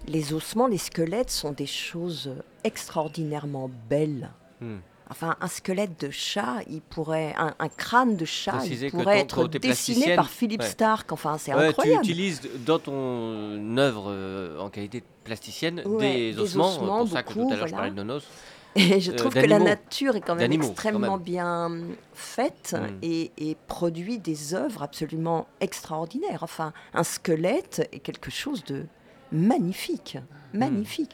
les 0.09 0.33
ossements, 0.33 0.67
les 0.67 0.79
squelettes 0.79 1.31
sont 1.31 1.53
des 1.53 1.67
choses 1.67 2.31
extraordinairement 2.65 3.71
belles. 3.89 4.31
Hmm. 4.61 4.77
Enfin, 5.11 5.37
un 5.41 5.49
squelette 5.49 6.01
de 6.01 6.11
chat, 6.11 6.57
il 6.69 6.81
pourrait, 6.81 7.35
un, 7.39 7.55
un 7.59 7.69
crâne 7.69 8.17
de 8.17 8.25
chat, 8.25 8.53
Préciser 8.53 8.87
il 8.87 8.91
pourrait 8.93 9.19
être 9.21 9.47
dessiné 9.49 10.17
par 10.17 10.31
Philippe 10.31 10.63
Ouais. 10.63 10.67
Stark. 10.69 11.13
Enfin, 11.13 11.37
c'est 11.39 11.53
Ouais, 11.55 11.65
tu 11.65 11.69
incroyable. 11.69 12.03
utilises 12.05 12.41
dans 12.65 12.79
ton 12.79 13.77
œuvre 13.77 14.07
euh, 14.09 14.59
en 14.59 14.71
qualité 14.71 15.01
de 15.01 15.05
plasticienne 15.23 15.83
Ouais, 15.85 15.99
des 16.15 16.33
des 16.33 16.39
ossements, 16.41 16.69
ossements, 16.69 16.99
pour 17.05 17.09
ça 17.09 17.23
que 17.23 17.33
tout 17.35 17.41
à 17.41 17.43
l'heure 17.43 17.51
je 17.53 17.59
voilà. 17.59 17.77
parlais 17.77 17.91
de 17.91 17.97
nonos. 17.97 18.23
Et 18.77 19.01
je 19.01 19.13
euh, 19.13 19.15
trouve 19.15 19.35
que 19.35 19.47
la 19.47 19.59
nature 19.61 20.17
est 20.17 20.21
quand 20.21 20.35
même 20.35 20.51
quand 20.51 20.67
extrêmement 20.67 21.17
même. 21.17 21.23
bien 21.25 21.71
faite 22.13 22.75
Mm. 22.79 22.99
et, 23.03 23.31
et 23.39 23.57
produit 23.69 24.19
des 24.19 24.55
œuvres 24.55 24.83
absolument 24.83 25.47
extraordinaires. 25.61 26.43
Enfin, 26.43 26.73
un 26.93 27.05
squelette 27.05 27.89
est 27.93 28.01
quelque 28.01 28.31
chose 28.31 28.65
de 28.65 28.87
magnifique, 29.33 30.19
Mm. 30.53 30.59
magnifique. 30.59 31.11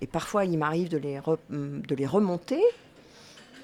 Et 0.00 0.06
parfois, 0.06 0.44
il 0.44 0.56
m'arrive 0.58 0.88
de 0.88 0.98
re- 0.98 1.38
de 1.50 1.94
les 1.94 2.06
remonter. 2.06 2.60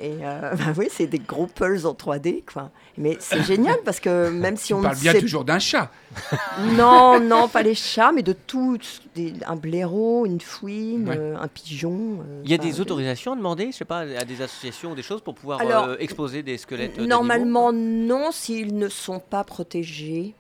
Et 0.01 0.19
euh, 0.23 0.55
bah 0.59 0.73
oui, 0.77 0.89
c'est 0.91 1.07
des 1.07 1.19
gros 1.19 1.47
pulls 1.47 1.87
en 1.87 1.93
3D, 1.95 2.45
quoi. 2.45 2.71
Mais 2.99 3.17
c'est 3.21 3.43
génial 3.43 3.77
parce 3.85 4.01
que 4.01 4.29
même 4.31 4.57
si 4.57 4.69
Tu 4.69 4.75
on 4.75 4.83
parles 4.83 4.95
ne 4.97 5.01
bien 5.01 5.13
sait 5.13 5.21
toujours 5.21 5.45
d'un 5.45 5.59
chat. 5.59 5.91
non, 6.77 7.21
non, 7.21 7.49
pas 7.49 7.63
les 7.63 7.75
chats, 7.75 8.13
mais 8.13 8.23
de 8.23 8.33
tout, 8.33 8.79
des- 9.15 9.35
un 9.47 9.57
blaireau, 9.57 10.27
une 10.27 10.41
fouine, 10.41 11.09
Ouais. 11.09 11.17
euh, 11.19 11.37
un 11.39 11.49
pigeon. 11.49 12.19
euh, 12.21 12.43
Il 12.45 12.51
y 12.51 12.55
a 12.55 12.59
des 12.59 12.81
autorisations 12.81 13.33
à 13.33 13.37
demander, 13.37 13.71
je 13.73 13.77
sais 13.79 13.85
pas, 13.85 14.01
à 14.01 14.25
des 14.25 14.43
associations 14.43 14.93
ou 14.93 14.95
des 14.95 15.03
choses 15.03 15.21
pour 15.21 15.35
pouvoir 15.35 15.61
Alors, 15.61 15.85
euh, 15.89 15.97
exposer 15.99 16.43
des 16.43 16.59
squelettes 16.59 16.99
Normalement, 16.99 17.73
non, 17.73 18.31
s'ils 18.33 18.77
ne 18.77 18.89
sont 18.89 19.21
pas 19.21 19.45
protégés. 19.45 20.35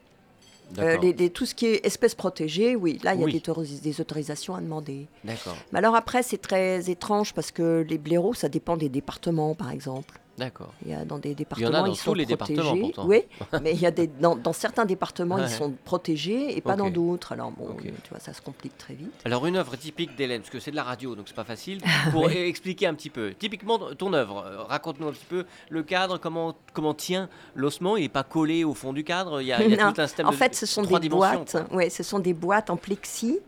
Euh, 0.72 0.82
D'accord. 0.82 1.02
les- 1.04 1.12
les- 1.12 1.30
tout 1.30 1.46
ce 1.46 1.54
qui 1.54 1.66
est 1.66 1.86
espèces 1.86 2.14
protégées, 2.16 2.74
oui, 2.76 2.98
là, 3.04 3.14
il 3.14 3.20
y 3.20 3.22
a 3.22 3.26
Oui. 3.26 3.32
des, 3.40 3.80
des 3.80 4.00
autorisations 4.00 4.54
à 4.56 4.60
demander. 4.60 5.06
D'accord, 5.24 5.56
Mais 5.72 5.78
alors 5.78 5.94
après, 5.94 6.22
c'est 6.22 6.38
très 6.38 6.90
étrange 6.90 7.32
parce 7.34 7.52
que 7.52 7.84
les 7.88 7.98
blaireaux, 7.98 8.34
ça 8.34 8.48
dépend 8.48 8.76
des 8.76 8.88
départements, 8.88 9.54
par 9.54 9.70
exemple. 9.70 10.18
D'accord. 10.38 10.72
Il 10.84 10.90
y 10.90 10.94
a 10.94 11.04
dans 11.04 11.18
des 11.18 11.30
Il 11.30 11.32
y 11.32 11.34
départements, 11.36 11.68
en 11.70 11.74
a 11.74 11.80
dans 11.80 11.86
ils 11.86 11.96
sont 11.96 12.10
tous 12.12 12.14
les 12.14 12.26
protégés. 12.26 12.54
départements, 12.62 12.80
pourtant. 12.86 13.06
Oui, 13.06 13.22
mais 13.62 13.72
il 13.72 13.80
y 13.80 13.86
a 13.86 13.90
des, 13.90 14.06
dans, 14.06 14.36
dans 14.36 14.52
certains 14.52 14.84
départements, 14.84 15.36
Ouais. 15.36 15.42
ils 15.44 15.48
sont 15.50 15.72
protégés 15.84 16.56
et 16.56 16.60
pas 16.60 16.76
dans 16.76 16.90
d'autres. 16.90 17.32
Alors 17.32 17.50
bon, 17.50 17.76
tu 17.82 17.90
vois, 18.10 18.20
ça 18.20 18.32
se 18.32 18.40
complique 18.42 18.76
très 18.78 18.94
vite. 18.94 19.12
Alors 19.24 19.46
une 19.46 19.56
œuvre 19.56 19.76
typique 19.76 20.16
d'Hélène, 20.16 20.40
parce 20.42 20.50
que 20.50 20.60
c'est 20.60 20.70
de 20.70 20.76
la 20.76 20.82
radio, 20.84 21.14
donc 21.14 21.26
c'est 21.28 21.34
pas 21.36 21.44
facile, 21.44 21.80
pour 22.12 22.30
expliquer 22.30 22.86
un 22.86 22.94
petit 22.94 23.10
peu. 23.10 23.32
Typiquement 23.34 23.78
ton 23.94 24.12
œuvre, 24.12 24.44
euh, 24.46 24.62
raconte-nous 24.64 25.08
un 25.08 25.12
petit 25.12 25.26
peu 25.28 25.44
le 25.70 25.82
cadre, 25.82 26.18
comment 26.18 26.54
comment 26.72 26.94
tient 26.94 27.28
l'ossement, 27.54 27.96
il 27.96 28.04
est 28.04 28.08
pas 28.08 28.22
collé 28.24 28.64
au 28.64 28.74
fond 28.74 28.92
du 28.92 29.04
cadre, 29.04 29.40
il 29.40 29.46
y 29.46 29.52
a, 29.52 29.62
il 29.62 29.70
y 29.74 29.78
a 29.80 29.92
tout 29.92 30.00
un 30.00 30.06
système 30.06 30.26
En 30.26 30.30
de 30.30 30.36
fait, 30.36 30.54
ce 30.54 30.66
sont 30.66 30.82
des 30.82 31.08
boîtes. 31.08 31.56
Ouais, 31.72 31.90
ce 31.90 32.02
sont 32.02 32.18
des 32.18 32.34
boîtes 32.34 32.70
en 32.70 32.76
plexi 32.76 33.38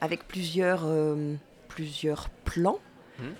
avec 0.00 0.26
plusieurs, 0.28 0.82
euh, 0.84 1.34
plusieurs 1.68 2.28
plans 2.44 2.78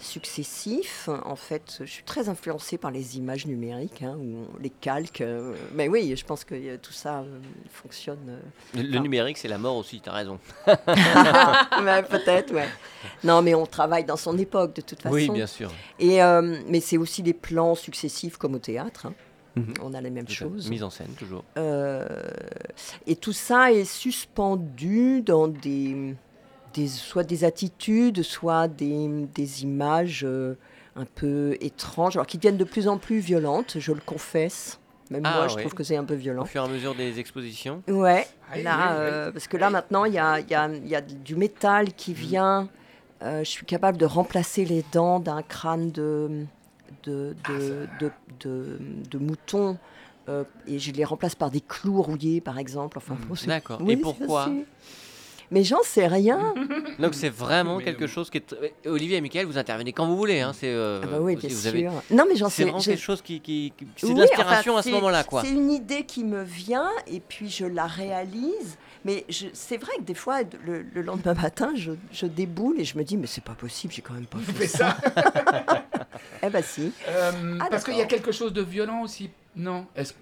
Successifs. 0.01 1.09
En 1.25 1.37
fait, 1.37 1.79
je 1.81 1.85
suis 1.91 2.03
très 2.05 2.29
influencée 2.29 2.79
par 2.79 2.91
les 2.91 3.17
images 3.19 3.47
numériques 3.47 4.03
hein, 4.03 4.17
les 4.61 4.71
calques. 4.71 5.21
euh, 5.21 5.55
mais 5.75 5.89
oui, 5.89 6.15
je 6.17 6.25
pense 6.25 6.45
que 6.45 6.55
euh, 6.55 6.77
tout 6.81 6.93
ça 6.93 7.21
euh, 7.21 7.39
fonctionne. 7.71 8.19
euh, 8.29 8.41
Le, 8.75 8.83
le 8.83 8.99
numérique, 8.99 9.39
c'est 9.39 9.49
la 9.49 9.59
mort 9.59 9.77
aussi, 9.77 10.01
t'as 10.01 10.13
raison. 10.13 10.39
ouais, 10.67 12.03
Peut-être, 12.11 12.53
ouais. 12.55 12.69
Non, 13.25 13.43
mais 13.43 13.55
on 13.55 13.67
travaille 13.67 14.05
dans 14.05 14.17
son 14.17 14.37
époque 14.39 14.75
de 14.75 14.81
toute 14.83 15.01
façon. 15.03 15.15
Oui, 15.15 15.29
bien 15.31 15.47
sûr. 15.47 15.71
Et 15.99 16.19
mais 16.67 16.81
c'est 16.81 16.97
aussi 16.99 17.23
des 17.23 17.35
plans 17.35 17.75
successifs 17.75 18.37
comme 18.37 18.55
au 18.55 18.59
théâtre. 18.61 19.07
hein. 19.07 19.15
Mhm. 19.57 19.75
On 19.83 19.95
a 19.95 20.01
les 20.01 20.11
mêmes 20.11 20.29
choses. 20.29 20.69
Mise 20.71 20.83
en 20.85 20.91
scène, 20.91 21.11
toujours. 21.19 21.43
Euh, 21.57 22.07
et 23.07 23.17
tout 23.17 23.33
ça 23.33 23.73
est 23.73 23.85
suspendu 23.85 25.21
dans 25.23 25.49
des, 25.49 26.15
des 26.79 26.87
soit 26.89 27.25
des 27.25 27.45
attitudes, 27.45 28.23
soit 28.23 28.69
des, 28.69 29.09
des 29.35 29.63
images 29.63 30.23
euh, 30.25 30.55
un 30.97 31.05
peu 31.05 31.57
étranges, 31.61 32.17
alors 32.17 32.27
qui 32.27 32.37
deviennent 32.39 32.57
de 32.57 32.65
plus 32.65 32.89
en 32.89 32.99
plus 32.99 33.19
violentes, 33.19 33.77
je 33.79 33.93
le 33.93 34.01
confesse. 34.01 34.79
Même 35.11 35.23
Ah, 35.25 35.35
moi, 35.37 35.49
je 35.49 35.55
oui. 35.55 35.63
trouve 35.63 35.75
que 35.75 35.83
c'est 35.85 35.97
un 35.97 36.05
peu 36.05 36.15
Au 36.15 36.19
violent. 36.19 36.45
fur 36.45 36.63
et 36.63 36.67
à 36.67 36.69
mesure 36.69 36.95
des 36.95 37.19
expositions. 37.19 37.83
Ouais, 37.89 38.27
Ah, 38.53 38.59
là, 38.59 38.77
oui, 38.77 38.85
oui. 38.85 38.99
euh, 39.01 39.33
parce 39.33 39.49
que 39.49 39.57
là 39.57 39.71
maintenant, 39.71 40.05
il 40.05 40.13
y 40.13 40.19
a, 40.19 40.39
il 40.41 40.49
y 40.51 40.55
a- 40.55 40.69
il 40.69 40.87
y 40.89 40.95
a 40.95 41.01
du 41.01 41.35
métal 41.37 41.93
qui 41.95 42.13
vient. 42.15 42.69
euh, 43.23 43.41
je 43.41 43.49
suis 43.51 43.67
capable 43.67 43.99
de 43.99 44.05
remplacer 44.07 44.65
les 44.65 44.85
dents 44.93 45.19
d'un 45.19 45.43
crâne 45.43 45.91
de, 45.91 46.45
de, 47.05 47.35
de, 47.49 47.89
de, 47.99 48.13
de- 48.41 48.79
de 49.11 49.19
mouton. 49.19 49.77
euh, 50.29 50.45
et 50.67 50.79
je 50.79 50.93
les 50.93 51.05
remplace 51.05 51.35
par 51.35 51.51
des 51.51 51.63
clous 51.63 52.03
rouillés, 52.03 52.41
par 52.43 52.59
exemple. 52.59 52.99
Enfin, 52.99 53.17
c'est- 53.35 53.47
D'accord. 53.47 53.81
oui, 53.83 53.95
Et 53.95 53.97
pourquoi. 53.97 54.51
Mais 55.51 55.65
j'en 55.65 55.83
sais 55.83 56.07
rien. 56.07 56.55
Donc 56.99 57.15
c'est 57.15 57.29
vraiment 57.31 57.79
Mais, 57.79 57.85
quelque 57.85 58.05
euh, 58.05 58.09
chose 58.09 58.29
qui 58.31 58.39
est... 58.39 58.53
euh, 58.53 58.69
Olivier 58.93 59.17
et 59.17 59.21
Michael, 59.21 59.47
vous 59.47 59.57
intervenez 59.59 59.93
quand 59.93 60.07
vous 60.07 60.17
voulez. 60.17 60.41
Hein, 60.41 60.53
c'est, 60.55 60.69
euh, 60.69 61.01
Ah 61.03 61.07
bah 61.07 61.17
oui, 61.21 61.35
vous- 61.35 61.41
bien 61.41 61.49
vous 61.51 61.57
sûr. 61.57 61.69
avez- 61.71 61.89
Non, 62.11 62.25
mais 62.29 62.37
j'en 62.37 62.49
C'est 62.51 62.57
sais. 62.57 62.63
vraiment 62.65 62.79
je- 62.81 62.91
quelque 62.91 63.01
chose 63.03 63.23
qui... 63.23 63.41
qui- 63.41 63.73
qui- 63.77 63.87
C'est 63.97 64.07
Oui, 64.09 64.15
de 64.15 64.21
l'inspiration 64.21 64.73
enfin, 64.73 64.81
à 64.81 64.83
ce 64.83 64.89
c'est- 64.91 64.95
moment-là, 64.95 65.25
quoi. 65.25 65.43
C'est 65.43 65.51
une 65.53 65.71
idée 65.71 66.05
qui 66.05 66.25
me 66.25 66.43
vient 66.43 66.91
et 67.07 67.21
puis 67.21 67.49
je 67.49 67.65
la 67.65 67.87
réalise. 67.87 68.77
Mais 69.05 69.25
je- 69.29 69.47
c'est 69.55 69.77
vrai 69.79 69.93
que 69.99 70.03
des 70.03 70.15
fois, 70.15 70.41
le, 70.67 70.83
le 70.93 71.03
lendemain 71.03 71.35
matin, 71.43 71.73
je, 71.77 71.93
je 72.13 72.27
déboule 72.27 72.79
et 72.81 72.85
je 72.85 72.99
me 72.99 73.05
dis, 73.05 73.17
mais 73.17 73.27
c'est 73.27 73.45
pas 73.45 73.55
possible, 73.55 73.93
j'ai 73.95 74.03
quand 74.03 74.15
même 74.15 74.27
pas 74.27 74.39
fait 74.55 74.67
ça. 74.67 74.97
ça 75.15 75.85
Eh 76.43 76.51
ben 76.51 76.63
si. 76.63 76.93
Euh, 77.09 77.59
Ah, 77.61 77.69
Parce 77.71 77.85
qu'il 77.85 77.97
y 77.97 78.03
a 78.03 78.07
quelque 78.07 78.33
chose 78.33 78.53
de 78.53 78.63
violent 78.63 79.03
aussi. 79.03 79.31
Non. 79.57 79.87
Est-ce 79.97 80.13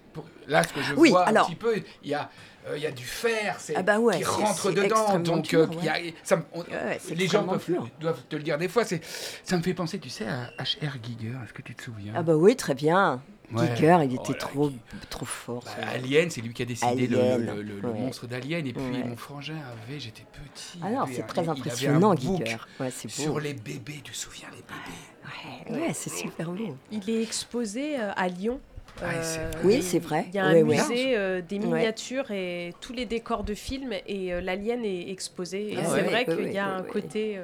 Là, 0.47 0.63
ce 0.63 0.73
que 0.73 0.81
je 0.81 0.95
Oui, 0.95 1.09
vois 1.11 1.25
alors- 1.27 1.43
un 1.45 1.49
petit 1.49 1.55
peu, 1.55 1.75
il 2.03 2.09
y 2.09 2.13
a, 2.15 2.29
il 2.75 2.81
y 2.81 2.85
a 2.85 2.91
du 2.91 3.03
fer 3.05 3.55
c'est- 3.59 3.75
Ah 3.75 3.83
bah 3.83 3.99
ouais, 3.99 4.17
qui 4.17 4.23
rentre 4.23 4.71
dedans. 4.71 5.19
Donc, 5.19 5.43
dur, 5.45 5.61
euh, 5.61 5.67
il 5.79 5.85
y 5.85 5.89
a- 5.89 5.97
ça 6.23 6.37
me- 6.37 6.43
on- 6.53 6.61
ouais, 6.61 6.97
c'est 6.99 7.15
les 7.15 7.27
gens 7.27 7.43
peuvent- 7.47 7.69
doivent 7.99 8.21
te 8.29 8.35
le 8.35 8.43
dire 8.43 8.57
des 8.57 8.67
fois. 8.67 8.83
c'est- 8.85 9.01
Ça 9.43 9.57
me 9.57 9.63
fait 9.63 9.73
penser, 9.73 9.99
tu 9.99 10.09
sais, 10.09 10.25
à 10.25 10.49
H.R. 10.59 10.97
Giger. 11.03 11.33
Est-ce 11.43 11.53
que 11.53 11.61
tu 11.61 11.73
te 11.75 11.83
souviens? 11.83 12.13
Ah 12.15 12.23
bah 12.23 12.35
oui, 12.35 12.55
très 12.55 12.73
bien. 12.75 13.21
Ouais. 13.53 13.65
Giger, 13.75 13.97
il 14.03 14.17
Oh 14.19 14.21
était 14.23 14.33
là, 14.33 14.39
trop, 14.39 14.71
trop 15.09 15.25
fort. 15.25 15.63
Bah. 15.65 15.87
Alien, 15.93 16.29
c'est 16.29 16.41
lui 16.41 16.53
qui 16.53 16.63
a 16.63 16.65
décidé 16.65 17.07
le, 17.07 17.17
Alien, 17.17 17.45
le- 17.45 17.61
le- 17.63 17.79
le 17.79 17.87
ouais. 17.89 17.99
monstre 17.99 18.27
d'Alien. 18.27 18.67
Et 18.67 18.73
puis 18.73 18.83
Ouais. 18.83 19.03
mon 19.05 19.15
frangin 19.15 19.55
avait, 19.55 19.99
j'étais 20.01 20.23
petit. 20.33 20.79
Ah 20.83 20.89
non, 20.89 21.01
avait 21.03 21.13
c'est 21.13 21.21
très 21.27 21.41
il 21.43 21.49
avait 21.49 21.49
un 21.49 21.61
impressionnant, 21.61 22.09
book 22.13 22.19
Giger. 22.19 22.57
Ouais, 22.81 22.91
c'est 22.91 23.07
beau. 23.07 23.13
Sur 23.23 23.39
les 23.39 23.53
bébés, 23.53 24.01
tu 24.03 24.11
te 24.11 24.17
souviens 24.17 24.49
les 24.51 24.57
bébés? 24.63 25.77
Ouais, 25.79 25.87
ouais, 25.87 25.93
c'est 25.93 26.09
super 26.09 26.51
beau. 26.51 26.75
Il 26.91 27.09
est 27.09 27.21
exposé 27.23 27.97
euh, 27.99 28.11
à 28.17 28.27
Lyon. 28.27 28.59
Ah, 29.01 29.05
Euh, 29.13 29.51
vrai. 29.53 29.61
Oui, 29.63 29.81
c'est 29.83 29.99
vrai. 29.99 30.25
Il 30.29 30.35
y 30.35 30.39
a 30.39 30.45
un 30.45 30.53
ouais. 30.53 30.63
musée 30.63 31.15
euh, 31.17 31.41
des 31.41 31.59
Ouais. 31.59 31.65
miniatures 31.65 32.31
et 32.31 32.73
tous 32.81 32.93
les 32.93 33.05
décors 33.05 33.43
de 33.43 33.53
films 33.53 33.93
et 34.07 34.33
euh, 34.33 34.41
l'alien 34.41 34.83
est 34.83 35.09
exposé. 35.09 35.73
Et 35.73 35.77
Ah 35.79 35.83
c'est 35.85 36.01
vrai 36.01 36.13
ouais, 36.13 36.25
qu'il 36.25 36.45
ouais, 36.45 36.53
y 36.53 36.57
a 36.57 36.65
ouais, 36.67 36.71
un 36.73 36.81
ouais. 36.81 36.89
côté 36.89 37.39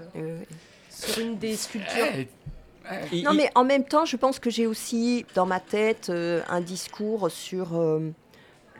sur 0.90 1.20
une 1.24 1.38
des 1.38 1.56
sculptures. 1.56 2.06
Eh, 2.16 2.28
Il- 3.14 3.24
Non, 3.24 3.34
mais 3.34 3.50
en 3.56 3.64
même 3.64 3.86
temps, 3.86 4.06
je 4.06 4.18
pense 4.18 4.40
que 4.40 4.50
j'ai 4.50 4.68
aussi 4.68 5.26
dans 5.36 5.46
ma 5.46 5.60
tête 5.60 6.08
euh, 6.10 6.42
un 6.50 6.60
discours 6.60 7.32
sur 7.32 7.80
euh, 7.80 8.10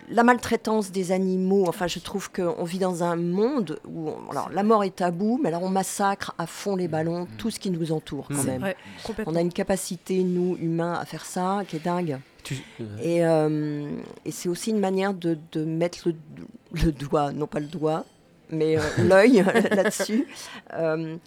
la 0.10 0.24
maltraitance 0.24 0.92
des 0.92 1.14
animaux. 1.14 1.64
Enfin, 1.70 1.88
je 1.88 2.00
trouve 2.00 2.30
qu'on 2.30 2.66
vit 2.66 2.80
dans 2.80 3.02
un 3.04 3.16
monde 3.16 3.80
où 3.88 4.10
on- 4.10 4.32
alors, 4.32 4.50
la 4.50 4.64
mort 4.64 4.84
est 4.84 4.96
tabou, 4.98 5.40
mais 5.42 5.48
alors 5.50 5.64
on 5.64 5.70
massacre 5.70 6.34
à 6.38 6.48
fond 6.48 6.76
les 6.76 6.90
ballons 6.90 7.28
tout 7.38 7.50
ce 7.50 7.60
qui 7.62 7.70
nous 7.70 7.94
entoure 7.94 8.28
quand 8.28 8.44
Mm. 8.44 8.48
même. 8.48 8.64
Ouais, 8.64 8.76
complètement. 9.06 9.32
On 9.34 9.36
a 9.38 9.42
une 9.42 9.54
capacité, 9.54 10.22
nous, 10.24 10.58
humains, 10.60 11.00
à 11.00 11.06
faire 11.06 11.24
ça 11.24 11.62
qui 11.68 11.78
est 11.78 11.84
dingue. 11.86 12.18
Tu- 12.44 12.62
euh, 12.82 12.98
Et, 13.02 13.26
euh, 13.26 13.90
et 14.26 14.32
c'est 14.32 14.50
aussi 14.50 14.70
une 14.72 14.80
manière 14.80 15.14
de, 15.14 15.38
de 15.52 15.64
mettre 15.66 16.10
le, 16.10 16.16
le 16.84 16.92
doigt, 16.92 17.32
non 17.32 17.48
pas 17.48 17.60
le 17.60 17.68
doigt, 17.68 18.06
mais 18.50 18.78
euh, 18.78 18.82
l'œil 19.00 19.44
là-dessus. 19.72 20.28
Euh, 20.74 21.18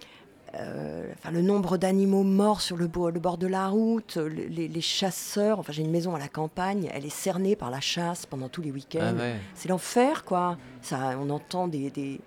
enfin, 1.19 1.31
le 1.33 1.43
nombre 1.43 1.77
d'animaux 1.77 2.23
morts 2.23 2.61
sur 2.61 2.77
le, 2.77 2.87
bo- 2.87 3.11
le 3.11 3.21
bord 3.21 3.37
de 3.37 3.47
la 3.47 3.69
route, 3.69 4.17
le- 4.17 4.29
les, 4.29 4.69
les 4.69 4.81
chasseurs. 4.81 5.59
Enfin, 5.59 5.73
j'ai 5.73 5.83
une 5.83 5.91
maison 5.91 6.15
à 6.15 6.19
la 6.19 6.29
campagne, 6.29 6.89
elle 6.95 7.05
est 7.05 7.11
cernée 7.11 7.57
par 7.57 7.71
la 7.71 7.81
chasse 7.81 8.25
pendant 8.27 8.49
tous 8.49 8.63
les 8.63 8.71
week-ends. 8.71 9.15
ah 9.19 9.21
ouais. 9.21 9.37
C'est 9.55 9.69
l'enfer, 9.69 10.25
quoi. 10.25 10.57
Ça, 10.83 11.17
on 11.21 11.29
entend 11.31 11.69
des, 11.69 11.91
des, 11.91 12.21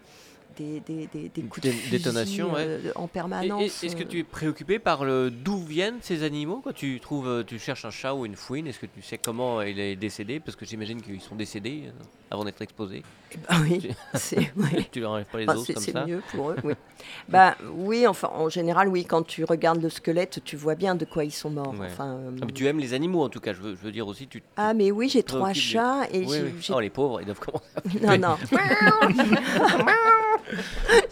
des, 0.59 0.79
des, 0.81 1.07
des- 1.07 1.29
des 1.29 1.41
coups 1.43 1.61
de 1.65 1.69
Des 1.69 1.75
fusil, 1.75 1.91
détonations, 1.97 2.53
ouais. 2.53 2.79
en 2.95 3.07
permanence. 3.07 3.83
Est-ce 3.83 3.95
que 3.95 4.03
euh. 4.03 4.07
tu 4.07 4.19
es 4.19 4.23
préoccupé 4.23 4.77
par 4.79 5.05
le 5.05 5.31
d'où 5.31 5.63
viennent 5.63 5.97
ces 6.01 6.23
animaux 6.23 6.61
quand 6.63 6.73
tu 6.73 6.99
trouves, 6.99 7.27
euh, 7.27 7.43
tu 7.43 7.57
cherches 7.59 7.85
un 7.85 7.91
chat 7.91 8.13
ou 8.13 8.25
une 8.25 8.35
fouine? 8.35 8.67
Est-ce 8.67 8.79
que 8.79 8.85
tu 8.85 9.01
sais 9.01 9.17
comment 9.17 9.61
il 9.61 9.79
est 9.79 9.95
décédé? 9.95 10.39
Parce 10.39 10.55
que 10.57 10.65
j'imagine 10.65 11.01
qu'ils 11.01 11.21
sont 11.21 11.35
décédés 11.35 11.83
euh, 11.87 11.91
avant 12.31 12.43
d'être 12.43 12.61
exposés. 12.61 13.03
Ah 13.47 13.57
oui, 13.61 13.79
Tu- 13.79 13.89
c'est... 14.15 14.37
ouais. 14.55 14.87
tu 14.91 14.99
leur 14.99 15.11
enlèves 15.11 15.25
pas 15.25 15.37
les 15.39 15.47
os 15.47 15.63
c'est 15.65 15.73
comme 15.73 15.83
c'est 15.83 16.05
mieux 16.05 16.21
pour 16.31 16.51
eux, 16.51 16.55
oui. 16.63 16.73
bah 17.29 17.55
oui, 17.73 18.07
enfin 18.07 18.29
en 18.33 18.49
général, 18.49 18.87
oui, 18.87 19.05
quand 19.05 19.23
tu 19.23 19.43
regardes 19.43 19.81
le 19.81 19.89
squelette, 19.89 20.41
tu 20.43 20.55
vois 20.55 20.75
bien 20.75 20.95
de 20.95 21.05
quoi 21.05 21.23
ils 21.23 21.31
sont 21.31 21.49
morts. 21.49 21.73
Ouais. 21.79 21.87
Enfin, 21.91 22.07
euh, 22.07 22.31
Ah, 22.41 22.45
mais 22.45 22.51
tu 22.53 22.65
aimes 22.67 22.79
les 22.79 22.93
animaux 22.93 23.23
en 23.23 23.29
tout 23.29 23.39
cas. 23.39 23.53
Je 23.53 23.61
veux, 23.61 23.75
je 23.75 23.81
veux 23.85 23.91
dire 23.91 24.07
aussi, 24.07 24.27
tu. 24.27 24.43
ah 24.57 24.73
mais 24.73 24.91
oui, 24.91 25.09
j'ai 25.09 25.23
trois 25.23 25.53
chats 25.53 26.03
et 26.11 26.25
Oui, 26.25 26.37
oui. 26.43 26.67
Oh 26.73 26.79
les 26.79 26.89
pauvres, 26.89 27.21
ils 27.21 27.25
doivent 27.25 27.39
commencer. 27.39 27.65
non 28.01 28.17
non. 28.17 28.37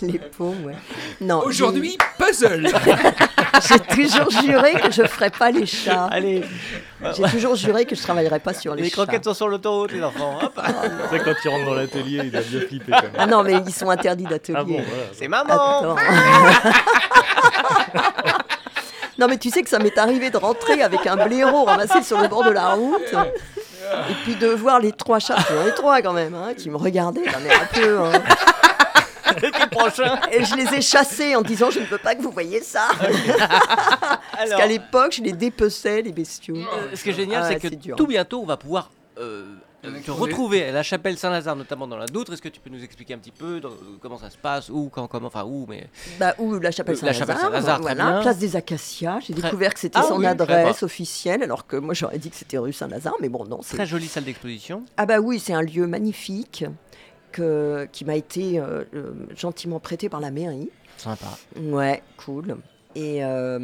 Les 0.01 0.19
pauvres, 0.19 0.65
ouais. 0.65 0.75
Non. 1.21 1.41
Aujourd'hui, 1.45 1.97
puzzle 2.17 2.69
j'ai 3.67 3.79
toujours 3.79 4.29
juré 4.29 4.73
que 4.75 4.91
je 4.91 5.03
ferais 5.03 5.29
pas 5.31 5.51
les 5.51 5.65
chats. 5.65 6.05
Allez, 6.05 6.43
J'ai 7.15 7.23
toujours 7.23 7.55
juré 7.55 7.85
que 7.85 7.95
je 7.95 8.01
travaillerais 8.01 8.39
pas 8.39 8.53
sur 8.53 8.75
les, 8.75 8.83
les 8.83 8.89
chats. 8.89 9.03
croquettes 9.05 9.23
sont 9.23 9.33
sur 9.33 9.47
l'autoroute, 9.47 9.91
les 9.91 10.03
enfants. 10.03 10.37
Hop. 10.41 10.59
Tu 10.63 11.17
sais, 11.17 11.23
quand 11.23 11.33
il 11.43 11.49
rentre 11.49 11.65
dans 11.65 11.73
il 12.09 12.31
doit 12.31 12.41
bien 12.41 12.59
quand 12.89 13.01
même. 13.03 13.11
Ah 13.17 13.25
non, 13.25 13.43
mais 13.43 13.53
ils 13.67 13.73
sont 13.73 13.89
interdits 13.89 14.23
d'atelier. 14.25 14.57
Ah 14.59 14.63
bon, 14.63 14.73
voilà. 14.87 15.03
C'est 15.13 15.27
maman. 15.27 15.95
Non, 19.19 19.27
mais 19.27 19.37
tu 19.39 19.49
sais 19.49 19.63
que 19.63 19.69
ça 19.69 19.79
m'est 19.79 19.97
arrivé 19.97 20.29
de 20.29 20.37
rentrer 20.37 20.83
avec 20.83 21.07
un 21.07 21.15
blaireau 21.15 21.63
ramassé 21.63 22.03
sur 22.03 22.21
le 22.21 22.27
bord 22.27 22.43
de 22.43 22.51
la 22.51 22.73
route. 22.75 23.01
Et 24.09 24.13
puis 24.23 24.35
de 24.35 24.47
voir 24.47 24.79
les 24.79 24.91
trois 24.91 25.17
chats, 25.17 25.37
avait 25.49 25.71
trois 25.71 26.01
quand 26.03 26.13
même, 26.13 26.35
hein, 26.35 26.53
qui 26.55 26.69
me 26.69 26.77
regardaient 26.77 27.25
d'un 27.25 27.43
air 27.43 27.61
un 27.63 27.65
peu. 27.73 27.99
hein. 27.99 28.11
Et 30.31 30.43
je 30.45 30.55
les 30.55 30.73
ai 30.75 30.81
chassés 30.81 31.35
en 31.35 31.41
disant 31.41 31.69
Je 31.71 31.79
ne 31.79 31.85
veux 31.85 31.97
pas 31.97 32.15
que 32.15 32.21
vous 32.21 32.31
voyez 32.31 32.61
ça. 32.61 32.87
Parce 32.99 34.19
Alors, 34.39 34.59
qu'à 34.59 34.65
l'époque, 34.67 35.13
je 35.17 35.23
les 35.23 35.31
dépeçais, 35.33 36.01
les 36.01 36.11
bestiaux. 36.11 36.55
euh, 36.55 36.95
ce 36.95 37.03
qui 37.03 37.09
est 37.09 37.13
génial, 37.13 37.43
Ah, 37.43 37.47
c'est 37.49 37.59
que 37.59 37.93
tout 37.95 38.07
bientôt, 38.07 38.41
on 38.41 38.45
va 38.45 38.57
pouvoir 38.57 38.89
euh, 39.19 39.45
te 40.03 40.11
retrouver 40.11 40.63
à 40.63 40.71
la 40.71 40.83
chapelle 40.83 41.17
Saint-Lazare, 41.17 41.55
notamment 41.55 41.87
dans 41.87 41.97
la 41.97 42.05
Doutre. 42.07 42.33
Est-ce 42.33 42.41
que 42.41 42.49
tu 42.49 42.59
peux 42.59 42.69
nous 42.69 42.83
expliquer 42.83 43.13
un 43.13 43.17
petit 43.17 43.31
peu 43.31 43.59
dans- 43.59 43.71
comment 44.01 44.17
ça 44.17 44.29
se 44.29 44.37
passe, 44.37 44.69
où, 44.69 44.89
quand, 44.89 45.07
comment, 45.07 45.27
enfin 45.27 45.43
où, 45.45 45.65
mais 45.67 45.87
Bah, 46.19 46.33
ou 46.39 46.59
la 46.59 46.71
chapelle 46.71 46.95
Euh, 47.01 47.05
la 47.05 47.13
chapelle 47.13 47.37
Saint-Lazare, 47.37 47.81
très 47.81 47.95
voilà, 47.95 48.19
place 48.21 48.37
des 48.37 48.55
Acacias. 48.55 49.19
J'ai 49.27 49.33
Très- 49.33 49.43
découvert 49.43 49.73
que 49.73 49.79
c'était 49.79 49.99
Ah 49.99 50.03
son 50.07 50.17
oui, 50.19 50.25
adresse 50.25 50.83
officielle, 50.83 51.43
alors 51.43 51.67
que 51.67 51.77
moi 51.77 51.93
j'aurais 51.93 52.17
dit 52.19 52.29
que 52.29 52.35
c'était 52.35 52.57
rue 52.57 52.73
Saint-Lazare, 52.73 53.15
mais 53.21 53.29
bon, 53.29 53.45
non, 53.45 53.59
c'est 53.61 53.75
très 53.77 53.85
jolie 53.85 54.07
salle 54.07 54.23
d'exposition. 54.25 54.83
Ah 54.97 55.05
bah 55.05 55.19
oui, 55.19 55.39
c'est 55.39 55.53
un 55.53 55.61
lieu 55.61 55.87
magnifique 55.87 56.65
que, 57.31 57.87
qui 57.91 58.05
m'a 58.05 58.15
été 58.15 58.59
euh, 58.59 58.83
euh, 58.95 59.11
gentiment 59.35 59.79
prêté 59.79 60.09
par 60.09 60.19
la 60.19 60.31
mairie. 60.31 60.69
Sympa. 60.97 61.27
Ouais, 61.61 62.01
cool. 62.17 62.57
Et 62.95 63.23
euh, 63.23 63.59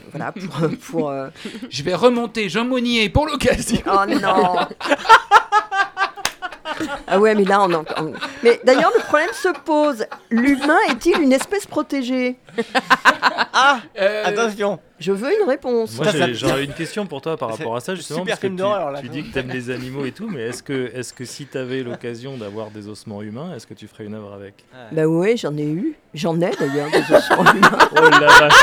voilà, 0.12 0.32
pour... 0.32 0.70
pour 0.80 1.10
euh, 1.10 1.28
Je 1.68 1.82
vais 1.82 1.94
remonter 1.94 2.48
Jean 2.48 2.64
Monnier 2.64 3.10
pour 3.10 3.26
l'occasion. 3.26 3.82
Oh 3.86 4.06
non 4.08 4.56
Ah 7.06 7.18
ouais, 7.18 7.34
mais 7.34 7.44
là, 7.44 7.62
on 7.62 7.72
en... 7.72 7.84
on- 7.98 8.12
Mais 8.42 8.60
d'ailleurs, 8.64 8.92
le 8.96 9.02
problème 9.02 9.30
se 9.32 9.48
pose. 9.64 10.04
L'humain 10.30 10.78
est-il 10.90 11.20
une 11.20 11.32
espèce 11.32 11.66
protégée? 11.66 12.36
Ah 13.52 13.80
Euh, 14.00 14.24
Attention 14.24 14.78
Je 14.98 15.12
veux 15.12 15.30
une 15.42 15.48
réponse. 15.48 15.96
Moi, 15.96 16.06
j'aurais 16.32 16.64
une 16.64 16.72
question 16.74 17.06
pour 17.06 17.20
toi 17.20 17.36
par 17.36 17.50
rapport 17.50 17.76
à 17.76 17.80
ça, 17.80 17.94
justement. 17.94 18.20
super 18.20 18.32
parce 18.34 18.40
que 18.40 18.46
tu, 18.48 18.54
d'horreur, 18.56 18.90
là. 18.92 19.00
tu 19.00 19.08
dis 19.08 19.22
que 19.24 19.32
tu 19.32 19.38
aimes 19.38 19.50
les 19.50 19.70
animaux 19.70 20.04
et 20.04 20.12
tout, 20.12 20.28
mais 20.28 20.42
est-ce 20.42 20.62
que, 20.62 20.90
est 20.94 21.14
que 21.14 21.24
si 21.24 21.46
tu 21.46 21.56
avais 21.58 21.82
l'occasion 21.82 22.36
d'avoir 22.36 22.70
des 22.70 22.88
ossements 22.88 23.22
humains, 23.22 23.54
est-ce 23.56 23.66
que 23.66 23.74
tu 23.74 23.86
ferais 23.88 24.04
une 24.04 24.14
œuvre 24.14 24.32
avec? 24.32 24.54
Bah 24.92 25.06
ouais, 25.06 25.36
j'en 25.36 25.56
ai 25.56 25.64
eu. 25.66 25.94
J'en 26.14 26.36
ai 26.40 26.50
d'ailleurs 26.58 26.90
des 26.90 27.14
ossements 27.14 27.44
humains. 27.54 27.78
Oh 27.96 28.08
la 28.10 28.26
vache 28.26 28.54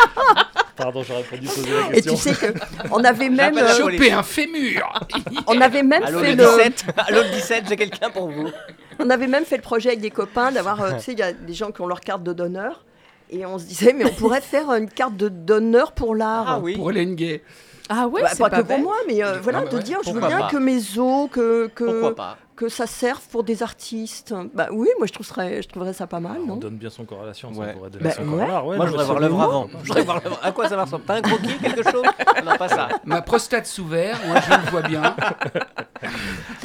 Pardon, 0.86 1.02
j'aurais 1.02 1.24
pas 1.24 1.38
dû 1.38 1.48
poser 1.48 1.68
la 1.72 1.88
Et 1.98 2.02
question. 2.02 2.14
tu 2.14 2.22
sais 2.22 2.34
que 2.36 2.60
on 2.92 3.04
avait 3.04 3.30
même, 3.30 3.58
euh. 3.58 3.76
Choper 3.76 4.12
un 4.12 4.22
fémur 4.22 4.88
on 5.48 5.60
avait 5.60 5.82
même 5.82 6.04
Allô 6.04 6.20
fait 6.20 6.36
le 6.36 6.44
le, 6.44 6.58
17 6.58 6.86
Allô 7.08 7.24
le 7.24 7.30
17, 7.36 7.64
j'ai 7.70 7.76
quelqu'un 7.76 8.12
pour 8.12 8.30
vous. 8.30 8.50
On 9.00 9.10
avait 9.10 9.26
même 9.26 9.46
fait 9.46 9.56
le 9.56 9.64
projet 9.64 9.90
avec 9.90 10.02
des 10.02 10.12
copains 10.12 10.52
d'avoir, 10.52 10.80
euh, 10.84 10.92
tu 10.98 11.00
sais, 11.06 11.12
il 11.14 11.18
y 11.20 11.24
a 11.24 11.34
des 11.34 11.54
gens 11.56 11.72
qui 11.72 11.82
ont 11.82 11.88
leur 11.88 12.02
carte 12.02 12.22
de 12.22 12.34
donneur. 12.34 12.86
Et 13.32 13.48
on 13.48 13.58
se 13.58 13.64
disait, 13.66 13.94
mais 13.94 14.06
on 14.06 14.14
pourrait 14.14 14.42
faire 14.56 14.72
une 14.74 14.88
carte 14.88 15.18
de 15.18 15.28
donneur 15.28 15.92
pour 15.94 16.14
l'art. 16.14 16.46
Ah 16.48 16.60
oui. 16.62 16.76
pour 16.76 16.92
Hélène 16.92 17.16
Gay. 17.16 17.42
Ah 17.90 18.08
ouais, 18.08 18.22
Bah, 18.22 18.30
c'est 18.32 18.38
pas, 18.44 18.52
pas, 18.52 18.62
que 18.62 18.68
pour 18.68 18.78
moi, 18.78 18.96
mais 19.08 19.24
euh, 19.24 19.40
voilà, 19.42 19.60
Ah 19.60 19.64
bah 19.64 19.70
de 19.72 19.78
ouais, 19.78 19.84
dire, 19.84 19.98
je 20.06 20.12
veux 20.12 20.20
bien 20.22 20.42
pas. 20.42 20.50
que 20.52 20.58
mes 20.58 21.00
os, 21.00 21.28
que, 21.32 21.66
Pourquoi 21.76 22.10
que, 22.12 22.16
pas 22.16 22.38
que 22.56 22.70
ça 22.70 22.88
serve 22.88 23.22
pour 23.32 23.44
des 23.44 23.64
artistes. 23.64 24.34
Bah 24.54 24.68
oui, 24.72 24.88
moi 24.98 25.08
je 25.08 25.14
trouverais, 25.14 25.62
je 25.62 25.68
trouverais 25.68 25.92
ça 25.94 26.08
pas 26.08 26.20
mal, 26.22 26.38
on 26.42 26.46
non 26.48 26.56
donne 26.56 26.78
bien 26.78 26.90
son 26.90 27.04
corps 27.04 27.24
à 27.24 27.26
la 27.26 27.34
science, 27.34 27.56
Ouais. 27.58 27.68
on 27.74 27.78
pourrait 27.78 27.90
donner 27.90 28.04
Bah, 28.06 28.12
son 28.12 28.24
corps 28.24 28.34
ouais. 28.36 28.44
à 28.44 28.48
l'art. 28.48 28.66
ouais, 28.68 28.78
Moi, 28.78 28.86
je 28.86 28.92
voudrais 28.92 29.06
voir 29.06 29.20
l'œuvre 29.20 29.42
avant. 29.42 29.70
Je 29.84 29.94
voir. 30.02 30.22
À 30.42 30.52
quoi 30.54 30.70
ça 30.70 30.76
va 30.78 30.84
ressembler? 30.86 31.06
Pas 31.06 31.16
un 31.16 31.22
croquis, 31.22 31.58
quelque 31.58 31.84
chose? 31.92 32.04
Ah 32.38 32.42
Non, 32.42 32.56
pas 32.58 32.70
ça. 32.70 32.88
Ma 33.06 33.22
prostate 33.22 33.66
sous 33.66 33.86
verre, 33.86 34.18
moi 34.28 34.40
je 34.42 34.50
le 34.52 34.72
vois 34.72 34.82
bien. 34.84 35.02
Bah 36.02 36.10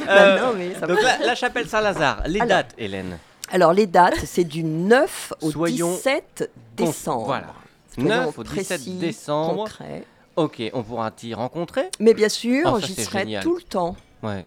Euh, 0.07 0.39
non, 0.39 0.53
mais 0.57 0.73
ça 0.75 0.87
Donc 0.87 1.01
la, 1.01 1.17
la 1.25 1.35
chapelle 1.35 1.67
Saint-Lazare, 1.67 2.23
les 2.27 2.39
Alors. 2.39 2.47
dates, 2.57 2.73
Hélène? 2.77 3.17
Alors 3.51 3.73
les 3.73 3.87
dates, 3.87 4.15
c'est 4.25 4.43
du 4.43 4.63
9 4.63 5.33
au 5.41 5.51
Soyons 5.51 5.91
17 5.91 6.51
décembre. 6.77 7.25
Voilà. 7.25 7.47
Soyons 7.93 8.09
9 8.27 8.37
au 8.39 8.43
17 8.43 8.67
précis, 8.67 8.93
décembre. 8.97 9.55
concrets. 9.65 10.03
Ok, 10.37 10.61
on 10.73 10.83
pourra 10.83 11.11
t'y 11.11 11.33
rencontrer? 11.33 11.89
Mais 11.99 12.13
bien 12.13 12.29
sûr, 12.29 12.71
Oh, 12.73 12.79
ça, 12.79 12.87
j'y 12.87 12.95
serai 12.95 13.19
génial. 13.19 13.43
tout 13.43 13.55
le 13.55 13.61
temps. 13.63 13.95
Ouais. 14.23 14.45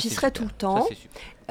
J'y 0.00 0.10
serai 0.10 0.26
super. 0.28 0.32
tout 0.32 0.44
le 0.44 0.50
temps. 0.50 0.86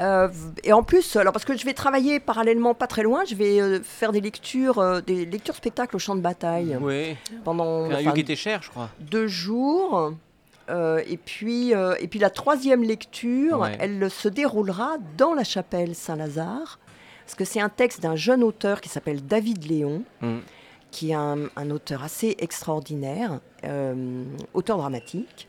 Euh, 0.00 0.28
et 0.64 0.72
en 0.72 0.82
plus, 0.82 1.14
alors 1.16 1.32
parce 1.32 1.44
que 1.44 1.56
je 1.56 1.64
vais 1.64 1.72
travailler 1.74 2.18
parallèlement, 2.20 2.74
pas 2.74 2.86
très 2.88 3.02
loin, 3.04 3.24
je 3.24 3.34
vais 3.36 3.60
euh, 3.60 3.80
faire 3.82 4.10
des 4.10 4.20
lectures, 4.20 4.78
euh, 4.80 5.00
des 5.00 5.24
lectures 5.24 5.54
spectacles 5.54 5.94
au 5.94 5.98
champ 6.00 6.16
de 6.16 6.20
bataille 6.20 6.76
Oui. 6.80 7.16
pendant 7.44 7.84
Un 7.90 7.94
enfin, 8.00 8.14
était 8.14 8.34
cher, 8.36 8.60
je 8.62 8.70
crois. 8.70 8.90
deux 9.00 9.28
jours. 9.28 10.12
Euh, 10.70 11.02
et, 11.06 11.18
puis, 11.18 11.74
euh, 11.74 11.94
et 12.00 12.08
puis 12.08 12.18
la 12.18 12.30
troisième 12.30 12.82
lecture, 12.82 13.60
Ouais. 13.60 13.76
elle 13.78 14.10
se 14.10 14.28
déroulera 14.28 14.96
dans 15.18 15.34
la 15.34 15.44
chapelle 15.44 15.94
Saint-Lazare, 15.94 16.78
parce 17.24 17.34
que 17.36 17.44
c'est 17.44 17.60
un 17.60 17.68
texte 17.68 18.00
d'un 18.00 18.16
jeune 18.16 18.42
auteur 18.42 18.80
qui 18.80 18.88
s'appelle 18.88 19.24
David 19.24 19.68
Léon, 19.70 20.02
Mm. 20.22 20.38
qui 20.90 21.10
est 21.10 21.14
un, 21.14 21.36
un 21.56 21.70
auteur 21.70 22.02
assez 22.02 22.34
extraordinaire, 22.38 23.40
euh, 23.64 24.24
auteur 24.54 24.78
dramatique. 24.78 25.48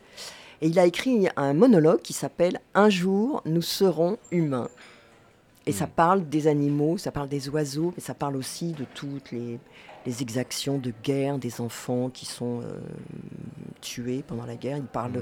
Et 0.62 0.68
il 0.68 0.78
a 0.78 0.86
écrit 0.86 1.28
un 1.36 1.52
monologue 1.54 2.00
qui 2.00 2.12
s'appelle 2.12 2.60
Un 2.74 2.88
jour, 2.88 3.42
nous 3.44 3.62
serons 3.62 4.16
humains. 4.30 4.68
Et 5.66 5.72
ça 5.72 5.86
Mm. 5.86 5.90
parle 5.96 6.28
des 6.28 6.46
animaux, 6.46 6.96
ça 6.96 7.10
parle 7.12 7.28
des 7.28 7.48
oiseaux, 7.48 7.92
mais 7.96 8.02
ça 8.02 8.14
parle 8.14 8.36
aussi 8.36 8.72
de 8.72 8.84
toutes 8.94 9.32
les, 9.32 9.58
les 10.06 10.22
exactions 10.22 10.78
de 10.78 10.92
guerre 11.02 11.38
des 11.38 11.60
enfants 11.60 12.08
qui 12.08 12.24
sont 12.24 12.60
euh, 12.62 12.78
tués 13.80 14.22
pendant 14.26 14.46
la 14.46 14.54
guerre. 14.56 14.76
Il 14.78 14.84
parle, 14.84 15.12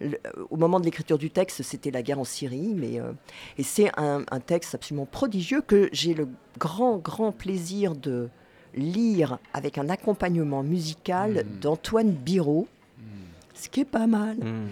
Mm. 0.00 0.06
le- 0.06 0.20
au 0.50 0.56
moment 0.56 0.80
de 0.80 0.84
l'écriture 0.86 1.18
du 1.18 1.30
texte, 1.30 1.62
c'était 1.62 1.90
la 1.90 2.02
guerre 2.02 2.18
en 2.18 2.24
Syrie, 2.24 2.72
mais 2.74 2.98
euh, 2.98 3.12
et 3.58 3.62
c'est 3.62 3.90
un, 3.98 4.24
un 4.30 4.40
texte 4.40 4.74
absolument 4.74 5.06
prodigieux 5.06 5.60
que 5.60 5.88
j'ai 5.92 6.14
le 6.14 6.28
grand, 6.58 6.96
grand 6.96 7.30
plaisir 7.32 7.94
de 7.94 8.28
lire 8.74 9.38
avec 9.52 9.78
un 9.78 9.88
accompagnement 9.88 10.62
musical 10.62 11.44
Mm. 11.44 11.60
d'Antoine 11.60 12.10
Biraud, 12.10 12.66
ce 13.60 13.68
qui 13.68 13.80
est 13.80 13.84
pas 13.84 14.06
mal. 14.06 14.36
Mm. 14.38 14.68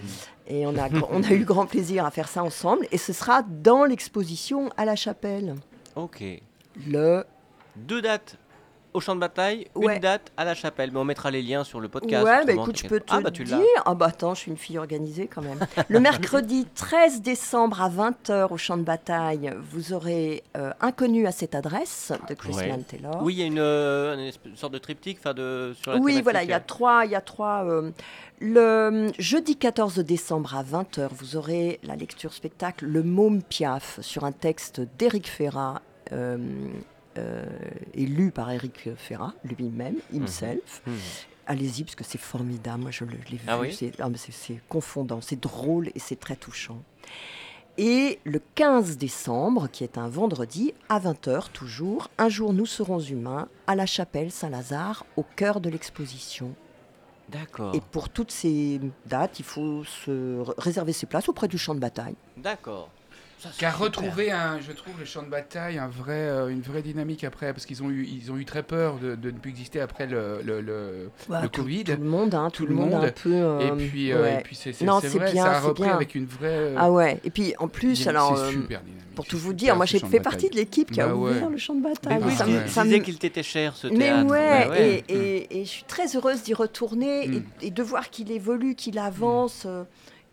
Et 0.49 0.67
on 0.67 0.77
a, 0.77 0.89
on 1.11 1.23
a 1.23 1.33
eu 1.33 1.45
grand 1.45 1.67
plaisir 1.67 2.05
à 2.05 2.11
faire 2.11 2.29
ça 2.29 2.43
ensemble, 2.43 2.87
et 2.91 2.99
ce 2.99 3.13
sera 3.13 3.43
dans 3.43 3.85
l'exposition 3.85 4.71
à 4.77 4.85
la 4.85 4.97
chapelle. 4.97 5.55
Ok. 5.97 6.23
Le 6.87 7.25
Deux 7.77 8.03
dates 8.03 8.37
au 8.95 9.01
champ 9.01 9.15
de 9.15 9.21
bataille, 9.21 9.67
Ouais. 9.75 9.95
une 9.97 10.01
date 10.01 10.33
à 10.37 10.45
la 10.45 10.55
chapelle. 10.55 10.91
Mais 10.93 10.99
on 10.99 11.05
mettra 11.05 11.31
les 11.31 11.43
liens 11.43 11.65
sur 11.65 11.81
le 11.81 11.89
podcast. 11.89 12.25
Ouais, 12.25 12.45
bah 12.45 12.53
écoute, 12.53 12.79
je 12.79 12.87
peux 12.89 13.01
pas. 13.01 13.05
te 13.05 13.19
Ah 13.19 13.21
bah 13.21 13.31
tu 13.31 13.45
dire. 13.45 13.59
Ah 13.85 13.95
bah 13.95 14.07
attends, 14.07 14.35
je 14.35 14.41
suis 14.41 14.51
une 14.51 14.57
fille 14.57 14.79
organisée 14.79 15.27
quand 15.27 15.43
même. 15.43 15.59
Le 15.89 16.01
mercredi 16.01 16.67
13 16.75 17.23
décembre 17.23 17.83
à 17.83 17.89
20h 17.91 18.53
au 18.53 18.57
champ 18.57 18.77
de 18.77 18.83
bataille, 18.83 19.53
vous 19.71 19.93
aurez 19.93 20.43
euh, 20.57 20.73
Inconnu 20.81 21.27
à 21.27 21.33
cette 21.33 21.55
adresse 21.55 22.13
de 22.29 22.35
Chris 22.35 22.55
Ouais. 22.55 22.77
Taylor. 22.89 23.19
Oui, 23.23 23.35
il 23.35 23.41
y 23.41 23.43
a 23.43 23.47
une, 23.47 23.59
euh, 23.59 24.31
une 24.47 24.57
sorte 24.57 24.73
de 24.73 24.79
triptyque, 24.79 25.23
de 25.35 25.75
sur 25.81 25.93
la 25.93 25.99
Oui, 25.99 26.21
voilà, 26.23 26.43
il 26.43 26.49
y 26.51 26.53
a 26.53 26.57
euh, 26.57 26.61
trois. 26.67 27.05
Il 27.05 27.11
y 27.11 27.15
a 27.15 27.21
trois 27.21 27.65
euh, 27.65 27.91
le 28.41 29.11
jeudi 29.19 29.57
14 29.57 29.99
décembre 29.99 30.57
à 30.57 30.63
20h, 30.63 31.09
vous 31.13 31.37
aurez 31.37 31.81
la 31.83 31.97
lecture 31.97 32.33
spectacle 32.33 32.87
Le 32.87 33.03
Môme 33.03 33.43
Piaf 33.43 34.01
sur 34.01 34.25
un 34.25 34.33
texte 34.33 34.81
d'Éric 34.99 35.29
Ferrat, 35.29 35.83
euh, 37.19 37.45
euh, 37.99 38.31
par 38.31 38.51
Éric 38.51 38.91
Ferrat 38.97 39.35
lui-même, 39.45 39.97
himself. 40.13 40.83
hmm. 40.87 40.93
Allez-y, 41.47 41.83
parce 41.85 41.95
que 41.95 42.05
c'est 42.05 42.21
formidable. 42.21 42.83
Moi, 42.83 42.91
je 42.91 43.05
l'ai 43.05 43.17
vu. 43.17 43.39
Ah 43.47 43.59
oui 43.59 43.75
c'est, 43.75 43.93
ah, 44.01 44.09
c'est- 44.17 44.61
confondant, 44.69 45.21
c'est 45.23 45.41
drôle 45.41 45.89
et 45.95 45.99
c'est 45.99 46.21
très 46.21 46.37
touchant. 46.37 46.83
Et 47.79 48.19
le 48.25 48.43
15 48.57 48.99
décembre, 48.99 49.69
qui 49.71 49.85
est 49.85 49.99
un 49.99 50.09
vendredi, 50.09 50.75
à 50.89 50.99
20h 50.99 51.51
toujours, 51.53 52.11
un 52.19 52.29
jour 52.29 52.53
nous 52.53 52.67
serons 52.67 52.99
humains, 52.99 53.49
à 53.67 53.77
la 53.77 53.87
chapelle 53.87 54.33
Saint-Lazare, 54.33 55.07
au 55.17 55.23
cœur 55.23 55.61
de 55.61 55.71
l'exposition. 55.71 56.55
D'accord. 57.29 57.75
Et 57.75 57.81
pour 57.81 58.09
toutes 58.09 58.33
ces 58.33 58.81
dates, 59.07 59.39
il 59.39 59.45
faut 59.45 59.85
se 59.85 60.43
réserver 60.59 60.93
ses 60.93 61.07
places 61.07 61.29
auprès 61.29 61.47
du 61.47 61.57
champ 61.57 61.75
de 61.75 61.81
bataille. 61.81 62.17
D'accord. 62.37 62.91
Ça, 63.39 63.51
Qui 63.57 63.65
a 63.67 63.71
retrouvé, 63.71 64.33
un, 64.33 64.59
je 64.61 64.73
trouve, 64.73 64.95
le 64.99 65.05
champ 65.05 65.23
de 65.23 65.29
bataille, 65.29 65.79
un 65.79 65.87
vrai, 65.87 66.15
euh, 66.29 66.49
une 66.49 66.61
vraie 66.61 66.83
dynamique 66.83 67.23
après, 67.23 67.53
parce 67.53 67.67
qu'ils 67.67 67.85
ont 67.85 67.89
eu, 67.91 68.05
ils 68.05 68.33
ont 68.33 68.37
eu 68.37 68.45
très 68.45 68.65
peur 68.65 68.97
de, 68.99 69.15
de 69.15 69.31
ne 69.31 69.39
plus 69.39 69.51
exister 69.51 69.81
après 69.81 70.07
le, 70.09 70.41
le, 70.45 70.61
le- 70.61 71.11
Voilà, 71.29 71.45
le 71.45 71.49
tout, 71.49 71.63
Covid. 71.63 71.85
tout 71.85 71.93
le 71.93 71.99
monde, 72.09 72.35
hein, 72.35 72.51
tout, 72.53 72.65
Tout 72.65 72.69
le 72.71 72.75
monde, 72.75 72.95
un 72.95 73.09
peu. 73.13 73.33
euh, 73.33 73.61
et 73.61 73.71
puis, 73.89 74.11
euh, 74.11 74.23
ouais. 74.23 74.41
et 74.41 74.43
puis 74.43 74.57
c'est 74.57 74.73
c'est- 74.73 74.85
Non, 74.85 74.99
c'est 75.01 75.09
c'est 75.11 75.19
vrai, 75.19 75.31
bien, 75.33 75.45
ça 75.45 75.51
a 75.53 75.61
c'est 75.61 75.67
repris 75.69 75.85
bien. 75.85 75.95
avec 75.95 76.15
une 76.17 76.27
vraie. 76.27 76.49
euh, 76.49 76.75
Ah 76.77 76.91
ouais. 76.91 77.21
Et 77.23 77.31
puis 77.31 77.55
en 77.59 77.69
plus, 77.69 77.93
dynamique. 77.93 78.07
alors. 78.09 78.37
c'est 78.39 78.51
super 78.51 78.81
dynamique, 78.81 79.05
Pour 79.15 79.25
tout 79.27 79.39
vous 79.39 79.53
dire, 79.53 79.77
moi 79.77 79.87
j'ai 79.87 80.01
fait 80.01 80.19
partie 80.21 80.51
de 80.51 80.57
l'équipe 80.57 80.91
qui 80.91 81.01
a 81.01 81.07
Bah 81.07 81.15
ouais. 81.15 81.31
ouvert 81.31 81.49
le 81.51 81.59
champ 81.59 81.75
de 81.75 81.81
Mais 81.81 81.91
bataille. 81.91 82.19
oui, 82.25 82.33
ça 82.35 82.45
il 82.49 82.55
me- 82.55 82.67
ça 82.67 82.83
disait 82.83 83.01
qu'il 83.03 83.19
t'était 83.19 83.43
cher 83.45 83.77
ce 83.77 83.87
Mais 83.87 83.99
théâtre. 83.99 84.31
ouais, 84.31 84.65
Bah 84.65 84.71
ouais. 84.71 85.05
Et, 85.09 85.65
je 85.65 85.69
suis 85.69 85.85
très 85.85 86.17
heureuse 86.17 86.43
d'y 86.43 86.55
retourner 86.55 87.29
Mm. 87.29 87.43
et, 87.63 87.71
de 87.71 87.83
voir 87.85 88.11
qu'il 88.11 88.33
évolue, 88.33 88.75
qu'il 88.75 88.99
avance, 88.99 89.67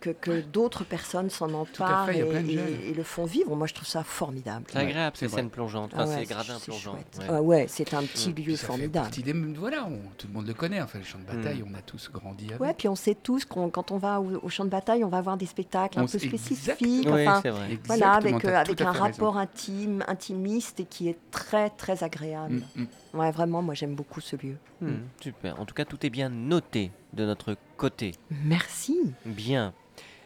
que, 0.00 0.10
que 0.10 0.40
d'autres 0.40 0.84
personnes 0.84 1.30
s'en 1.30 1.52
emparent 1.54 2.06
fait, 2.06 2.18
et, 2.18 2.92
le 2.94 3.02
font 3.02 3.24
vivre. 3.24 3.54
Moi, 3.56 3.66
je 3.66 3.74
trouve 3.74 3.88
ça 3.88 4.04
formidable. 4.04 4.64
C'est 4.70 4.78
agréable 4.78 5.16
c'est 5.18 5.28
ces 5.28 5.34
scènes 5.36 5.50
plongeantes, 5.50 5.92
Ah 5.96 6.02
enfin 6.04 6.10
ouais, 6.16 6.20
ces 6.20 6.26
gradins 6.34 6.58
c'est 6.58 6.66
plongeants. 6.66 6.92
chouette. 6.92 7.18
ouais. 7.18 7.24
Ah 7.28 7.42
ouais, 7.42 7.66
c'est 7.68 7.94
un 7.94 8.02
petit 8.02 8.32
lieu 8.32 8.56
formidable. 8.56 9.10
des- 9.10 9.32
voilà, 9.58 9.86
on- 9.86 10.00
tout 10.18 10.26
le 10.28 10.32
monde 10.34 10.46
le 10.46 10.54
connaît. 10.54 10.80
Enfin, 10.82 10.98
le 10.98 11.04
champ 11.04 11.18
de 11.18 11.24
bataille, 11.24 11.62
Mm. 11.62 11.68
on 11.74 11.78
a 11.78 11.82
tous 11.82 12.10
grandi 12.12 12.46
avec. 12.48 12.60
Ouais, 12.60 12.74
puis 12.74 12.88
on 12.88 12.94
sait 12.96 13.14
tous 13.14 13.44
qu'on 13.44 13.70
quand 13.70 13.90
on 13.90 13.98
va 13.98 14.20
au, 14.20 14.38
au 14.42 14.48
champ 14.48 14.64
de 14.64 14.70
bataille, 14.70 15.02
on 15.04 15.08
va 15.08 15.20
voir 15.22 15.36
des 15.36 15.46
spectacles 15.46 15.98
un 15.98 16.06
peu 16.06 16.18
spécifiques. 16.18 16.78
Oui, 16.78 17.06
enfin, 17.08 17.40
c'est 17.42 17.50
vrai. 17.50 17.78
voilà, 17.86 18.12
avec, 18.12 18.44
euh, 18.44 18.56
avec 18.56 18.80
un 18.80 18.90
raison. 18.92 19.04
rapport 19.04 19.36
intime, 19.38 20.04
intimiste 20.08 20.80
et 20.80 20.84
qui 20.84 21.08
est 21.08 21.18
très 21.30 21.70
très 21.70 22.04
agréable. 22.04 22.62
Mm, 22.76 22.82
mm. 22.82 22.86
Ouais, 23.16 23.30
vraiment, 23.30 23.62
moi 23.62 23.74
j'aime 23.74 23.94
beaucoup 23.94 24.20
ce 24.20 24.36
lieu. 24.36 24.56
Hmm, 24.80 24.96
super. 25.20 25.60
En 25.60 25.64
tout 25.64 25.74
cas, 25.74 25.84
tout 25.84 26.04
est 26.04 26.10
bien 26.10 26.28
noté 26.28 26.90
de 27.12 27.24
notre 27.24 27.56
côté. 27.76 28.12
Merci. 28.44 28.96
Bien. 29.24 29.72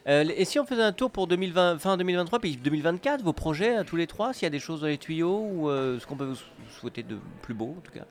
Euh, 0.09 0.24
et 0.34 0.45
si 0.47 0.59
on 0.59 0.64
faisait 0.64 0.82
un 0.82 0.93
tour 0.93 1.11
pour 1.11 1.26
2020, 1.26 1.78
fin 1.78 1.97
2023 1.97 2.38
puis 2.38 2.57
2024, 2.57 3.22
vos 3.22 3.34
projets 3.34 3.76
à 3.76 3.84
tous 3.84 3.97
les 3.97 4.07
trois, 4.07 4.32
s'il 4.32 4.45
y 4.45 4.47
a 4.47 4.51
des 4.51 4.59
choses 4.59 4.80
dans 4.80 4.86
les 4.86 4.97
tuyaux 4.99 5.47
ou 5.53 5.68
euh, 5.68 5.99
ce 6.01 6.07
qu'on 6.07 6.16
peut 6.16 6.24
vous 6.24 6.34
sou- 6.36 6.45
souhaiter 6.80 7.03
de 7.03 7.18
plus 7.43 7.53
beau 7.55 7.74
en 7.76 7.80
tout 7.82 7.93
cas? 7.93 8.07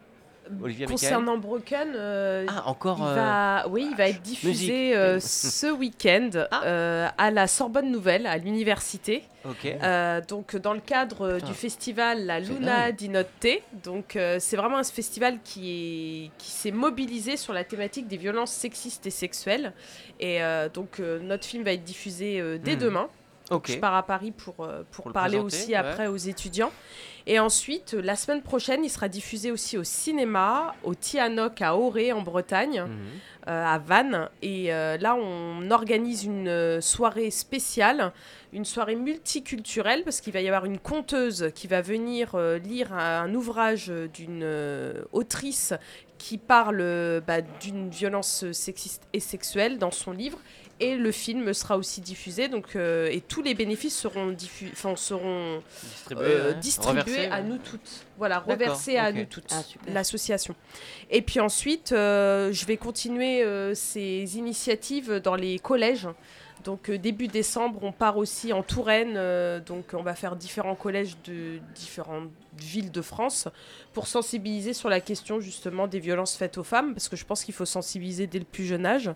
Olivier 0.63 0.85
Michael 0.85 0.89
Concernant 0.89 1.37
Broken, 1.37 1.93
euh, 1.95 2.45
Ah, 2.47 2.63
encore 2.67 2.97
il 3.01 3.07
euh, 3.07 3.15
va, 3.15 3.67
oui, 3.69 3.87
il 3.91 3.95
va 3.95 4.09
être 4.09 4.21
diffusé 4.21 4.95
euh, 4.95 5.19
ce 5.19 5.71
week-end 5.71 6.29
Ah. 6.51 7.13
à 7.17 7.31
la 7.31 7.47
Sorbonne 7.47 7.91
Nouvelle, 7.91 8.25
à 8.27 8.37
l'université. 8.37 9.23
Ok. 9.45 9.65
Euh, 9.65 10.21
donc 10.27 10.55
dans 10.57 10.73
le 10.73 10.79
cadre 10.81 11.35
Putain. 11.35 11.47
du 11.47 11.53
festival 11.53 12.25
La 12.25 12.39
Luna 12.39 12.91
di 12.91 13.09
Notte. 13.09 13.47
Donc 13.83 14.17
c'est 14.39 14.57
vraiment 14.57 14.77
un 14.77 14.83
festival 14.83 15.39
qui 15.43 15.69
est 16.25 16.31
qui 16.37 16.51
s'est 16.51 16.71
mobilisé 16.71 17.37
sur 17.37 17.53
la 17.53 17.63
thématique 17.63 18.07
des 18.07 18.17
violences 18.17 18.51
sexistes 18.51 19.05
et 19.07 19.11
sexuelles. 19.11 19.73
Et 20.19 20.39
donc 20.73 20.99
notre 20.99 21.45
film 21.45 21.63
va 21.63 21.71
être 21.73 21.83
diffusé 21.83 22.41
dès 22.59 22.75
Hmm. 22.75 22.79
demain. 22.79 23.07
ok. 23.51 23.71
Je 23.71 23.77
pars 23.77 23.95
à 23.95 24.03
Paris 24.03 24.31
pour, 24.31 24.55
pour, 24.55 24.67
Pour 24.91 25.07
le 25.07 25.13
parler 25.13 25.37
aussi 25.39 25.69
ouais. 25.69 25.75
après 25.75 26.07
aux 26.07 26.17
étudiants. 26.17 26.71
Et 27.27 27.39
ensuite, 27.39 27.93
la 27.93 28.15
semaine 28.15 28.41
prochaine, 28.41 28.83
il 28.83 28.89
sera 28.89 29.07
diffusé 29.07 29.51
aussi 29.51 29.77
au 29.77 29.83
cinéma, 29.83 30.73
au 30.83 30.95
Tianoc 30.95 31.61
à 31.61 31.75
Auray 31.75 32.11
en 32.11 32.21
Bretagne, 32.21 32.81
Mhm. 32.87 32.97
euh, 33.47 33.65
à 33.65 33.77
Vannes. 33.77 34.29
Et 34.41 34.73
euh, 34.73 34.97
là, 34.97 35.15
on 35.15 35.69
organise 35.71 36.23
une 36.23 36.47
euh, 36.47 36.81
soirée 36.81 37.29
spéciale, 37.31 38.11
une 38.53 38.65
soirée 38.65 38.95
multiculturelle, 38.95 40.03
parce 40.03 40.21
qu'il 40.21 40.33
va 40.33 40.41
y 40.41 40.47
avoir 40.47 40.65
une 40.65 40.79
conteuse 40.79 41.51
qui 41.55 41.67
va 41.67 41.81
venir 41.81 42.35
euh, 42.35 42.57
lire 42.57 42.93
un, 42.93 43.23
un 43.23 43.33
ouvrage 43.35 43.91
d'une 44.13 44.45
autrice 45.11 45.73
qui 46.17 46.37
parle 46.37 47.21
bah, 47.25 47.41
d'une 47.61 47.89
violence 47.89 48.51
sexiste 48.51 49.03
et 49.13 49.19
sexuelle 49.21 49.77
dans 49.77 49.91
son 49.91 50.11
livre. 50.11 50.37
Et 50.81 50.95
le 50.95 51.11
film 51.11 51.53
sera 51.53 51.77
aussi 51.77 51.99
diffusé, 51.99 52.47
donc 52.47 52.75
euh, 52.77 53.09
et 53.11 53.19
tous 53.19 53.41
les 53.41 53.53
bénéfices 53.53 53.97
seront 53.97 54.31
diffus- 54.31 54.69
enfin, 54.71 54.95
seront 54.95 55.61
euh, 56.11 56.53
distribués 56.53 57.01
Reversé, 57.01 57.25
à 57.27 57.41
ouais. 57.41 57.43
nous 57.43 57.57
toutes. 57.57 58.05
Voilà, 58.17 58.39
reversés 58.39 58.95
à 58.97 59.11
nous 59.11 59.25
toutes, 59.25 59.51
Ah, 59.51 59.61
l'association. 59.87 60.55
Et 61.09 61.21
puis 61.21 61.41
ensuite, 61.41 61.91
euh, 61.91 62.53
je 62.53 62.65
vais 62.65 62.77
continuer 62.77 63.43
euh, 63.43 63.73
ces 63.75 64.37
initiatives 64.37 65.15
dans 65.15 65.35
les 65.35 65.59
collèges. 65.59 66.07
Donc 66.63 66.89
euh, 66.89 66.97
début 66.97 67.27
décembre, 67.27 67.79
on 67.83 67.91
part 67.91 68.15
aussi 68.17 68.53
en 68.53 68.63
Touraine. 68.63 69.15
euh, 69.17 69.59
donc 69.59 69.87
on 69.93 70.01
va 70.03 70.15
faire 70.15 70.37
différents 70.37 70.75
collèges 70.75 71.17
de 71.25 71.59
différentes 71.75 72.29
villes 72.57 72.91
de 72.91 73.01
France 73.01 73.49
pour 73.93 74.07
sensibiliser 74.07 74.73
sur 74.73 74.89
la 74.89 75.01
question 75.01 75.41
justement 75.41 75.87
des 75.87 75.99
violences 75.99 76.35
faites 76.37 76.57
aux 76.57 76.63
femmes, 76.63 76.93
parce 76.93 77.09
que 77.09 77.15
je 77.17 77.25
pense 77.25 77.43
qu'il 77.43 77.53
faut 77.53 77.65
sensibiliser 77.65 78.27
dès 78.27 78.39
le 78.39 78.45
plus 78.45 78.65
jeune 78.65 78.85
âge. 78.85 79.09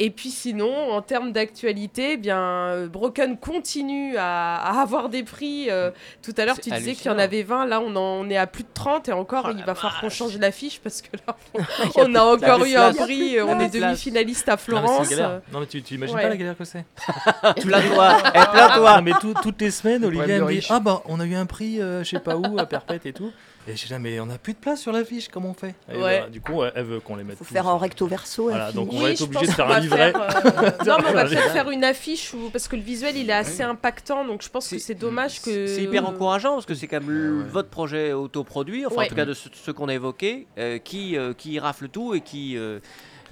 Et 0.00 0.10
puis 0.10 0.30
sinon, 0.30 0.90
en 0.90 1.02
termes 1.02 1.30
d'actualité, 1.30 2.12
eh 2.14 2.16
bien 2.16 2.40
euh, 2.40 2.88
Broken 2.88 3.38
continue 3.38 4.16
à, 4.16 4.56
à 4.56 4.80
avoir 4.82 5.08
des 5.08 5.22
prix. 5.22 5.66
euh, 5.70 5.92
tout 6.20 6.34
à 6.36 6.44
l'heure, 6.44 6.58
tu 6.58 6.68
disais 6.70 6.94
qu'il 6.94 7.06
y 7.06 7.14
en 7.14 7.18
avait 7.18 7.44
20, 7.44 7.66
là 7.66 7.80
on, 7.80 7.94
en, 7.94 8.00
on 8.00 8.28
est 8.28 8.36
à 8.36 8.48
plus 8.48 8.64
de 8.64 8.68
30 8.74 9.08
et 9.08 9.12
encore, 9.12 9.46
Oh 9.50 9.54
il 9.56 9.62
va 9.64 9.76
falloir 9.76 10.00
qu'on 10.00 10.08
change 10.10 10.36
l'affiche 10.38 10.80
parce 10.80 11.00
que 11.00 11.16
là, 11.26 11.36
a 11.62 11.88
on 11.96 12.12
a 12.16 12.22
encore 12.22 12.64
eu 12.64 12.74
un 12.74 12.92
prix, 12.92 13.36
de 13.36 13.42
on 13.42 13.60
est 13.60 13.68
demi-finaliste 13.68 14.48
à 14.48 14.52
Non, 14.52 14.56
mais 14.56 14.62
Florence. 14.64 15.06
c'est 15.08 15.14
galère. 15.16 15.40
Non, 15.52 15.60
mais 15.60 15.66
tu, 15.66 15.80
tu 15.80 15.94
imagines 15.94 16.16
Ouais. 16.16 16.22
pas 16.22 16.28
la 16.28 16.36
galère 16.38 16.56
que 16.58 16.64
c'est? 16.64 16.84
Plains-toi, 17.62 18.16
plains-toi. 18.32 18.96
Non, 18.96 19.02
mais 19.02 19.12
tout- 19.20 19.34
toutes 19.42 19.60
les 19.60 19.70
semaines, 19.70 20.04
Olivier 20.04 20.40
me 20.40 20.50
dit. 20.52 20.66
Ah 20.70 20.80
bah, 20.80 21.02
on 21.06 21.20
a 21.20 21.24
eu 21.24 21.34
un 21.36 21.46
prix, 21.46 21.80
euh, 21.80 22.02
je 22.02 22.10
sais 22.10 22.18
pas 22.18 22.36
où, 22.36 22.58
à 22.58 22.66
Perpète 22.66 23.06
et 23.06 23.12
tout. 23.12 23.30
Et 23.66 23.76
je 23.76 23.86
dis 23.86 23.94
Mais 23.98 24.20
on 24.20 24.28
a 24.30 24.36
plus 24.38 24.52
de 24.52 24.58
place 24.58 24.80
sur 24.82 24.92
l'affiche, 24.92 25.28
comment 25.28 25.50
on 25.50 25.54
fait? 25.54 25.74
Et 25.88 25.92
Ouais. 25.92 25.98
voilà, 25.98 26.28
Du 26.28 26.40
coup, 26.40 26.62
elle 26.64 26.84
veut 26.84 27.00
qu'on 27.00 27.16
les 27.16 27.24
mette. 27.24 27.34
Il 27.34 27.38
faut 27.38 27.44
tous 27.44 27.52
faire 27.52 27.66
en 27.66 27.78
recto 27.78 28.06
verso. 28.06 28.44
Voilà, 28.50 28.72
donc 28.72 28.92
on 28.92 28.98
va 29.00 29.10
être 29.10 29.18
je 29.18 29.24
obligé 29.24 29.42
de 29.42 29.46
pense 29.46 29.56
faire 29.56 29.66
qu'on 29.66 29.72
un 29.72 29.74
va 29.76 29.80
livret. 29.80 30.12
faire, 30.12 30.20
euh, 30.22 30.70
non, 30.86 30.96
mais 31.02 31.08
on 31.10 31.12
va 31.14 31.24
peut-être 31.24 31.52
faire 31.52 31.70
une 31.70 31.84
affiche 31.84 32.34
où- 32.34 32.50
parce 32.50 32.68
que 32.68 32.76
le 32.76 32.82
visuel 32.82 33.16
il 33.16 33.30
est 33.30 33.32
assez 33.32 33.62
impactant, 33.62 34.24
donc 34.26 34.42
je 34.42 34.48
pense 34.50 34.68
que 34.68 34.78
C'est- 34.78 34.86
c'est 34.88 34.94
dommage 34.94 35.40
que. 35.40 35.66
C'est 35.66 35.82
hyper 35.82 36.06
encourageant 36.08 36.54
parce 36.54 36.66
que 36.66 36.74
c'est 36.74 36.86
quand 36.86 37.00
même 37.00 37.10
le- 37.10 37.42
votre 37.44 37.68
projet 37.70 38.12
autoproduit, 38.12 38.84
enfin 38.84 38.96
Ouais. 38.96 39.04
en 39.06 39.08
tout 39.08 39.14
cas 39.14 39.24
de 39.24 39.34
ce- 39.34 39.48
ceux 39.52 39.72
qu'on 39.72 39.88
a 39.88 39.94
évoqués, 39.94 40.46
euh, 40.58 40.78
qui, 40.78 41.16
euh, 41.16 41.32
qui 41.32 41.58
rafle 41.58 41.88
tout 41.88 42.14
et 42.14 42.20
qui, 42.20 42.56
euh, 42.58 42.80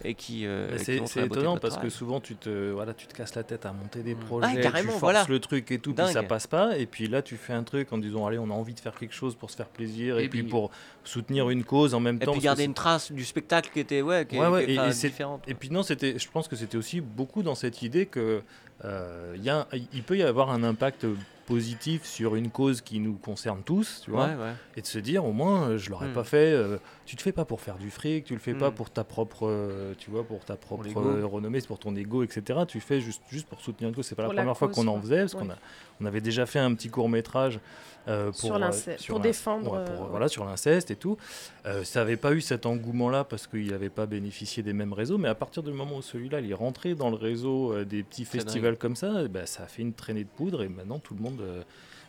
et 0.05 0.15
qui, 0.15 0.47
euh, 0.47 0.69
Mais 0.73 0.79
qui 0.79 1.07
C'est 1.07 1.25
étonnant 1.27 1.57
parce 1.59 1.77
que 1.79 1.89
souvent 1.89 2.21
tu 2.21 2.35
te, 2.37 2.71
voilà, 2.71 2.93
tu 2.95 3.07
te 3.07 3.15
casses 3.15 3.35
la 3.35 3.43
tête 3.45 3.65
à 3.67 3.73
monter 3.73 4.03
des 4.03 4.15
Mm. 4.15 4.19
projets, 4.21 4.49
Ah, 4.59 4.61
carrément, 4.61 4.81
tu 4.95 4.99
forces 4.99 5.01
voilà. 5.01 5.25
le 5.29 5.39
truc 5.41 5.71
et 5.71 5.79
tout, 5.79 5.95
puis 5.95 6.05
Dingue. 6.05 6.13
ça 6.13 6.23
passe 6.23 6.47
pas. 6.47 6.77
Et 6.79 6.87
puis 6.87 7.07
là, 7.09 7.23
tu 7.23 7.37
fais 7.37 7.53
un 7.53 7.63
truc 7.63 7.93
en 7.93 7.99
disant 7.99 8.27
allez, 8.27 8.39
on 8.39 8.51
a 8.51 8.55
envie 8.55 8.75
de 8.75 8.81
faire 8.81 8.95
quelque 8.95 9.15
chose 9.15 9.35
pour 9.35 9.51
se 9.51 9.57
faire 9.57 9.69
plaisir 9.69 10.19
et, 10.19 10.25
Et 10.25 10.29
puis 10.29 10.43
puis- 10.43 10.51
pour 10.51 10.71
soutenir 11.05 11.51
une 11.51 11.65
cause 11.65 11.95
en 11.95 12.01
même 12.01 12.17
Et 12.17 12.19
temps. 12.25 12.33
puis 12.33 12.41
parce 12.41 12.43
que 12.43 12.45
garder 12.45 12.65
une 12.65 12.75
trace 12.75 13.13
du 13.13 13.25
spectacle 13.25 13.71
qui 13.73 13.81
était 13.81 14.03
ouais, 14.03 14.27
qui 14.27 14.39
Ouais, 14.39 14.65
qui 14.67 14.73
et- 14.73 14.75
et 14.77 14.91
différente. 14.91 15.43
Et 15.47 15.55
puis 15.55 15.71
non, 15.71 15.83
c'était, 15.83 16.19
je 16.19 16.29
pense 16.31 16.49
que 16.49 16.57
c'était 16.57 16.77
aussi 16.77 17.01
beaucoup 17.01 17.43
dans 17.43 17.55
cette 17.55 17.83
idée 17.83 18.07
que 18.07 18.43
euh, 18.85 19.35
il 19.37 19.45
y 19.45 19.51
a, 19.51 19.69
il 19.93 20.03
peut 20.03 20.17
y 20.17 20.23
avoir 20.25 20.51
un 20.51 20.65
impact 20.65 21.07
positif 21.47 22.05
sur 22.05 22.35
une 22.37 22.51
cause 22.51 22.81
qui 22.81 22.99
nous 23.01 23.15
concerne 23.15 23.63
tous, 23.63 24.03
tu 24.05 24.11
vois, 24.11 24.27
Ouais, 24.27 24.35
ouais. 24.35 24.53
et 24.77 24.81
de 24.81 24.87
se 24.87 24.99
dire 24.99 25.25
au 25.25 25.33
moins 25.33 25.77
je 25.77 25.91
l'aurais 25.91 26.09
Hmm. 26.09 26.15
pas 26.15 26.25
fait. 26.25 26.53
euh, 26.53 26.79
tu 27.05 27.17
te 27.17 27.23
fais 27.23 27.33
pas 27.33 27.45
pour 27.45 27.61
faire 27.61 27.77
du 27.79 27.91
fric, 27.91 28.25
tu 28.25 28.33
le 28.35 28.39
fais 28.41 28.55
pas 28.55 28.71
Hmm. 28.71 28.75
pour 28.75 28.91
ta 28.91 29.05
propre, 29.05 29.47
euh, 29.49 29.95
tu 29.99 30.11
vois, 30.11 30.23
pour 30.25 30.45
ta 30.45 30.57
propre 30.57 30.85
euh, 30.97 31.27
renommée, 31.27 31.61
c'est 31.61 31.67
pour 31.67 31.79
ton 31.79 31.95
ego, 31.97 32.23
etc. 32.23 32.61
Tu 32.69 32.81
fais 32.81 33.01
juste, 33.01 33.23
juste 33.31 33.47
pour 33.49 33.61
soutenir 33.61 33.89
une 33.89 33.95
cause. 33.95 34.07
C'est 34.07 34.15
pas 34.15 34.25
Pour 34.25 34.33
la 34.33 34.37
la 34.37 34.43
première 34.43 34.57
fois 34.57 34.69
qu'on 34.69 34.87
en 34.89 35.01
faisait, 35.01 35.21
parce 35.21 35.35
Ouais. 35.35 35.41
qu'on 35.41 35.51
a, 35.51 35.57
on 36.01 36.05
avait 36.07 36.21
déjà 36.21 36.47
fait 36.47 36.59
un 36.61 36.73
petit 36.75 36.89
court 36.91 37.09
métrage 37.09 37.59
pour 38.05 38.35
sur 38.35 38.55
euh, 38.57 38.59
l'inceste, 38.59 39.01
sur 39.01 39.15
pour 39.15 39.21
défendre. 39.23 39.73
Ouais, 39.73 39.85
pour, 39.85 40.05
euh, 40.07 40.09
voilà, 40.11 40.27
sur 40.29 40.45
l'inceste 40.45 40.91
et 40.91 40.97
tout. 40.97 41.17
Euh, 41.67 41.85
ça 41.85 42.01
n'avait 42.01 42.17
pas 42.17 42.33
eu 42.33 42.41
cet 42.41 42.67
engouement-là 42.67 43.23
parce 43.25 43.47
qu'il 43.47 43.71
n'avait 43.71 43.91
pas 43.91 44.07
bénéficié 44.07 44.63
des 44.63 44.73
mêmes 44.73 44.93
réseaux, 44.93 45.19
mais 45.19 45.29
à 45.29 45.35
partir 45.37 45.63
du 45.63 45.73
moment 45.73 45.97
où 45.99 46.03
celui-là 46.03 46.41
il 46.41 46.51
est 46.51 46.55
rentré 46.55 46.95
dans 46.97 47.11
le 47.11 47.17
réseau 47.17 47.73
euh, 47.73 47.85
des 47.85 48.03
petits 48.03 48.25
festivals 48.25 48.77
comme 48.77 48.97
ça, 48.97 49.23
eh 49.25 49.29
ben, 49.29 49.47
ça 49.47 49.63
a 49.65 49.67
fait 49.67 49.83
une 49.83 49.93
traînée 49.93 50.25
de 50.25 50.29
poudre 50.29 50.63
et 50.65 50.69
maintenant 50.69 50.99
tout 50.99 51.15
le 51.15 51.21
monde. 51.23 51.43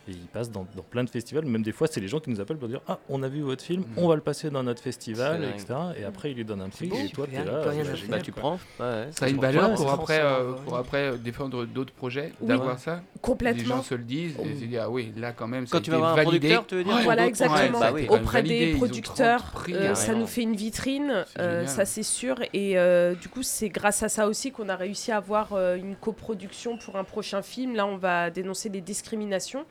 Euh, 0.08 0.10
Et 0.10 0.14
il 0.14 0.26
passe 0.28 0.50
dans, 0.50 0.66
dans 0.76 0.82
plein 0.82 1.04
de 1.04 1.10
festivals. 1.10 1.44
Même 1.46 1.62
des 1.62 1.72
fois, 1.72 1.86
c'est 1.86 2.00
les 2.00 2.08
gens 2.08 2.20
qui 2.20 2.30
nous 2.30 2.40
appellent 2.40 2.56
pour 2.58 2.68
dire 2.68 2.80
Ah, 2.88 2.98
on 3.08 3.22
a 3.22 3.28
vu 3.28 3.40
votre 3.42 3.62
film, 3.62 3.82
Mhm. 3.82 3.86
on 4.04 4.08
va 4.08 4.14
le 4.16 4.20
passer 4.20 4.50
dans 4.50 4.62
notre 4.62 4.82
festival, 4.82 5.44
etc. 5.44 5.74
Et 5.98 6.04
après, 6.04 6.30
il 6.30 6.36
lui 6.36 6.44
donne 6.44 6.60
un 6.62 6.68
prix. 6.68 6.86
et 6.86 7.08
toi, 7.10 7.26
tu 7.26 7.34
es 7.34 7.40
il 7.40 7.44
là. 7.46 7.64
bah, 7.64 7.72
génial, 7.72 7.96
Bah, 8.08 8.20
tu 8.20 8.32
prends. 8.32 8.58
Ouais, 8.80 9.08
Ça 9.10 9.26
a 9.26 9.28
une 9.28 9.38
valeur 9.40 9.74
pour 9.74 9.84
pour 9.84 9.90
après, 9.92 10.20
euh, 10.20 10.50
ouais. 10.52 10.56
pour 10.64 10.76
après 10.76 11.18
défendre 11.18 11.64
d'autres 11.66 11.92
projets, 11.92 12.32
d'avoir 12.40 12.78
ça? 12.78 13.02
Les 13.24 13.30
Complètement. 13.32 13.76
gens 13.76 13.82
se 13.82 13.94
le 13.94 14.04
disent 14.04 14.34
et 14.38 14.54
se 14.54 14.64
disent 14.64 14.78
ah 14.82 14.90
oui 14.90 15.12
là 15.16 15.32
quand 15.32 15.48
même 15.48 15.66
ça 15.66 15.72
Quand 15.72 15.78
a 15.78 15.80
tu 15.80 15.90
été 15.90 15.92
vas 15.92 15.96
voir 15.98 16.12
un 16.12 16.16
validé. 16.16 16.38
producteur, 16.38 16.66
tu 16.66 16.74
veux 16.74 16.84
dire 16.84 16.94
Ouais, 16.94 17.02
Voilà, 17.04 17.26
exactement. 17.26 17.80
Bah 17.80 17.90
oui. 17.94 18.06
Auprès 18.08 18.42
validé, 18.42 18.66
des 18.72 18.76
producteurs, 18.76 19.40
30 19.42 19.52
prix, 19.52 19.74
euh, 19.74 19.94
ça 19.94 20.14
nous 20.14 20.26
fait 20.26 20.42
une 20.42 20.54
vitrine, 20.56 21.24
euh, 21.38 21.66
ça 21.66 21.84
c'est 21.84 22.02
sûr. 22.02 22.36
Et 22.52 22.78
euh, 22.78 23.14
du 23.14 23.28
coup, 23.28 23.42
c'est 23.42 23.70
grâce 23.70 24.02
à 24.02 24.08
ça 24.08 24.28
aussi 24.28 24.52
qu'on 24.52 24.68
a 24.68 24.76
réussi 24.76 25.10
à 25.12 25.16
avoir 25.16 25.52
euh, 25.54 25.76
une 25.76 25.96
coproduction 25.96 26.76
pour 26.76 26.96
un 26.96 27.04
prochain 27.04 27.40
film. 27.42 27.74
Là, 27.74 27.86
on 27.86 27.96
va 27.96 28.30
dénoncer 28.30 28.68
les 28.68 28.80
discriminations 28.82 29.64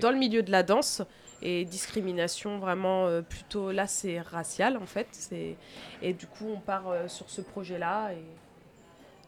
dans 0.00 0.10
le 0.10 0.18
milieu 0.18 0.42
de 0.42 0.50
la 0.50 0.62
danse. 0.62 1.02
Et 1.44 1.64
discrimination 1.64 2.58
vraiment 2.60 3.06
euh, 3.08 3.20
plutôt, 3.20 3.72
là 3.72 3.88
c'est 3.88 4.20
racial 4.20 4.76
en 4.76 4.86
fait. 4.86 5.08
C'est- 5.10 5.56
Et 6.00 6.12
du 6.12 6.26
coup, 6.28 6.46
on 6.54 6.60
part 6.60 6.88
euh, 6.88 7.08
sur 7.08 7.28
ce 7.28 7.40
projet-là. 7.40 8.12
Et 8.12 8.22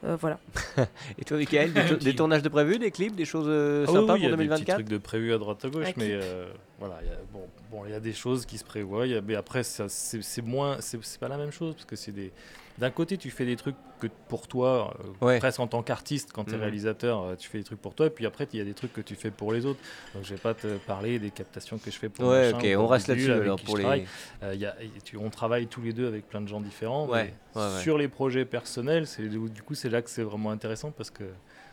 euh, 0.04 0.16
voilà. 0.20 0.38
Et 1.18 1.24
toi, 1.24 1.36
Michael, 1.38 1.72
des, 1.72 1.96
des 2.04 2.14
tournages 2.14 2.42
de 2.42 2.48
prévus, 2.48 2.78
des 2.78 2.90
clips, 2.90 3.14
des 3.16 3.24
choses 3.24 3.46
euh, 3.48 3.84
Ah 3.86 3.90
oui, 3.92 3.96
sympas 3.98 4.14
oui, 4.14 4.20
il 4.20 4.24
y 4.24 4.28
pour 4.28 4.34
a 4.34 4.36
des 4.36 4.48
petits 4.48 4.48
2024 4.64 4.74
trucs 4.76 4.88
de 4.88 4.98
prévus 4.98 5.32
à 5.34 5.38
droite 5.38 5.64
à 5.64 5.68
gauche, 5.68 5.88
Un 5.88 5.92
mais 5.96 6.10
euh, 6.12 6.46
voilà, 6.78 6.98
il 7.02 7.08
y 7.08 7.10
a, 7.10 7.16
bon, 7.32 7.46
bon, 7.70 7.84
il 7.86 7.90
y 7.92 7.94
a 7.94 8.00
des 8.00 8.12
choses 8.12 8.44
qui 8.46 8.58
se 8.58 8.64
prévoient, 8.64 9.06
il 9.06 9.12
y 9.12 9.16
a- 9.16 9.20
mais 9.22 9.34
après, 9.34 9.62
ça, 9.62 9.88
c'est 9.88 10.22
c'est 10.22 10.42
moins, 10.42 10.76
c'est 10.80 10.98
c'est 11.04 11.18
pas 11.20 11.28
la 11.28 11.36
même 11.38 11.50
chose, 11.52 11.74
parce 11.74 11.86
que 11.86 11.96
c'est 11.96 12.12
des... 12.12 12.32
D'un 12.78 12.90
côté, 12.90 13.16
tu 13.18 13.30
fais 13.30 13.46
des 13.46 13.54
trucs 13.56 13.76
que 14.00 14.08
pour 14.28 14.48
toi, 14.48 14.96
euh, 15.22 15.24
Ouais. 15.24 15.38
presque 15.38 15.60
en 15.60 15.68
tant 15.68 15.82
qu'artiste, 15.84 16.32
quand 16.32 16.44
tu 16.44 16.50
es 16.50 16.54
Mhm. 16.54 16.60
réalisateur, 16.62 17.22
euh, 17.22 17.34
tu 17.36 17.48
fais 17.48 17.58
des 17.58 17.64
trucs 17.64 17.80
pour 17.80 17.94
toi, 17.94 18.06
et 18.06 18.10
puis 18.10 18.26
après, 18.26 18.48
il 18.52 18.58
y 18.58 18.62
a 18.62 18.64
des 18.64 18.74
trucs 18.74 18.92
que 18.92 19.00
tu 19.00 19.14
fais 19.14 19.30
pour 19.30 19.52
les 19.52 19.64
autres. 19.64 19.80
Donc, 20.12 20.24
je 20.24 20.34
vais 20.34 20.40
pas 20.40 20.54
te 20.54 20.78
parler 20.78 21.20
des 21.20 21.30
captations 21.30 21.78
que 21.78 21.90
je 21.92 21.98
fais 21.98 22.08
pour 22.08 22.26
Ouais, 22.26 22.52
machin, 22.52 22.58
ok, 22.58 22.76
on 22.78 22.86
reste 22.88 23.06
là-dessus 23.08 23.30
alors 23.30 23.60
pour 23.60 23.76
les. 23.76 23.82
travaille. 23.84 24.06
Euh, 24.42 24.54
il 24.54 24.60
y 24.60 24.66
a- 24.66 24.82
et 24.82 24.90
tu- 25.04 25.16
on 25.16 25.30
travaille 25.30 25.68
tous 25.68 25.82
les 25.82 25.92
deux 25.92 26.08
avec 26.08 26.28
plein 26.28 26.40
de 26.40 26.48
gens 26.48 26.60
différents. 26.60 27.06
Ouais, 27.06 27.34
mais 27.54 27.60
ouais, 27.60 27.74
ouais. 27.74 27.80
Sur 27.82 27.96
les 27.96 28.08
projets 28.08 28.44
personnels, 28.44 29.06
c'est 29.06 29.28
du 29.28 29.62
coup 29.62 29.74
c'est 29.76 29.88
là 29.88 30.02
que 30.02 30.10
c'est 30.10 30.24
vraiment 30.24 30.50
intéressant 30.50 30.90
parce 30.90 31.10
que 31.10 31.24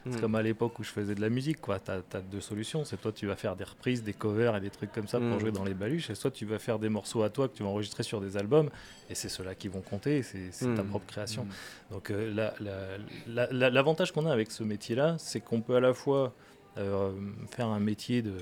c'est 0.09 0.17
Hmm. 0.17 0.21
comme 0.21 0.35
à 0.35 0.41
l'époque 0.41 0.79
où 0.79 0.83
je 0.83 0.89
faisais 0.89 1.13
de 1.15 1.21
la 1.21 1.29
musique, 1.29 1.61
quoi. 1.61 1.79
Tu 1.79 1.91
as, 1.91 2.21
deux 2.21 2.41
solutions. 2.41 2.83
C'est 2.85 2.97
toi, 2.99 3.11
tu 3.11 3.27
vas 3.27 3.35
faire 3.35 3.55
des 3.55 3.63
reprises, 3.63 4.03
des 4.03 4.13
covers 4.13 4.55
et 4.55 4.59
des 4.61 4.69
trucs 4.71 4.91
comme 4.91 5.07
ça 5.07 5.19
pour 5.19 5.27
Mm. 5.35 5.39
jouer 5.39 5.51
dans 5.51 5.63
les 5.63 5.73
baluches. 5.75 6.09
Et 6.09 6.15
soit 6.15 6.31
tu 6.31 6.45
vas 6.45 6.57
faire 6.59 6.79
des 6.79 6.89
morceaux 6.89 7.21
à 7.23 7.29
toi 7.29 7.47
que 7.47 7.55
tu 7.55 7.61
vas 7.63 7.69
enregistrer 7.69 8.03
sur 8.03 8.19
des 8.19 8.35
albums. 8.37 8.69
Et 9.09 9.15
c'est 9.15 9.29
ceux-là 9.29 9.53
qui 9.55 9.67
vont 9.67 9.81
compter. 9.81 10.23
C'est 10.23 10.51
c'est 10.51 10.73
ta 10.75 10.83
Mm. 10.83 10.87
propre 10.87 11.05
création. 11.05 11.45
Donc 11.91 12.09
euh, 12.09 12.33
la- 12.33 12.53
la- 12.59 12.97
la- 13.27 13.51
la- 13.51 13.69
l'avantage 13.69 14.11
qu'on 14.11 14.25
a 14.25 14.31
avec 14.33 14.49
ce 14.51 14.63
métier-là, 14.63 15.15
c'est 15.19 15.39
qu'on 15.39 15.61
peut 15.61 15.75
à 15.75 15.79
la 15.81 15.93
fois 15.93 16.33
euh, 16.77 17.11
faire 17.51 17.67
un 17.67 17.81
métier 17.81 18.21
de, 18.21 18.33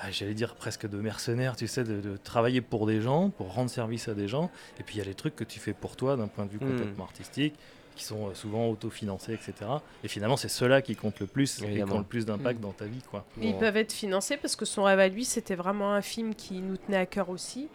ah, 0.00 0.10
j'allais 0.10 0.34
dire 0.34 0.56
presque 0.56 0.88
de 0.88 0.96
mercenaire, 0.98 1.54
tu 1.54 1.68
sais, 1.68 1.84
de, 1.84 2.00
de 2.00 2.16
travailler 2.16 2.60
pour 2.60 2.84
des 2.84 3.00
gens, 3.00 3.30
pour 3.30 3.54
rendre 3.54 3.70
service 3.70 4.08
à 4.08 4.14
des 4.14 4.26
gens. 4.26 4.50
Et 4.80 4.82
puis 4.82 4.96
il 4.96 4.98
y 4.98 5.00
a 5.00 5.04
les 5.04 5.14
trucs 5.14 5.36
que 5.36 5.44
tu 5.44 5.60
fais 5.60 5.72
pour 5.72 5.94
toi 5.94 6.16
d'un 6.16 6.26
point 6.26 6.46
de 6.46 6.50
vue 6.50 6.58
complètement 6.58 7.04
artistique, 7.04 7.54
qui 7.96 8.04
sont 8.04 8.28
euh, 8.28 8.34
souvent 8.34 8.68
autofinancés, 8.68 9.32
etc. 9.34 9.52
Et 10.02 10.08
finalement, 10.08 10.36
c'est 10.36 10.48
ceux-là 10.48 10.82
qui 10.82 10.96
comptent 10.96 11.20
le 11.20 11.26
plus 11.26 11.62
et 11.62 11.74
qui 11.76 11.82
ont 11.84 11.98
le 11.98 12.04
plus 12.04 12.26
d'impact 12.26 12.58
Mm. 12.58 12.62
dans 12.62 12.72
ta 12.72 12.84
vie, 12.86 13.00
quoi. 13.10 13.24
Ils 13.40 13.56
peuvent 13.56 13.76
être 13.76 13.92
financés 13.92 14.36
parce 14.36 14.56
que 14.56 14.64
son 14.64 14.82
rêve 14.84 14.98
à 14.98 15.08
lui, 15.08 15.24
c'était 15.24 15.54
vraiment 15.54 15.92
un 15.92 16.02
film 16.02 16.34
qui 16.34 16.54
nous 16.60 16.76
tenait 16.76 16.96
à 16.98 17.06
cœur 17.06 17.28
aussi. 17.30 17.68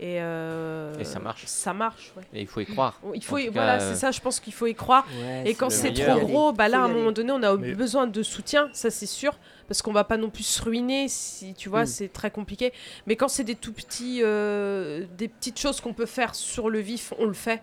Et, 0.00 0.20
euh, 0.20 0.94
Et 0.98 1.04
ça 1.04 1.18
marche. 1.18 1.44
Ça 1.46 1.74
marche, 1.74 2.12
ouais. 2.16 2.22
Et 2.32 2.40
il 2.42 2.46
faut 2.46 2.60
y 2.60 2.66
croire. 2.66 3.00
Il 3.14 3.22
faut 3.22 3.38
y- 3.38 3.48
voilà, 3.48 3.78
cas, 3.78 3.84
euh, 3.84 3.92
c'est 3.92 4.00
ça, 4.00 4.10
je 4.10 4.20
pense 4.20 4.40
qu'il 4.40 4.52
faut 4.52 4.66
y 4.66 4.74
croire. 4.74 5.06
Ouais, 5.20 5.42
Et 5.50 5.54
quand 5.54 5.70
c'est 5.70 5.92
trop 5.92 6.20
gros, 6.20 6.52
bah 6.52 6.68
là, 6.68 6.80
à 6.80 6.84
un 6.84 6.88
moment 6.88 7.12
donné, 7.12 7.32
on 7.32 7.42
a 7.42 7.56
Mais- 7.56 7.74
besoin 7.74 8.06
de 8.06 8.22
soutien, 8.22 8.68
ça 8.72 8.90
c'est 8.90 9.06
sûr, 9.06 9.38
parce 9.68 9.82
qu'on 9.82 9.92
va 9.92 10.04
pas 10.04 10.16
non 10.16 10.30
plus 10.30 10.42
se 10.44 10.62
ruiner, 10.62 11.06
si 11.08 11.54
tu 11.54 11.68
vois, 11.68 11.82
Mm. 11.82 11.86
c'est 11.86 12.08
très 12.12 12.30
compliqué. 12.30 12.72
Mais 13.06 13.16
quand 13.16 13.28
c'est 13.28 13.44
des 13.44 13.54
tout 13.54 13.72
petits, 13.72 14.20
euh, 14.22 15.04
des 15.16 15.28
petites 15.28 15.58
choses 15.58 15.80
qu'on 15.80 15.92
peut 15.92 16.06
faire 16.06 16.34
sur 16.34 16.70
le 16.70 16.78
vif, 16.78 17.12
on 17.18 17.24
le 17.26 17.32
fait. 17.32 17.62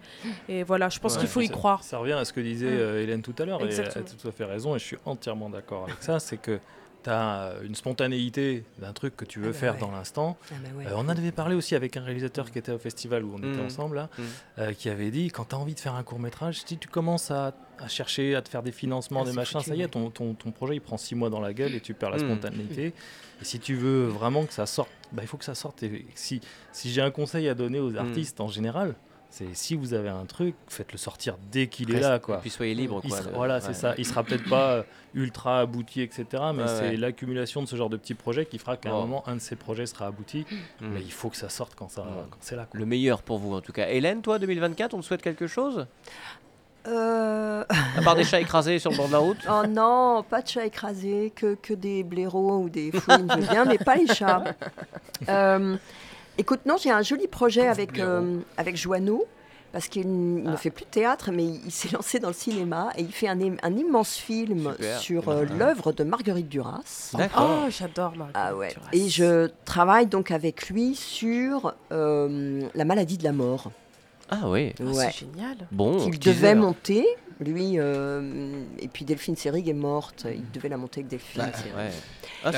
Et 0.50 0.64
voilà, 0.64 0.90
je 0.90 1.00
pense 1.00 1.14
Ouais, 1.16 1.20
qu'il 1.22 1.30
faut 1.30 1.42
y 1.42 1.48
ça, 1.48 1.54
croire. 1.54 1.84
Ça 1.84 1.98
revient 1.98 2.14
à 2.14 2.26
ce 2.26 2.34
que 2.34 2.42
disait 2.42 2.68
Mm. 2.68 2.80
euh, 2.80 3.02
Hélène 3.04 3.22
tout 3.22 3.36
à 3.40 3.46
l'heure, 3.46 3.62
et 3.64 3.74
elle 3.74 3.80
a 3.88 3.92
tout 4.02 4.28
à 4.28 4.32
fait 4.32 4.46
raison, 4.46 4.76
et 4.76 4.80
je 4.80 4.84
suis 4.86 4.98
entièrement 5.06 5.50
d'accord 5.50 5.84
avec 5.86 6.02
ça, 6.02 6.20
c'est 6.20 6.38
que 6.38 6.60
tu 7.04 7.10
as 7.10 7.54
une 7.64 7.76
spontanéité 7.76 8.64
d'un 8.80 8.94
truc 8.94 9.16
que 9.16 9.26
tu 9.26 9.40
veux 9.40 9.50
Ah 9.50 9.52
bah 9.52 9.58
faire 9.58 9.74
ouais. 9.76 9.80
dans 9.80 9.92
l'instant. 9.92 10.38
Ah 10.52 10.56
bah 10.64 10.70
ouais. 10.78 10.86
Euh, 10.88 10.92
on 10.96 11.00
en 11.02 11.10
avait 11.10 11.32
parlé 11.32 11.56
aussi 11.56 11.76
avec 11.76 11.98
un 11.98 12.04
réalisateur 12.04 12.52
qui 12.52 12.60
était 12.60 12.72
au 12.72 12.78
festival 12.80 13.24
où 13.24 13.34
on 13.36 13.38
était 13.40 13.62
Mm. 13.62 13.66
ensemble, 13.66 13.96
là, 13.98 14.10
Mm. 14.18 14.22
euh, 14.60 14.74
qui 14.74 14.90
avait 14.90 15.12
dit, 15.12 15.28
quand 15.30 15.46
tu 15.50 15.56
as 15.56 15.58
envie 15.58 15.76
de 15.76 15.80
faire 15.80 15.96
un 15.96 16.04
court 16.04 16.20
métrage, 16.20 16.62
si 16.66 16.78
tu 16.78 16.88
commences 16.88 17.32
à, 17.32 17.54
à 17.80 17.88
chercher, 17.88 18.36
à 18.36 18.42
te 18.42 18.50
faire 18.50 18.64
des 18.64 18.72
financements, 18.72 19.22
Ah, 19.24 19.26
des 19.26 19.34
machins, 19.34 19.60
ça 19.62 19.76
y 19.76 19.82
est, 19.82 19.88
ton, 19.88 20.10
ton, 20.10 20.34
ton 20.34 20.52
projet 20.52 20.76
il 20.76 20.82
prend 20.82 20.98
six 20.98 21.16
mois 21.16 21.30
dans 21.30 21.40
la 21.42 21.54
gueule 21.54 21.76
et 21.76 21.82
tu 21.82 21.94
perds 21.94 22.12
la 22.12 22.18
Mm. 22.18 22.28
spontanéité. 22.32 22.94
Et 23.42 23.46
si 23.46 23.60
tu 23.60 23.76
veux 23.76 24.06
vraiment 24.06 24.46
que 24.46 24.54
ça 24.54 24.66
sorte, 24.66 24.90
bah, 25.12 25.22
il 25.24 25.28
faut 25.28 25.38
que 25.38 25.46
ça 25.46 25.56
sorte. 25.56 25.84
Et 25.84 26.06
si 26.16 26.40
si 26.72 26.92
j'ai 26.92 27.02
un 27.02 27.12
conseil 27.12 27.50
à 27.50 27.54
donner 27.56 27.80
aux 27.80 27.96
artistes 27.98 28.40
en 28.42 28.48
général, 28.48 28.96
c'est 29.36 29.56
si 29.56 29.76
vous 29.76 29.96
avez 29.96 30.10
un 30.10 30.26
truc, 30.26 30.54
faites-le 30.68 30.98
sortir 31.00 31.38
dès 31.52 31.66
qu'il 31.66 31.92
est 31.96 32.00
là. 32.00 32.18
Et 32.18 32.20
Quoi. 32.20 32.38
puis 32.38 32.52
soyez 32.52 32.76
libre, 32.76 33.02
Il 33.04 33.10
quoi. 33.10 33.18
sera- 33.20 33.32
voilà, 33.32 33.56
ouais. 33.56 33.62
c'est 33.62 33.74
ça. 33.74 33.96
Il 33.98 34.06
sera 34.06 34.24
peut-être 34.24 34.48
pas 34.48 34.74
euh, 34.74 34.84
ultra 35.16 35.60
abouti, 35.62 36.02
etc. 36.02 36.26
Mais 36.54 36.62
Ouais, 36.62 36.68
c'est 36.68 36.90
ouais. 36.90 36.98
l'accumulation 36.98 37.64
de 37.64 37.68
ce 37.68 37.76
genre 37.76 37.90
de 37.90 37.98
petits 37.98 38.14
projets 38.14 38.46
qui 38.46 38.60
fera 38.60 38.78
qu'à 38.78 38.90
un 38.90 38.94
moment, 38.94 39.24
un 39.28 39.36
de 39.38 39.42
ces 39.42 39.56
projets 39.56 39.88
sera 39.88 40.06
abouti. 40.06 40.46
Hmm. 40.80 40.90
Mais 40.94 41.02
il 41.02 41.12
faut 41.12 41.30
que 41.30 41.38
ça 41.38 41.50
sorte 41.50 41.74
quand, 41.76 41.90
ça, 41.90 42.04
Mm. 42.04 42.06
quand 42.30 42.38
c'est 42.42 42.56
là. 42.56 42.68
quoi. 42.70 42.80
Le 42.80 42.86
meilleur 42.86 43.24
pour 43.24 43.40
vous, 43.40 43.56
en 43.56 43.62
tout 43.62 43.72
cas. 43.74 43.88
Hélène, 43.90 44.22
toi, 44.22 44.38
2024, 44.38 44.94
on 44.94 45.00
te 45.00 45.06
souhaite 45.06 45.24
quelque 45.24 45.48
chose? 45.48 45.88
Euh, 46.86 47.64
À 47.98 48.02
part 48.04 48.16
des 48.16 48.26
chats 48.26 48.40
écrasés 48.42 48.78
sur 48.78 48.92
le 48.92 48.98
bord 48.98 49.08
de 49.08 49.14
la 49.14 49.18
route? 49.20 49.38
Oh 49.50 49.64
non, 49.68 50.24
pas 50.30 50.42
de 50.42 50.48
chats 50.50 50.66
écrasés, 50.66 51.32
que, 51.36 51.56
que 51.56 51.74
des 51.74 52.04
blaireaux 52.04 52.60
ou 52.60 52.70
des 52.70 52.92
fouines, 52.92 53.28
je 53.34 53.40
veux 53.40 53.48
bien, 53.48 53.66
mais 53.66 53.78
pas 53.78 53.96
les 53.96 54.08
chats. 54.08 54.44
Euh, 55.30 55.78
écoute, 56.38 56.62
non, 56.66 56.76
j'ai 56.82 56.92
un 56.92 57.02
joli 57.02 57.28
projet 57.28 57.68
avec, 57.68 58.00
euh, 58.00 58.40
avec 58.58 58.76
Joanneau, 58.78 59.26
parce 59.72 59.88
qu'il 59.88 60.04
il 60.04 60.44
ne 60.44 60.56
fait 60.56 60.70
plus 60.70 60.86
de 60.86 60.90
théâtre, 60.90 61.32
mais 61.32 61.44
il, 61.46 61.62
il 61.66 61.72
s'est 61.72 61.90
lancé 61.94 62.20
dans 62.20 62.28
le 62.28 62.34
cinéma 62.34 62.90
et 62.98 63.02
il 63.02 63.12
fait 63.12 63.28
un, 63.28 63.40
im- 63.42 63.58
un 63.64 63.76
immense 63.76 64.16
film 64.18 64.72
Super. 64.76 65.00
sur 65.00 65.30
euh, 65.30 65.46
l'œuvre 65.58 65.92
de 65.94 66.04
Marguerite 66.04 66.48
Duras. 66.50 67.12
D'accord. 67.18 67.62
Oh, 67.66 67.70
j'adore 67.70 68.12
Marguerite 68.16 68.36
Ah 68.36 68.56
ouais. 68.56 68.70
Duras. 68.74 68.90
Et 68.94 69.10
je 69.10 69.50
travaille 69.66 70.06
donc 70.08 70.30
avec 70.32 70.70
lui 70.70 70.96
sur 70.96 71.74
euh, 71.92 72.62
la 72.76 72.86
maladie 72.86 73.18
de 73.18 73.24
la 73.24 73.32
mort. 73.34 73.72
Ah 74.30 74.42
oui. 74.50 74.74
Ah. 74.80 74.84
C'est 74.94 75.12
génial. 75.26 75.58
Bon. 75.72 75.98
qu'il 76.04 76.18
teaser. 76.20 76.36
devait 76.36 76.56
monter, 76.56 77.06
lui, 77.44 77.74
euh, 77.78 78.64
et 78.80 78.88
puis 78.88 79.06
Delphine 79.06 79.36
Seyrig 79.36 79.68
est 79.70 79.74
morte, 79.74 80.26
il 80.34 80.50
devait 80.52 80.70
la 80.70 80.78
monter 80.78 81.02
avec 81.02 81.10
Delphine 81.10 81.42
Bah. 81.44 81.82
Ouais. 81.82 81.90
Ah, 82.46 82.52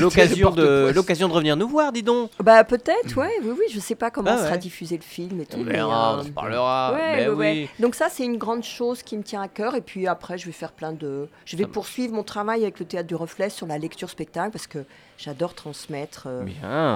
l'occasion 0.00 0.50
de 0.50 0.62
porte-poisse. 0.62 0.94
l'occasion 0.94 1.28
de 1.28 1.32
revenir 1.34 1.56
nous 1.56 1.68
voir, 1.68 1.92
dis 1.92 2.02
donc. 2.02 2.30
Bah 2.42 2.64
peut-être, 2.64 3.14
ouais, 3.16 3.30
oui, 3.42 3.50
oui, 3.58 3.64
je 3.72 3.78
sais 3.80 3.94
pas 3.94 4.10
comment 4.10 4.30
Ah 4.32 4.38
sera 4.38 4.56
diffusé 4.56 4.96
le 4.96 5.02
film 5.02 5.40
et 5.42 5.46
tout. 5.46 5.58
On 5.58 5.64
mais, 5.64 5.72
verra, 5.74 6.14
euh, 6.16 6.20
on 6.20 6.24
se 6.24 6.28
parlera. 6.30 6.92
ouais, 6.94 7.16
Mais 7.16 7.28
ouais, 7.28 7.34
ouais. 7.34 7.52
oui. 7.64 7.68
Donc 7.78 7.94
ça, 7.94 8.08
c'est 8.10 8.24
une 8.24 8.38
grande 8.38 8.62
chose 8.64 9.02
qui 9.02 9.16
me 9.18 9.22
tient 9.22 9.42
à 9.42 9.48
cœur. 9.48 9.74
Et 9.74 9.80
puis 9.82 10.06
après, 10.06 10.38
je 10.38 10.46
vais 10.46 10.52
faire 10.52 10.72
plein 10.72 10.92
de... 10.92 11.28
Je 11.44 11.56
vais 11.56 11.66
poursuivre 11.66 12.14
mon 12.14 12.22
travail 12.22 12.62
avec 12.62 12.78
le 12.78 12.86
Théâtre 12.86 13.06
du 13.08 13.14
Reflet 13.14 13.50
sur 13.50 13.66
la 13.66 13.76
lecture-spectacle 13.78 14.50
parce 14.50 14.66
que 14.66 14.84
j'adore 15.18 15.54
transmettre 15.54 16.24
euh, 16.26 16.44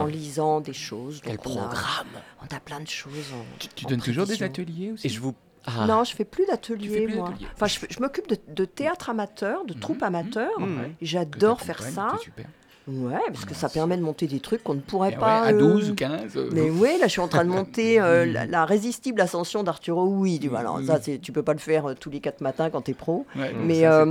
en 0.01 0.07
lisant 0.07 0.61
des 0.61 0.73
choses. 0.73 1.21
Quel 1.23 1.37
Donc, 1.37 1.47
on 1.47 1.51
a- 1.51 1.65
programme 1.69 2.07
On 2.51 2.57
a 2.57 2.61
plein 2.61 2.81
de 2.81 2.89
choses. 2.89 3.13
en- 3.35 3.45
Tu, 3.59 3.69
tu 3.69 3.85
en 3.85 3.89
donnes 3.91 4.01
toujours 4.01 4.27
des 4.27 4.43
ateliers 4.43 4.93
aussi? 4.93 5.07
Et 5.07 5.11
je 5.11 5.21
vous. 5.21 5.35
Ah. 5.67 5.87
Non, 5.87 6.05
je 6.05 6.15
fais 6.15 6.25
plus 6.25 6.47
d'ateliers, 6.47 7.03
plus 7.07 7.17
moi. 7.17 7.33
Enfin, 7.55 7.67
je, 7.67 8.01
m'occupe 8.01 8.29
de, 8.29 8.37
de 8.49 8.65
théâtre 8.65 9.11
amateur, 9.11 9.65
de 9.65 9.75
Mhm, 9.75 9.81
troupe 9.81 10.03
amateur. 10.03 10.51
mhm. 10.61 10.95
J'adore 11.03 11.61
faire 11.61 11.83
ça. 11.83 12.09
c'est 12.19 12.25
super. 12.25 12.47
Ouais, 12.89 13.19
parce 13.33 13.45
que 13.45 13.51
Bah, 13.51 13.57
ça 13.59 13.69
permet 13.69 13.97
de 13.97 14.03
monter 14.03 14.29
des 14.29 14.39
trucs 14.39 14.63
qu'on 14.63 14.75
ne 14.75 14.81
pourrait 14.81 15.11
Eh 15.11 15.15
ouais, 15.17 15.21
pas. 15.21 15.43
à 15.43 15.53
euh, 15.53 15.59
12 15.59 15.91
ou 15.91 15.95
15. 15.97 16.37
euh, 16.37 16.51
Mais 16.53 16.71
oui, 16.71 16.91
là, 17.01 17.07
je 17.09 17.13
suis 17.13 17.21
en 17.21 17.27
train 17.27 17.45
de 17.45 17.51
monter 17.51 18.01
euh, 18.01 18.25
la, 18.27 18.47
la 18.47 18.65
résistible 18.65 19.21
ascension 19.21 19.65
d'Arturo 19.65 20.05
Oui. 20.07 20.39
Tu 20.41 20.47
vois, 20.49 20.61
alors 20.61 20.81
ça, 20.87 21.01
tu 21.01 21.33
peux 21.33 21.43
pas 21.43 21.53
le 21.53 21.59
faire 21.59 21.87
euh, 21.87 21.95
tous 21.95 22.11
les 22.11 22.21
quatre 22.21 22.41
matins 22.43 22.71
quand 22.71 22.83
tu 22.83 22.93
es 22.93 22.95
pro, 22.95 23.27
ouais, 23.35 23.53
mais, 23.55 23.81
ça, 23.83 24.07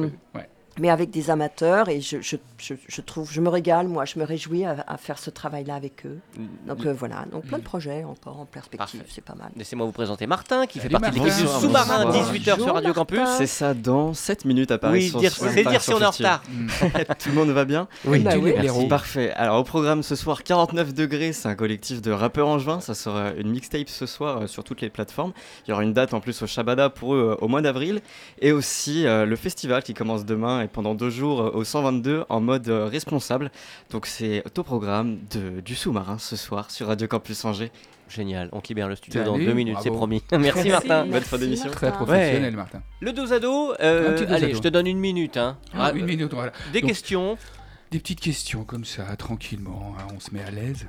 mais 0.80 0.90
avec 0.90 1.10
des 1.10 1.30
amateurs. 1.30 1.90
Et 1.90 2.02
je, 2.02 2.22
je, 2.22 2.36
je, 2.58 2.74
je 2.88 3.02
trouve, 3.02 3.32
je 3.32 3.42
me 3.42 3.50
régale, 3.50 3.88
moi, 3.88 4.06
je 4.06 4.20
me 4.20 4.24
réjouis 4.26 4.66
à, 4.66 4.84
à 4.88 4.98
faire 4.98 5.20
ce 5.20 5.30
travail-là 5.30 5.76
avec 5.76 6.06
eux. 6.06 6.20
Donc 6.68 6.86
euh, 6.86 6.94
voilà, 6.94 7.26
donc 7.32 7.46
plein 7.46 7.58
de 7.60 7.64
projets 7.64 8.04
encore 8.04 8.40
en 8.40 8.46
perspective, 8.46 9.04
c'est 9.10 9.24
pas 9.24 9.36
mal. 9.36 9.52
Laissez-moi 9.56 9.86
vous 9.86 9.92
présenter 9.92 10.28
Martin, 10.28 10.66
qui 10.66 10.80
fait 10.80 10.90
partie 10.90 11.12
de 11.12 11.16
Martin. 11.18 11.26
l'équipe 11.26 11.38
du 11.40 11.44
Bonsoir, 11.46 11.62
sous-marin 11.62 12.06
bonsoir. 12.06 12.34
18h 12.34 12.64
sur 12.64 12.74
Radio 12.74 12.94
Campus. 12.94 13.20
C'est 13.38 13.48
ça, 13.48 13.74
dans 13.74 14.14
7 14.14 14.46
minutes 14.46 14.72
à 14.72 14.78
Paris. 14.78 15.12
Oui, 15.14 15.30
c'est 15.30 15.64
dire 15.64 15.82
si 15.82 15.94
on 15.94 16.00
est 16.00 16.06
en 16.06 16.12
50. 16.12 16.16
retard. 16.16 16.44
Mm. 16.50 16.68
Tout 17.20 17.30
le 17.30 17.36
monde 17.36 17.50
va 17.50 17.66
bien 17.66 17.88
Oui, 18.06 18.20
Bah 18.20 18.32
oui. 18.40 18.54
Merci. 18.62 18.88
Parfait. 18.88 19.32
Alors 19.32 19.60
au 19.60 19.64
programme 19.64 20.04
ce 20.04 20.16
soir, 20.16 20.44
49 20.44 20.94
degrés, 20.94 21.34
c'est 21.34 21.48
un 21.48 21.56
collectif 21.56 22.02
de 22.02 22.12
rappeurs 22.12 22.48
en 22.48 22.60
juin. 22.60 22.80
Ça 22.80 22.94
sera 22.94 23.32
une 23.32 23.50
mixtape 23.50 23.90
ce 23.90 24.06
soir 24.06 24.42
euh, 24.44 24.48
sur 24.48 24.64
toutes 24.64 24.82
les 24.82 24.90
plateformes. 24.90 25.34
Il 25.66 25.72
y 25.72 25.74
aura 25.74 25.84
une 25.84 25.94
date 25.94 26.14
en 26.14 26.20
plus 26.20 26.42
au 26.42 26.48
Shabada 26.48 26.90
pour 26.90 27.16
eux 27.16 27.36
euh, 27.40 27.44
au 27.44 27.48
mois 27.48 27.62
d'avril. 27.62 28.02
Et 28.42 28.52
aussi 28.52 29.06
euh, 29.06 29.26
le 29.26 29.36
festival 29.36 29.84
qui 29.84 29.94
commence 29.94 30.26
demain 30.26 30.65
et 30.66 30.68
pendant 30.68 30.96
deux 30.96 31.10
jours 31.10 31.42
euh, 31.42 31.52
au 31.54 31.64
122 31.64 32.26
en 32.28 32.42
mode 32.42 32.68
euh, 32.68 32.86
responsable. 32.88 33.52
Donc 33.92 34.06
c'est 34.06 34.44
au 34.58 34.64
programme 34.64 35.20
de, 35.32 35.62
du 35.62 35.76
sous-marin 35.76 36.18
ce 36.18 36.36
soir 36.36 36.70
sur 36.72 36.88
Radio 36.88 37.08
Campus 37.08 37.46
Angers. 37.46 37.72
Génial, 38.10 38.50
on 38.52 38.62
te 38.62 38.68
libère 38.68 38.88
le 38.88 38.96
studio 38.96 39.24
dans 39.24 39.36
deux 39.38 39.54
minutes, 39.54 39.78
c'est 39.82 39.90
promis. 39.90 40.22
Merci 40.32 40.70
Martin. 40.70 41.06
Bonne 41.08 41.24
fin 41.24 41.38
d'émission. 41.40 41.72
Très 41.72 41.92
professionnel, 41.92 42.56
Martin. 42.56 42.82
Le 43.00 43.12
dos 43.14 43.34
à 43.34 43.40
dos, 43.40 43.74
euh, 43.80 44.28
à 44.28 44.34
allez, 44.36 44.50
dos. 44.52 44.58
je 44.58 44.62
te 44.62 44.68
donne 44.68 44.86
une 44.86 45.00
minute. 45.00 45.38
Hein. 45.38 45.58
Ah, 45.74 45.86
Ah, 45.88 45.92
une 45.94 46.04
euh, 46.04 46.08
minute, 46.08 46.32
voilà. 46.34 46.52
Des 46.72 46.82
Donc, 46.82 46.90
questions. 46.90 47.36
Des 47.92 47.98
petites 48.00 48.20
questions 48.20 48.64
comme 48.64 48.86
ça, 48.86 49.04
tranquillement. 49.16 49.96
hein, 50.00 50.06
On 50.16 50.20
se 50.20 50.30
met 50.36 50.44
à 50.44 50.52
l'aise, 50.52 50.86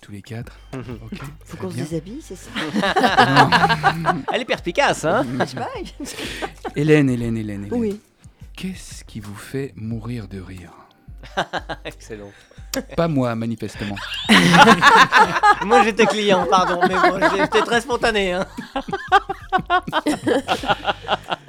tous 0.00 0.12
les 0.12 0.22
quatre. 0.22 0.56
Ok. 0.74 1.18
Faut 1.44 1.56
qu'on 1.56 1.70
se 1.72 1.76
déshabille, 1.76 2.20
c'est 2.22 2.36
ça 2.36 2.50
Elle 4.32 4.42
est 4.42 4.44
perspicace, 4.44 5.04
hein. 5.04 5.26
Hélène, 6.76 7.10
Hélène, 7.10 7.36
Hélène, 7.36 7.64
Hélène. 7.64 7.68
Oui. 7.72 7.98
Qu'est-ce 8.56 9.04
qui 9.04 9.20
vous 9.20 9.34
fait 9.34 9.72
mourir 9.76 10.28
de 10.28 10.40
rire 10.40 10.70
Excellent. 11.84 12.30
Pas 12.96 13.08
moi, 13.08 13.34
manifestement. 13.34 13.96
Moi 15.64 15.84
j'étais 15.84 16.06
client, 16.06 16.46
pardon, 16.50 16.80
mais 16.88 16.94
bon, 16.94 17.20
j'étais 17.36 17.62
très 17.62 17.80
spontané. 17.80 18.32
Hein. 18.32 18.46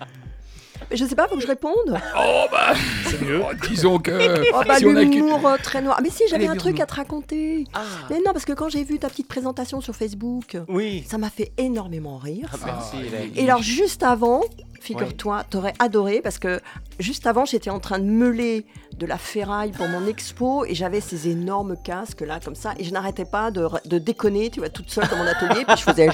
Mais 0.92 0.98
je 0.98 1.06
sais 1.06 1.16
pas, 1.16 1.28
faut 1.28 1.36
que 1.36 1.42
je 1.42 1.48
réponde. 1.48 1.74
Oh 2.18 2.46
bah 2.52 2.74
C'est 3.08 3.22
mieux. 3.22 3.42
oh, 3.44 3.54
Disons 3.70 4.00
que 4.00 4.12
Oh 4.54 4.62
bah 4.68 4.78
si 4.78 4.86
on 4.86 4.96
a 4.96 5.02
l'humour 5.04 5.48
euh, 5.48 5.58
très 5.62 5.82
noir. 5.82 6.00
Mais 6.04 6.10
si, 6.10 6.24
j'avais 6.30 6.48
un 6.48 6.56
truc 6.56 6.74
l'humour. 6.74 6.84
à 6.84 6.86
te 6.86 6.94
raconter. 6.96 7.64
Ah, 7.74 7.82
Mais 8.10 8.18
non, 8.18 8.34
parce 8.34 8.46
que 8.46 8.54
quand 8.54 8.70
j'ai 8.70 8.84
vu 8.84 9.00
ta 9.00 9.10
petite 9.10 9.28
présentation 9.28 9.82
sur 9.82 9.96
Facebook, 9.96 10.58
oui. 10.68 11.04
ça 11.10 11.18
m'a 11.18 11.30
fait 11.30 11.52
énormément 11.58 12.18
rire. 12.18 12.50
Ah, 12.54 12.58
merci, 12.66 12.98
Ah. 13.14 13.24
Et 13.36 13.44
alors 13.44 13.62
juste 13.62 14.04
avant, 14.04 14.42
figure-toi, 14.82 15.44
t'aurais 15.50 15.74
adoré 15.80 16.22
parce 16.22 16.38
que 16.40 16.60
juste 17.00 17.26
avant, 17.28 17.46
j'étais 17.46 17.70
en 17.72 17.80
train 17.80 18.00
de 18.00 18.06
meuler 18.06 18.66
de 18.98 19.06
la 19.06 19.18
ferraille 19.18 19.72
pour 19.72 19.88
mon 19.90 20.08
expo 20.08 20.64
et 20.66 20.74
j'avais 20.76 21.02
ces 21.02 21.28
énormes 21.28 21.76
casques 21.84 22.22
là 22.22 22.40
comme 22.44 22.56
ça 22.56 22.74
et 22.80 22.84
je 22.86 22.92
n'arrêtais 22.92 23.26
pas 23.26 23.52
de, 23.52 23.68
de 23.86 23.98
déconner, 23.98 24.50
tu 24.52 24.60
vois, 24.60 24.70
toute 24.70 24.90
seule 24.90 25.08
dans 25.10 25.18
mon 25.18 25.26
atelier. 25.28 25.66
puis 25.66 25.76
je 25.78 25.84
faisais 25.84 26.10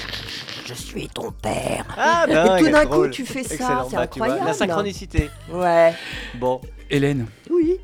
Je 0.64 0.74
suis 0.74 1.08
ton 1.08 1.30
père. 1.32 1.84
Ah, 1.96 2.24
Et 2.28 2.32
ben, 2.32 2.56
tout 2.58 2.64
quel 2.64 2.72
d'un 2.72 2.86
coup, 2.86 3.08
tu 3.08 3.26
fais 3.26 3.42
ça, 3.42 3.56
c'est 3.56 3.58
Bah, 3.64 3.82
vois, 3.88 3.98
La 3.98 4.02
incroyable. 4.02 4.54
synchronicité. 4.54 5.30
Ouais. 5.50 5.92
Bon. 6.36 6.60
Hélène, 6.90 7.26
Oui. 7.50 7.78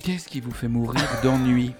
qu'est-ce 0.00 0.26
qui 0.28 0.40
vous 0.40 0.50
fait 0.52 0.68
mourir 0.68 1.00
d'ennui 1.22 1.72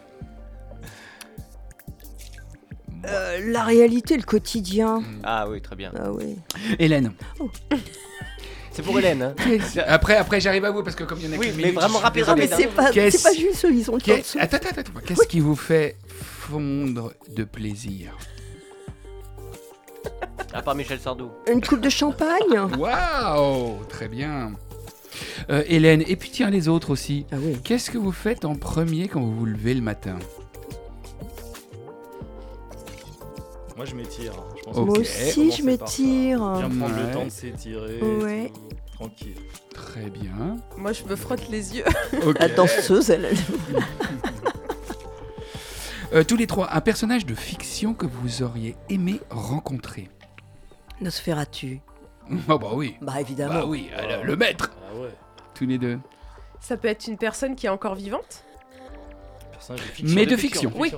Euh, 3.06 3.52
la 3.52 3.64
réalité, 3.64 4.16
le 4.16 4.22
quotidien. 4.22 5.02
Ah 5.22 5.46
oui, 5.48 5.60
très 5.60 5.76
bien. 5.76 5.92
Ah 5.98 6.10
oui. 6.10 6.36
Hélène. 6.78 7.12
C'est 8.70 8.82
pour 8.82 8.98
Hélène. 8.98 9.22
Hein. 9.22 9.34
Après, 9.86 10.16
après 10.16 10.40
j'arrive 10.40 10.64
à 10.64 10.70
vous 10.70 10.82
parce 10.82 10.96
que 10.96 11.04
comme 11.04 11.18
il 11.20 11.26
y 11.26 11.28
en 11.28 11.36
a 11.36 11.38
Oui, 11.38 11.48
mais 11.54 11.62
minute, 11.64 11.74
vraiment 11.74 11.98
rapide. 11.98 12.24
Mais 12.36 12.46
c'est 12.48 12.66
pas, 12.68 12.90
c'est 12.92 13.22
pas 13.22 13.32
juste, 13.34 13.66
ils 13.70 13.88
ont 13.90 13.96
le 13.96 14.00
temps 14.00 14.12
de 14.12 14.16
Qu'est- 14.16 14.22
souffler. 14.24 14.40
Attends, 14.40 14.56
attends, 14.56 14.80
attends. 14.80 15.00
Qu'est-ce 15.06 15.26
qui 15.28 15.38
vous 15.40 15.54
fait 15.54 15.96
fondre 16.08 17.12
de 17.28 17.44
plaisir 17.44 18.16
À 20.52 20.62
part 20.62 20.74
Michel 20.74 20.98
Sardou. 21.00 21.30
Une 21.50 21.60
coupe 21.60 21.80
de 21.80 21.88
champagne? 21.90 22.58
Waouh 22.78 23.84
Très 23.88 24.08
bien. 24.08 24.52
Euh, 25.50 25.62
Hélène, 25.66 26.02
et 26.06 26.16
puis 26.16 26.30
tiens 26.30 26.50
les 26.50 26.68
autres 26.68 26.90
aussi. 26.90 27.26
Ah 27.32 27.36
oui. 27.40 27.56
Qu'est-ce 27.62 27.90
que 27.90 27.98
vous 27.98 28.12
faites 28.12 28.44
en 28.44 28.54
premier 28.56 29.08
quand 29.08 29.20
vous 29.20 29.34
vous 29.34 29.46
levez 29.46 29.74
le 29.74 29.80
matin? 29.80 30.16
Moi, 33.76 33.84
je 33.86 33.94
m'étire. 33.94 34.32
hein. 34.38 34.54
Je 34.56 34.62
pense 34.64 34.76
Ok. 34.76 34.86
Moi 34.86 34.98
aussi, 34.98 35.50
je 35.52 35.62
m'étire. 35.64 36.38
Bien 36.38 36.68
prendre 36.68 36.94
Ouais. 36.96 37.06
le 37.08 37.12
temps 37.12 37.24
de 37.24 37.30
s'étirer. 37.30 38.00
Ouais. 38.00 38.52
Tranquille. 38.94 39.34
Très 39.74 40.08
bien. 40.10 40.56
Moi, 40.76 40.92
je 40.92 41.02
me 41.04 41.16
frotte 41.16 41.48
les 41.50 41.76
yeux. 41.76 41.84
Ok. 42.24 42.38
La 42.38 42.48
danseuse, 42.48 43.10
elle. 43.10 43.34
Euh, 46.14 46.22
tous 46.24 46.36
les 46.36 46.46
trois, 46.46 46.72
un 46.74 46.80
personnage 46.80 47.26
de 47.26 47.34
fiction 47.34 47.92
que 47.94 48.06
vous 48.06 48.42
auriez 48.42 48.76
aimé 48.88 49.20
rencontrer. 49.30 50.08
Nosferatu. 51.00 51.80
Oh 52.48 52.58
bah 52.58 52.68
oui. 52.72 52.96
Bah 53.02 53.20
évidemment. 53.20 53.52
Bah 53.52 53.64
oui, 53.66 53.90
euh, 53.98 54.22
le, 54.22 54.28
le 54.28 54.36
maître. 54.36 54.70
Ah 54.90 54.96
ouais. 54.98 55.10
Tous 55.54 55.66
les 55.66 55.76
deux. 55.76 55.98
Ça 56.58 56.78
peut 56.78 56.88
être 56.88 57.06
une 57.06 57.18
personne 57.18 57.54
qui 57.54 57.66
est 57.66 57.68
encore 57.68 57.94
vivante? 57.96 58.44
Personnage 59.52 59.82
de 59.82 59.86
fiction. 59.90 60.14
Mais 60.14 60.24
de 60.26 60.36
fiction. 60.36 60.72
Oui. 60.76 60.90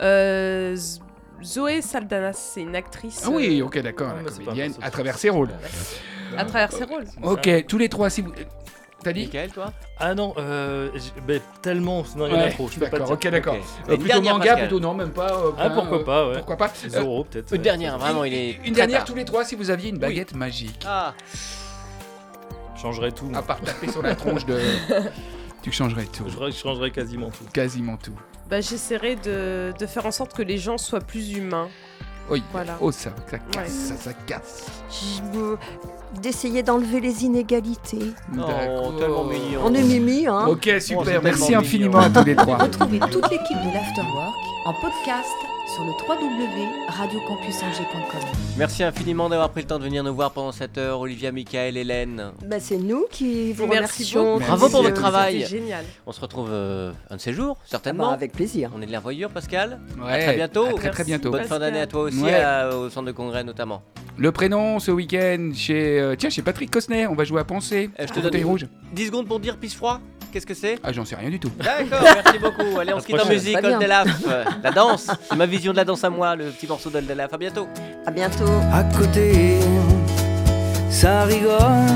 Euh, 0.00 0.76
Z- 0.76 1.00
Zoé 1.42 1.82
Saldanas, 1.82 2.34
c'est 2.34 2.60
une 2.60 2.76
actrice. 2.76 3.22
Ah 3.26 3.30
oui, 3.30 3.62
ok, 3.62 3.80
d'accord. 3.80 4.12
La 4.24 4.30
comédienne 4.30 4.72
à 4.80 4.90
travers 4.92 5.18
ses 5.18 5.30
rôles. 5.30 5.50
à 6.36 6.44
travers 6.44 6.70
ses 6.70 6.84
rôles. 6.84 7.06
Ok, 7.22 7.48
tous 7.66 7.78
les 7.78 7.88
trois, 7.88 8.08
si 8.08 8.20
vous. 8.22 8.30
T'as 9.02 9.12
dit 9.14 9.22
Michael, 9.22 9.50
toi 9.50 9.72
Ah 9.98 10.14
non, 10.14 10.34
euh, 10.36 10.90
ben, 11.26 11.40
tellement. 11.62 12.04
Non, 12.16 12.26
il 12.26 12.32
y 12.32 12.36
en 12.36 12.40
a 12.40 12.50
trop. 12.50 12.68
Je 12.68 12.74
peux 12.74 12.80
pas 12.86 12.98
D'accord, 12.98 13.06
dire. 13.06 13.14
ok, 13.16 13.28
d'accord. 13.30 13.54
Ok. 13.54 13.60
Euh, 13.60 13.92
Une 13.92 13.98
plutôt 13.98 14.06
dernière, 14.06 14.32
manga, 14.34 14.44
Pascal. 14.50 14.68
plutôt 14.68 14.80
non, 14.80 14.94
même 14.94 15.10
pas. 15.10 15.32
euh, 15.32 15.50
Ah, 15.58 15.68
ben, 15.68 15.74
pourquoi 15.74 15.98
euh, 16.00 16.04
pas, 16.04 16.28
ouais. 16.28 16.34
Pourquoi 16.36 16.56
pas 16.56 16.72
Euh, 16.84 16.88
Zoro, 16.88 17.24
peut-être. 17.24 17.50
Une 17.52 17.56
ouais. 17.58 17.62
dernière, 17.64 17.98
vraiment, 17.98 18.24
il 18.24 18.34
est. 18.34 18.50
Une 18.56 18.60
très 18.62 18.70
dernière 18.72 18.98
tard. 18.98 19.06
tous 19.06 19.14
les 19.14 19.24
trois 19.24 19.44
si 19.44 19.54
vous 19.54 19.70
aviez 19.70 19.88
une 19.88 19.98
baguette 19.98 20.34
magique. 20.34 20.84
Ah, 20.86 21.14
changerais 22.80 23.12
tout. 23.12 23.30
À 23.34 23.42
part 23.42 23.60
taper 23.60 23.90
sur 23.90 24.02
la 24.02 24.14
tronche 24.14 24.44
de. 24.46 24.58
Tu 25.62 25.70
changerais 25.72 26.06
tout. 26.06 26.24
Je 26.26 26.50
je 26.50 26.56
changerais 26.56 26.90
quasiment 26.90 27.28
tout. 27.28 27.44
Quasiment 27.52 27.98
tout. 27.98 28.14
Bah, 28.48 28.62
J'essaierai 28.62 29.16
de, 29.16 29.74
de 29.78 29.86
faire 29.86 30.06
en 30.06 30.10
sorte 30.10 30.32
que 30.34 30.40
les 30.42 30.56
gens 30.56 30.78
soient 30.78 31.00
plus 31.02 31.32
humains. 31.36 31.68
Oui. 32.30 32.42
Voilà. 32.52 32.78
Oh, 32.80 32.90
ça, 32.90 33.10
ça 33.30 33.38
casse, 33.38 33.56
Ouais. 33.56 33.66
ça, 33.68 33.96
ça 33.96 34.12
casse. 34.14 34.66
Je 34.90 35.56
D'essayer 36.22 36.62
d'enlever 36.64 37.00
les 37.00 37.24
inégalités. 37.24 38.12
oh, 38.36 38.92
tellement 38.98 39.24
mignon. 39.24 39.60
On 39.64 39.72
est 39.74 39.82
mimi, 39.82 40.26
hein 40.26 40.46
Ok, 40.48 40.68
super. 40.80 41.04
tellement 41.04 41.22
Merci 41.22 41.42
mignon. 41.44 41.58
infiniment 41.60 41.98
à 42.00 42.10
tous 42.10 42.24
les 42.24 42.34
trois. 42.36 42.56
Retrouvez 42.58 42.98
toute 42.98 43.30
l'équipe 43.30 43.56
de 43.58 43.72
l'Afterwork 43.72 44.34
en 44.66 44.72
podcast 44.74 45.28
sur 45.74 45.84
le 45.84 45.92
www.radiocampusangers.com. 45.92 48.20
Merci 48.58 48.82
infiniment 48.82 49.28
d'avoir 49.28 49.50
pris 49.50 49.62
le 49.62 49.68
temps 49.68 49.78
de 49.78 49.84
venir 49.84 50.02
nous 50.02 50.14
voir 50.14 50.32
pendant 50.32 50.52
cette 50.52 50.78
heure, 50.78 51.00
Olivia, 51.00 51.30
Michael, 51.32 51.76
Hélène. 51.76 52.32
Bah, 52.46 52.56
c'est 52.58 52.78
nous 52.78 53.04
qui 53.10 53.52
vous 53.52 53.66
Merci 53.66 54.02
remercions. 54.02 54.34
beaucoup. 54.34 54.44
Bravo 54.46 54.68
pour 54.68 54.80
Euh, 54.80 54.82
votre 54.84 55.00
travail. 55.00 55.42
C'était 55.42 55.58
génial. 55.58 55.84
On 56.06 56.12
se 56.12 56.20
retrouve 56.20 56.48
euh, 56.50 56.92
un 57.10 57.16
de 57.16 57.20
ces 57.20 57.32
jours, 57.32 57.56
ah 57.58 57.62
bah, 57.62 57.66
certainement. 57.70 58.10
avec 58.10 58.32
plaisir. 58.32 58.70
On 58.76 58.82
est 58.82 58.86
de 58.86 58.92
la 58.92 59.00
voyure, 59.00 59.30
Pascal. 59.30 59.78
Ouais, 60.02 60.24
très 60.24 60.36
bientôt. 60.36 60.66
à 60.66 60.72
très 60.74 60.90
très 60.90 61.04
bientôt. 61.04 61.30
Bonne 61.30 61.44
fin 61.44 61.58
d'année 61.58 61.80
à 61.80 61.86
toi 61.86 62.02
aussi, 62.02 62.22
Ouais. 62.22 62.40
à- 62.40 62.76
au 62.76 62.90
centre 62.90 63.06
de 63.06 63.12
congrès 63.12 63.44
notamment. 63.44 63.82
Le 64.16 64.32
prénom 64.32 64.80
ce 64.80 64.90
week-end 64.90 65.52
chez 65.54 66.00
euh, 66.00 66.14
tiens 66.16 66.30
chez 66.30 66.42
Patrick 66.42 66.70
Cosner. 66.70 67.06
On 67.06 67.14
va 67.14 67.24
jouer 67.24 67.40
à 67.40 67.44
penser. 67.44 67.90
Euh, 68.00 68.06
je 68.08 68.12
te 68.12 68.18
à 68.18 68.22
donne- 68.30 68.44
rouge. 68.44 68.66
10 68.92 69.06
secondes 69.06 69.26
pour 69.28 69.38
dire 69.40 69.56
pisse 69.56 69.74
froid 69.74 70.00
Qu'est-ce 70.32 70.46
que 70.46 70.54
c'est? 70.54 70.78
Ah 70.84 70.92
j'en 70.92 71.04
sais 71.04 71.16
rien 71.16 71.28
du 71.30 71.40
tout. 71.40 71.50
D'accord, 71.58 72.00
merci 72.24 72.38
beaucoup. 72.38 72.78
Allez, 72.78 72.92
on 72.94 73.00
se 73.00 73.06
quitte 73.06 73.20
en 73.20 73.28
musique, 73.28 73.60
bien. 73.60 73.74
Oldelaf. 73.74 74.06
Euh, 74.28 74.44
La 74.62 74.70
danse, 74.70 75.08
c'est 75.28 75.36
ma 75.36 75.46
vision 75.46 75.72
de 75.72 75.76
la 75.76 75.84
danse 75.84 76.04
à 76.04 76.10
moi, 76.10 76.36
le 76.36 76.46
petit 76.46 76.66
morceau 76.66 76.88
d'Oldelaf. 76.90 77.32
À 77.32 77.38
bientôt. 77.38 77.66
À 78.06 78.10
bientôt. 78.10 78.44
à 78.72 78.84
côté, 78.96 79.58
ça 80.88 81.24
rigole. 81.24 81.86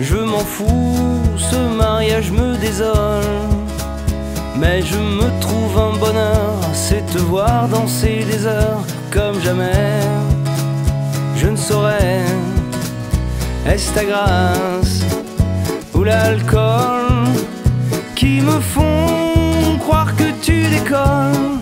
Je 0.00 0.16
m'en 0.16 0.38
fous, 0.40 1.20
ce 1.36 1.56
mariage 1.76 2.30
me 2.30 2.56
désole. 2.56 3.22
Mais 4.56 4.82
je 4.82 4.96
me 4.96 5.40
trouve 5.40 5.78
un 5.78 5.96
bonheur, 5.98 6.54
c'est 6.72 7.04
te 7.06 7.18
voir 7.18 7.68
danser 7.68 8.24
des 8.30 8.46
heures 8.46 8.82
comme 9.10 9.40
jamais. 9.42 10.00
Je 11.36 11.48
ne 11.48 11.56
saurais, 11.56 12.22
est-ce 13.66 13.92
ta 13.92 14.04
grâce 14.04 15.00
ou 15.94 16.04
l'alcool? 16.04 17.01
Qui 18.22 18.40
me 18.40 18.60
font 18.60 19.78
croire 19.80 20.14
que 20.14 20.28
tu 20.40 20.62
décolles? 20.76 21.58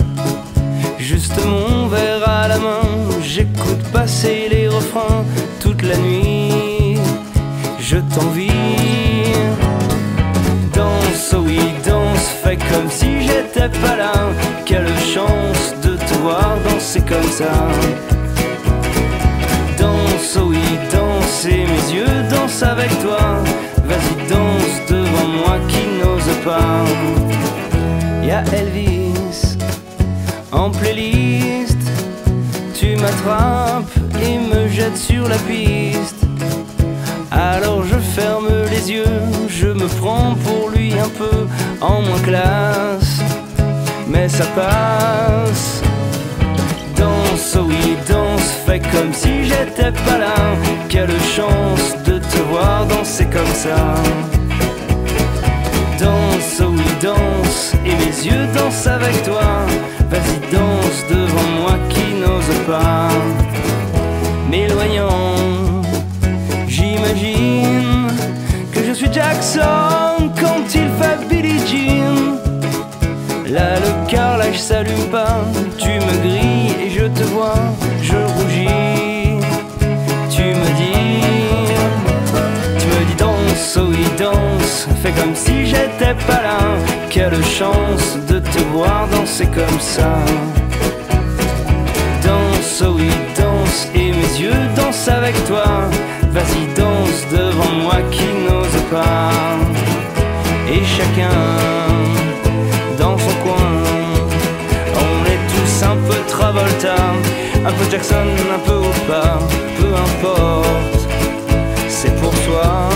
Juste 0.99 1.39
mon 1.47 1.87
verre 1.87 2.29
à 2.29 2.49
la 2.49 2.59
main, 2.59 2.87
j'écoute 3.23 3.83
passer 3.95 4.49
les 4.51 4.69
refrains 4.69 5.25
toute 5.63 5.83
la 5.83 5.97
nuit. 5.97 6.99
Je 7.79 7.97
t'envie. 8.13 9.33
Danse, 10.75 11.35
oui, 11.47 11.61
danse, 11.87 12.27
fais 12.43 12.59
comme 12.71 12.91
si 12.91 13.11
j'étais 13.27 13.71
pas 13.83 13.97
là. 13.97 14.17
Quelle 14.67 14.95
chance 15.15 15.65
de 15.85 15.93
te 16.09 16.15
voir 16.25 16.59
danser 16.67 17.01
comme 17.01 17.31
ça. 17.41 17.55
Danse, 19.79 20.37
oui, 20.49 20.67
danse, 20.93 21.47
et 21.47 21.65
mes 21.73 21.87
yeux 21.97 22.19
dansent 22.29 22.63
avec 22.75 22.91
toi. 23.05 23.23
Vas-y, 23.89 24.15
danse 24.35 24.77
devant 24.91 25.29
moi 25.41 25.57
qui 25.69 26.00
pas. 26.45 26.85
Y'a 28.23 28.43
Elvis 28.53 29.57
en 30.53 30.71
playlist. 30.71 31.79
Tu 32.75 32.97
m'attrapes 32.97 33.99
et 34.23 34.39
me 34.39 34.69
jettes 34.69 34.97
sur 34.97 35.29
la 35.29 35.37
piste. 35.37 36.25
Alors 37.31 37.85
je 37.85 37.99
ferme 37.99 38.49
les 38.71 38.91
yeux, 38.91 39.21
je 39.49 39.69
me 39.69 39.87
prends 40.01 40.35
pour 40.45 40.71
lui 40.71 40.93
un 40.99 41.09
peu 41.09 41.47
en 41.81 42.03
moins 42.03 42.21
classe. 42.21 43.21
Mais 44.09 44.29
ça 44.29 44.45
passe. 44.57 45.83
Danse, 46.97 47.57
oh 47.57 47.67
oui, 47.69 47.97
danse, 48.09 48.51
fais 48.67 48.81
comme 48.81 49.13
si 49.13 49.45
j'étais 49.45 49.93
pas 49.93 50.19
là. 50.19 50.35
Quelle 50.89 51.21
chance 51.37 51.97
de 52.05 52.19
te 52.19 52.39
voir 52.51 52.87
danser 52.87 53.27
comme 53.27 53.55
ça. 53.55 53.95
les 58.23 58.29
yeux, 58.29 58.47
danse 58.55 58.87
avec 58.87 59.23
toi. 59.23 59.67
Vas-y, 60.11 60.53
danse 60.53 61.05
devant 61.09 61.49
moi 61.61 61.79
qui 61.89 62.15
n'ose 62.15 62.67
pas. 62.67 63.09
M'éloignant, 64.51 65.83
j'imagine 66.67 68.09
que 68.73 68.85
je 68.85 68.93
suis 68.93 69.13
Jackson 69.13 70.31
quand 70.41 70.75
il 70.75 70.89
fait 70.99 71.29
Billie 71.29 71.61
Jean. 71.67 72.37
Là, 73.47 73.77
le 73.77 74.09
carrelage 74.09 74.61
s'allume 74.61 75.09
pas, 75.11 75.41
tu 75.79 75.89
me 75.89 76.17
grilles. 76.23 76.50
Fais 85.03 85.13
comme 85.13 85.35
si 85.35 85.67
j'étais 85.67 86.15
pas 86.27 86.43
là. 86.43 86.61
Quelle 87.09 87.45
chance 87.45 88.19
de 88.29 88.39
te 88.39 88.59
voir 88.73 89.09
danser 89.09 89.47
comme 89.47 89.81
ça. 89.81 90.13
Danse, 92.23 92.83
oh 92.87 92.95
oui 92.97 93.11
danse, 93.37 93.89
et 93.95 94.13
mes 94.13 94.33
yeux 94.43 94.63
dansent 94.77 95.09
avec 95.09 95.35
toi. 95.47 95.65
Vas-y 96.35 96.63
danse 96.75 97.21
devant 97.33 97.73
moi 97.83 97.99
qui 98.11 98.29
n'ose 98.47 98.81
pas. 98.91 99.31
Et 100.73 100.85
chacun 100.85 101.41
dans 102.99 103.19
son 103.19 103.35
coin. 103.45 103.73
On 105.05 105.27
est 105.33 105.43
tous 105.53 105.85
un 105.85 105.97
peu 106.07 106.19
Travolta, 106.29 106.97
un 107.65 107.73
peu 107.73 107.91
Jackson, 107.91 108.29
un 108.55 108.59
peu 108.67 108.75
Opa, 108.75 109.39
peu 109.79 109.93
importe, 109.95 111.09
c'est 111.89 112.15
pour 112.21 112.35
soi. 112.45 112.90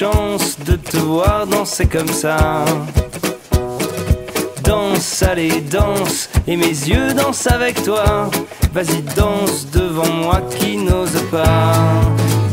De 0.00 0.74
te 0.74 0.96
voir 0.96 1.46
danser 1.46 1.86
comme 1.86 2.08
ça. 2.08 2.64
Danse, 4.64 5.22
allez, 5.22 5.60
danse, 5.70 6.28
et 6.48 6.56
mes 6.56 6.66
yeux 6.66 7.14
dansent 7.14 7.46
avec 7.46 7.80
toi. 7.84 8.28
Vas-y, 8.72 9.02
danse 9.14 9.68
devant 9.72 10.12
moi 10.12 10.40
qui 10.58 10.78
n'ose 10.78 11.22
pas. 11.30 11.74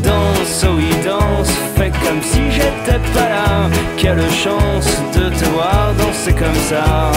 Danse, 0.04 0.64
oui, 0.76 0.88
danse, 1.04 1.50
fais 1.74 1.90
comme 2.04 2.22
si 2.22 2.48
j'étais 2.52 3.00
pas 3.12 3.28
là. 3.28 3.68
Quelle 3.96 4.22
chance 4.30 4.86
de 5.12 5.28
te 5.30 5.44
voir 5.46 5.92
danser 5.98 6.34
comme 6.34 6.62
ça. 6.68 7.10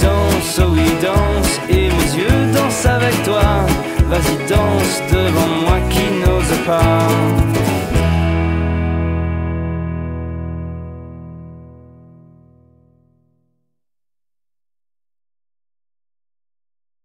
Danse, 0.00 0.58
oui, 0.70 0.90
danse, 1.02 1.60
et 1.68 1.90
mes 1.90 2.22
yeux 2.22 2.52
dansent 2.54 2.86
avec 2.86 3.22
toi. 3.24 3.42
Vas-y, 4.08 4.48
danse 4.48 5.02
devant 5.10 5.66
moi 5.66 5.72